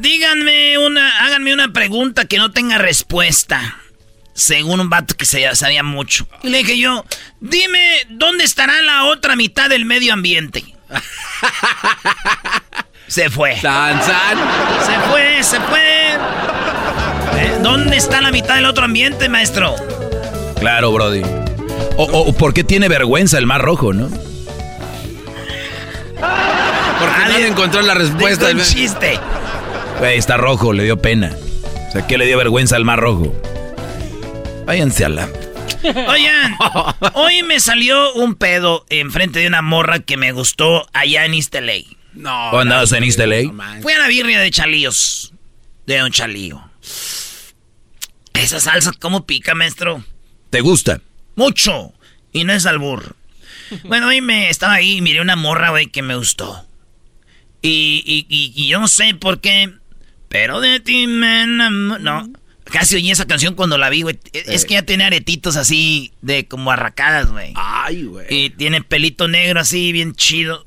Díganme 0.00 0.78
una, 0.78 1.24
háganme 1.24 1.52
una 1.52 1.72
pregunta 1.72 2.24
que 2.26 2.38
no 2.38 2.50
tenga 2.52 2.78
respuesta. 2.78 3.78
Según 4.32 4.78
un 4.80 4.88
vato 4.88 5.16
que 5.16 5.24
se 5.24 5.54
sabía 5.56 5.82
mucho. 5.82 6.28
Y 6.42 6.48
le 6.48 6.58
dije 6.58 6.78
yo, 6.78 7.04
dime, 7.40 8.06
¿dónde 8.08 8.44
estará 8.44 8.80
la 8.82 9.04
otra 9.04 9.34
mitad 9.34 9.68
del 9.68 9.84
medio 9.84 10.12
ambiente? 10.12 10.64
Se 13.08 13.30
fue. 13.30 13.56
Se 13.56 15.00
fue, 15.10 15.42
se 15.42 15.58
fue. 15.60 16.12
¿Eh? 17.36 17.58
¿Dónde 17.62 17.96
está 17.96 18.20
la 18.20 18.30
mitad 18.30 18.56
del 18.56 18.66
otro 18.66 18.84
ambiente, 18.84 19.30
maestro? 19.30 19.74
Claro, 20.60 20.92
Brody. 20.92 21.22
O, 21.96 22.32
¿por 22.34 22.52
qué 22.52 22.64
tiene 22.64 22.86
vergüenza 22.88 23.38
el 23.38 23.46
mar 23.46 23.62
rojo, 23.62 23.94
no? 23.94 24.10
Porque 26.18 27.18
nadie 27.18 27.46
encontró 27.46 27.80
la 27.80 27.94
respuesta. 27.94 28.48
del 28.48 28.62
chiste. 28.62 29.18
Güey, 29.98 30.16
está 30.16 30.36
rojo, 30.36 30.72
le 30.72 30.84
dio 30.84 31.00
pena. 31.00 31.36
O 31.88 31.92
sea, 31.92 32.06
¿qué 32.06 32.18
le 32.18 32.26
dio 32.26 32.38
vergüenza 32.38 32.76
al 32.76 32.84
mar 32.84 33.00
rojo? 33.00 33.34
Váyanse 34.64 35.04
a 35.04 35.08
la... 35.08 35.28
Oigan, 35.82 36.56
hoy 37.14 37.42
me 37.42 37.60
salió 37.60 38.12
un 38.14 38.34
pedo 38.34 38.84
enfrente 38.90 39.40
de 39.40 39.46
una 39.46 39.62
morra 39.62 40.00
que 40.00 40.16
me 40.16 40.32
gustó 40.32 40.86
allá 40.92 41.24
en 41.24 41.34
East 41.34 41.54
LA. 41.54 41.84
No. 42.14 42.50
¿O 42.50 42.58
andabas 42.58 42.92
en 42.92 43.04
East 43.04 43.18
LA? 43.18 43.52
Fui 43.80 43.92
a 43.92 43.98
la 43.98 44.08
birria 44.08 44.40
de 44.40 44.50
chalíos. 44.50 45.32
De 45.86 46.02
un 46.02 46.10
chalío. 46.10 46.68
Esa 48.34 48.60
salsa, 48.60 48.92
¿cómo 48.98 49.26
pica, 49.26 49.54
maestro? 49.54 50.04
¿Te 50.50 50.60
gusta? 50.60 51.00
Mucho. 51.34 51.92
Y 52.32 52.44
no 52.44 52.52
es 52.52 52.66
albur. 52.66 53.16
Bueno, 53.84 54.08
hoy 54.08 54.20
me 54.20 54.48
estaba 54.50 54.74
ahí 54.74 54.98
y 54.98 55.00
miré 55.00 55.20
una 55.20 55.36
morra, 55.36 55.70
güey, 55.70 55.88
que 55.88 56.02
me 56.02 56.16
gustó. 56.16 56.64
Y, 57.62 58.02
y, 58.06 58.26
y, 58.28 58.68
yo 58.68 58.78
no 58.78 58.88
sé 58.88 59.14
por 59.14 59.40
qué, 59.40 59.72
pero 60.28 60.60
de 60.60 60.80
ti 60.80 61.06
me 61.06 61.46
No, 61.46 62.28
casi 62.64 62.96
oí 62.96 63.10
esa 63.10 63.26
canción 63.26 63.54
cuando 63.54 63.78
la 63.78 63.90
vi, 63.90 64.02
güey. 64.02 64.18
E, 64.32 64.44
es 64.48 64.64
que 64.64 64.74
ya 64.74 64.82
tiene 64.82 65.04
aretitos 65.04 65.56
así 65.56 66.12
de 66.22 66.46
como 66.46 66.70
arracadas, 66.70 67.30
güey. 67.30 67.52
Ay, 67.56 68.04
güey. 68.04 68.26
Y 68.28 68.50
tiene 68.50 68.82
pelito 68.82 69.28
negro 69.28 69.60
así, 69.60 69.92
bien 69.92 70.14
chido. 70.14 70.66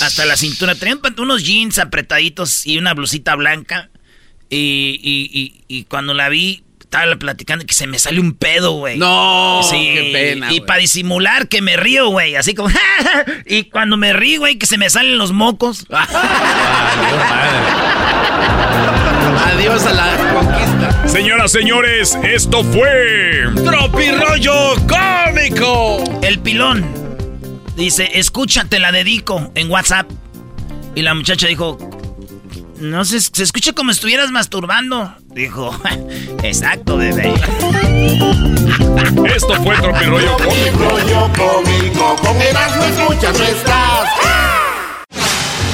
Hasta 0.00 0.24
la 0.26 0.36
cintura. 0.36 0.74
Tenía 0.74 0.98
unos 1.18 1.44
jeans 1.44 1.78
apretaditos 1.78 2.66
y 2.66 2.78
una 2.78 2.94
blusita 2.94 3.34
blanca. 3.34 3.90
Y, 4.48 5.00
y, 5.02 5.64
y 5.66 5.84
cuando 5.84 6.14
la 6.14 6.28
vi, 6.28 6.62
estaba 6.86 7.16
platicando 7.16 7.66
que 7.66 7.74
se 7.74 7.86
me 7.88 7.98
sale 7.98 8.20
un 8.20 8.34
pedo, 8.34 8.72
güey. 8.72 8.96
No, 8.96 9.60
sí, 9.62 9.90
qué 9.92 10.10
pena. 10.12 10.52
Y 10.52 10.60
para 10.60 10.78
disimular 10.80 11.48
que 11.48 11.60
me 11.60 11.76
río, 11.76 12.08
güey. 12.08 12.36
Así 12.36 12.54
como. 12.54 12.68
y 13.46 13.64
cuando 13.64 13.96
me 13.96 14.12
río, 14.12 14.40
güey, 14.40 14.56
que 14.56 14.66
se 14.66 14.78
me 14.78 14.88
salen 14.88 15.18
los 15.18 15.32
mocos. 15.32 15.86
Adiós 19.56 19.86
a 19.86 19.92
la 19.94 20.16
conquista. 20.34 21.08
Señoras, 21.08 21.50
señores, 21.50 22.18
esto 22.22 22.62
fue. 22.62 23.46
Tropirollo 23.64 24.74
Cómico. 24.86 26.04
El 26.20 26.40
pilón. 26.40 26.84
Dice, 27.74 28.10
escúchate, 28.18 28.78
la 28.78 28.92
dedico 28.92 29.50
en 29.54 29.70
WhatsApp. 29.70 30.10
Y 30.94 31.00
la 31.00 31.14
muchacha 31.14 31.46
dijo, 31.46 31.78
no 32.80 33.06
se, 33.06 33.18
se 33.18 33.42
escucha 33.42 33.72
como 33.72 33.92
estuvieras 33.92 34.30
masturbando. 34.30 35.14
Dijo, 35.28 35.74
exacto, 36.42 36.98
bebé. 36.98 37.32
Esto 39.34 39.54
fue 39.62 39.74
Tropirollo 39.76 40.36
Cómico. 40.36 41.30
Cómico, 41.34 42.16
con 42.16 42.42
Erasmo 42.42 42.84
escuchas 42.84 43.38
nuestras. 43.38 44.55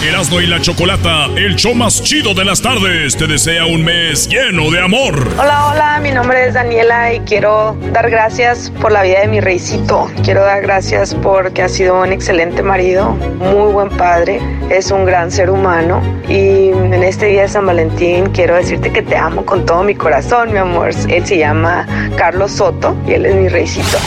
Erasmo 0.03 0.41
y 0.41 0.49
la 0.49 0.61
Chocolata, 0.61 1.27
el 1.37 1.55
show 1.55 1.77
más 1.77 2.03
chido 2.03 2.35
de 2.35 2.45
las 2.45 2.61
tardes, 2.61 3.17
te 3.17 3.29
desea 3.29 3.67
un 3.67 3.85
mes 3.85 4.29
lleno 4.29 4.69
de 4.73 4.81
amor. 4.81 5.29
Hola, 5.39 5.69
hola, 5.69 6.01
mi 6.03 6.11
nombre 6.11 6.49
es 6.49 6.55
Daniela 6.55 7.15
y 7.15 7.21
quiero 7.21 7.77
dar 7.93 8.11
gracias 8.11 8.73
por 8.81 8.91
la 8.91 9.05
vida 9.05 9.21
de 9.21 9.29
mi 9.29 9.41
reycito. 9.41 10.11
Quiero 10.25 10.43
dar 10.43 10.61
gracias 10.63 11.15
porque 11.15 11.63
ha 11.63 11.69
sido 11.69 12.01
un 12.01 12.11
excelente 12.11 12.65
marido, 12.65 13.11
muy 13.11 13.73
buen 13.73 13.91
padre, 13.91 14.41
es 14.71 14.91
un 14.91 15.05
gran 15.05 15.31
ser 15.31 15.51
humano 15.51 16.03
y 16.29 16.71
en 16.71 17.05
este 17.05 17.27
día 17.27 17.43
de 17.43 17.49
San 17.49 17.67
Valentín 17.67 18.27
quiero 18.35 18.57
decirte 18.57 18.93
que 18.93 19.03
te 19.03 19.17
amo 19.17 19.47
con 19.47 19.65
todo 19.65 19.85
mi 19.85 19.95
corazón, 19.95 20.53
mi 20.53 20.59
amor. 20.59 20.91
Él 21.09 21.25
se 21.25 21.39
llama 21.39 21.87
Carlos 22.17 22.51
Soto 22.51 22.97
y 23.07 23.13
él 23.13 23.25
es 23.25 23.37
mi 23.37 23.49
reycito. 23.49 23.99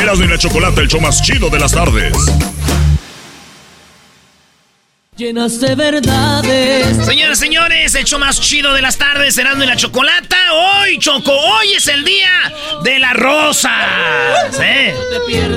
Erasmo 0.00 0.24
y 0.24 0.28
la 0.28 0.38
Chocolata, 0.38 0.80
el 0.80 0.86
show 0.86 1.00
más 1.00 1.20
chido 1.20 1.50
de 1.50 1.58
las 1.58 1.72
tardes 1.72 2.12
llenas 5.16 5.60
de 5.60 5.74
verdades. 5.74 7.06
Señoras, 7.06 7.38
señores, 7.38 7.94
hecho 7.94 8.18
más 8.18 8.40
chido 8.40 8.72
de 8.72 8.82
las 8.82 8.96
tardes, 8.98 9.34
Cerrando 9.34 9.64
y 9.64 9.66
la 9.68 9.76
Chocolata. 9.76 10.36
Hoy, 10.52 10.98
Choco, 10.98 11.32
hoy 11.32 11.72
es 11.76 11.86
el 11.88 12.04
día 12.04 12.52
de 12.82 12.98
la 12.98 13.12
rosa. 13.12 13.70
¿eh? 14.60 14.94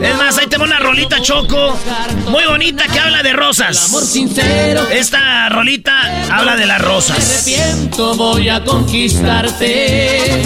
Es 0.04 0.16
más, 0.16 0.38
ahí 0.38 0.48
tengo 0.48 0.64
una 0.64 0.80
rolita, 0.80 1.22
Choco, 1.22 1.78
muy 2.28 2.46
bonita 2.46 2.86
que 2.88 3.00
habla 3.00 3.24
de 3.24 3.34
rosas. 3.34 3.92
Esta 4.92 5.50
rolita 5.50 6.28
habla 6.32 6.56
de 6.56 6.66
las 6.66 6.82
rosas. 6.82 7.48
voy 7.98 8.50
a 8.50 8.64
conquistarte. 8.64 10.44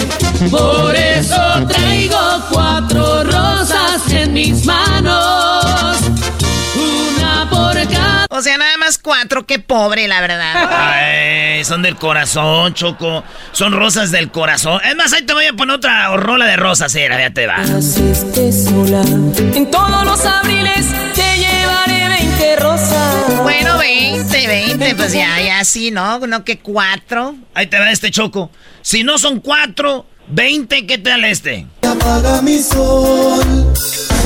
Por 0.50 0.96
eso 0.96 1.66
traigo 1.68 2.18
cuatro 2.50 3.24
rosas 3.24 4.10
en 4.10 4.32
mis 4.32 4.64
manos. 4.64 5.61
O 8.34 8.40
sea, 8.40 8.56
nada 8.56 8.78
más 8.78 8.96
cuatro, 8.96 9.44
qué 9.44 9.58
pobre, 9.58 10.08
la 10.08 10.22
verdad. 10.22 10.54
Ay, 10.70 11.62
son 11.66 11.82
del 11.82 11.96
corazón, 11.96 12.72
Choco. 12.72 13.22
Son 13.52 13.74
rosas 13.74 14.10
del 14.10 14.30
corazón. 14.30 14.80
Es 14.88 14.96
más, 14.96 15.12
ahí 15.12 15.20
te 15.20 15.34
voy 15.34 15.44
a 15.44 15.52
poner 15.52 15.76
otra 15.76 16.16
rola 16.16 16.46
de 16.46 16.56
rosas, 16.56 16.94
era, 16.94 17.20
ya 17.20 17.34
te 17.34 17.46
va. 17.46 17.62
sola. 17.66 19.02
En 19.54 19.70
todos 19.70 20.04
los 20.06 20.24
abriles 20.24 20.86
te 21.14 21.36
llevaré 21.36 22.08
20 22.08 22.56
rosas. 22.56 23.42
Bueno, 23.42 23.76
20, 23.76 24.46
20, 24.46 24.94
pues 24.94 25.12
ya, 25.12 25.38
ya 25.38 25.62
sí, 25.66 25.90
¿no? 25.90 26.18
No 26.20 26.42
que 26.42 26.58
cuatro. 26.58 27.34
Ahí 27.52 27.66
te 27.66 27.78
va 27.78 27.90
este 27.90 28.10
Choco. 28.10 28.50
Si 28.80 29.04
no 29.04 29.18
son 29.18 29.40
cuatro, 29.40 30.06
20, 30.28 30.86
¿qué 30.86 30.96
tal 30.96 31.26
este? 31.26 31.66
Apaga 31.82 32.40
mi 32.40 32.62
sol 32.62 33.74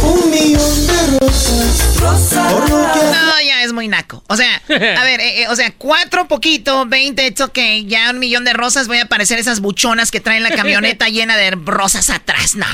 un 0.07 0.31
millón 0.31 0.87
de 0.87 1.19
rosas. 1.19 1.97
Rosa. 2.01 2.51
No, 2.51 3.41
ya 3.45 3.63
es 3.63 3.73
muy 3.73 3.89
naco. 3.89 4.23
O 4.29 4.37
sea, 4.37 4.63
a 4.69 5.05
ver, 5.05 5.21
eh, 5.21 5.43
eh, 5.43 5.49
o 5.49 5.57
sea, 5.57 5.73
cuatro 5.77 6.29
poquito, 6.29 6.87
veinte, 6.87 7.27
it's 7.27 7.41
ok. 7.41 7.59
Ya 7.87 8.11
un 8.11 8.19
millón 8.19 8.45
de 8.45 8.53
rosas 8.53 8.89
voy 8.89 8.99
a 8.99 9.05
aparecer 9.05 9.39
esas 9.39 9.61
buchonas 9.61 10.11
que 10.11 10.21
traen 10.21 10.43
la 10.43 10.51
camioneta 10.51 11.09
llena 11.11 11.37
de 11.37 11.51
rosas 11.53 12.11
atrás. 12.11 12.55
No. 12.55 12.67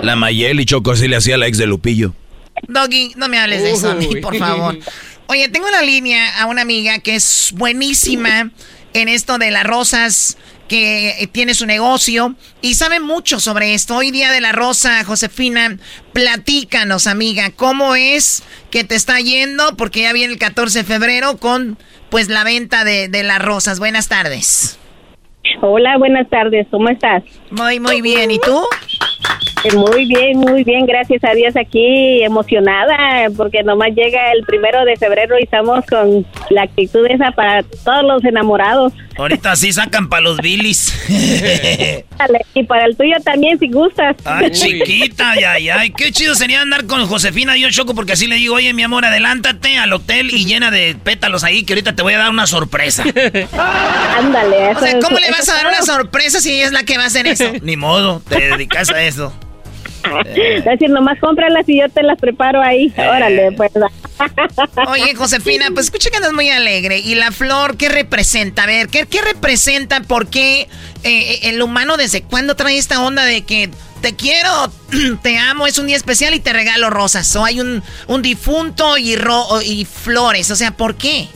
La 0.00 0.16
Mayel 0.16 0.60
y 0.60 0.66
Choco 0.66 0.92
así 0.92 1.08
le 1.08 1.16
hacía 1.16 1.36
la 1.36 1.46
ex 1.46 1.58
de 1.58 1.66
Lupillo. 1.66 2.14
Doggy, 2.68 3.12
no 3.16 3.28
me 3.28 3.38
hables 3.38 3.62
de 3.62 3.72
eso 3.72 3.90
a 3.90 3.94
mí, 3.94 4.16
por 4.16 4.36
favor. 4.36 4.78
Oye, 5.28 5.48
tengo 5.48 5.66
una 5.68 5.82
línea 5.82 6.40
a 6.40 6.46
una 6.46 6.62
amiga 6.62 6.98
que 7.00 7.16
es 7.16 7.50
buenísima 7.54 8.50
en 8.92 9.08
esto 9.08 9.38
de 9.38 9.50
las 9.50 9.64
rosas 9.64 10.36
que 10.68 11.28
tiene 11.32 11.54
su 11.54 11.66
negocio 11.66 12.34
y 12.62 12.74
sabe 12.74 13.00
mucho 13.00 13.40
sobre 13.40 13.74
esto. 13.74 13.96
Hoy 13.96 14.10
día 14.10 14.32
de 14.32 14.40
la 14.40 14.52
rosa, 14.52 15.04
Josefina, 15.04 15.76
platícanos, 16.12 17.06
amiga, 17.06 17.50
¿cómo 17.54 17.94
es 17.94 18.42
que 18.70 18.84
te 18.84 18.94
está 18.94 19.18
yendo? 19.20 19.76
Porque 19.76 20.02
ya 20.02 20.12
viene 20.12 20.32
el 20.34 20.38
14 20.38 20.80
de 20.80 20.84
febrero 20.84 21.36
con 21.38 21.78
pues 22.10 22.28
la 22.28 22.44
venta 22.44 22.84
de, 22.84 23.08
de 23.08 23.22
las 23.22 23.40
rosas. 23.40 23.78
Buenas 23.78 24.08
tardes. 24.08 24.78
Hola, 25.60 25.96
buenas 25.98 26.28
tardes, 26.28 26.66
¿cómo 26.70 26.88
estás? 26.88 27.22
Muy, 27.50 27.80
muy 27.80 28.02
bien, 28.02 28.30
¿y 28.30 28.38
tú? 28.38 28.62
Muy 29.74 30.04
bien, 30.04 30.38
muy 30.38 30.64
bien, 30.64 30.86
gracias 30.86 31.24
a 31.24 31.32
Dios 31.32 31.54
aquí 31.56 32.22
emocionada 32.22 33.28
porque 33.36 33.62
nomás 33.62 33.88
llega 33.94 34.32
el 34.32 34.44
primero 34.44 34.84
de 34.84 34.96
febrero 34.96 35.38
y 35.38 35.44
estamos 35.44 35.84
con 35.86 36.26
la 36.50 36.62
actitud 36.62 37.06
esa 37.06 37.32
para 37.32 37.62
todos 37.62 38.04
los 38.04 38.24
enamorados. 38.24 38.92
Ahorita 39.16 39.56
sí 39.56 39.72
sacan 39.72 40.08
para 40.08 40.22
los 40.22 40.38
bilis. 40.38 40.94
y 42.54 42.62
para 42.64 42.84
el 42.84 42.96
tuyo 42.96 43.16
también 43.24 43.58
si 43.58 43.68
gustas. 43.70 44.16
Ay, 44.24 44.50
chiquita, 44.50 45.30
ay, 45.30 45.68
ay, 45.70 45.90
qué 45.90 46.12
chido 46.12 46.34
sería 46.34 46.60
andar 46.60 46.86
con 46.86 47.06
Josefina 47.06 47.56
y 47.56 47.62
yo 47.62 47.70
choco 47.70 47.94
porque 47.94 48.12
así 48.12 48.26
le 48.26 48.36
digo, 48.36 48.54
oye 48.54 48.72
mi 48.74 48.82
amor, 48.82 49.04
adelántate 49.04 49.78
al 49.78 49.92
hotel 49.92 50.30
y 50.32 50.44
llena 50.44 50.70
de 50.70 50.96
pétalos 51.02 51.44
ahí 51.44 51.64
que 51.64 51.72
ahorita 51.72 51.94
te 51.94 52.02
voy 52.02 52.12
a 52.12 52.18
dar 52.18 52.30
una 52.30 52.46
sorpresa. 52.46 53.04
Ándale, 54.16 54.68
O 54.76 54.80
sea, 54.80 54.98
¿cómo 55.00 55.18
le 55.18 55.30
vas 55.30 55.48
a 55.48 55.54
dar 55.54 55.66
una 55.66 55.82
sorpresa 55.82 56.40
si 56.40 56.52
ella 56.52 56.66
es 56.66 56.72
la 56.72 56.84
que 56.84 56.98
va 56.98 57.04
a 57.04 57.06
hacer 57.06 57.26
eso? 57.26 57.52
Ni 57.62 57.76
modo, 57.76 58.20
te 58.28 58.48
dedicas 58.50 58.90
a 58.90 59.02
eso. 59.02 59.32
Es 60.34 60.64
decir, 60.64 60.90
nomás 60.90 61.18
cómpralas 61.18 61.68
y 61.68 61.80
yo 61.80 61.88
te 61.88 62.02
las 62.02 62.18
preparo 62.18 62.62
ahí. 62.62 62.92
Órale, 62.96 63.52
pues. 63.52 63.72
Oye, 64.88 65.14
Josefina, 65.14 65.66
pues 65.72 65.86
escucha 65.86 66.10
que 66.10 66.16
andas 66.16 66.32
muy 66.32 66.48
alegre. 66.50 66.98
¿Y 66.98 67.14
la 67.14 67.32
flor 67.32 67.76
qué 67.76 67.88
representa? 67.88 68.64
A 68.64 68.66
ver, 68.66 68.88
¿qué, 68.88 69.06
qué 69.06 69.22
representa? 69.22 70.00
¿Por 70.02 70.28
qué 70.28 70.68
eh, 71.02 71.40
el 71.44 71.62
humano 71.62 71.96
desde 71.96 72.22
cuándo 72.22 72.56
trae 72.56 72.78
esta 72.78 73.02
onda 73.02 73.24
de 73.24 73.42
que 73.42 73.70
te 74.00 74.14
quiero, 74.14 74.50
te 75.22 75.38
amo, 75.38 75.66
es 75.66 75.78
un 75.78 75.86
día 75.86 75.96
especial 75.96 76.34
y 76.34 76.40
te 76.40 76.52
regalo 76.52 76.90
rosas? 76.90 77.34
¿O 77.36 77.44
hay 77.44 77.60
un, 77.60 77.82
un 78.06 78.22
difunto 78.22 78.96
y, 78.98 79.16
ro 79.16 79.46
y 79.62 79.84
flores? 79.84 80.50
O 80.50 80.56
sea, 80.56 80.76
¿por 80.76 80.96
qué? 80.96 81.28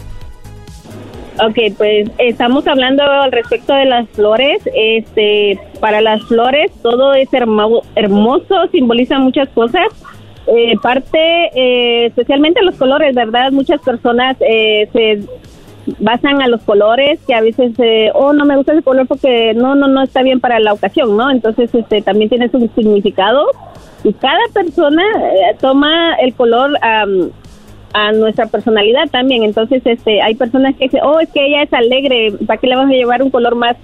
Ok, 1.39 1.57
pues 1.79 2.11
estamos 2.19 2.67
hablando 2.67 3.03
al 3.03 3.33
respecto 3.33 3.73
de 3.75 3.87
las 3.87 4.09
flores. 4.11 4.61
Este, 4.75 5.59
para 5.81 6.01
las 6.01 6.23
flores 6.25 6.71
todo 6.83 7.15
es 7.15 7.33
hermo- 7.33 7.83
hermoso, 7.95 8.67
simboliza 8.73 9.19
muchas 9.19 9.49
cosas. 9.51 9.87
Eh, 10.47 10.75
parte, 10.83 11.19
eh, 11.55 12.07
especialmente 12.07 12.63
los 12.63 12.75
colores, 12.75 13.15
¿verdad? 13.15 13.53
Muchas 13.53 13.81
personas 13.81 14.37
eh, 14.41 14.89
se 14.93 15.21
basan 15.99 16.43
a 16.43 16.49
los 16.49 16.63
colores 16.63 17.21
que 17.27 17.35
a 17.35 17.41
veces, 17.41 17.73
eh, 17.79 18.11
oh, 18.15 18.33
no 18.33 18.45
me 18.45 18.57
gusta 18.57 18.73
ese 18.73 18.83
color 18.83 19.07
porque 19.07 19.55
no, 19.55 19.75
no, 19.75 19.87
no 19.89 20.03
está 20.03 20.23
bien 20.23 20.41
para 20.41 20.59
la 20.59 20.73
ocasión, 20.73 21.17
¿no? 21.17 21.31
Entonces, 21.31 21.73
este, 21.75 22.03
también 22.03 22.29
tiene 22.29 22.49
su 22.49 22.59
significado 22.75 23.47
y 24.03 24.13
cada 24.15 24.41
persona 24.53 25.03
eh, 25.33 25.57
toma 25.61 26.15
el 26.17 26.35
color 26.35 26.73
am, 26.83 27.31
a 27.93 28.13
nuestra 28.13 28.47
personalidad 28.47 29.09
también. 29.11 29.43
Entonces, 29.43 29.83
este, 29.85 30.23
hay 30.23 30.35
personas 30.35 30.75
que 30.77 30.85
dicen, 30.85 31.01
oh, 31.03 31.21
es 31.21 31.29
que 31.31 31.47
ella 31.47 31.63
es 31.63 31.73
alegre, 31.73 32.33
¿para 32.47 32.61
qué 32.61 32.67
le 32.67 32.77
vamos 32.77 32.93
a 32.93 32.97
llevar 32.97 33.23
un 33.23 33.31
color 33.31 33.55
más, 33.55 33.77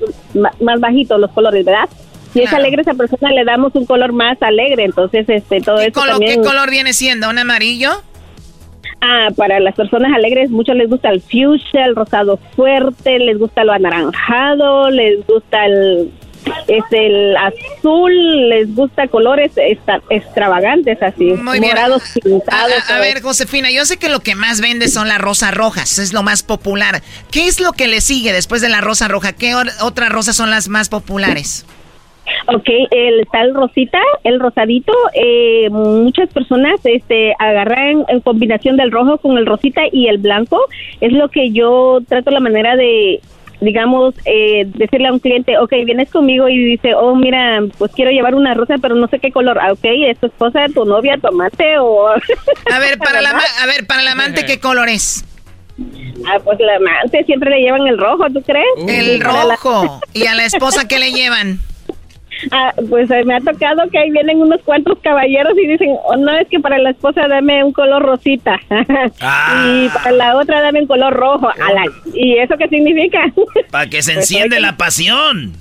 más 0.61 0.81
bajito 0.81 1.19
los 1.19 1.31
colores, 1.33 1.65
verdad? 1.65 1.89
Si 2.33 2.43
es 2.43 2.53
alegre 2.53 2.83
esa 2.83 2.93
persona, 2.95 3.31
le 3.31 3.45
damos 3.45 3.75
un 3.75 3.87
color 3.87 4.13
más 4.13 4.41
alegre. 4.43 4.85
Entonces, 4.85 5.27
este, 5.29 5.61
todo 5.61 5.79
¿Qué, 5.79 5.87
eso 5.87 6.03
también... 6.03 6.43
qué 6.43 6.47
color 6.47 6.71
viene 6.71 6.93
siendo? 6.93 7.31
¿Un 7.31 7.39
amarillo? 7.39 7.91
Ah, 9.01 9.29
para 9.37 9.61
las 9.61 9.75
personas 9.75 10.13
alegres, 10.15 10.51
mucho 10.51 10.75
les 10.75 10.89
gusta 10.89 11.11
el 11.11 11.21
fuchsia, 11.21 11.85
el 11.85 11.95
rosado 11.95 12.39
fuerte, 12.55 13.19
les 13.19 13.39
gusta 13.39 13.65
lo 13.65 13.73
anaranjado, 13.73 14.91
les 14.91 15.27
gusta 15.27 15.67
el 15.67 16.11
es 16.69 16.85
el 16.93 17.37
azul, 17.37 18.49
les 18.49 18.75
gusta 18.75 19.09
colores 19.09 19.53
esta- 19.57 20.01
extravagantes 20.11 21.03
así, 21.03 21.25
Muy 21.33 21.61
morados 21.61 22.03
pintados. 22.23 22.73
a- 22.91 22.97
a 22.97 23.01
ver, 23.01 23.23
Josefina, 23.23 23.71
yo 23.71 23.85
sé 23.85 23.99
que 23.99 24.09
lo 24.09 24.21
que 24.21 24.35
más 24.35 24.61
vende 24.61 24.89
son 24.89 25.09
las 25.09 25.19
rosas 25.19 25.55
rojas, 25.55 25.99
es 25.99 26.13
lo 26.13 26.23
más 26.23 26.43
popular. 26.43 27.03
¿Qué 27.31 27.47
es 27.47 27.61
lo 27.61 27.73
que 27.73 27.89
le 27.89 28.01
sigue 28.01 28.33
después 28.33 28.61
de 28.61 28.69
la 28.69 28.81
rosa 28.81 29.09
roja? 29.09 29.33
¿Qué 29.33 29.55
otras 29.83 30.11
rosas 30.11 30.37
son 30.37 30.51
las 30.51 30.69
más 30.69 30.89
populares? 30.89 31.67
Ok, 32.49 32.69
el 32.91 33.25
tal 33.31 33.55
rosita, 33.55 34.01
el 34.25 34.41
rosadito, 34.41 34.93
eh, 35.15 35.69
muchas 35.71 36.29
personas 36.31 36.81
este, 36.83 37.33
agarran 37.39 38.05
en 38.09 38.21
combinación 38.21 38.77
del 38.77 38.91
rojo 38.91 39.19
con 39.19 39.39
el 39.39 39.47
rosita 39.47 39.83
y 39.93 40.09
el 40.09 40.19
blanco. 40.19 40.61
Es 41.01 41.13
lo 41.13 41.29
que 41.29 41.53
yo 41.53 42.01
trato 42.09 42.33
la 42.33 42.41
manera 42.41 42.75
de, 42.75 43.21
digamos, 43.61 44.15
eh, 44.25 44.65
decirle 44.67 45.09
a 45.09 45.13
un 45.13 45.19
cliente, 45.19 45.59
ok, 45.59 45.73
vienes 45.85 46.11
conmigo 46.11 46.49
y 46.49 46.57
dice, 46.59 46.95
oh, 46.95 47.15
mira, 47.15 47.61
pues 47.79 47.93
quiero 47.93 48.11
llevar 48.11 48.35
una 48.35 48.55
rosa, 48.55 48.75
pero 48.81 48.95
no 48.95 49.09
sé 49.09 49.19
qué 49.19 49.33
color. 49.33 49.59
Ah, 49.61 49.73
ok, 49.73 49.81
¿es 49.83 50.19
tu 50.19 50.27
esposa, 50.27 50.67
tu 50.75 50.85
novia, 50.85 51.17
tu 51.19 51.29
amante 51.29 51.79
o...? 51.79 52.09
A 52.73 52.79
ver, 52.79 52.99
para 52.99 53.23
la, 53.23 53.31
a 53.31 53.67
ver, 53.67 53.87
para 53.87 54.03
la 54.03 54.13
amante, 54.13 54.45
¿qué 54.45 54.61
color 54.61 54.89
es? 54.89 55.25
Ah, 56.27 56.39
pues 56.43 56.59
la 56.61 56.77
amante 56.77 57.23
siempre 57.25 57.51
le 57.51 57.61
llevan 57.61 57.87
el 57.87 57.99
rojo, 57.99 58.25
¿tú 58.33 58.43
crees? 58.43 58.65
El 58.89 59.19
la- 59.19 59.45
rojo. 59.57 60.01
¿Y 60.15 60.27
a 60.27 60.35
la 60.35 60.45
esposa 60.47 60.89
qué 60.89 60.99
le 60.99 61.13
llevan? 61.13 61.61
Ah, 62.51 62.73
pues 62.89 63.11
eh, 63.11 63.25
me 63.25 63.35
ha 63.35 63.41
tocado 63.41 63.89
que 63.91 63.99
ahí 63.99 64.11
vienen 64.11 64.41
unos 64.41 64.61
cuantos 64.63 64.99
caballeros 65.03 65.53
y 65.63 65.67
dicen, 65.67 65.97
oh, 66.05 66.17
no, 66.17 66.37
es 66.39 66.47
que 66.49 66.61
para 66.61 66.79
la 66.79 66.91
esposa 66.91 67.27
dame 67.29 67.63
un 67.65 67.73
color 67.73 68.03
rosita 68.03 68.59
y 69.67 69.89
para 69.89 70.13
la 70.13 70.37
otra 70.37 70.61
dame 70.61 70.81
un 70.83 70.87
color 70.87 71.13
rojo. 71.15 71.49
Ala, 71.49 71.85
¿Y 72.15 72.37
eso 72.39 72.55
qué 72.59 72.69
significa? 72.69 73.21
Para 73.71 73.89
que 73.89 74.03
se 74.03 74.15
Pues, 74.15 74.31
enciende 74.31 74.61
la 74.61 74.77
pasión. 74.77 75.53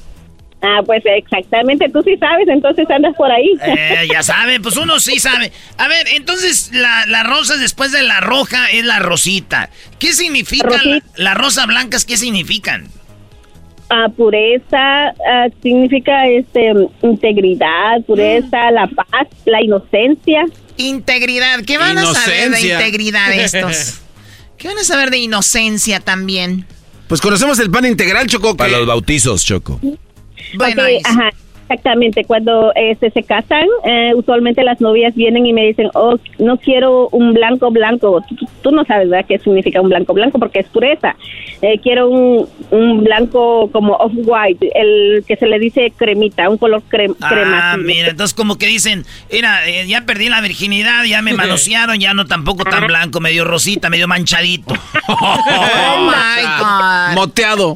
ah, 0.62 0.82
pues 0.86 1.04
exactamente, 1.06 1.90
tú 1.90 2.02
sí 2.04 2.18
sabes, 2.18 2.48
entonces 2.48 2.90
andas 2.90 3.16
por 3.16 3.32
ahí. 3.32 3.52
Eh, 3.66 4.08
ya 4.12 4.24
sabe, 4.34 4.60
pues 4.60 4.78
uno 4.78 5.00
sí 5.00 5.20
sabe. 5.20 5.52
A 5.78 5.88
ver, 5.88 6.08
entonces 6.16 6.72
la, 6.74 7.06
la 7.08 7.24
rosa 7.24 7.58
después 7.58 7.92
de 7.92 8.04
la 8.04 8.20
roja 8.20 8.68
es 8.72 8.84
la 8.86 9.00
rosita. 9.00 9.70
¿Qué 10.00 10.14
significa 10.14 10.70
la, 10.84 11.00
las 11.18 11.36
rosas 11.38 11.68
blancas? 11.68 12.04
¿Qué 12.06 12.18
significan? 12.18 12.88
Ah, 13.90 14.08
pureza 14.10 15.10
ah, 15.10 15.48
significa 15.62 16.28
este 16.28 16.72
integridad, 17.04 18.02
pureza, 18.08 18.72
la 18.72 18.88
paz, 18.88 19.28
la 19.46 19.62
inocencia. 19.62 20.46
Integridad. 20.78 21.64
¿Qué 21.66 21.78
van 21.78 21.98
a 21.98 22.06
saber 22.06 22.52
de 22.52 22.62
integridad 22.62 23.32
estos? 23.34 24.02
¿Qué 24.58 24.68
van 24.68 24.78
a 24.78 24.84
saber 24.84 25.12
de 25.12 25.18
inocencia 25.20 26.00
también? 26.00 26.66
Pues 27.08 27.22
conocemos 27.22 27.60
el 27.60 27.70
pan 27.70 27.86
integral, 27.86 28.26
Choco. 28.28 28.58
Para 28.58 28.72
los 28.78 28.88
bautizos, 28.88 29.46
Choco. 29.46 29.80
Bueno, 29.82 30.82
Ok, 30.82 30.88
ahí 30.88 30.96
sí. 30.98 31.02
ajá, 31.06 31.30
exactamente. 31.68 32.24
Cuando 32.26 32.72
este, 32.76 33.10
se 33.12 33.24
casan, 33.24 33.66
eh, 33.84 34.14
usualmente 34.16 34.64
las 34.64 34.80
novias 34.82 35.14
vienen 35.16 35.46
y 35.46 35.54
me 35.54 35.66
dicen, 35.66 35.90
oh, 35.94 36.18
no 36.40 36.58
quiero 36.58 37.10
un 37.10 37.34
blanco 37.34 37.72
blanco. 37.72 38.22
Tú, 38.30 38.36
tú- 38.36 38.46
tú 38.62 38.72
no 38.72 38.86
sabes, 38.86 39.10
¿verdad?, 39.10 39.26
qué 39.28 39.40
significa 39.40 39.82
un 39.82 39.90
blanco 39.90 40.14
blanco 40.14 40.40
porque 40.40 40.60
es 40.60 40.68
pureza. 40.68 41.16
Eh, 41.62 41.80
quiero 41.82 42.10
un, 42.10 42.48
un 42.72 43.04
blanco 43.04 43.70
como 43.72 43.94
off-white, 43.94 44.70
el 44.76 45.24
que 45.28 45.36
se 45.38 45.48
le 45.48 45.58
dice 45.60 45.92
cremita, 45.96 46.50
un 46.50 46.58
color 46.58 46.82
crem 46.88 47.14
crema. 47.14 47.74
Ah, 47.74 47.78
mira, 47.78 48.10
entonces 48.10 48.34
como 48.36 48.58
que 48.58 48.68
dicen, 48.68 49.06
mira, 49.32 49.68
eh, 49.68 49.86
ya 49.88 50.02
perdí 50.06 50.30
la 50.30 50.42
virginidad, 50.42 51.04
ya 51.06 51.22
me 51.22 51.34
manosearon, 51.34 52.00
ya 52.00 52.14
no 52.14 52.26
tampoco 52.26 52.64
tan 52.66 52.86
blanco, 52.88 53.20
medio 53.20 53.44
rosita, 53.46 53.90
medio 53.90 54.08
manchadito. 54.08 54.74
Oh 55.08 55.98
my 56.10 56.44
God. 56.60 57.16
Moteado. 57.16 57.74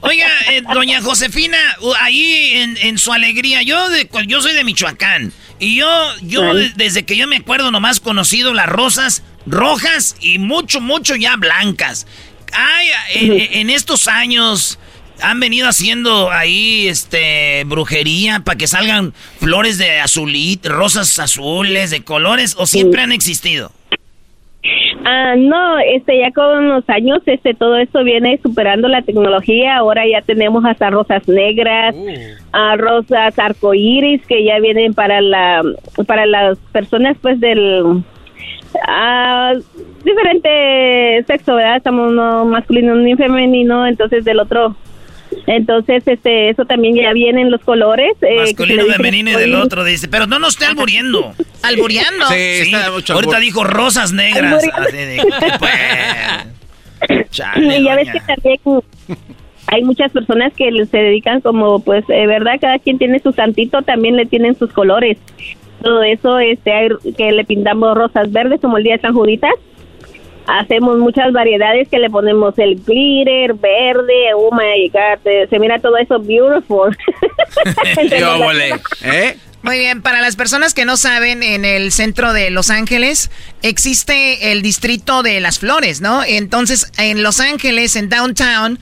Oiga, 0.00 0.28
eh, 0.50 0.62
doña 0.74 1.02
Josefina, 1.02 1.58
ahí 2.00 2.50
en, 2.54 2.76
en 2.78 2.98
su 2.98 3.12
alegría, 3.12 3.62
yo 3.62 3.88
de, 3.88 4.08
yo 4.26 4.40
soy 4.40 4.54
de 4.54 4.62
Michoacán 4.64 5.32
y 5.58 5.74
yo 5.76 5.88
yo 6.22 6.54
de- 6.54 6.70
desde 6.76 7.04
que 7.04 7.16
yo 7.16 7.26
me 7.26 7.36
acuerdo 7.36 7.70
nomás 7.72 7.98
conocido 7.98 8.54
las 8.54 8.66
rosas 8.66 9.22
rojas 9.46 10.14
y 10.20 10.38
mucho 10.38 10.80
mucho 10.80 11.16
ya 11.16 11.36
blancas. 11.36 12.06
Ay, 12.52 12.88
en, 13.14 13.32
en 13.60 13.70
estos 13.70 14.06
años 14.08 14.78
han 15.20 15.40
venido 15.40 15.68
haciendo 15.68 16.30
ahí 16.30 16.86
este 16.86 17.64
brujería 17.66 18.40
para 18.40 18.56
que 18.56 18.68
salgan 18.68 19.12
flores 19.40 19.78
de 19.78 19.98
azulito, 19.98 20.68
rosas 20.68 21.18
azules 21.18 21.90
de 21.90 22.04
colores 22.04 22.54
o 22.56 22.66
siempre 22.68 23.02
han 23.02 23.10
existido. 23.10 23.72
Ah, 25.10 25.36
no, 25.38 25.78
este 25.78 26.18
ya 26.18 26.30
con 26.32 26.68
los 26.68 26.86
años 26.90 27.22
este 27.24 27.54
todo 27.54 27.78
esto 27.78 28.04
viene 28.04 28.38
superando 28.42 28.88
la 28.88 29.00
tecnología. 29.00 29.78
Ahora 29.78 30.06
ya 30.06 30.20
tenemos 30.20 30.66
hasta 30.66 30.90
rosas 30.90 31.26
negras, 31.26 31.96
ah, 32.52 32.76
rosas 32.76 33.38
arcoíris 33.38 34.26
que 34.26 34.44
ya 34.44 34.60
vienen 34.60 34.92
para 34.92 35.22
la 35.22 35.62
para 36.06 36.26
las 36.26 36.58
personas 36.72 37.16
pues 37.22 37.40
del 37.40 38.04
ah, 38.86 39.54
diferente 40.04 41.24
sexo, 41.26 41.54
¿verdad? 41.54 41.78
Estamos 41.78 42.12
uno 42.12 42.44
masculino 42.44 42.94
ni 42.94 43.16
femenino, 43.16 43.86
entonces 43.86 44.26
del 44.26 44.40
otro 44.40 44.76
entonces, 45.48 46.02
este, 46.06 46.50
eso 46.50 46.66
también 46.66 46.94
ya 46.94 47.10
vienen 47.14 47.50
los 47.50 47.62
colores. 47.62 48.12
eh, 48.20 48.36
Masculino, 48.36 48.84
femenino 48.84 49.30
y 49.30 49.34
del 49.34 49.54
otro, 49.54 49.82
dice. 49.82 50.06
Pero 50.06 50.26
no 50.26 50.38
nos 50.38 50.50
esté 50.50 50.66
alburiendo. 50.66 51.32
¿Alburiando? 51.62 52.26
Sí, 52.28 52.34
está 52.36 52.90
mucho 52.90 53.14
ahorita 53.14 53.36
albur. 53.36 53.44
dijo 53.44 53.64
rosas 53.64 54.12
negras. 54.12 54.62
Así 54.74 54.96
de, 54.96 55.16
¿qué 55.16 55.52
pues? 55.58 57.30
Chale, 57.30 57.78
y 57.78 57.84
ya 57.84 57.96
ves 57.96 58.10
que 58.10 58.20
también 58.20 58.58
hay 59.68 59.84
muchas 59.84 60.12
personas 60.12 60.52
que 60.54 60.70
se 60.84 60.96
dedican 60.98 61.40
como, 61.40 61.80
pues, 61.80 62.06
de 62.06 62.26
verdad, 62.26 62.56
cada 62.60 62.78
quien 62.78 62.98
tiene 62.98 63.18
su 63.20 63.32
santito, 63.32 63.80
también 63.82 64.16
le 64.16 64.26
tienen 64.26 64.54
sus 64.58 64.70
colores. 64.72 65.16
Todo 65.82 66.02
eso, 66.02 66.38
este, 66.40 66.72
hay 66.72 66.88
que 67.16 67.32
le 67.32 67.44
pintamos 67.44 67.96
rosas 67.96 68.30
verdes 68.32 68.60
como 68.60 68.76
el 68.76 68.84
día 68.84 68.96
de 68.96 69.00
San 69.00 69.14
Juditas. 69.14 69.52
Hacemos 70.48 70.98
muchas 70.98 71.30
variedades 71.32 71.88
que 71.88 71.98
le 71.98 72.08
ponemos 72.08 72.58
el 72.58 72.76
glitter 72.82 73.52
verde, 73.52 74.32
oh 74.34 74.50
my 74.50 74.88
god, 74.88 75.20
se 75.50 75.58
mira 75.58 75.78
todo 75.78 75.98
eso 75.98 76.18
beautiful. 76.18 76.96
¿Eh? 79.04 79.36
Muy 79.62 79.78
bien, 79.78 80.02
para 80.02 80.20
las 80.20 80.36
personas 80.36 80.72
que 80.72 80.84
no 80.84 80.96
saben, 80.96 81.42
en 81.42 81.64
el 81.64 81.92
centro 81.92 82.32
de 82.32 82.50
Los 82.50 82.70
Ángeles 82.70 83.30
existe 83.62 84.52
el 84.52 84.62
distrito 84.62 85.22
de 85.22 85.40
las 85.40 85.58
flores, 85.58 86.00
¿no? 86.00 86.22
Entonces, 86.24 86.90
en 86.96 87.22
Los 87.22 87.40
Ángeles, 87.40 87.96
en 87.96 88.08
downtown, 88.08 88.78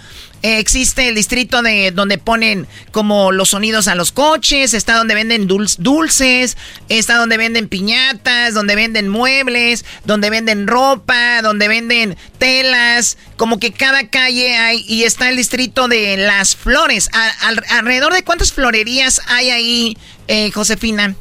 existe 0.55 1.09
el 1.09 1.15
distrito 1.15 1.63
de 1.63 1.91
donde 1.91 2.19
ponen 2.19 2.67
como 2.93 3.33
los 3.33 3.51
sonidos 3.51 3.89
a 3.89 3.95
los 3.95 4.13
coches, 4.13 4.75
está 4.75 4.95
donde 4.95 5.15
venden 5.15 5.47
dulces, 5.47 6.57
está 6.89 7.17
donde 7.17 7.37
venden 7.37 7.69
piñatas, 7.69 8.55
donde 8.55 8.75
venden 8.75 9.09
muebles, 9.09 9.85
donde 10.05 10.31
venden 10.31 10.67
ropa, 10.67 11.43
donde 11.43 11.69
venden 11.69 12.17
telas, 12.39 13.19
como 13.37 13.59
que 13.59 13.73
cada 13.73 14.09
calle 14.09 14.57
hay 14.57 14.85
y 14.87 15.05
está 15.05 15.29
el 15.29 15.37
distrito 15.37 15.89
de 15.89 16.17
las 16.17 16.55
flores. 16.55 17.11
alrededor 17.71 18.13
de 18.13 18.25
cuántas 18.25 18.53
florerías 18.53 19.21
hay 19.27 19.51
ahí, 19.51 19.99
eh, 20.29 20.51
Josefina? 20.53 21.15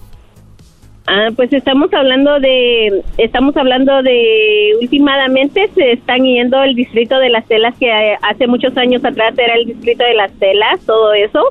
Ah, 1.07 1.29
pues 1.35 1.53
estamos 1.53 1.93
hablando 1.93 2.39
de, 2.39 3.03
estamos 3.19 3.55
hablando 3.55 4.01
de, 4.01 4.71
últimamente 4.81 5.69
se 5.75 5.91
están 5.91 6.23
yendo 6.23 6.63
el 6.63 6.73
distrito 6.73 7.19
de 7.19 7.29
las 7.29 7.45
telas 7.45 7.75
que 7.79 7.91
hace 8.23 8.47
muchos 8.47 8.75
años 8.75 9.05
atrás 9.05 9.37
era 9.37 9.53
el 9.53 9.67
distrito 9.67 10.03
de 10.03 10.15
las 10.15 10.31
telas, 10.39 10.83
todo 10.83 11.13
eso, 11.13 11.43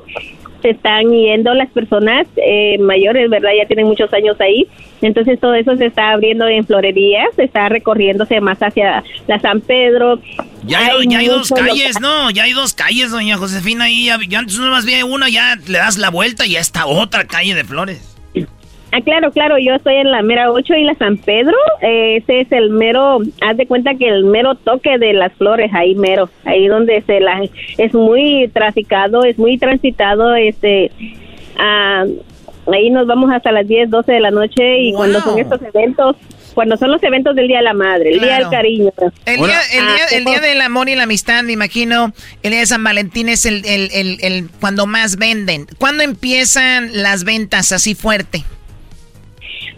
se 0.61 0.71
están 0.71 1.09
yendo 1.09 1.53
las 1.53 1.69
personas 1.69 2.27
eh, 2.35 2.77
mayores, 2.79 3.29
¿verdad? 3.29 3.51
Ya 3.57 3.65
tienen 3.65 3.87
muchos 3.87 4.11
años 4.11 4.35
ahí, 4.41 4.67
entonces 5.01 5.39
todo 5.39 5.53
eso 5.53 5.77
se 5.77 5.85
está 5.85 6.11
abriendo 6.11 6.45
en 6.49 6.65
florerías, 6.65 7.33
se 7.37 7.45
está 7.45 7.69
recorriéndose 7.69 8.41
más 8.41 8.59
hacia 8.59 9.05
la 9.27 9.39
San 9.39 9.61
Pedro. 9.61 10.19
Ya 10.65 10.79
hay, 10.79 11.07
ya 11.07 11.19
hay 11.19 11.27
dos 11.27 11.49
calles, 11.49 12.01
¿no? 12.01 12.29
Ya 12.29 12.43
hay 12.43 12.51
dos 12.51 12.73
calles, 12.73 13.11
doña 13.11 13.37
Josefina, 13.37 13.85
ahí 13.85 14.07
ya, 14.07 14.17
ya 14.27 14.39
antes 14.39 14.57
uno 14.59 14.69
más 14.71 14.85
bien 14.85 15.05
una, 15.09 15.29
ya 15.29 15.55
le 15.65 15.77
das 15.77 15.97
la 15.97 16.09
vuelta 16.09 16.45
y 16.45 16.51
ya 16.51 16.59
está 16.59 16.87
otra 16.87 17.25
calle 17.25 17.55
de 17.55 17.63
flores. 17.63 18.14
Ah, 18.95 19.01
claro, 19.01 19.29
claro, 19.31 19.57
yo 19.57 19.75
estoy 19.75 19.95
en 19.95 20.09
la 20.09 20.21
mera 20.21 20.49
8 20.49 20.73
y 20.75 20.85
la 20.85 20.95
San 20.95 21.17
Pedro. 21.17 21.57
Eh, 21.81 22.17
ese 22.17 22.41
es 22.41 22.51
el 22.53 22.69
mero, 22.69 23.19
haz 23.41 23.57
de 23.57 23.67
cuenta 23.67 23.95
que 23.95 24.07
el 24.07 24.23
mero 24.23 24.55
toque 24.55 24.97
de 24.97 25.11
las 25.11 25.33
flores, 25.33 25.69
ahí 25.73 25.95
mero, 25.95 26.29
ahí 26.45 26.67
donde 26.67 27.01
se 27.01 27.19
la, 27.19 27.43
es 27.77 27.93
muy 27.93 28.49
traficado, 28.53 29.25
es 29.25 29.37
muy 29.37 29.57
transitado, 29.57 30.33
este, 30.35 30.91
ah, 31.59 32.05
ahí 32.71 32.89
nos 32.89 33.05
vamos 33.05 33.29
hasta 33.33 33.51
las 33.51 33.67
10, 33.67 33.89
12 33.89 34.13
de 34.13 34.19
la 34.21 34.31
noche 34.31 34.79
y 34.79 34.93
cuando 34.93 35.19
son 35.19 35.39
estos 35.39 35.61
eventos, 35.61 36.15
cuando 36.53 36.77
son 36.77 36.89
los 36.89 37.03
eventos 37.03 37.35
del 37.35 37.49
Día 37.49 37.57
de 37.57 37.63
la 37.63 37.73
Madre, 37.73 38.13
el 38.13 38.21
Día 38.21 38.37
del 38.37 38.49
Cariño. 38.49 38.91
El 39.25 39.41
día, 39.41 39.59
el, 40.13 40.23
día, 40.23 40.39
del 40.39 40.61
amor 40.61 40.87
y 40.87 40.95
la 40.95 41.03
amistad, 41.03 41.43
me 41.43 41.51
imagino, 41.51 42.13
el 42.43 42.51
Día 42.51 42.61
de 42.61 42.65
San 42.65 42.81
Valentín 42.81 43.27
es 43.27 43.45
el, 43.45 43.61
el 43.65 44.49
cuando 44.61 44.85
más 44.85 45.17
venden. 45.17 45.67
¿Cuándo 45.79 46.01
empiezan 46.01 46.91
las 46.93 47.25
ventas 47.25 47.73
así 47.73 47.93
fuerte? 47.93 48.45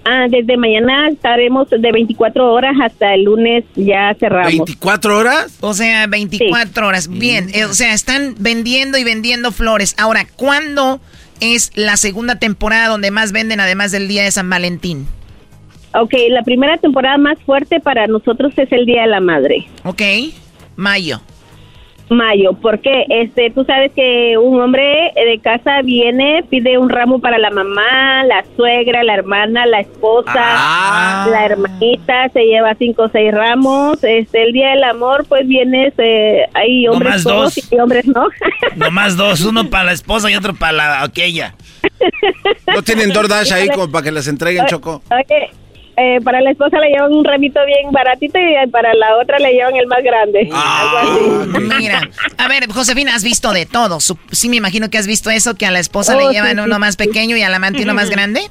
Ah, 0.09 0.27
desde 0.29 0.55
mañana 0.55 1.09
estaremos 1.09 1.69
de 1.69 1.91
24 1.91 2.53
horas 2.53 2.73
hasta 2.81 3.13
el 3.13 3.23
lunes 3.23 3.65
ya 3.75 4.15
cerramos. 4.17 4.53
¿24 4.53 5.13
horas? 5.13 5.57
O 5.59 5.73
sea, 5.73 6.07
24 6.07 6.87
horas. 6.87 7.09
Bien, 7.09 7.49
eh, 7.53 7.65
o 7.65 7.73
sea, 7.73 7.93
están 7.93 8.35
vendiendo 8.39 8.97
y 8.97 9.03
vendiendo 9.03 9.51
flores. 9.51 9.95
Ahora, 9.97 10.25
¿cuándo 10.37 11.01
es 11.41 11.71
la 11.75 11.97
segunda 11.97 12.39
temporada 12.39 12.87
donde 12.87 13.11
más 13.11 13.33
venden 13.33 13.59
además 13.59 13.91
del 13.91 14.07
Día 14.07 14.23
de 14.23 14.31
San 14.31 14.49
Valentín? 14.49 15.07
Ok, 15.93 16.13
la 16.29 16.43
primera 16.43 16.77
temporada 16.77 17.17
más 17.17 17.37
fuerte 17.45 17.81
para 17.81 18.07
nosotros 18.07 18.53
es 18.55 18.71
el 18.71 18.85
Día 18.85 19.01
de 19.01 19.07
la 19.07 19.19
Madre. 19.19 19.67
Ok, 19.83 20.03
mayo 20.77 21.19
mayo, 22.09 22.53
porque 22.61 23.05
este, 23.09 23.51
tú 23.51 23.63
sabes 23.65 23.91
que 23.93 24.37
un 24.37 24.59
hombre 24.61 25.11
de 25.15 25.39
casa 25.39 25.81
viene, 25.81 26.43
pide 26.49 26.77
un 26.77 26.89
ramo 26.89 27.19
para 27.19 27.37
la 27.37 27.49
mamá, 27.49 28.23
la 28.25 28.45
suegra, 28.55 29.03
la 29.03 29.15
hermana, 29.15 29.65
la 29.65 29.81
esposa, 29.81 30.33
ah. 30.35 31.27
la 31.29 31.45
hermanita, 31.45 32.29
se 32.29 32.45
lleva 32.45 32.75
cinco 32.75 33.03
o 33.03 33.09
seis 33.09 33.33
ramos. 33.33 34.03
Este, 34.03 34.43
el 34.43 34.53
día 34.53 34.69
del 34.69 34.83
amor, 34.83 35.25
pues 35.27 35.47
viene, 35.47 35.93
hay 36.53 36.87
hombres 36.87 37.23
dos. 37.23 37.71
y 37.71 37.79
hombres 37.79 38.05
no. 38.75 38.91
más 38.91 39.17
dos, 39.17 39.41
uno 39.41 39.69
para 39.69 39.85
la 39.85 39.91
esposa 39.91 40.31
y 40.31 40.35
otro 40.35 40.53
para 40.53 40.73
la 40.73 41.03
aquella. 41.03 41.55
¿No 42.73 42.81
tienen 42.81 43.11
DoorDash 43.11 43.53
ahí 43.53 43.67
como 43.69 43.91
para 43.91 44.03
que 44.03 44.11
les 44.11 44.27
entreguen, 44.27 44.65
Choco? 44.65 45.01
Eh, 45.99 46.19
para 46.23 46.41
la 46.41 46.51
esposa 46.51 46.79
le 46.79 46.89
llevan 46.89 47.11
un 47.11 47.25
ramito 47.25 47.59
bien 47.65 47.91
baratito 47.91 48.37
y 48.37 48.69
para 48.69 48.93
la 48.93 49.17
otra 49.17 49.39
le 49.39 49.51
llevan 49.51 49.75
el 49.75 49.87
más 49.87 50.03
grande. 50.03 50.47
Ah, 50.53 51.03
mira, 51.79 52.07
a 52.37 52.47
ver, 52.47 52.71
Josefina, 52.71 53.15
has 53.15 53.23
visto 53.23 53.51
de 53.51 53.65
todo. 53.65 53.97
Sí, 54.31 54.47
me 54.47 54.57
imagino 54.57 54.91
que 54.91 54.99
has 54.99 55.07
visto 55.07 55.31
eso, 55.31 55.55
que 55.55 55.65
a 55.65 55.71
la 55.71 55.79
esposa 55.79 56.15
le 56.15 56.25
oh, 56.25 56.31
llevan 56.31 56.59
uno 56.59 56.77
más 56.77 56.97
pequeño 56.97 57.35
y 57.35 57.41
al 57.41 57.51
amante 57.51 57.81
uno 57.81 57.95
más 57.95 58.11
grande. 58.11 58.41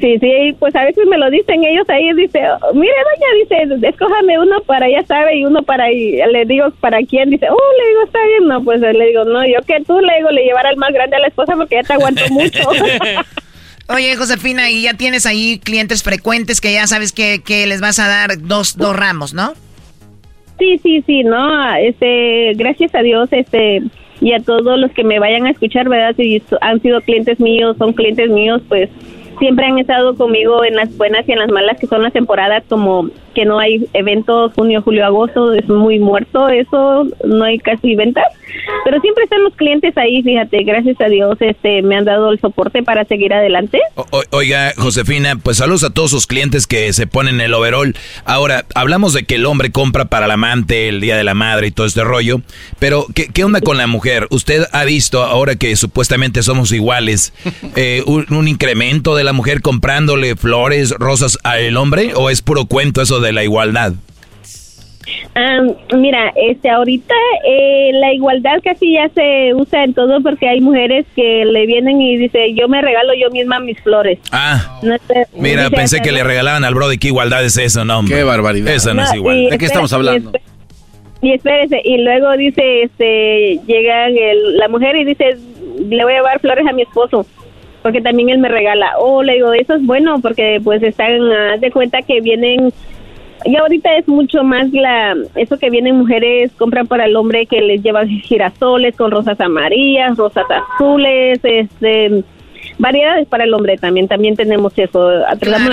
Sí, 0.00 0.18
sí, 0.20 0.56
pues 0.60 0.74
a 0.76 0.84
veces 0.84 1.04
me 1.06 1.18
lo 1.18 1.30
dicen 1.30 1.64
ellos 1.64 1.84
ahí, 1.88 2.12
dice, 2.14 2.40
mire 2.74 2.94
doña, 3.50 3.68
dice, 3.74 3.88
escójame 3.88 4.38
uno 4.38 4.60
para 4.62 4.88
ya 4.88 5.04
sabe 5.04 5.36
y 5.36 5.44
uno 5.44 5.64
para 5.64 5.84
ahí, 5.84 6.18
le 6.32 6.44
digo, 6.44 6.70
¿para 6.80 6.98
quién? 7.02 7.28
Dice, 7.28 7.48
oh, 7.50 7.72
le 7.78 7.88
digo, 7.88 8.02
está 8.04 8.18
bien, 8.24 8.48
no, 8.48 8.62
pues 8.62 8.80
le 8.80 9.06
digo, 9.06 9.24
no, 9.24 9.44
yo 9.46 9.60
que 9.66 9.82
tú, 9.84 9.98
le 10.00 10.16
digo, 10.16 10.30
le 10.30 10.44
llevará 10.44 10.70
el 10.70 10.76
más 10.76 10.92
grande 10.92 11.16
a 11.16 11.20
la 11.20 11.26
esposa 11.26 11.54
porque 11.56 11.74
ya 11.74 11.82
te 11.82 11.92
aguanto 11.92 12.22
mucho. 12.30 12.60
Oye, 13.88 14.16
Josefina, 14.16 14.70
y 14.70 14.82
ya 14.82 14.94
tienes 14.94 15.26
ahí 15.26 15.58
clientes 15.58 16.02
frecuentes 16.02 16.60
que 16.60 16.72
ya 16.72 16.86
sabes 16.86 17.12
que, 17.12 17.42
que 17.44 17.66
les 17.66 17.80
vas 17.80 17.98
a 17.98 18.08
dar 18.08 18.40
dos, 18.40 18.76
dos 18.76 18.96
ramos, 18.96 19.34
¿no? 19.34 19.54
Sí, 20.58 20.78
sí, 20.82 21.02
sí, 21.06 21.24
no, 21.24 21.74
este, 21.74 22.52
gracias 22.54 22.94
a 22.94 23.02
Dios, 23.02 23.28
este, 23.32 23.82
y 24.20 24.32
a 24.32 24.38
todos 24.38 24.78
los 24.78 24.92
que 24.92 25.02
me 25.02 25.18
vayan 25.18 25.46
a 25.46 25.50
escuchar, 25.50 25.88
¿verdad? 25.88 26.14
Si 26.16 26.40
han 26.60 26.80
sido 26.80 27.00
clientes 27.00 27.40
míos, 27.40 27.76
son 27.78 27.92
clientes 27.92 28.30
míos, 28.30 28.62
pues 28.68 28.88
siempre 29.42 29.66
han 29.66 29.76
estado 29.76 30.14
conmigo 30.14 30.64
en 30.64 30.76
las 30.76 30.96
buenas 30.96 31.28
y 31.28 31.32
en 31.32 31.40
las 31.40 31.50
malas, 31.50 31.76
que 31.80 31.88
son 31.88 32.00
las 32.04 32.12
temporadas 32.12 32.62
como 32.68 33.10
que 33.34 33.44
no 33.44 33.58
hay 33.58 33.88
eventos 33.92 34.52
junio, 34.54 34.82
julio, 34.82 35.04
agosto, 35.04 35.52
es 35.52 35.68
muy 35.68 35.98
muerto 35.98 36.48
eso, 36.48 37.08
no 37.24 37.44
hay 37.44 37.58
casi 37.58 37.96
ventas. 37.96 38.26
Pero 38.84 39.00
siempre 39.00 39.24
están 39.24 39.42
los 39.42 39.54
clientes 39.54 39.96
ahí, 39.96 40.22
fíjate, 40.22 40.62
gracias 40.62 41.00
a 41.00 41.06
Dios 41.06 41.36
este 41.40 41.82
me 41.82 41.96
han 41.96 42.04
dado 42.04 42.30
el 42.30 42.40
soporte 42.40 42.82
para 42.82 43.04
seguir 43.04 43.32
adelante. 43.32 43.80
oiga, 44.30 44.72
Josefina, 44.76 45.36
pues 45.42 45.56
saludos 45.56 45.84
a 45.84 45.90
todos 45.90 46.10
sus 46.10 46.26
clientes 46.26 46.66
que 46.66 46.92
se 46.92 47.06
ponen 47.06 47.40
el 47.40 47.54
overall. 47.54 47.96
Ahora, 48.24 48.64
hablamos 48.74 49.14
de 49.14 49.24
que 49.24 49.36
el 49.36 49.46
hombre 49.46 49.72
compra 49.72 50.04
para 50.04 50.26
el 50.26 50.32
amante 50.32 50.88
el 50.88 51.00
Día 51.00 51.16
de 51.16 51.24
la 51.24 51.34
Madre 51.34 51.68
y 51.68 51.70
todo 51.70 51.86
este 51.86 52.04
rollo, 52.04 52.42
pero 52.78 53.06
¿qué, 53.14 53.28
qué 53.28 53.44
onda 53.44 53.60
con 53.60 53.78
la 53.78 53.86
mujer? 53.86 54.26
¿Usted 54.30 54.66
ha 54.72 54.84
visto, 54.84 55.22
ahora 55.22 55.56
que 55.56 55.74
supuestamente 55.76 56.42
somos 56.42 56.70
iguales, 56.72 57.32
eh, 57.76 58.02
un, 58.06 58.48
incremento 58.48 59.14
de 59.14 59.24
la 59.24 59.31
mujer 59.32 59.62
comprándole 59.62 60.36
flores, 60.36 60.94
rosas 60.98 61.38
al 61.42 61.76
hombre 61.76 62.12
o 62.14 62.30
es 62.30 62.42
puro 62.42 62.66
cuento 62.66 63.02
eso 63.02 63.20
de 63.20 63.32
la 63.32 63.44
igualdad? 63.44 63.94
mira, 65.96 66.32
este, 66.36 66.68
ahorita 66.70 67.14
eh, 67.46 67.90
la 67.94 68.12
igualdad 68.12 68.60
casi 68.62 68.94
ya 68.94 69.08
se 69.08 69.54
usa 69.54 69.84
en 69.84 69.94
todo 69.94 70.20
porque 70.22 70.48
hay 70.48 70.60
mujeres 70.60 71.06
que 71.16 71.44
le 71.44 71.66
vienen 71.66 72.00
y 72.00 72.18
dice 72.18 72.54
yo 72.54 72.68
me 72.68 72.82
regalo 72.82 73.12
yo 73.14 73.30
misma 73.30 73.58
mis 73.60 73.80
flores. 73.80 74.18
Ah, 74.30 74.78
mira, 75.34 75.70
pensé 75.70 76.00
que 76.00 76.12
le 76.12 76.22
regalaban 76.22 76.64
al 76.64 76.74
Brody, 76.74 76.98
¿qué 76.98 77.08
igualdad 77.08 77.44
es 77.44 77.56
eso? 77.56 77.84
No, 77.84 78.04
Qué 78.06 78.22
barbaridad. 78.22 78.74
Eso 78.74 78.94
no, 78.94 79.02
es 79.02 79.14
igual. 79.14 79.48
¿De 79.50 79.58
qué 79.58 79.64
estamos 79.64 79.92
hablando? 79.92 80.32
Y 81.22 81.32
espérese, 81.32 81.80
y 81.84 81.98
luego 81.98 82.36
dice, 82.36 82.82
este, 82.82 83.60
llega 83.66 84.08
la 84.08 84.68
mujer 84.68 84.96
y 84.96 85.04
dice, 85.04 85.36
le 85.88 86.02
voy 86.02 86.14
a 86.14 86.16
llevar 86.16 86.40
flores 86.40 86.66
a 86.66 86.72
mi 86.72 86.82
esposo 86.82 87.24
porque 87.82 88.00
también 88.00 88.30
él 88.30 88.38
me 88.38 88.48
regala. 88.48 88.92
Oh, 88.98 89.22
le 89.22 89.34
digo, 89.34 89.52
eso 89.52 89.74
es 89.74 89.84
bueno 89.84 90.20
porque 90.20 90.60
pues 90.62 90.82
están, 90.82 91.18
de 91.60 91.70
cuenta 91.70 92.02
que 92.02 92.20
vienen 92.20 92.72
y 93.44 93.56
ahorita 93.56 93.96
es 93.96 94.06
mucho 94.06 94.44
más 94.44 94.70
la 94.70 95.16
eso 95.34 95.58
que 95.58 95.68
vienen 95.68 95.96
mujeres 95.96 96.52
compran 96.56 96.86
para 96.86 97.06
el 97.06 97.16
hombre 97.16 97.46
que 97.46 97.60
les 97.60 97.82
llevan 97.82 98.08
girasoles 98.08 98.96
con 98.96 99.10
rosas 99.10 99.40
amarillas, 99.40 100.16
rosas 100.16 100.44
azules, 100.48 101.40
este 101.42 102.22
variedades 102.82 103.28
para 103.28 103.44
el 103.44 103.54
hombre 103.54 103.78
también, 103.78 104.08
también 104.08 104.34
tenemos 104.34 104.72
eso. 104.76 105.08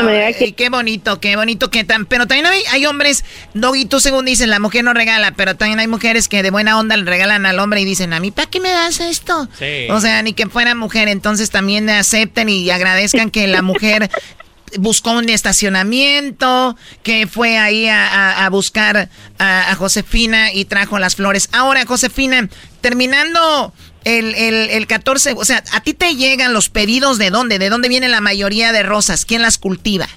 manera 0.04 0.32
que... 0.32 0.54
Qué 0.54 0.70
bonito, 0.70 1.20
qué 1.20 1.36
bonito 1.36 1.72
que 1.72 1.84
tan, 1.84 2.06
pero 2.06 2.28
también 2.28 2.46
hay, 2.46 2.62
hay 2.72 2.86
hombres, 2.86 3.26
Doggy, 3.56 3.86
tú 3.86 4.00
según 4.00 4.26
dices, 4.26 4.48
la 4.48 4.60
mujer 4.60 4.84
no 4.84 4.94
regala, 4.94 5.34
pero 5.36 5.56
también 5.56 5.80
hay 5.80 5.88
mujeres 5.88 6.28
que 6.30 6.44
de 6.44 6.52
buena 6.52 6.80
onda 6.80 6.96
le 6.96 7.06
regalan 7.06 7.48
al 7.48 7.58
hombre 7.58 7.82
y 7.82 7.86
dicen, 7.86 8.14
a 8.14 8.20
mí, 8.20 8.30
¿para 8.30 8.48
qué 8.48 8.60
me 8.60 8.70
das 8.70 9.00
esto? 9.00 9.50
O 9.90 10.00
sea, 10.00 10.22
ni 10.22 10.34
que 10.34 10.46
fuera 10.46 10.76
mujer, 10.76 11.08
entonces 11.08 11.50
también 11.50 11.90
acepten 11.90 12.48
y 12.48 12.70
agradezcan 12.70 13.32
que 13.32 13.48
la 13.48 13.64
mujer 13.64 14.12
buscó 14.80 15.12
un 15.12 15.30
estacionamiento, 15.30 16.76
que 17.04 17.28
fue 17.28 17.58
ahí 17.58 17.88
a, 17.90 18.48
buscar 18.52 19.10
a, 19.38 19.76
Josefina 19.76 20.54
y 20.54 20.66
trajo 20.66 21.00
las 21.00 21.16
flores. 21.16 21.50
Ahora, 21.52 21.86
Josefina, 21.86 22.50
terminando 22.82 23.74
el, 24.04 24.36
el, 24.36 24.70
el 24.70 24.88
14, 24.88 25.34
o 25.38 25.46
sea, 25.46 25.64
¿a 25.74 25.82
ti 25.82 25.94
te 25.94 26.16
llegan 26.16 26.54
los 26.54 26.70
pedidos 26.70 27.18
de 27.18 27.30
dónde? 27.30 27.60
¿De 27.60 27.70
dónde 27.70 27.90
viene 27.90 28.08
la 28.08 28.22
mayoría 28.22 28.72
de 28.72 28.84
rosas? 28.84 29.26
¿Quién 29.26 29.42
las 29.42 29.58
cultiva? 29.58 30.08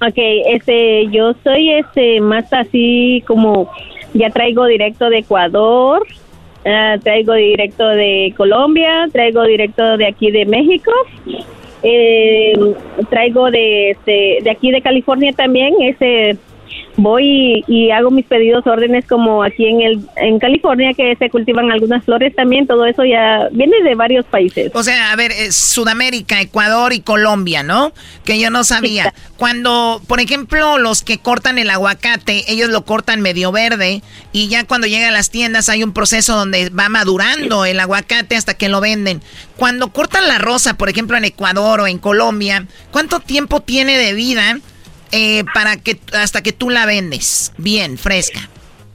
Ok, 0.00 0.16
este, 0.16 1.08
yo 1.10 1.34
soy 1.42 1.72
este 1.72 2.20
más 2.20 2.52
así 2.52 3.24
como 3.26 3.68
ya 4.14 4.30
traigo 4.30 4.64
directo 4.66 5.10
de 5.10 5.18
Ecuador, 5.18 6.06
uh, 6.64 7.00
traigo 7.00 7.34
directo 7.34 7.86
de 7.88 8.32
Colombia, 8.36 9.08
traigo 9.12 9.42
directo 9.42 9.96
de 9.96 10.06
aquí 10.06 10.30
de 10.30 10.46
México, 10.46 10.92
eh, 11.82 12.54
traigo 13.10 13.50
de, 13.50 13.90
este, 13.90 14.38
de 14.42 14.50
aquí 14.50 14.70
de 14.70 14.82
California 14.82 15.32
también, 15.32 15.74
ese 15.80 16.36
voy 16.98 17.64
y, 17.68 17.90
hago 17.92 18.10
mis 18.10 18.26
pedidos, 18.26 18.66
órdenes 18.66 19.06
como 19.06 19.42
aquí 19.42 19.66
en 19.66 19.80
el 19.80 20.00
en 20.16 20.38
California 20.38 20.92
que 20.94 21.14
se 21.16 21.30
cultivan 21.30 21.70
algunas 21.70 22.04
flores 22.04 22.34
también, 22.34 22.66
todo 22.66 22.84
eso 22.86 23.04
ya 23.04 23.48
viene 23.52 23.80
de 23.82 23.94
varios 23.94 24.26
países. 24.26 24.72
O 24.74 24.82
sea, 24.82 25.12
a 25.12 25.16
ver, 25.16 25.32
Sudamérica, 25.52 26.40
Ecuador 26.40 26.92
y 26.92 27.00
Colombia, 27.00 27.62
¿no? 27.62 27.92
Que 28.24 28.38
yo 28.38 28.50
no 28.50 28.64
sabía. 28.64 29.14
Cuando, 29.36 30.02
por 30.08 30.20
ejemplo, 30.20 30.78
los 30.78 31.02
que 31.02 31.18
cortan 31.18 31.58
el 31.58 31.70
aguacate, 31.70 32.44
ellos 32.48 32.68
lo 32.70 32.84
cortan 32.84 33.20
medio 33.20 33.52
verde 33.52 34.02
y 34.32 34.48
ya 34.48 34.64
cuando 34.64 34.88
llega 34.88 35.08
a 35.08 35.12
las 35.12 35.30
tiendas 35.30 35.68
hay 35.68 35.84
un 35.84 35.92
proceso 35.92 36.36
donde 36.36 36.70
va 36.70 36.88
madurando 36.88 37.64
el 37.64 37.78
aguacate 37.78 38.34
hasta 38.34 38.54
que 38.54 38.68
lo 38.68 38.80
venden. 38.80 39.22
Cuando 39.56 39.92
cortan 39.92 40.26
la 40.26 40.38
rosa, 40.38 40.74
por 40.74 40.88
ejemplo, 40.88 41.16
en 41.16 41.24
Ecuador 41.24 41.80
o 41.80 41.86
en 41.86 41.98
Colombia, 41.98 42.66
¿cuánto 42.90 43.20
tiempo 43.20 43.60
tiene 43.60 43.96
de 43.96 44.14
vida? 44.14 44.58
Eh, 45.12 45.44
para 45.54 45.76
que 45.76 45.98
hasta 46.12 46.42
que 46.42 46.52
tú 46.52 46.70
la 46.70 46.86
vendes 46.86 47.52
bien 47.58 47.98
fresca? 47.98 48.48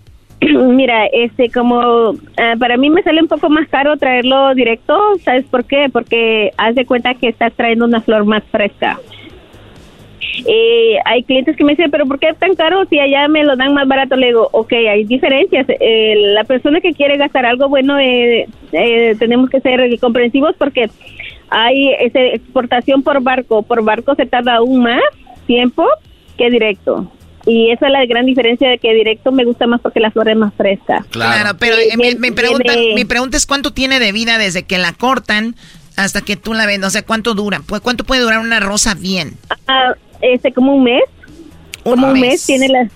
Mira, 0.41 1.06
este 1.07 1.49
como 1.49 2.15
ah, 2.38 2.56
para 2.60 2.77
mí 2.77 2.90
me 2.90 3.03
sale 3.03 3.22
un 3.22 3.27
poco 3.27 3.49
más 3.49 3.68
caro 3.69 3.98
traerlo 3.98 4.53
directo, 4.56 4.99
¿sabes 5.23 5.45
por 5.45 5.65
qué? 5.65 5.90
Porque 5.91 6.52
haz 6.57 6.76
de 6.76 6.85
cuenta 6.85 7.14
que 7.15 7.30
estás 7.30 7.53
trayendo 7.53 7.85
una 7.85 8.02
flor 8.02 8.26
más 8.26 8.44
fresca. 8.52 8.99
Eh, 10.48 10.98
hay 11.06 11.23
clientes 11.23 11.56
que 11.56 11.64
me 11.64 11.73
dicen, 11.73 11.91
pero 11.91 12.07
¿por 12.07 12.19
qué 12.19 12.30
es 12.30 12.38
tan 12.38 12.56
caro 12.56 12.85
si 12.85 12.99
allá 12.99 13.27
me 13.27 13.44
lo 13.44 13.56
dan 13.56 13.73
más 13.73 13.88
barato? 13.88 14.15
Le 14.15 14.27
digo, 14.27 14.49
ok, 14.52 14.73
hay 14.73 15.03
diferencias. 15.03 15.68
Eh, 15.69 16.15
la 16.34 16.44
persona 16.44 16.81
que 16.81 16.94
quiere 16.94 17.18
gastar 17.18 17.45
algo 17.45 17.69
bueno, 17.69 17.99
eh, 17.99 18.48
tenemos 19.19 19.49
que 19.49 19.61
ser 19.61 19.81
comprensivos 19.99 20.56
porque 20.57 20.90
hay 21.49 21.91
esa 21.99 22.19
exportación 22.19 23.03
por 23.03 23.22
barco. 23.22 23.61
Por 23.61 23.84
barco 23.84 24.15
se 24.15 24.26
tarda 24.26 24.56
aún 24.56 24.81
más 24.81 25.02
tiempo 25.54 25.86
que 26.36 26.50
directo. 26.50 27.12
Y 27.46 27.72
esa 27.72 27.88
es 27.88 27.92
la 27.92 28.06
gran 28.06 28.26
diferencia 28.26 28.70
de 28.70 28.78
que 28.80 28.94
directo 28.94 29.32
me 29.32 29.44
gusta 29.44 29.68
más 29.68 29.82
porque 29.82 30.00
la 30.00 30.10
flor 30.12 30.30
es 30.30 30.38
más 30.38 30.54
fresca. 30.56 31.06
Claro, 31.12 31.58
pero 31.60 31.76
eh, 31.76 32.16
mi, 32.18 32.32
pregunta, 32.32 32.74
mi 32.96 33.06
pregunta 33.06 33.38
es 33.38 33.46
cuánto 33.46 33.72
tiene 33.72 34.00
de 34.00 34.12
vida 34.12 34.38
desde 34.38 34.64
que 34.64 34.78
la 34.78 34.94
cortan 34.94 35.56
hasta 35.96 36.22
que 36.22 36.38
tú 36.38 36.54
la 36.54 36.66
vendes. 36.66 36.88
O 36.88 36.90
sea, 36.90 37.04
¿cuánto 37.04 37.36
dura? 37.36 37.62
¿Cuánto 37.84 38.04
puede 38.04 38.22
durar 38.22 38.40
una 38.40 38.60
rosa 38.60 38.96
bien? 38.96 39.34
Ah, 39.68 39.94
este, 40.22 40.54
como 40.54 40.74
un 40.74 40.84
mes. 40.86 41.04
como 41.84 42.08
un 42.08 42.20
mes 42.20 42.46
tiene 42.46 42.70
la... 42.70 42.90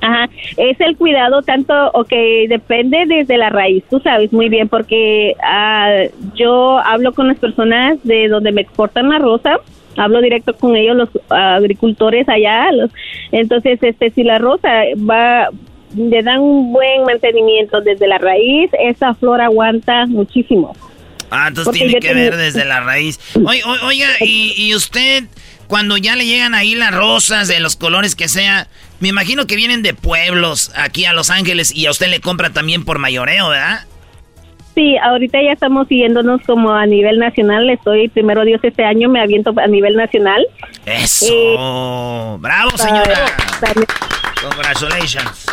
Ajá, 0.00 0.28
es 0.56 0.80
el 0.80 0.96
cuidado 0.96 1.42
tanto, 1.42 1.74
ok, 1.92 2.12
depende 2.48 3.04
desde 3.06 3.36
la 3.36 3.50
raíz, 3.50 3.84
tú 3.88 4.00
sabes 4.00 4.32
muy 4.32 4.48
bien, 4.48 4.68
porque 4.68 5.36
ah, 5.44 5.92
yo 6.34 6.80
hablo 6.80 7.12
con 7.12 7.28
las 7.28 7.38
personas 7.38 8.02
de 8.02 8.26
donde 8.26 8.50
me 8.50 8.62
exportan 8.62 9.10
la 9.10 9.20
rosa 9.20 9.60
hablo 9.96 10.20
directo 10.20 10.54
con 10.54 10.76
ellos 10.76 10.96
los 10.96 11.08
agricultores 11.28 12.28
allá 12.28 12.72
los 12.72 12.90
entonces 13.30 13.78
este 13.82 14.10
si 14.10 14.22
la 14.22 14.38
rosa 14.38 14.68
va 15.08 15.48
le 15.96 16.22
dan 16.22 16.40
un 16.40 16.72
buen 16.72 17.04
mantenimiento 17.04 17.80
desde 17.80 18.06
la 18.06 18.18
raíz 18.18 18.70
esa 18.80 19.14
flor 19.14 19.40
aguanta 19.40 20.06
muchísimo. 20.06 20.74
Ah 21.30 21.46
entonces 21.48 21.72
tiene 21.74 21.98
que 21.98 22.12
ver 22.12 22.36
desde 22.36 22.64
la 22.64 22.80
raíz. 22.80 23.18
Oiga, 23.82 24.08
y, 24.20 24.54
y 24.56 24.74
usted 24.74 25.24
cuando 25.66 25.96
ya 25.96 26.16
le 26.16 26.26
llegan 26.26 26.54
ahí 26.54 26.74
las 26.74 26.94
rosas 26.94 27.48
de 27.48 27.60
los 27.60 27.76
colores 27.76 28.14
que 28.14 28.28
sea 28.28 28.68
me 29.00 29.08
imagino 29.08 29.46
que 29.46 29.56
vienen 29.56 29.82
de 29.82 29.94
pueblos 29.94 30.70
aquí 30.76 31.06
a 31.06 31.12
Los 31.12 31.30
Ángeles 31.30 31.74
y 31.74 31.86
a 31.86 31.90
usted 31.90 32.08
le 32.08 32.20
compra 32.20 32.50
también 32.50 32.84
por 32.84 32.98
mayoreo 32.98 33.48
verdad 33.48 33.86
Sí, 34.74 34.96
ahorita 34.96 35.42
ya 35.42 35.52
estamos 35.52 35.86
siguiéndonos 35.88 36.40
como 36.46 36.72
a 36.72 36.86
nivel 36.86 37.18
nacional. 37.18 37.68
Estoy, 37.68 38.08
primero 38.08 38.44
Dios, 38.44 38.60
este 38.62 38.84
año 38.84 39.08
me 39.08 39.20
aviento 39.20 39.52
a 39.56 39.66
nivel 39.66 39.96
nacional. 39.96 40.46
¡Eso! 40.86 41.26
Eh, 41.30 42.36
¡Bravo, 42.38 42.70
señora! 42.76 43.26
Congratulations. 44.40 45.46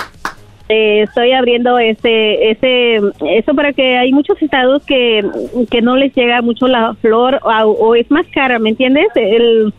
Eh, 0.69 1.01
estoy 1.01 1.31
abriendo 1.33 1.79
ese, 1.79 2.51
ese, 2.51 3.01
eso 3.21 3.55
para 3.55 3.73
que 3.73 3.97
hay 3.97 4.11
muchos 4.11 4.39
estados 4.41 4.83
que, 4.85 5.25
que 5.71 5.81
no 5.81 5.95
les 5.97 6.13
llega 6.13 6.41
mucho 6.43 6.67
la 6.67 6.93
flor 7.01 7.39
o, 7.41 7.49
o 7.49 7.95
es 7.95 8.09
más 8.11 8.25
cara, 8.31 8.59
¿me 8.59 8.69
entiendes? 8.69 9.07
El, 9.15 9.73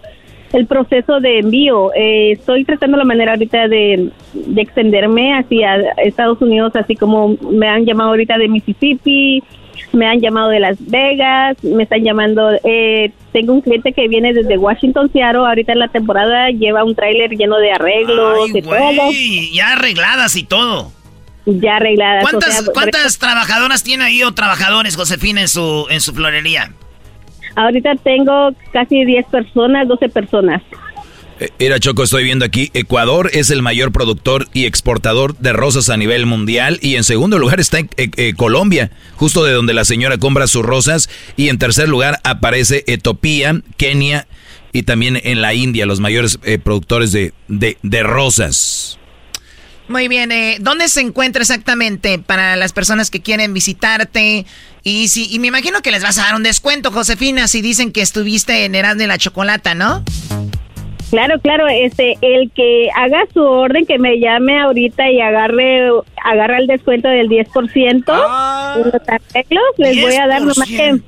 el 0.52 0.66
proceso 0.66 1.20
de 1.20 1.38
envío. 1.38 1.92
Eh, 1.94 2.32
estoy 2.32 2.64
tratando 2.64 2.96
la 2.96 3.04
manera 3.04 3.32
ahorita 3.32 3.68
de, 3.68 4.10
extenderme 4.56 5.34
hacia 5.34 5.76
Estados 5.98 6.40
Unidos, 6.40 6.72
así 6.74 6.96
como 6.96 7.36
me 7.50 7.68
han 7.68 7.84
llamado 7.84 8.10
ahorita 8.10 8.38
de 8.38 8.48
Mississippi, 8.48 9.42
me 9.92 10.06
han 10.06 10.20
llamado 10.20 10.50
de 10.50 10.60
Las 10.60 10.76
Vegas, 10.78 11.56
me 11.62 11.84
están 11.84 12.02
llamando, 12.02 12.50
eh, 12.64 13.12
tengo 13.32 13.54
un 13.54 13.60
cliente 13.60 13.92
que 13.92 14.08
viene 14.08 14.32
desde 14.32 14.58
Washington, 14.58 15.10
Seattle, 15.12 15.46
ahorita 15.46 15.72
en 15.72 15.78
la 15.78 15.88
temporada 15.88 16.50
lleva 16.50 16.84
un 16.84 16.94
tráiler 16.94 17.30
lleno 17.30 17.56
de 17.58 17.72
arreglos 17.72 18.50
y 18.54 18.62
todo. 18.62 19.10
Ya 19.52 19.72
arregladas 19.72 20.36
y 20.36 20.44
todo. 20.44 20.92
Ya 21.46 21.76
arregladas. 21.76 22.22
¿Cuántas, 22.22 22.70
¿cuántas 22.72 23.18
trabajadoras 23.18 23.82
tiene 23.82 24.04
ahí 24.04 24.22
o 24.22 24.32
trabajadores, 24.32 24.96
Josefina, 24.96 25.40
en 25.40 25.48
su, 25.48 25.86
en 25.90 26.00
su 26.00 26.12
florería? 26.12 26.72
Ahorita 27.56 27.94
tengo 27.96 28.50
casi 28.72 29.04
10 29.04 29.26
personas, 29.26 29.88
12 29.88 30.08
personas. 30.08 30.62
Mira, 31.58 31.80
Choco, 31.80 32.02
estoy 32.02 32.24
viendo 32.24 32.44
aquí, 32.44 32.70
Ecuador 32.74 33.30
es 33.32 33.50
el 33.50 33.62
mayor 33.62 33.92
productor 33.92 34.48
y 34.52 34.66
exportador 34.66 35.38
de 35.38 35.54
rosas 35.54 35.88
a 35.88 35.96
nivel 35.96 36.26
mundial 36.26 36.78
y 36.82 36.96
en 36.96 37.04
segundo 37.04 37.38
lugar 37.38 37.60
está 37.60 37.78
en, 37.78 38.36
Colombia, 38.36 38.90
justo 39.16 39.42
de 39.42 39.52
donde 39.52 39.72
la 39.72 39.86
señora 39.86 40.18
compra 40.18 40.46
sus 40.46 40.62
rosas 40.62 41.08
y 41.38 41.48
en 41.48 41.56
tercer 41.56 41.88
lugar 41.88 42.20
aparece 42.24 42.84
Etiopía, 42.86 43.62
Kenia 43.78 44.26
y 44.72 44.82
también 44.82 45.18
en 45.24 45.40
la 45.40 45.54
India, 45.54 45.86
los 45.86 45.98
mayores 45.98 46.38
eh, 46.44 46.58
productores 46.58 47.10
de, 47.12 47.32
de, 47.48 48.02
rosas. 48.02 48.99
Muy 49.90 50.06
bien, 50.06 50.30
eh, 50.30 50.58
¿dónde 50.60 50.86
se 50.86 51.00
encuentra 51.00 51.42
exactamente 51.42 52.20
para 52.20 52.54
las 52.54 52.72
personas 52.72 53.10
que 53.10 53.22
quieren 53.22 53.52
visitarte? 53.52 54.46
Y 54.84 55.08
si, 55.08 55.26
y 55.34 55.40
me 55.40 55.48
imagino 55.48 55.82
que 55.82 55.90
les 55.90 56.04
vas 56.04 56.16
a 56.20 56.26
dar 56.26 56.36
un 56.36 56.44
descuento, 56.44 56.92
Josefina, 56.92 57.48
si 57.48 57.60
dicen 57.60 57.90
que 57.90 58.00
estuviste 58.00 58.64
en 58.64 58.76
Erasmo 58.76 59.00
de 59.00 59.08
la 59.08 59.18
Chocolata, 59.18 59.74
¿no? 59.74 60.04
Claro, 61.10 61.40
claro, 61.40 61.66
este, 61.66 62.16
el 62.20 62.52
que 62.52 62.88
haga 62.94 63.24
su 63.34 63.42
orden, 63.42 63.84
que 63.84 63.98
me 63.98 64.20
llame 64.20 64.60
ahorita 64.60 65.10
y 65.10 65.20
agarre, 65.20 65.90
agarra 66.22 66.58
el 66.58 66.68
descuento 66.68 67.08
del 67.08 67.28
10%, 67.28 68.04
ah, 68.06 68.76
los 68.78 68.94
arreglos, 69.08 69.64
les 69.76 70.00
voy 70.00 70.14
a 70.14 70.28
dar 70.28 70.42
nomás 70.42 70.68
que 70.68 71.00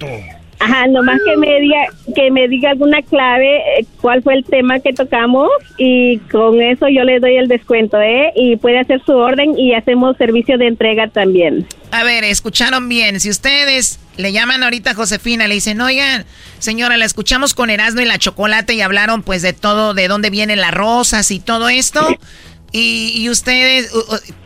Ajá, 0.64 0.86
nomás 0.86 1.18
que 1.24 1.36
me 1.36 1.60
diga, 1.60 1.86
que 2.14 2.30
me 2.30 2.46
diga 2.46 2.70
alguna 2.70 3.02
clave, 3.02 3.56
eh, 3.56 3.86
cuál 4.00 4.22
fue 4.22 4.34
el 4.34 4.44
tema 4.44 4.78
que 4.78 4.92
tocamos 4.92 5.48
y 5.76 6.18
con 6.30 6.62
eso 6.62 6.86
yo 6.88 7.02
le 7.02 7.18
doy 7.18 7.36
el 7.36 7.48
descuento, 7.48 8.00
¿eh? 8.00 8.32
Y 8.36 8.56
puede 8.58 8.78
hacer 8.78 9.02
su 9.04 9.10
orden 9.12 9.58
y 9.58 9.74
hacemos 9.74 10.16
servicio 10.18 10.58
de 10.58 10.68
entrega 10.68 11.08
también. 11.08 11.66
A 11.90 12.04
ver, 12.04 12.22
escucharon 12.22 12.88
bien. 12.88 13.18
Si 13.18 13.28
ustedes 13.28 13.98
le 14.16 14.32
llaman 14.32 14.62
ahorita 14.62 14.92
a 14.92 14.94
Josefina, 14.94 15.48
le 15.48 15.54
dicen, 15.54 15.80
oigan, 15.80 16.26
señora, 16.60 16.96
la 16.96 17.06
escuchamos 17.06 17.54
con 17.54 17.68
Erasmo 17.68 18.00
y 18.00 18.04
la 18.04 18.18
chocolate 18.18 18.74
y 18.74 18.82
hablaron 18.82 19.24
pues 19.24 19.42
de 19.42 19.54
todo, 19.54 19.94
de 19.94 20.06
dónde 20.06 20.30
vienen 20.30 20.60
las 20.60 20.72
rosas 20.72 21.32
y 21.32 21.40
todo 21.40 21.68
esto. 21.70 22.06
Y, 22.74 23.28
ustedes 23.28 23.92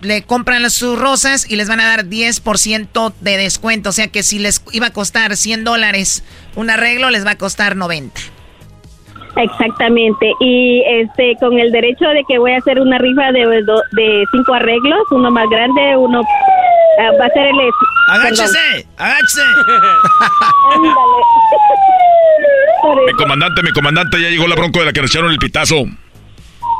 le 0.00 0.22
compran 0.22 0.68
sus 0.70 0.98
rosas 0.98 1.48
y 1.48 1.54
les 1.54 1.68
van 1.68 1.78
a 1.78 1.86
dar 1.86 2.06
10% 2.06 3.12
de 3.20 3.36
descuento. 3.36 3.90
O 3.90 3.92
sea 3.92 4.08
que 4.08 4.24
si 4.24 4.40
les 4.40 4.64
iba 4.72 4.88
a 4.88 4.92
costar 4.92 5.36
100 5.36 5.62
dólares 5.62 6.24
un 6.56 6.70
arreglo, 6.70 7.10
les 7.10 7.24
va 7.24 7.30
a 7.32 7.38
costar 7.38 7.76
90. 7.76 8.20
Exactamente. 9.36 10.32
Y 10.40 10.82
este 10.86 11.36
con 11.38 11.56
el 11.58 11.70
derecho 11.70 12.08
de 12.08 12.24
que 12.26 12.38
voy 12.38 12.52
a 12.52 12.58
hacer 12.58 12.80
una 12.80 12.98
rifa 12.98 13.30
de, 13.32 13.46
de 13.92 14.24
cinco 14.32 14.54
arreglos, 14.54 15.02
uno 15.12 15.30
más 15.30 15.48
grande, 15.48 15.96
uno 15.96 16.22
ah, 16.98 17.10
va 17.20 17.26
a 17.26 17.30
ser 17.30 17.46
el... 17.46 17.54
¡Agáchese! 18.12 18.88
¡Agáchese! 18.96 19.42
mi 23.06 23.12
comandante, 23.12 23.62
mi 23.62 23.70
comandante, 23.72 24.20
ya 24.20 24.30
llegó 24.30 24.48
la 24.48 24.56
bronco 24.56 24.80
de 24.80 24.86
la 24.86 24.92
que 24.92 25.00
le 25.00 25.06
echaron 25.06 25.30
el 25.30 25.38
pitazo 25.38 25.84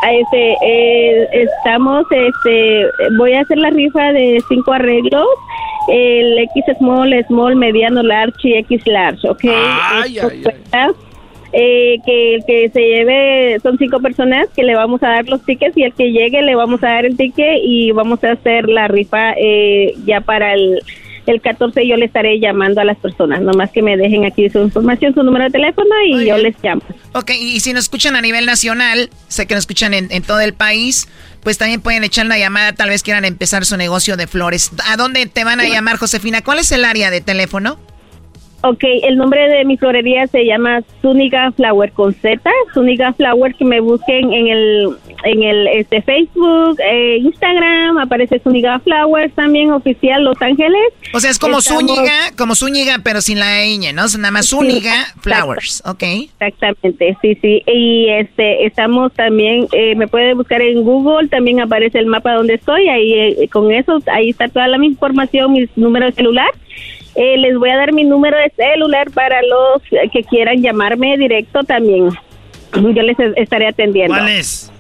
este 0.03 0.57
eh, 0.63 1.29
estamos 1.33 2.05
este 2.11 2.87
voy 3.19 3.33
a 3.33 3.41
hacer 3.41 3.59
la 3.59 3.71
rifa 3.71 4.13
de 4.13 4.43
cinco 4.49 4.73
arreglos. 4.73 5.27
El 5.89 6.39
X 6.39 6.65
small 6.79 7.15
small 7.29 7.55
mediano 7.55 8.03
large 8.03 8.49
y 8.49 8.55
X 8.55 8.83
large 8.87 9.29
¿ok? 9.29 9.45
eh, 11.53 11.99
que 12.05 12.35
el 12.35 12.45
que 12.45 12.69
se 12.71 12.81
lleve 12.81 13.59
son 13.63 13.79
cinco 13.79 14.01
personas 14.01 14.49
que 14.55 14.63
le 14.63 14.75
vamos 14.75 15.03
a 15.03 15.09
dar 15.09 15.29
los 15.29 15.43
tickets 15.45 15.77
y 15.77 15.85
el 15.85 15.93
que 15.95 16.11
llegue 16.11 16.43
le 16.43 16.55
vamos 16.55 16.83
a 16.83 16.89
dar 16.89 17.07
el 17.07 17.17
ticket 17.17 17.61
y 17.63 17.93
vamos 17.93 18.23
a 18.25 18.33
hacer 18.33 18.69
la 18.69 18.89
rifa 18.89 19.33
eh, 19.39 19.95
ya 20.05 20.21
para 20.21 20.55
el 20.55 20.81
el 21.33 21.41
14 21.41 21.87
yo 21.87 21.97
le 21.97 22.07
estaré 22.07 22.39
llamando 22.39 22.81
a 22.81 22.85
las 22.85 22.97
personas, 22.99 23.41
nomás 23.41 23.71
que 23.71 23.83
me 23.83 23.97
dejen 23.97 24.25
aquí 24.25 24.49
su 24.51 24.61
información, 24.61 25.15
su 25.15 25.23
número 25.23 25.45
de 25.45 25.51
teléfono 25.51 25.91
y 26.07 26.27
yo 26.27 26.37
les 26.39 26.55
llamo. 26.63 26.83
Ok, 27.15 27.31
y 27.31 27.61
si 27.61 27.73
nos 27.73 27.85
escuchan 27.85 28.17
a 28.17 28.21
nivel 28.21 28.47
nacional, 28.47 29.11
sé 29.29 29.47
que 29.47 29.55
nos 29.55 29.63
escuchan 29.63 29.95
en, 29.95 30.09
en 30.11 30.23
todo 30.23 30.41
el 30.41 30.55
país, 30.55 31.09
pues 31.43 31.59
también 31.59 31.81
pueden 31.81 32.05
echar 32.05 32.27
una 32.27 32.39
llamada, 32.39 32.73
tal 32.73 32.89
vez 32.89 33.03
quieran 33.03 33.25
empezar 33.25 33.65
su 33.65 33.77
negocio 33.77 34.17
de 34.17 34.27
flores. 34.27 34.73
¿A 34.89 34.97
dónde 34.97 35.27
te 35.27 35.45
van 35.45 35.61
a 35.61 35.69
llamar, 35.69 35.97
Josefina? 35.97 36.43
¿Cuál 36.43 36.59
es 36.59 36.73
el 36.73 36.85
área 36.85 37.11
de 37.11 37.21
teléfono? 37.21 37.79
Ok, 38.63 38.83
el 39.05 39.17
nombre 39.17 39.49
de 39.49 39.65
mi 39.65 39.77
florería 39.77 40.27
se 40.27 40.45
llama 40.45 40.83
Zuniga 41.03 41.53
Flower 41.53 41.93
con 41.93 42.13
Z, 42.15 42.51
Zuniga 42.75 43.13
Flower, 43.13 43.55
que 43.55 43.65
me 43.65 43.81
busquen 43.81 44.33
en 44.33 44.49
el 44.49 44.97
en 45.25 45.43
el 45.43 45.67
este 45.69 46.03
Facebook, 46.03 46.79
eh, 46.81 47.19
Instagram, 47.19 47.99
aparece 47.99 48.39
Zuniga 48.41 48.79
Flowers 48.81 49.33
también 49.35 49.73
oficial 49.73 50.23
Los 50.25 50.41
Ángeles. 50.41 50.93
O 51.13 51.21
sea, 51.21 51.31
es 51.31 51.39
como 51.39 51.61
Zúñiga, 51.61 52.33
como 52.37 52.55
Zúñiga, 52.55 53.01
pero 53.03 53.21
sin 53.21 53.39
la 53.39 53.65
ñ, 53.65 53.93
¿no? 53.93 54.07
nada 54.19 54.31
más 54.31 54.49
Zúñiga 54.49 55.07
Flowers, 55.21 55.83
ok. 55.85 56.03
Exactamente, 56.41 57.17
sí, 57.23 57.39
sí. 57.41 57.63
Y 57.67 58.09
este 58.11 58.67
estamos 58.67 59.13
también, 59.13 59.67
eh, 59.73 59.95
me 59.95 60.09
puede 60.09 60.35
buscar 60.35 60.61
en 60.63 60.83
Google, 60.83 61.29
también 61.29 61.61
aparece 61.61 61.99
el 61.99 62.07
mapa 62.07 62.35
donde 62.35 62.55
estoy, 62.55 62.89
ahí 62.89 63.13
eh, 63.13 63.49
con 63.53 63.73
eso, 63.73 63.99
ahí 64.13 64.31
está 64.31 64.49
toda 64.49 64.69
la 64.69 64.83
información, 64.85 65.53
mi 65.53 65.69
número 65.77 66.07
de 66.07 66.13
celular. 66.13 66.51
Eh, 67.15 67.39
les 67.39 67.57
voy 67.57 67.71
a 67.71 67.77
dar 67.77 67.93
mi 67.95 68.05
número 68.05 68.37
de 68.37 68.53
celular 68.57 69.11
para 69.11 69.41
los 69.43 69.83
que 70.13 70.23
quieran 70.25 70.63
llamarme 70.63 71.17
directo 71.17 71.65
también. 71.65 72.11
Yo 72.75 73.03
les 73.03 73.17
estaré 73.37 73.69
atendiendo. 73.69 74.15
¿Cuál 74.15 74.29
es? 74.29 74.71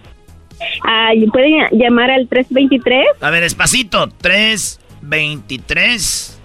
Ah, 0.84 1.12
pueden 1.32 1.68
llamar 1.72 2.10
al 2.10 2.28
323. 2.28 3.06
A 3.20 3.30
ver, 3.30 3.42
despacito. 3.42 4.08
323. 4.20 6.38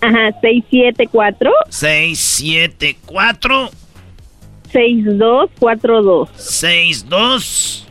Ajá, 0.00 0.30
674. 0.40 1.50
674. 1.68 3.70
6242. 4.72 6.28
62. 6.36 7.86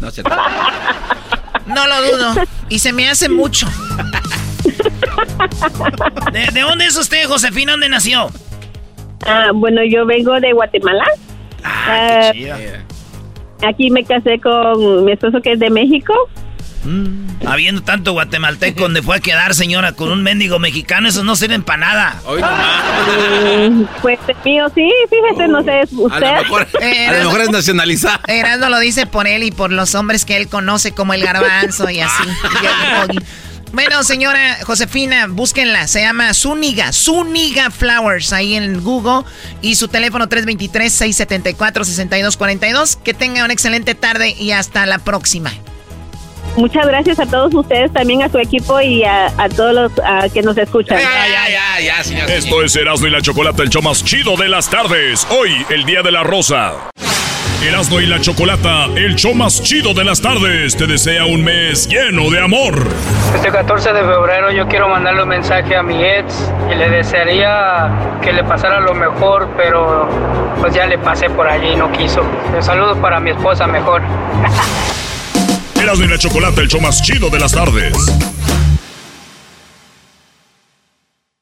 No 0.00 0.12
No 1.66 1.86
lo 1.88 2.02
dudo. 2.02 2.34
Y 2.68 2.78
se 2.78 2.92
me 2.92 3.08
hace 3.08 3.28
mucho. 3.28 3.66
¿De, 6.32 6.60
dónde 6.60 6.86
es 6.86 6.96
usted, 6.96 7.26
Josefina? 7.26 7.72
¿Dónde 7.72 7.88
nació? 7.88 8.30
Ah, 9.26 9.50
bueno, 9.54 9.82
yo 9.84 10.06
vengo 10.06 10.38
de 10.40 10.52
Guatemala. 10.52 11.04
Ah, 11.64 12.32
ah, 12.32 13.68
aquí 13.68 13.90
me 13.90 14.04
casé 14.04 14.38
con 14.40 15.04
mi 15.04 15.12
esposo 15.12 15.40
que 15.42 15.52
es 15.52 15.58
de 15.58 15.70
México. 15.70 16.14
Mm. 16.84 17.46
Habiendo 17.46 17.82
tanto 17.82 18.12
guatemalteco 18.12 18.80
donde 18.82 19.02
fue 19.02 19.16
a 19.16 19.20
quedar, 19.20 19.54
señora, 19.54 19.92
con 19.92 20.10
un 20.10 20.22
mendigo 20.22 20.58
mexicano, 20.58 21.08
eso 21.08 21.24
no 21.24 21.36
sirven 21.36 21.62
para 21.62 21.78
nada. 21.78 22.22
Mm, 23.68 23.84
pues 24.00 24.18
mío 24.44 24.66
sí, 24.74 24.90
fíjese, 25.10 25.48
no 25.48 25.62
sé, 25.62 25.82
usted. 25.92 26.26
A 26.26 26.42
lo 26.42 27.24
mejor, 27.24 27.40
es 27.40 27.50
nacionalizado. 27.50 28.20
Erasmo 28.26 28.68
lo 28.68 28.78
dice 28.78 29.06
por 29.06 29.26
él 29.26 29.42
y 29.42 29.50
por 29.50 29.72
los 29.72 29.94
hombres 29.94 30.24
que 30.24 30.36
él 30.36 30.48
conoce 30.48 30.92
como 30.92 31.14
el 31.14 31.22
garbanzo 31.22 31.90
y 31.90 32.00
así. 32.00 32.24
bueno, 33.72 34.04
señora 34.04 34.58
Josefina, 34.64 35.26
búsquenla, 35.28 35.86
se 35.86 36.00
llama 36.00 36.32
Zúñiga, 36.34 36.92
Zúñiga 36.92 37.70
Flowers, 37.70 38.32
ahí 38.32 38.54
en 38.54 38.82
Google, 38.82 39.24
y 39.62 39.74
su 39.74 39.88
teléfono 39.88 40.28
323-674-6242. 40.28 42.96
Que 43.02 43.14
tenga 43.14 43.44
una 43.44 43.52
excelente 43.52 43.94
tarde 43.94 44.30
y 44.30 44.52
hasta 44.52 44.86
la 44.86 44.98
próxima. 44.98 45.52
Muchas 46.56 46.86
gracias 46.86 47.18
a 47.20 47.26
todos 47.26 47.54
ustedes, 47.54 47.92
también 47.92 48.22
a 48.22 48.28
su 48.28 48.38
equipo 48.38 48.80
y 48.80 49.04
a, 49.04 49.30
todos 49.54 49.74
los 49.74 49.92
que 50.32 50.42
nos 50.42 50.58
escuchan. 50.58 50.98
Esto 52.28 52.62
es 52.62 52.74
Erasmo 52.74 53.06
y 53.06 53.10
la 53.10 53.22
Chocolata, 53.22 53.62
el 53.62 53.70
show 53.70 53.82
más 53.82 54.04
chido 54.04 54.36
de 54.36 54.48
las 54.48 54.68
tardes. 54.68 55.24
Hoy, 55.30 55.52
el 55.70 55.84
Día 55.84 56.02
de 56.02 56.10
la 56.10 56.24
Rosa. 56.24 56.72
Erasmo 57.60 58.00
y 58.00 58.06
la 58.06 58.20
Chocolata, 58.20 58.84
el 58.94 59.16
show 59.16 59.34
más 59.34 59.60
chido 59.60 59.92
de 59.92 60.04
las 60.04 60.20
tardes, 60.20 60.76
te 60.76 60.86
desea 60.86 61.24
un 61.24 61.42
mes 61.42 61.88
lleno 61.88 62.30
de 62.30 62.40
amor. 62.40 62.86
Este 63.34 63.50
14 63.50 63.92
de 63.92 64.00
febrero 64.00 64.52
yo 64.52 64.68
quiero 64.68 64.88
mandarle 64.88 65.24
un 65.24 65.28
mensaje 65.28 65.74
a 65.74 65.82
mi 65.82 66.00
ex 66.04 66.52
y 66.70 66.76
le 66.76 66.88
desearía 66.88 67.90
que 68.22 68.32
le 68.32 68.44
pasara 68.44 68.78
lo 68.78 68.94
mejor, 68.94 69.48
pero 69.56 70.08
pues 70.60 70.72
ya 70.72 70.86
le 70.86 70.98
pasé 70.98 71.28
por 71.30 71.48
allí 71.48 71.70
y 71.70 71.76
no 71.76 71.90
quiso. 71.90 72.22
Un 72.54 72.62
saludo 72.62 72.94
para 73.00 73.18
mi 73.18 73.30
esposa 73.30 73.66
mejor. 73.66 74.02
Erasmo 75.82 76.04
y 76.04 76.08
la 76.08 76.18
Chocolata, 76.18 76.60
el 76.60 76.68
show 76.68 76.80
más 76.80 77.02
chido 77.02 77.28
de 77.28 77.40
las 77.40 77.50
tardes. 77.50 77.92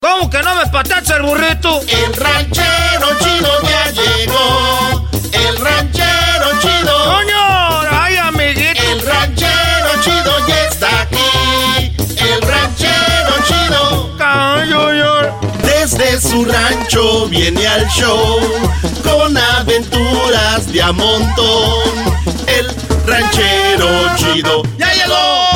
¿Cómo 0.00 0.30
que 0.30 0.42
no 0.42 0.54
me 0.54 0.66
patacha 0.70 1.16
el 1.18 1.24
burrito? 1.24 1.80
El 1.82 2.14
ranchero 2.14 3.08
chido 3.20 3.50
ya 3.62 3.90
llegó. 3.90 5.15
El 5.36 5.56
ranchero 5.58 6.48
chido. 6.60 7.04
¡Coño! 7.04 7.80
¡Ay, 7.90 8.16
amiguito! 8.16 8.82
El 8.90 9.00
ranchero 9.02 9.90
chido 10.02 10.46
ya 10.46 10.64
está 10.64 11.02
aquí. 11.02 11.92
El 12.16 12.42
ranchero 12.42 13.34
chido. 13.46 14.16
¡Cayo, 14.16 15.32
Desde 15.62 16.20
su 16.20 16.44
rancho 16.44 17.28
viene 17.28 17.66
al 17.66 17.86
show 17.88 18.40
con 19.02 19.36
aventuras 19.36 20.72
de 20.72 20.82
a 20.82 20.92
montón. 20.92 21.90
El 22.46 22.74
ranchero 23.06 23.88
chido. 24.16 24.62
¡Ya 24.78 24.92
llegó! 24.92 25.46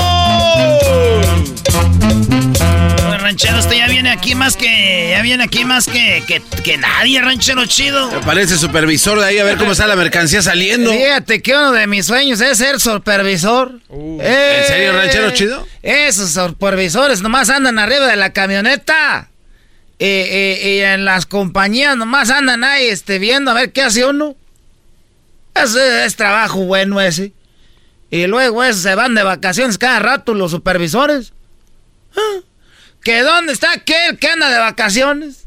Ranchero, 3.41 3.59
usted 3.61 3.77
ya 3.77 3.89
viene 3.89 4.11
aquí 4.11 4.35
más 4.35 4.55
que. 4.55 5.13
Ya 5.13 5.23
viene 5.23 5.45
aquí 5.45 5.65
más 5.65 5.87
que, 5.87 6.23
que, 6.63 6.77
nadie, 6.77 7.23
ranchero 7.23 7.65
chido. 7.65 8.11
Me 8.11 8.21
parece 8.21 8.59
supervisor 8.59 9.19
de 9.19 9.25
ahí 9.25 9.39
a 9.39 9.45
ver 9.45 9.57
cómo 9.57 9.73
está 9.73 9.87
la 9.87 9.97
mercancía 9.97 10.43
saliendo. 10.43 10.91
Fíjate 10.91 11.41
que 11.41 11.55
uno 11.55 11.73
de 11.73 11.87
mis 11.87 12.05
sueños 12.05 12.43
es 12.43 12.59
ser 12.59 12.79
supervisor. 12.79 13.81
Uh, 13.89 14.21
¿En 14.21 14.67
serio, 14.67 14.93
ranchero 14.93 15.31
chido? 15.31 15.67
Esos 15.83 16.33
supervisores 16.33 17.23
nomás 17.23 17.49
andan 17.49 17.79
arriba 17.79 18.09
de 18.09 18.17
la 18.17 18.35
camioneta. 18.35 19.31
Y, 19.99 20.05
en 20.81 21.07
las 21.07 21.25
compañías 21.25 21.97
nomás 21.97 22.29
andan 22.29 22.63
ahí 22.63 22.89
este, 22.89 23.19
viendo 23.19 23.53
a 23.53 23.55
ver 23.55 23.73
qué 23.73 23.81
hace 23.81 24.05
uno. 24.05 24.37
Ese 25.55 26.05
es 26.05 26.15
trabajo 26.15 26.59
bueno 26.59 27.01
ese. 27.01 27.33
Y 28.11 28.27
luego 28.27 28.71
se 28.75 28.95
van 28.95 29.15
de 29.15 29.23
vacaciones 29.23 29.79
cada 29.79 29.99
rato 29.99 30.35
los 30.35 30.51
supervisores. 30.51 31.33
¿Ah? 32.15 32.41
¿Que 33.03 33.23
dónde 33.23 33.53
está 33.53 33.73
aquel 33.73 34.19
que 34.19 34.29
anda 34.29 34.51
de 34.51 34.59
vacaciones? 34.59 35.47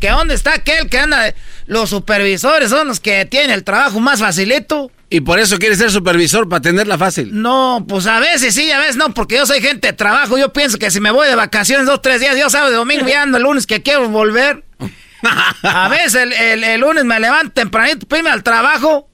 ¿Que 0.00 0.10
dónde 0.10 0.34
está 0.34 0.54
aquel 0.54 0.88
que 0.88 0.98
anda 0.98 1.22
de... 1.22 1.34
Los 1.66 1.90
supervisores 1.90 2.70
son 2.70 2.88
los 2.88 3.00
que 3.00 3.24
tienen 3.24 3.50
el 3.50 3.64
trabajo 3.64 4.00
más 4.00 4.20
facilito. 4.20 4.90
¿Y 5.08 5.20
por 5.20 5.38
eso 5.38 5.58
quieres 5.58 5.78
ser 5.78 5.90
supervisor, 5.90 6.48
para 6.48 6.60
tenerla 6.60 6.98
fácil? 6.98 7.30
No, 7.32 7.84
pues 7.88 8.06
a 8.06 8.20
veces 8.20 8.54
sí, 8.54 8.70
a 8.70 8.78
veces 8.78 8.96
no, 8.96 9.14
porque 9.14 9.36
yo 9.36 9.46
soy 9.46 9.60
gente 9.60 9.88
de 9.88 9.92
trabajo. 9.92 10.36
Yo 10.36 10.52
pienso 10.52 10.78
que 10.78 10.90
si 10.90 11.00
me 11.00 11.10
voy 11.10 11.26
de 11.28 11.36
vacaciones 11.36 11.86
dos, 11.86 12.02
tres 12.02 12.20
días, 12.20 12.36
yo 12.36 12.50
sábado 12.50 12.70
de 12.70 12.76
domingo, 12.76 13.06
ya 13.06 13.22
ando 13.22 13.38
el 13.38 13.44
lunes 13.44 13.66
que 13.66 13.82
quiero 13.82 14.08
volver. 14.08 14.64
A 15.62 15.88
veces 15.88 16.28
el, 16.38 16.80
lunes 16.80 17.04
me 17.04 17.18
levanto 17.18 17.52
tempranito, 17.52 18.06
pime 18.06 18.28
al 18.28 18.42
trabajo, 18.42 19.08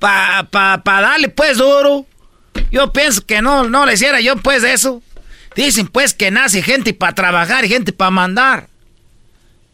para 0.00 0.50
pa, 0.50 0.82
pa 0.82 1.00
darle 1.00 1.28
pues 1.28 1.58
duro. 1.58 2.06
Yo 2.72 2.92
pienso 2.92 3.24
que 3.24 3.40
no, 3.40 3.68
no 3.68 3.86
le 3.86 3.94
hiciera 3.94 4.20
yo 4.20 4.36
pues 4.36 4.64
eso. 4.64 5.00
Dicen 5.56 5.86
pues 5.86 6.14
que 6.14 6.30
nace 6.30 6.62
gente 6.62 6.94
para 6.94 7.14
trabajar 7.14 7.64
y 7.64 7.68
gente 7.68 7.92
para 7.92 8.10
mandar. 8.10 8.68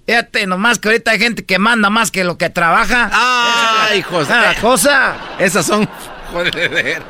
Fíjate, 0.06 0.46
nomás 0.46 0.78
que 0.78 0.88
ahorita 0.88 1.12
hay 1.12 1.18
gente 1.18 1.44
que 1.44 1.58
manda 1.58 1.88
más 1.90 2.10
que 2.10 2.24
lo 2.24 2.36
que 2.36 2.50
trabaja. 2.50 3.10
¡Ay, 3.12 4.00
hijos! 4.00 4.28
La 4.28 4.54
cosa. 4.60 5.16
Esas 5.38 5.64
son... 5.66 5.88
Joder. 6.32 7.02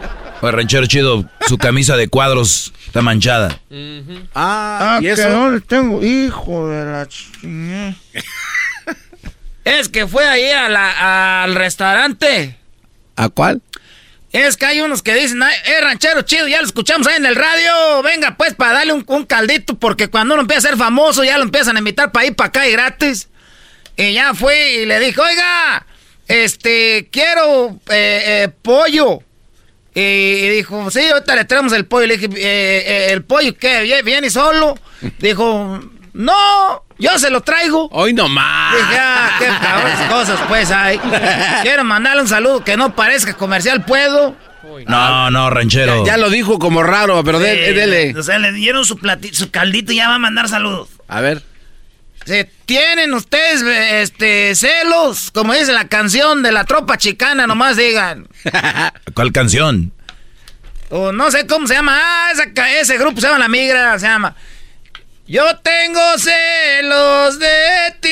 ranchero 0.43 0.87
chido, 0.87 1.25
su 1.47 1.59
camisa 1.59 1.97
de 1.97 2.09
cuadros 2.09 2.73
Está 2.87 3.03
manchada. 3.03 3.59
Ah, 4.35 4.97
Ah, 4.97 4.99
¿y 5.01 5.05
que 5.05 5.13
eso? 5.13 5.31
dónde 5.31 5.61
tengo 5.61 6.03
hijo 6.03 6.69
de 6.69 6.85
la 6.85 7.07
chingada. 7.09 7.95
Es 9.65 9.89
que 9.89 10.07
fue 10.07 10.27
ahí 10.27 10.51
a 10.51 10.69
la- 10.69 11.43
al 11.45 11.55
restaurante. 11.55 12.57
¿A 13.17 13.29
cuál? 13.29 13.61
Es 14.33 14.57
que 14.57 14.65
hay 14.67 14.81
unos 14.81 15.03
que 15.03 15.13
dicen, 15.15 15.43
"Ay, 15.43 15.55
eh, 15.65 15.81
ranchero 15.81 16.23
chido, 16.23 16.47
ya 16.47 16.61
lo 16.61 16.67
escuchamos 16.67 17.07
ahí 17.09 17.17
en 17.17 17.27
el 17.27 17.35
radio. 17.35 18.01
Venga, 18.03 18.37
pues, 18.37 18.55
para 18.55 18.75
darle 18.75 18.93
un, 18.93 19.27
caldito, 19.27 19.75
porque 19.79 20.09
cuando 20.09 20.35
uno 20.35 20.43
empieza 20.43 20.69
a 20.69 20.71
ser 20.71 20.79
famoso, 20.79 21.25
ya 21.25 21.37
lo 21.37 21.43
empiezan 21.45 21.75
a 21.77 21.81
invitar 21.81 22.13
para 22.13 22.27
ir 22.27 22.37
para 22.37 22.49
acá 22.49 22.69
y 22.69 22.73
gratis. 22.73 23.29
Y 23.97 24.13
ya 24.13 24.33
fue 24.35 24.75
y 24.75 24.87
le 24.87 25.01
dijo, 25.01 25.21
oiga, 25.23 25.85
este, 26.29 27.09
quiero 27.11 27.81
eh, 27.91 28.23
eh, 28.45 28.49
pollo. 28.63 29.19
Y, 29.95 30.49
dijo, 30.51 30.89
sí, 30.93 31.01
ahorita 31.09 31.35
le 31.35 31.45
traemos 31.45 31.73
el 31.73 31.85
pollo. 31.87 32.07
Le 32.07 32.17
dije, 32.17 32.29
"Eh, 32.37 33.13
¿el 33.13 33.25
pollo 33.25 33.57
qué? 33.59 33.83
¿Vie- 33.83 34.05
¿Viene 34.05 34.31
solo? 34.31 34.79
Dijo, 35.19 35.81
no, 36.21 36.85
yo 36.99 37.19
se 37.19 37.31
lo 37.31 37.41
traigo. 37.41 37.89
Hoy 37.93 38.13
nomás. 38.13 38.77
Dije, 38.77 38.99
ah, 38.99 39.37
qué 39.39 39.47
cabrones 39.47 40.01
cosas 40.11 40.39
pues 40.49 40.71
hay. 40.71 40.99
Quiero 41.63 41.85
mandarle 41.85 42.23
un 42.23 42.29
saludo 42.29 42.63
que 42.63 42.77
no 42.77 42.95
parezca 42.95 43.35
comercial, 43.35 43.85
¿puedo? 43.85 44.37
No, 44.87 45.31
no, 45.31 45.51
ranchero. 45.51 46.05
Ya 46.05 46.17
lo 46.17 46.31
dijo 46.31 46.59
como 46.59 46.83
raro, 46.83 47.23
pero 47.25 47.39
de- 47.39 47.67
Sí, 47.69 47.73
dele. 47.73 48.15
O 48.19 48.23
sea, 48.23 48.39
le 48.39 48.53
dieron 48.53 48.85
su, 48.85 48.97
plati- 48.99 49.33
su 49.33 49.51
caldito 49.51 49.93
y 49.93 49.97
ya 49.97 50.09
va 50.09 50.17
a 50.17 50.19
mandar 50.19 50.49
saludos. 50.49 50.89
A 51.09 51.21
ver. 51.21 51.43
¿Tienen 52.67 53.15
ustedes 53.15 53.63
este, 53.63 54.55
celos? 54.55 55.31
Como 55.33 55.55
dice 55.55 55.73
la 55.73 55.89
canción 55.89 56.43
de 56.43 56.53
la 56.53 56.65
tropa 56.65 56.99
chicana, 56.99 57.47
nomás 57.47 57.77
digan. 57.77 58.29
¿Cuál 59.15 59.33
canción? 59.33 59.93
O 60.91 61.13
no 61.13 61.31
sé 61.31 61.47
cómo 61.47 61.67
se 61.67 61.75
llama. 61.75 61.99
Ah, 61.99 62.31
esa 62.33 62.79
ese 62.79 62.99
grupo 62.99 63.21
se 63.21 63.27
llama 63.27 63.39
La 63.39 63.49
Migra, 63.49 63.99
se 63.99 64.07
llama. 64.07 64.37
Yo 65.31 65.47
tengo 65.59 66.19
celos 66.19 67.39
de 67.39 67.95
ti. 68.01 68.09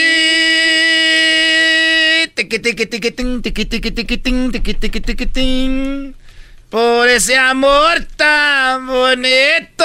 Por 6.71 7.09
ese 7.09 7.37
amor 7.37 8.05
tan 8.17 8.87
bonito. 8.87 9.85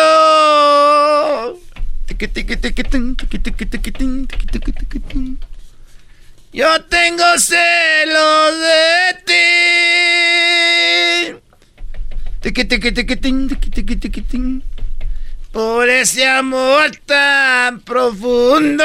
Yo 6.53 6.84
tengo 6.84 7.39
celos 7.39 8.60
de 8.60 9.15
ti. 9.26 9.43
Por 15.54 15.88
ese 15.88 16.28
amor 16.28 16.92
tan 17.06 17.80
profundo. 17.82 18.84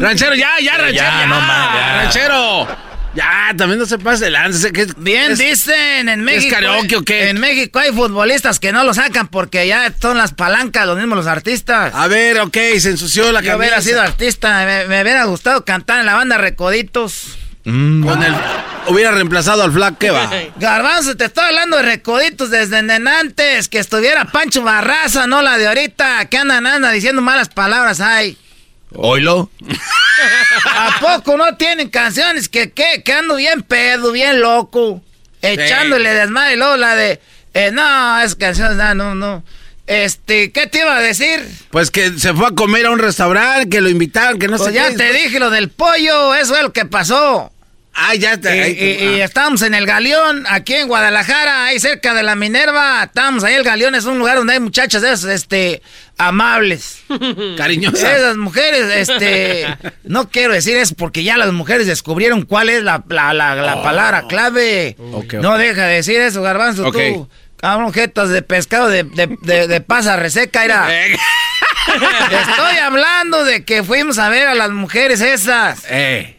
Ranchero, 0.00 0.34
ya, 0.34 0.50
ya, 0.60 0.76
ranchero. 0.76 0.92
Ya, 0.92 1.20
Ya, 1.20 1.26
no 1.26 1.40
más, 1.40 1.74
ya. 1.74 2.02
Ranchero. 2.02 2.68
Ya, 3.14 3.52
también 3.56 3.78
no 3.80 3.86
se 3.86 3.98
pase 3.98 4.28
es- 4.28 4.94
Bien 4.96 5.32
es- 5.32 5.38
dicen 5.38 6.08
en 6.08 6.22
México. 6.22 6.54
karaoke 6.54 6.96
o 6.96 7.02
qué? 7.02 7.28
En 7.30 7.40
México 7.40 7.78
hay 7.80 7.90
futbolistas 7.92 8.60
que 8.60 8.70
no 8.72 8.84
lo 8.84 8.94
sacan 8.94 9.26
porque 9.28 9.66
ya 9.66 9.92
son 10.00 10.16
las 10.18 10.32
palancas, 10.32 10.86
los 10.86 10.96
mismos 10.96 11.16
los 11.16 11.26
artistas. 11.26 11.92
A 11.94 12.06
ver, 12.06 12.38
ok, 12.40 12.56
se 12.78 12.90
ensució 12.90 13.32
la 13.32 13.40
Yo 13.42 13.56
hubiera 13.56 13.76
camisa. 13.76 13.90
sido 13.90 14.02
artista, 14.02 14.64
me, 14.64 14.86
me 14.86 15.02
hubiera 15.02 15.24
gustado 15.24 15.64
cantar 15.64 15.98
en 16.00 16.06
la 16.06 16.14
banda 16.14 16.36
Recoditos. 16.38 17.36
Con 17.64 18.22
el, 18.22 18.34
hubiera 18.88 19.10
reemplazado 19.10 19.62
al 19.62 19.72
Flack, 19.72 19.98
¿qué 19.98 20.10
va? 20.10 20.30
Garbanzo, 20.56 21.16
te 21.16 21.26
estoy 21.26 21.44
hablando 21.44 21.76
de 21.76 21.82
Recoditos 21.82 22.50
desde 22.50 22.78
antes, 22.78 23.68
que 23.68 23.78
estuviera 23.78 24.24
Pancho 24.24 24.62
Barraza, 24.62 25.26
no 25.26 25.42
la 25.42 25.58
de 25.58 25.68
ahorita, 25.68 26.24
que 26.26 26.38
andan, 26.38 26.66
anda 26.66 26.90
diciendo 26.90 27.22
malas 27.22 27.48
palabras 27.48 28.00
ay. 28.00 28.36
¿Oilo? 28.92 29.50
¿A 30.64 30.98
poco 31.00 31.36
no 31.36 31.56
tienen 31.56 31.90
canciones 31.90 32.48
que, 32.48 32.72
que, 32.72 33.02
que 33.04 33.12
ando 33.12 33.36
bien 33.36 33.62
pedo, 33.62 34.10
bien 34.10 34.40
loco? 34.40 35.00
Echándole 35.42 36.12
desmadre 36.12 36.54
y 36.54 36.56
luego 36.56 36.76
la 36.76 36.94
de... 36.96 37.20
eh, 37.54 37.70
no, 37.72 38.20
es 38.20 38.34
canción, 38.34 38.76
no, 38.76 38.94
no, 38.94 39.14
no. 39.14 39.44
Este, 39.90 40.52
¿qué 40.52 40.68
te 40.68 40.78
iba 40.78 40.96
a 40.96 41.00
decir? 41.00 41.44
Pues 41.70 41.90
que 41.90 42.12
se 42.16 42.32
fue 42.32 42.46
a 42.46 42.50
comer 42.52 42.86
a 42.86 42.92
un 42.92 43.00
restaurante, 43.00 43.68
que 43.68 43.80
lo 43.80 43.88
invitaron, 43.88 44.38
que 44.38 44.46
no 44.46 44.56
Pues 44.56 44.68
sé 44.68 44.74
ya 44.74 44.88
qué. 44.90 44.94
te 44.96 45.12
dije 45.12 45.40
lo 45.40 45.50
del 45.50 45.68
pollo, 45.68 46.32
eso 46.36 46.54
es 46.54 46.62
lo 46.62 46.72
que 46.72 46.84
pasó. 46.84 47.50
Ah, 47.92 48.14
ya 48.14 48.36
te. 48.40 48.70
Y, 48.70 49.04
y- 49.16 49.20
estábamos 49.20 49.62
en 49.62 49.74
el 49.74 49.84
Galeón, 49.84 50.44
aquí 50.48 50.74
en 50.74 50.86
Guadalajara, 50.86 51.64
ahí 51.66 51.80
cerca 51.80 52.14
de 52.14 52.22
la 52.22 52.36
Minerva. 52.36 53.02
Estábamos 53.02 53.42
ahí, 53.42 53.54
el 53.54 53.64
Galeón 53.64 53.96
es 53.96 54.04
un 54.04 54.16
lugar 54.20 54.36
donde 54.36 54.52
hay 54.52 54.60
muchachas 54.60 55.02
esas, 55.02 55.24
este, 55.24 55.82
amables. 56.16 56.98
Cariñosas. 57.56 58.04
Esas 58.16 58.36
mujeres, 58.36 58.84
este, 59.10 59.66
no 60.04 60.30
quiero 60.30 60.52
decir 60.54 60.76
eso 60.76 60.94
porque 60.96 61.24
ya 61.24 61.36
las 61.36 61.52
mujeres 61.52 61.88
descubrieron 61.88 62.42
cuál 62.42 62.68
es 62.68 62.84
la, 62.84 63.02
la, 63.08 63.34
la, 63.34 63.56
la 63.56 63.82
palabra 63.82 64.26
clave. 64.28 64.96
No 65.42 65.58
deja 65.58 65.86
de 65.86 65.94
decir 65.96 66.20
eso, 66.20 66.42
garbanzo, 66.42 66.92
tú. 66.92 67.28
Cabrón, 67.60 67.92
jetas 67.92 68.30
de 68.30 68.42
pescado 68.42 68.88
de, 68.88 69.04
de, 69.04 69.36
de, 69.42 69.66
de 69.68 69.80
pasa 69.80 70.16
reseca, 70.16 70.64
era. 70.64 70.88
Eh, 70.92 71.16
Estoy 72.48 72.76
hablando 72.78 73.44
de 73.44 73.64
que 73.64 73.82
fuimos 73.82 74.18
a 74.18 74.28
ver 74.28 74.48
a 74.48 74.54
las 74.54 74.70
mujeres 74.70 75.20
esas. 75.20 75.84
eh. 75.88 76.36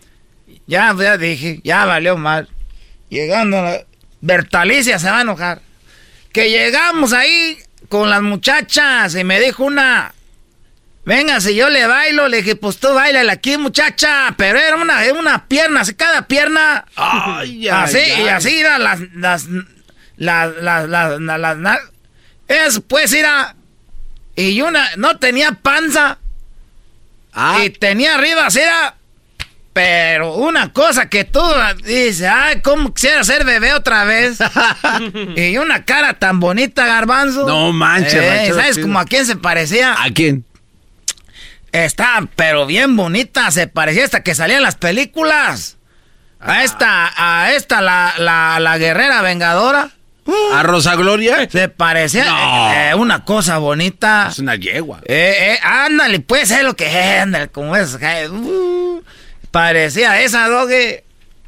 Ya, 0.68 0.96
ya 0.98 1.18
dije, 1.18 1.60
ya 1.64 1.86
valió 1.86 2.18
mal. 2.18 2.48
Llegando 3.10 3.60
a 3.60 3.62
la... 3.62 3.78
Bertalicia 4.22 5.00
se 5.00 5.10
va 5.10 5.18
a 5.20 5.22
enojar. 5.22 5.62
Que 6.32 6.50
llegamos 6.50 7.12
ahí 7.14 7.58
con 7.90 8.10
las 8.10 8.22
muchachas 8.22 9.14
y 9.16 9.24
me 9.24 9.40
dijo 9.42 9.64
una... 9.66 10.14
Venga, 11.04 11.42
si 11.42 11.56
yo 11.56 11.70
le 11.70 11.88
bailo, 11.88 12.28
le 12.30 12.38
dije, 12.38 12.56
pues 12.56 12.78
tú 12.78 12.94
bailale 12.94 13.32
aquí, 13.32 13.58
muchacha. 13.58 14.34
Pero 14.38 14.60
era 14.60 14.78
una, 14.78 15.04
era 15.04 15.20
una 15.20 15.48
pierna, 15.48 15.82
así 15.82 15.94
cada 15.96 16.28
pierna. 16.28 16.86
Ay, 16.96 17.68
ay, 17.68 17.70
así, 17.70 17.98
ay. 17.98 18.24
y 18.24 18.28
así 18.30 18.60
eran 18.60 18.84
las... 18.84 19.00
las 19.14 19.48
las, 20.22 20.56
las, 20.62 20.88
las, 21.20 21.60
las, 21.60 21.80
Eso, 22.48 22.82
pues, 22.82 23.12
era... 23.12 23.56
Y 24.36 24.62
una, 24.62 24.96
no 24.98 25.18
tenía 25.18 25.54
panza. 25.54 26.20
Ah, 27.34 27.60
Y 27.64 27.72
tenía 27.72 28.16
arriba, 28.16 28.48
era... 28.54 28.96
Pero 29.74 30.36
una 30.36 30.74
cosa 30.74 31.08
que 31.08 31.24
tú 31.24 31.42
dices, 31.86 32.30
ay, 32.30 32.60
¿cómo 32.62 32.94
quisiera 32.94 33.24
ser 33.24 33.46
bebé 33.46 33.74
otra 33.74 34.04
vez? 34.04 34.38
y 35.38 35.58
una 35.58 35.86
cara 35.86 36.14
tan 36.14 36.42
bonita, 36.42 36.86
garbanzo. 36.86 37.48
No 37.48 37.72
manches, 37.72 38.14
Eh, 38.16 38.52
¿Sabes 38.54 38.78
como 38.80 39.00
a 39.00 39.06
quién 39.06 39.26
se 39.26 39.38
parecía? 39.38 39.96
¿A 39.98 40.12
quién? 40.12 40.44
Está, 41.72 42.28
pero 42.36 42.66
bien 42.66 42.98
bonita, 42.98 43.50
se 43.50 43.68
parecía 43.68 44.04
hasta 44.04 44.24
que 44.24 44.36
salían 44.36 44.62
las 44.62 44.76
películas. 44.76 45.78
A 46.42 46.64
esta, 46.66 47.14
a 47.16 47.54
esta, 47.54 47.82
la, 47.82 48.14
la, 48.18 48.60
la 48.60 48.78
guerrera 48.78 49.22
vengadora. 49.22 49.92
¿A 50.54 50.64
Rosa 50.64 50.96
Gloria? 50.96 51.48
Se 51.50 51.68
parecía 51.70 52.26
No. 52.26 52.72
eh, 52.74 52.90
eh, 52.92 52.96
una 52.96 53.26
cosa 53.26 53.58
bonita. 53.58 54.28
Es 54.32 54.40
una 54.40 54.56
yegua. 54.56 55.00
Eh, 55.06 55.36
eh, 55.54 55.60
ándale, 55.64 56.20
puede 56.20 56.46
ser 56.46 56.64
lo 56.64 56.76
que 56.76 56.86
es, 56.88 57.22
ándale, 57.22 57.48
como 57.50 57.76
es. 57.76 57.96
uh, 58.30 59.02
parecía 59.50 60.22
esa 60.22 60.48
doge, 60.48 61.04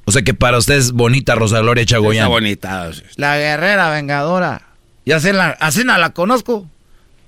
O 0.06 0.12
sea 0.12 0.22
que 0.24 0.34
para 0.34 0.58
usted 0.58 0.76
es 0.76 0.92
bonita 0.92 1.36
Rosa 1.36 1.60
Gloria 1.60 1.84
Está 1.84 1.96
Chagoyán. 1.96 2.30
bonita. 2.30 2.90
la 3.16 3.38
guerrera 3.38 3.90
vengadora. 3.92 4.62
Y 5.06 5.12
así, 5.12 5.32
la, 5.32 5.50
así 5.60 5.84
no 5.84 5.98
la 5.98 6.10
conozco. 6.12 6.68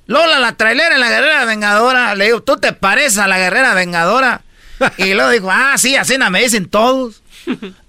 Lola, 0.08 0.40
la 0.40 0.56
trailera, 0.56 0.98
la 0.98 1.10
guerrera 1.10 1.46
vengadora. 1.46 2.16
Le 2.16 2.26
digo, 2.26 2.42
¿tú 2.44 2.58
te 2.58 2.74
pareces 2.74 3.18
a 3.20 3.28
la 3.28 3.38
guerrera 3.38 3.74
vengadora? 3.74 4.42
Y 4.98 5.14
luego 5.14 5.30
dijo, 5.30 5.50
ah, 5.52 5.76
sí, 5.78 5.96
así 5.96 6.18
no 6.18 6.30
me 6.30 6.42
dicen 6.42 6.68
todos. 6.68 7.22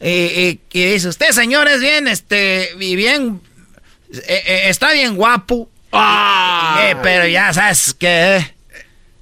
Y, 0.00 0.08
y- 0.08 0.60
y 0.72 0.84
dice, 0.84 1.08
usted, 1.08 1.30
señor, 1.30 1.68
es 1.68 1.80
bien, 1.80 2.08
este, 2.08 2.70
y 2.78 2.96
bien, 2.96 3.40
eh, 4.12 4.42
eh, 4.46 4.62
está 4.68 4.92
bien 4.92 5.16
guapo. 5.16 5.68
Ah. 5.92 6.80
Eh, 6.84 6.96
pero 7.02 7.26
ya 7.26 7.52
sabes 7.52 7.94
que... 7.94 8.36
eh, 8.36 8.54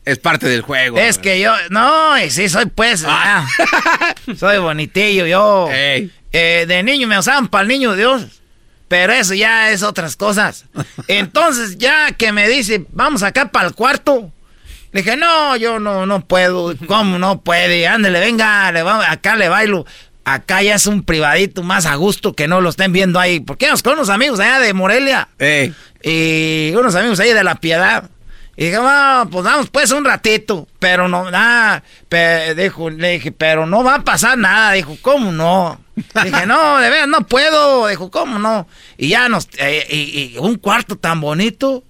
Es 0.05 0.19
parte 0.19 0.49
del 0.49 0.63
juego. 0.63 0.99
Es 0.99 1.19
que 1.19 1.41
yo, 1.41 1.53
no, 1.71 2.19
y 2.19 2.31
sí, 2.31 2.49
soy 2.49 2.67
pues, 2.67 3.05
ah, 3.07 3.47
soy 4.39 4.59
bonitillo, 4.59 5.27
yo. 5.27 5.69
Eh, 5.71 6.11
de 6.33 6.83
niño 6.83 7.07
me 7.07 7.19
usaban 7.19 7.47
para 7.49 7.63
el 7.63 7.69
niño 7.69 7.95
Dios, 7.95 8.27
pero 8.89 9.13
eso 9.13 9.35
ya 9.35 9.71
es 9.71 9.83
otras 9.85 10.17
cosas. 10.17 10.65
Entonces, 11.09 11.79
ya 11.79 12.11
que 12.13 12.33
me 12.33 12.49
dice, 12.49 12.85
vamos 12.91 13.23
acá 13.23 13.51
para 13.53 13.69
el 13.69 13.75
cuarto, 13.75 14.33
le 14.93 15.03
dije, 15.03 15.17
no, 15.17 15.57
yo 15.57 15.79
no, 15.79 16.07
no 16.07 16.25
puedo, 16.27 16.75
¿cómo 16.87 17.19
no 17.19 17.41
puede? 17.43 17.87
Ándale, 17.87 18.19
venga, 18.21 18.73
le 18.73 18.83
vamos, 18.83 19.05
acá 19.09 19.37
le 19.37 19.49
bailo. 19.49 19.87
Acá 20.25 20.63
ya 20.63 20.75
es 20.77 20.87
un 20.87 21.03
privadito 21.03 21.63
más 21.63 21.85
a 21.87 21.95
gusto 21.97 22.33
que 22.35 22.49
no 22.49 22.61
lo 22.61 22.71
estén 22.71 22.93
viendo 22.93 23.21
ahí. 23.21 23.41
Porque 23.41 23.69
nos 23.69 23.83
con 23.83 23.93
unos 23.95 24.09
amigos 24.09 24.41
allá 24.41 24.59
de 24.59 24.73
Morelia 24.73 25.29
Ey. 25.39 25.75
y 26.03 26.73
unos 26.77 26.95
amigos 26.95 27.21
ahí 27.21 27.33
de 27.33 27.45
la 27.45 27.57
piedad. 27.57 28.09
Y 28.57 28.67
dije, 28.67 28.79
"Bueno, 28.79 29.29
pues 29.31 29.45
vamos 29.45 29.69
pues 29.71 29.91
un 29.91 30.05
ratito. 30.05 30.69
Pero 30.79 31.09
no, 31.09 31.31
nada. 31.31 31.83
Pe- 32.09 32.55
dijo, 32.55 32.89
le 32.89 33.11
dije, 33.15 33.33
pero 33.33 33.67
no 33.67 33.83
va 33.83 33.97
a 33.97 34.05
pasar 34.05 34.39
nada. 34.39 34.73
Dijo, 34.73 34.97
¿cómo 35.03 35.33
no? 35.33 35.81
Dije, 35.97 36.47
no, 36.47 36.79
de 36.79 36.89
veras, 36.89 37.09
no 37.09 37.27
puedo. 37.27 37.89
Dijo, 37.89 38.11
¿cómo 38.11 38.39
no? 38.39 38.67
Y 38.97 39.09
ya 39.09 39.29
nos. 39.29 39.49
eh, 39.59 39.87
y, 39.91 40.35
y 40.35 40.39
un 40.39 40.57
cuarto 40.57 40.97
tan 40.97 41.21
bonito. 41.21 41.83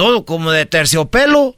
Todo 0.00 0.24
como 0.24 0.50
de 0.50 0.64
terciopelo. 0.64 1.56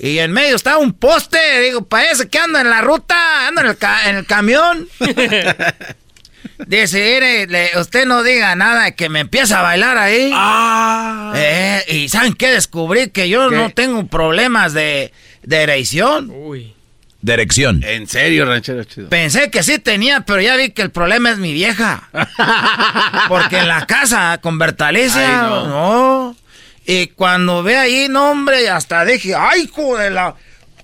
Y 0.00 0.18
en 0.18 0.32
medio 0.32 0.56
estaba 0.56 0.78
un 0.78 0.92
poste. 0.92 1.38
Digo, 1.60 1.84
parece 1.86 2.28
que 2.28 2.36
ando 2.36 2.58
en 2.58 2.68
la 2.68 2.80
ruta. 2.80 3.46
Ando 3.46 3.60
en 3.60 3.68
el, 3.68 3.76
ca- 3.78 4.10
en 4.10 4.16
el 4.16 4.26
camión. 4.26 4.88
Dice, 6.66 6.98
"Mire, 7.14 7.46
le- 7.46 7.78
usted 7.78 8.06
no 8.06 8.22
diga 8.24 8.56
nada 8.56 8.84
de 8.84 8.94
que 8.96 9.08
me 9.08 9.20
empieza 9.20 9.60
a 9.60 9.62
bailar 9.62 9.98
ahí. 9.98 10.32
Eh, 11.36 11.84
y 11.88 12.08
¿saben 12.08 12.32
qué? 12.34 12.50
Descubrí 12.50 13.10
que 13.10 13.28
yo 13.28 13.50
¿Qué? 13.50 13.56
no 13.56 13.70
tengo 13.70 14.06
problemas 14.06 14.72
de, 14.72 15.12
de 15.42 15.56
erección. 15.62 16.32
De 17.20 17.32
erección. 17.32 17.82
En 17.84 18.06
serio, 18.08 18.46
ranchero 18.46 18.82
chido. 18.84 19.08
Pensé 19.10 19.50
que 19.50 19.62
sí 19.62 19.78
tenía, 19.78 20.22
pero 20.22 20.40
ya 20.40 20.56
vi 20.56 20.70
que 20.70 20.82
el 20.82 20.90
problema 20.90 21.30
es 21.30 21.38
mi 21.38 21.52
vieja. 21.52 22.08
Porque 23.28 23.58
en 23.58 23.68
la 23.68 23.86
casa 23.86 24.38
con 24.40 24.58
Bertalicia, 24.58 25.42
Ay, 25.44 25.50
no. 25.50 25.66
no. 25.68 26.36
Y 26.86 27.08
cuando 27.08 27.62
ve 27.62 27.76
ahí, 27.76 28.06
no, 28.08 28.30
hombre, 28.30 28.68
hasta 28.70 29.04
dije, 29.04 29.34
¡ay, 29.34 29.62
hijo 29.62 29.96
de 29.98 30.10
la... 30.10 30.34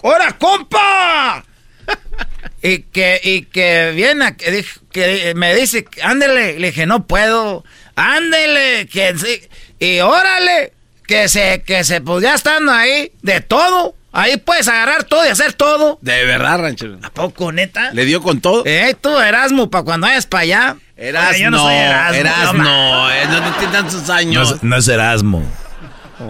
¡Hora, 0.03 0.37
compa! 0.37 1.45
y 2.63 2.79
que, 2.81 3.21
y 3.23 3.43
que 3.43 3.93
viene, 3.95 4.25
a- 4.27 4.37
que, 4.37 4.65
que 4.91 5.33
me 5.37 5.55
dice, 5.55 5.87
ándele, 6.03 6.59
le 6.59 6.67
dije, 6.69 6.87
no 6.87 7.07
puedo, 7.07 7.65
ándele, 7.95 8.89
que 8.89 9.17
sí, 9.17 9.43
y 9.79 10.01
órale, 10.01 10.73
que 11.07 11.29
se, 11.29 11.63
que 11.65 11.85
se, 11.85 12.01
pues 12.01 12.23
ya 12.23 12.35
estando 12.35 12.73
ahí, 12.73 13.13
de 13.23 13.41
todo, 13.41 13.95
ahí 14.13 14.37
puedes 14.39 14.67
agarrar 14.67 15.05
todo 15.05 15.25
y 15.25 15.29
hacer 15.29 15.53
todo. 15.53 15.99
De 16.03 16.25
verdad, 16.25 16.59
ranchero. 16.59 16.99
¿A 17.03 17.11
poco, 17.11 17.53
neta? 17.53 17.93
¿Le 17.93 18.05
dio 18.05 18.23
con 18.23 18.41
todo? 18.41 18.65
Eh, 18.67 18.97
tú, 19.01 19.17
Erasmo, 19.21 19.71
para 19.71 19.85
cuando 19.85 20.07
vayas 20.09 20.27
para 20.27 20.43
allá. 20.43 20.77
Erasmo, 20.97 21.31
Oye, 21.31 21.41
yo 21.43 21.51
no 21.51 21.59
soy 21.59 21.75
Erasmo. 21.75 22.17
Erasmo, 22.21 22.63
no 22.65 23.11
eh, 23.11 23.25
no, 23.29 23.41
no 23.41 23.53
tiene 23.57 23.73
tantos 23.73 24.11
años. 24.11 24.63
no 24.63 24.77
es 24.77 24.89
Erasmo. 24.89 25.45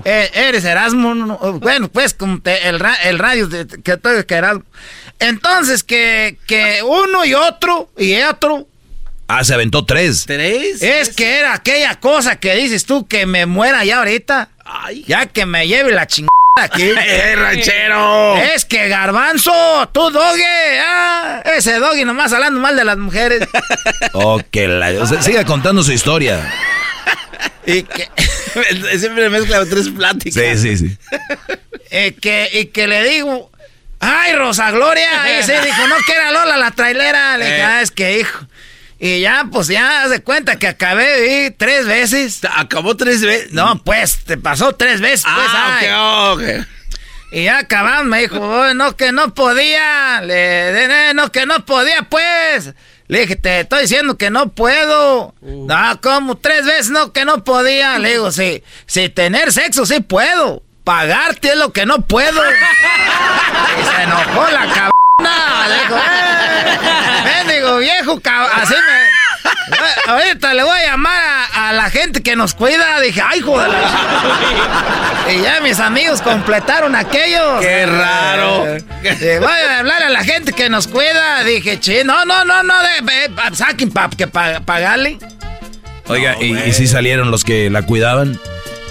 Eh, 0.05 0.31
eres 0.35 0.65
Erasmo. 0.65 1.15
no, 1.15 1.27
no, 1.27 1.39
Bueno, 1.61 1.89
pues 1.89 2.15
como 2.15 2.41
te- 2.41 2.69
el, 2.69 2.81
ra- 2.81 2.95
el 3.05 3.19
radio 3.19 3.47
de- 3.49 3.67
que 3.83 3.93
estoy 3.93 4.25
que 4.25 4.35
Erasmo. 4.35 4.65
Entonces, 5.19 5.83
que, 5.85 6.39
que 6.47 6.81
uno 6.85 7.25
y 7.25 7.35
otro 7.35 7.91
y 7.97 8.21
otro. 8.23 8.67
Ah, 9.29 9.45
se 9.45 9.55
aventó 9.55 9.85
tres. 9.87 10.25
¿Tres? 10.27 10.83
Es 10.83 11.11
que 11.15 11.39
era 11.39 11.55
aquella 11.55 11.95
cosa 12.01 12.37
que 12.37 12.55
dices 12.57 12.85
tú 12.85 13.07
que 13.07 13.25
me 13.27 13.47
muera 13.47 13.85
ya 13.85 13.99
ahorita. 13.99 14.49
Ya 15.07 15.27
que 15.27 15.47
me 15.47 15.67
lleve 15.69 15.93
la 15.93 16.07
chingada 16.07 16.29
aquí. 16.57 16.83
¡Eh, 17.01 17.35
ranchero! 17.37 18.37
Es 18.37 18.65
que 18.65 18.89
garbanzo, 18.89 19.53
tú 19.93 20.11
doggy. 20.11 20.43
Ah, 20.85 21.43
ese 21.57 21.79
doggy 21.79 22.05
nomás 22.05 22.33
hablando 22.33 22.61
mal 22.61 22.77
de 22.77 22.85
las 22.85 22.99
mujeres. 22.99 23.47
Oh, 24.15 24.39
que 24.51 24.69
la... 24.69 24.91
o 25.03 25.07
sea, 25.07 25.23
siga 25.23 25.45
contando 25.47 25.83
su 25.83 25.93
historia. 25.93 26.53
y 27.67 27.83
que. 27.85 28.09
Siempre 28.99 29.29
mezcla 29.31 29.65
tres 29.67 29.89
pláticas. 29.89 30.43
Sí, 30.61 30.77
sí, 30.77 30.89
sí. 30.89 30.99
Eh, 31.95 32.15
que, 32.19 32.49
y 32.55 32.67
que 32.69 32.87
le 32.89 33.05
digo, 33.07 33.51
ay, 34.01 34.33
Rosa 34.33 34.71
Gloria, 34.71 35.39
y 35.39 35.43
se 35.43 35.61
dijo, 35.61 35.87
no, 35.89 35.97
que 36.07 36.13
era 36.15 36.33
Lola 36.33 36.57
la 36.57 36.71
trailera. 36.71 37.37
Le 37.37 37.45
dije, 37.45 37.59
Eh. 37.59 37.63
ah, 37.65 37.83
es 37.83 37.91
que 37.91 38.19
hijo. 38.21 38.47
Y 38.99 39.21
ya, 39.21 39.47
pues 39.53 39.67
ya, 39.69 40.03
haz 40.03 40.09
de 40.11 40.23
cuenta 40.23 40.57
que 40.59 40.69
acabé 40.69 41.51
tres 41.59 41.85
veces. 41.87 42.41
¿Acabó 42.57 42.97
tres 42.97 43.21
veces? 43.21 43.53
No, 43.53 43.83
pues, 43.85 44.25
te 44.25 44.39
pasó 44.39 44.75
tres 44.75 45.03
veces, 45.03 45.27
pues. 45.27 45.47
Ah, 45.51 46.33
ok, 46.33 46.39
ok. 46.39 46.67
Y 47.33 47.45
ya 47.45 47.59
acabamos, 47.59 48.07
me 48.07 48.21
dijo, 48.21 48.39
"Oh, 48.39 48.73
no, 48.73 48.97
que 48.97 49.13
no 49.13 49.35
podía. 49.35 50.23
Le, 50.23 51.13
no, 51.13 51.31
que 51.31 51.45
no 51.45 51.67
podía, 51.67 52.05
pues. 52.05 52.73
Le 53.13 53.21
dije, 53.21 53.37
te 53.37 53.61
estoy 53.61 53.83
diciendo 53.83 54.17
que 54.17 54.31
no 54.31 54.49
puedo. 54.49 55.35
No, 55.43 56.01
como 56.01 56.39
tres 56.39 56.65
veces, 56.65 56.89
no, 56.89 57.13
que 57.13 57.27
no 57.27 57.45
podía. 57.45 57.99
Le 57.99 58.13
digo, 58.13 58.33
sí, 58.33 58.63
si 58.87 59.11
tener 59.11 59.53
sexo 59.53 59.85
sí 59.85 60.01
puedo. 60.01 60.63
Pagarte 60.83 61.51
es 61.51 61.57
lo 61.57 61.75
que 61.75 61.85
no 61.85 62.07
puedo. 62.07 62.41
y 63.81 63.85
se 63.85 64.03
enojó 64.05 64.51
la 64.51 64.61
cabrona. 64.61 65.69
Le 65.69 65.75
dijo, 65.83 65.97
eh, 65.99 66.79
mendigo 67.25 67.77
viejo, 67.77 68.19
cab- 68.23 68.49
así 68.55 68.73
me... 68.73 69.12
Ahorita 70.09 70.55
le 70.55 70.63
voy 70.63 70.77
a 70.79 70.87
llamar 70.91 71.21
a, 71.23 71.69
a 71.69 71.73
la 71.73 71.91
gente 71.91 72.23
que 72.23 72.37
nos 72.37 72.55
cuida. 72.55 73.01
Dije, 73.01 73.23
ay, 73.27 73.41
joder. 73.41 73.71
Y 75.33 75.41
ya 75.41 75.61
mis 75.61 75.79
amigos 75.79 76.21
completaron 76.21 76.97
aquello. 76.97 77.61
¡Qué 77.61 77.87
raro! 77.87 78.67
Eh, 78.67 79.39
voy 79.41 79.49
a 79.71 79.79
hablar 79.79 80.03
a 80.03 80.09
la 80.11 80.25
gente 80.25 80.53
que 80.53 80.69
nos 80.69 80.89
cuida. 80.89 81.45
Dije, 81.45 81.79
che, 81.79 82.03
no, 82.05 82.25
no, 82.25 82.45
no, 82.45 82.63
no, 82.65 82.75
saquen 83.55 83.91
para 83.93 84.11
que 84.11 84.27
pa- 84.27 84.61
pagarle. 84.61 85.19
Oiga, 86.09 86.37
¿y, 86.41 86.57
y 86.59 86.73
si 86.73 86.89
salieron 86.89 87.31
los 87.31 87.45
que 87.45 87.71
la 87.71 87.83
cuidaban? 87.83 88.39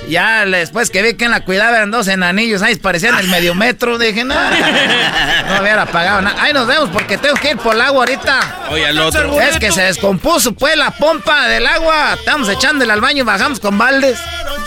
Ya 0.08 0.46
después 0.46 0.90
que 0.90 1.02
vi 1.02 1.14
que 1.14 1.30
la 1.30 1.46
cuidaba 1.46 1.78
eran 1.78 1.92
dos 1.92 2.08
enanillos, 2.08 2.62
ahí 2.62 2.76
parecían 2.76 3.18
el 3.20 3.28
medio 3.28 3.56
metro, 3.56 3.98
dije, 3.98 4.24
no, 4.24 4.36
no 4.36 5.62
hubiera 5.62 5.86
pagado 5.86 6.22
nada. 6.22 6.42
Ahí 6.42 6.54
nos 6.54 6.68
vemos 6.68 6.90
porque 6.90 7.18
tengo 7.18 7.36
que 7.36 7.52
ir 7.52 7.58
por 7.58 7.76
el 7.76 7.82
agua 7.82 8.00
ahorita. 8.00 8.40
Oye, 8.70 8.88
al 8.88 9.00
otro. 9.00 9.40
Es 9.40 9.58
que 9.58 9.72
se 9.72 9.84
descompuso 9.84 10.54
pues 10.54 10.76
la 10.76 10.92
pompa 10.92 11.48
del 11.48 11.66
agua. 11.66 12.16
Estamos 12.16 12.50
echándole 12.50 12.92
al 12.92 13.02
baño 13.02 13.20
y 13.20 13.26
bajamos 13.26 13.60
con 13.60 13.78
baldes. 13.78 14.20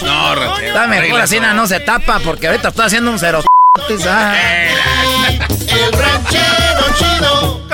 No, 0.02 0.34
ranchero. 0.34 0.68
Está 0.68 0.86
mejor 0.86 1.20
así, 1.20 1.40
no 1.40 1.66
se 1.66 1.80
tapa 1.80 2.20
porque 2.20 2.46
ahorita 2.46 2.68
estoy 2.68 2.86
haciendo 2.86 3.10
un 3.10 3.18
cero. 3.18 3.42
Ah. 4.06 4.34
El 5.68 5.92
ranchero 5.92 6.94
chido. 6.96 7.64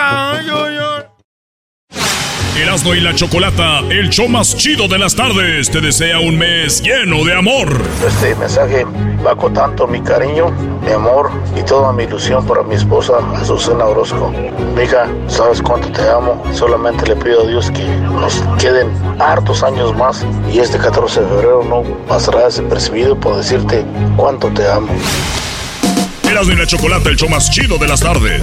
Erasmo 2.57 2.95
y 2.95 3.01
la 3.01 3.15
Chocolata, 3.15 3.79
el 3.91 4.11
show 4.11 4.29
más 4.29 4.57
chido 4.57 4.89
de 4.89 4.99
las 4.99 5.15
tardes, 5.15 5.71
te 5.71 5.81
desea 5.81 6.19
un 6.19 6.37
mes 6.37 6.83
lleno 6.83 7.25
de 7.25 7.35
amor. 7.35 7.81
Este 8.07 8.35
mensaje 8.35 8.85
va 9.25 9.37
con 9.37 9.55
tanto 9.55 9.87
mi 9.87 10.01
cariño, 10.03 10.51
mi 10.85 10.91
amor 10.91 11.31
y 11.57 11.63
toda 11.63 11.93
mi 11.93 12.05
ilusión 12.05 12.45
para 12.47 12.63
mi 12.65 12.75
esposa 12.75 13.15
Azucena 13.37 13.85
Orozco. 13.85 14.33
Mija, 14.77 15.07
sabes 15.29 15.63
cuánto 15.63 15.91
te 15.93 16.03
amo. 16.09 16.43
Solamente 16.53 17.07
le 17.07 17.17
pido 17.17 17.43
a 17.43 17.47
Dios 17.47 17.71
que 17.71 17.85
nos 17.85 18.43
queden 18.59 18.91
hartos 19.21 19.63
años 19.63 19.97
más 19.97 20.27
y 20.53 20.59
este 20.59 20.77
14 20.77 21.21
de 21.21 21.29
febrero 21.29 21.65
no 21.65 21.83
pasará 22.09 22.47
desapercibido 22.47 23.19
por 23.19 23.37
decirte 23.37 23.85
cuánto 24.17 24.49
te 24.49 24.69
amo. 24.69 24.93
Erasmo 26.29 26.53
y 26.53 26.57
la 26.57 26.67
Chocolata, 26.67 27.09
el 27.11 27.17
show 27.17 27.29
más 27.29 27.49
chido 27.51 27.79
de 27.79 27.87
las 27.87 28.01
tardes. 28.01 28.43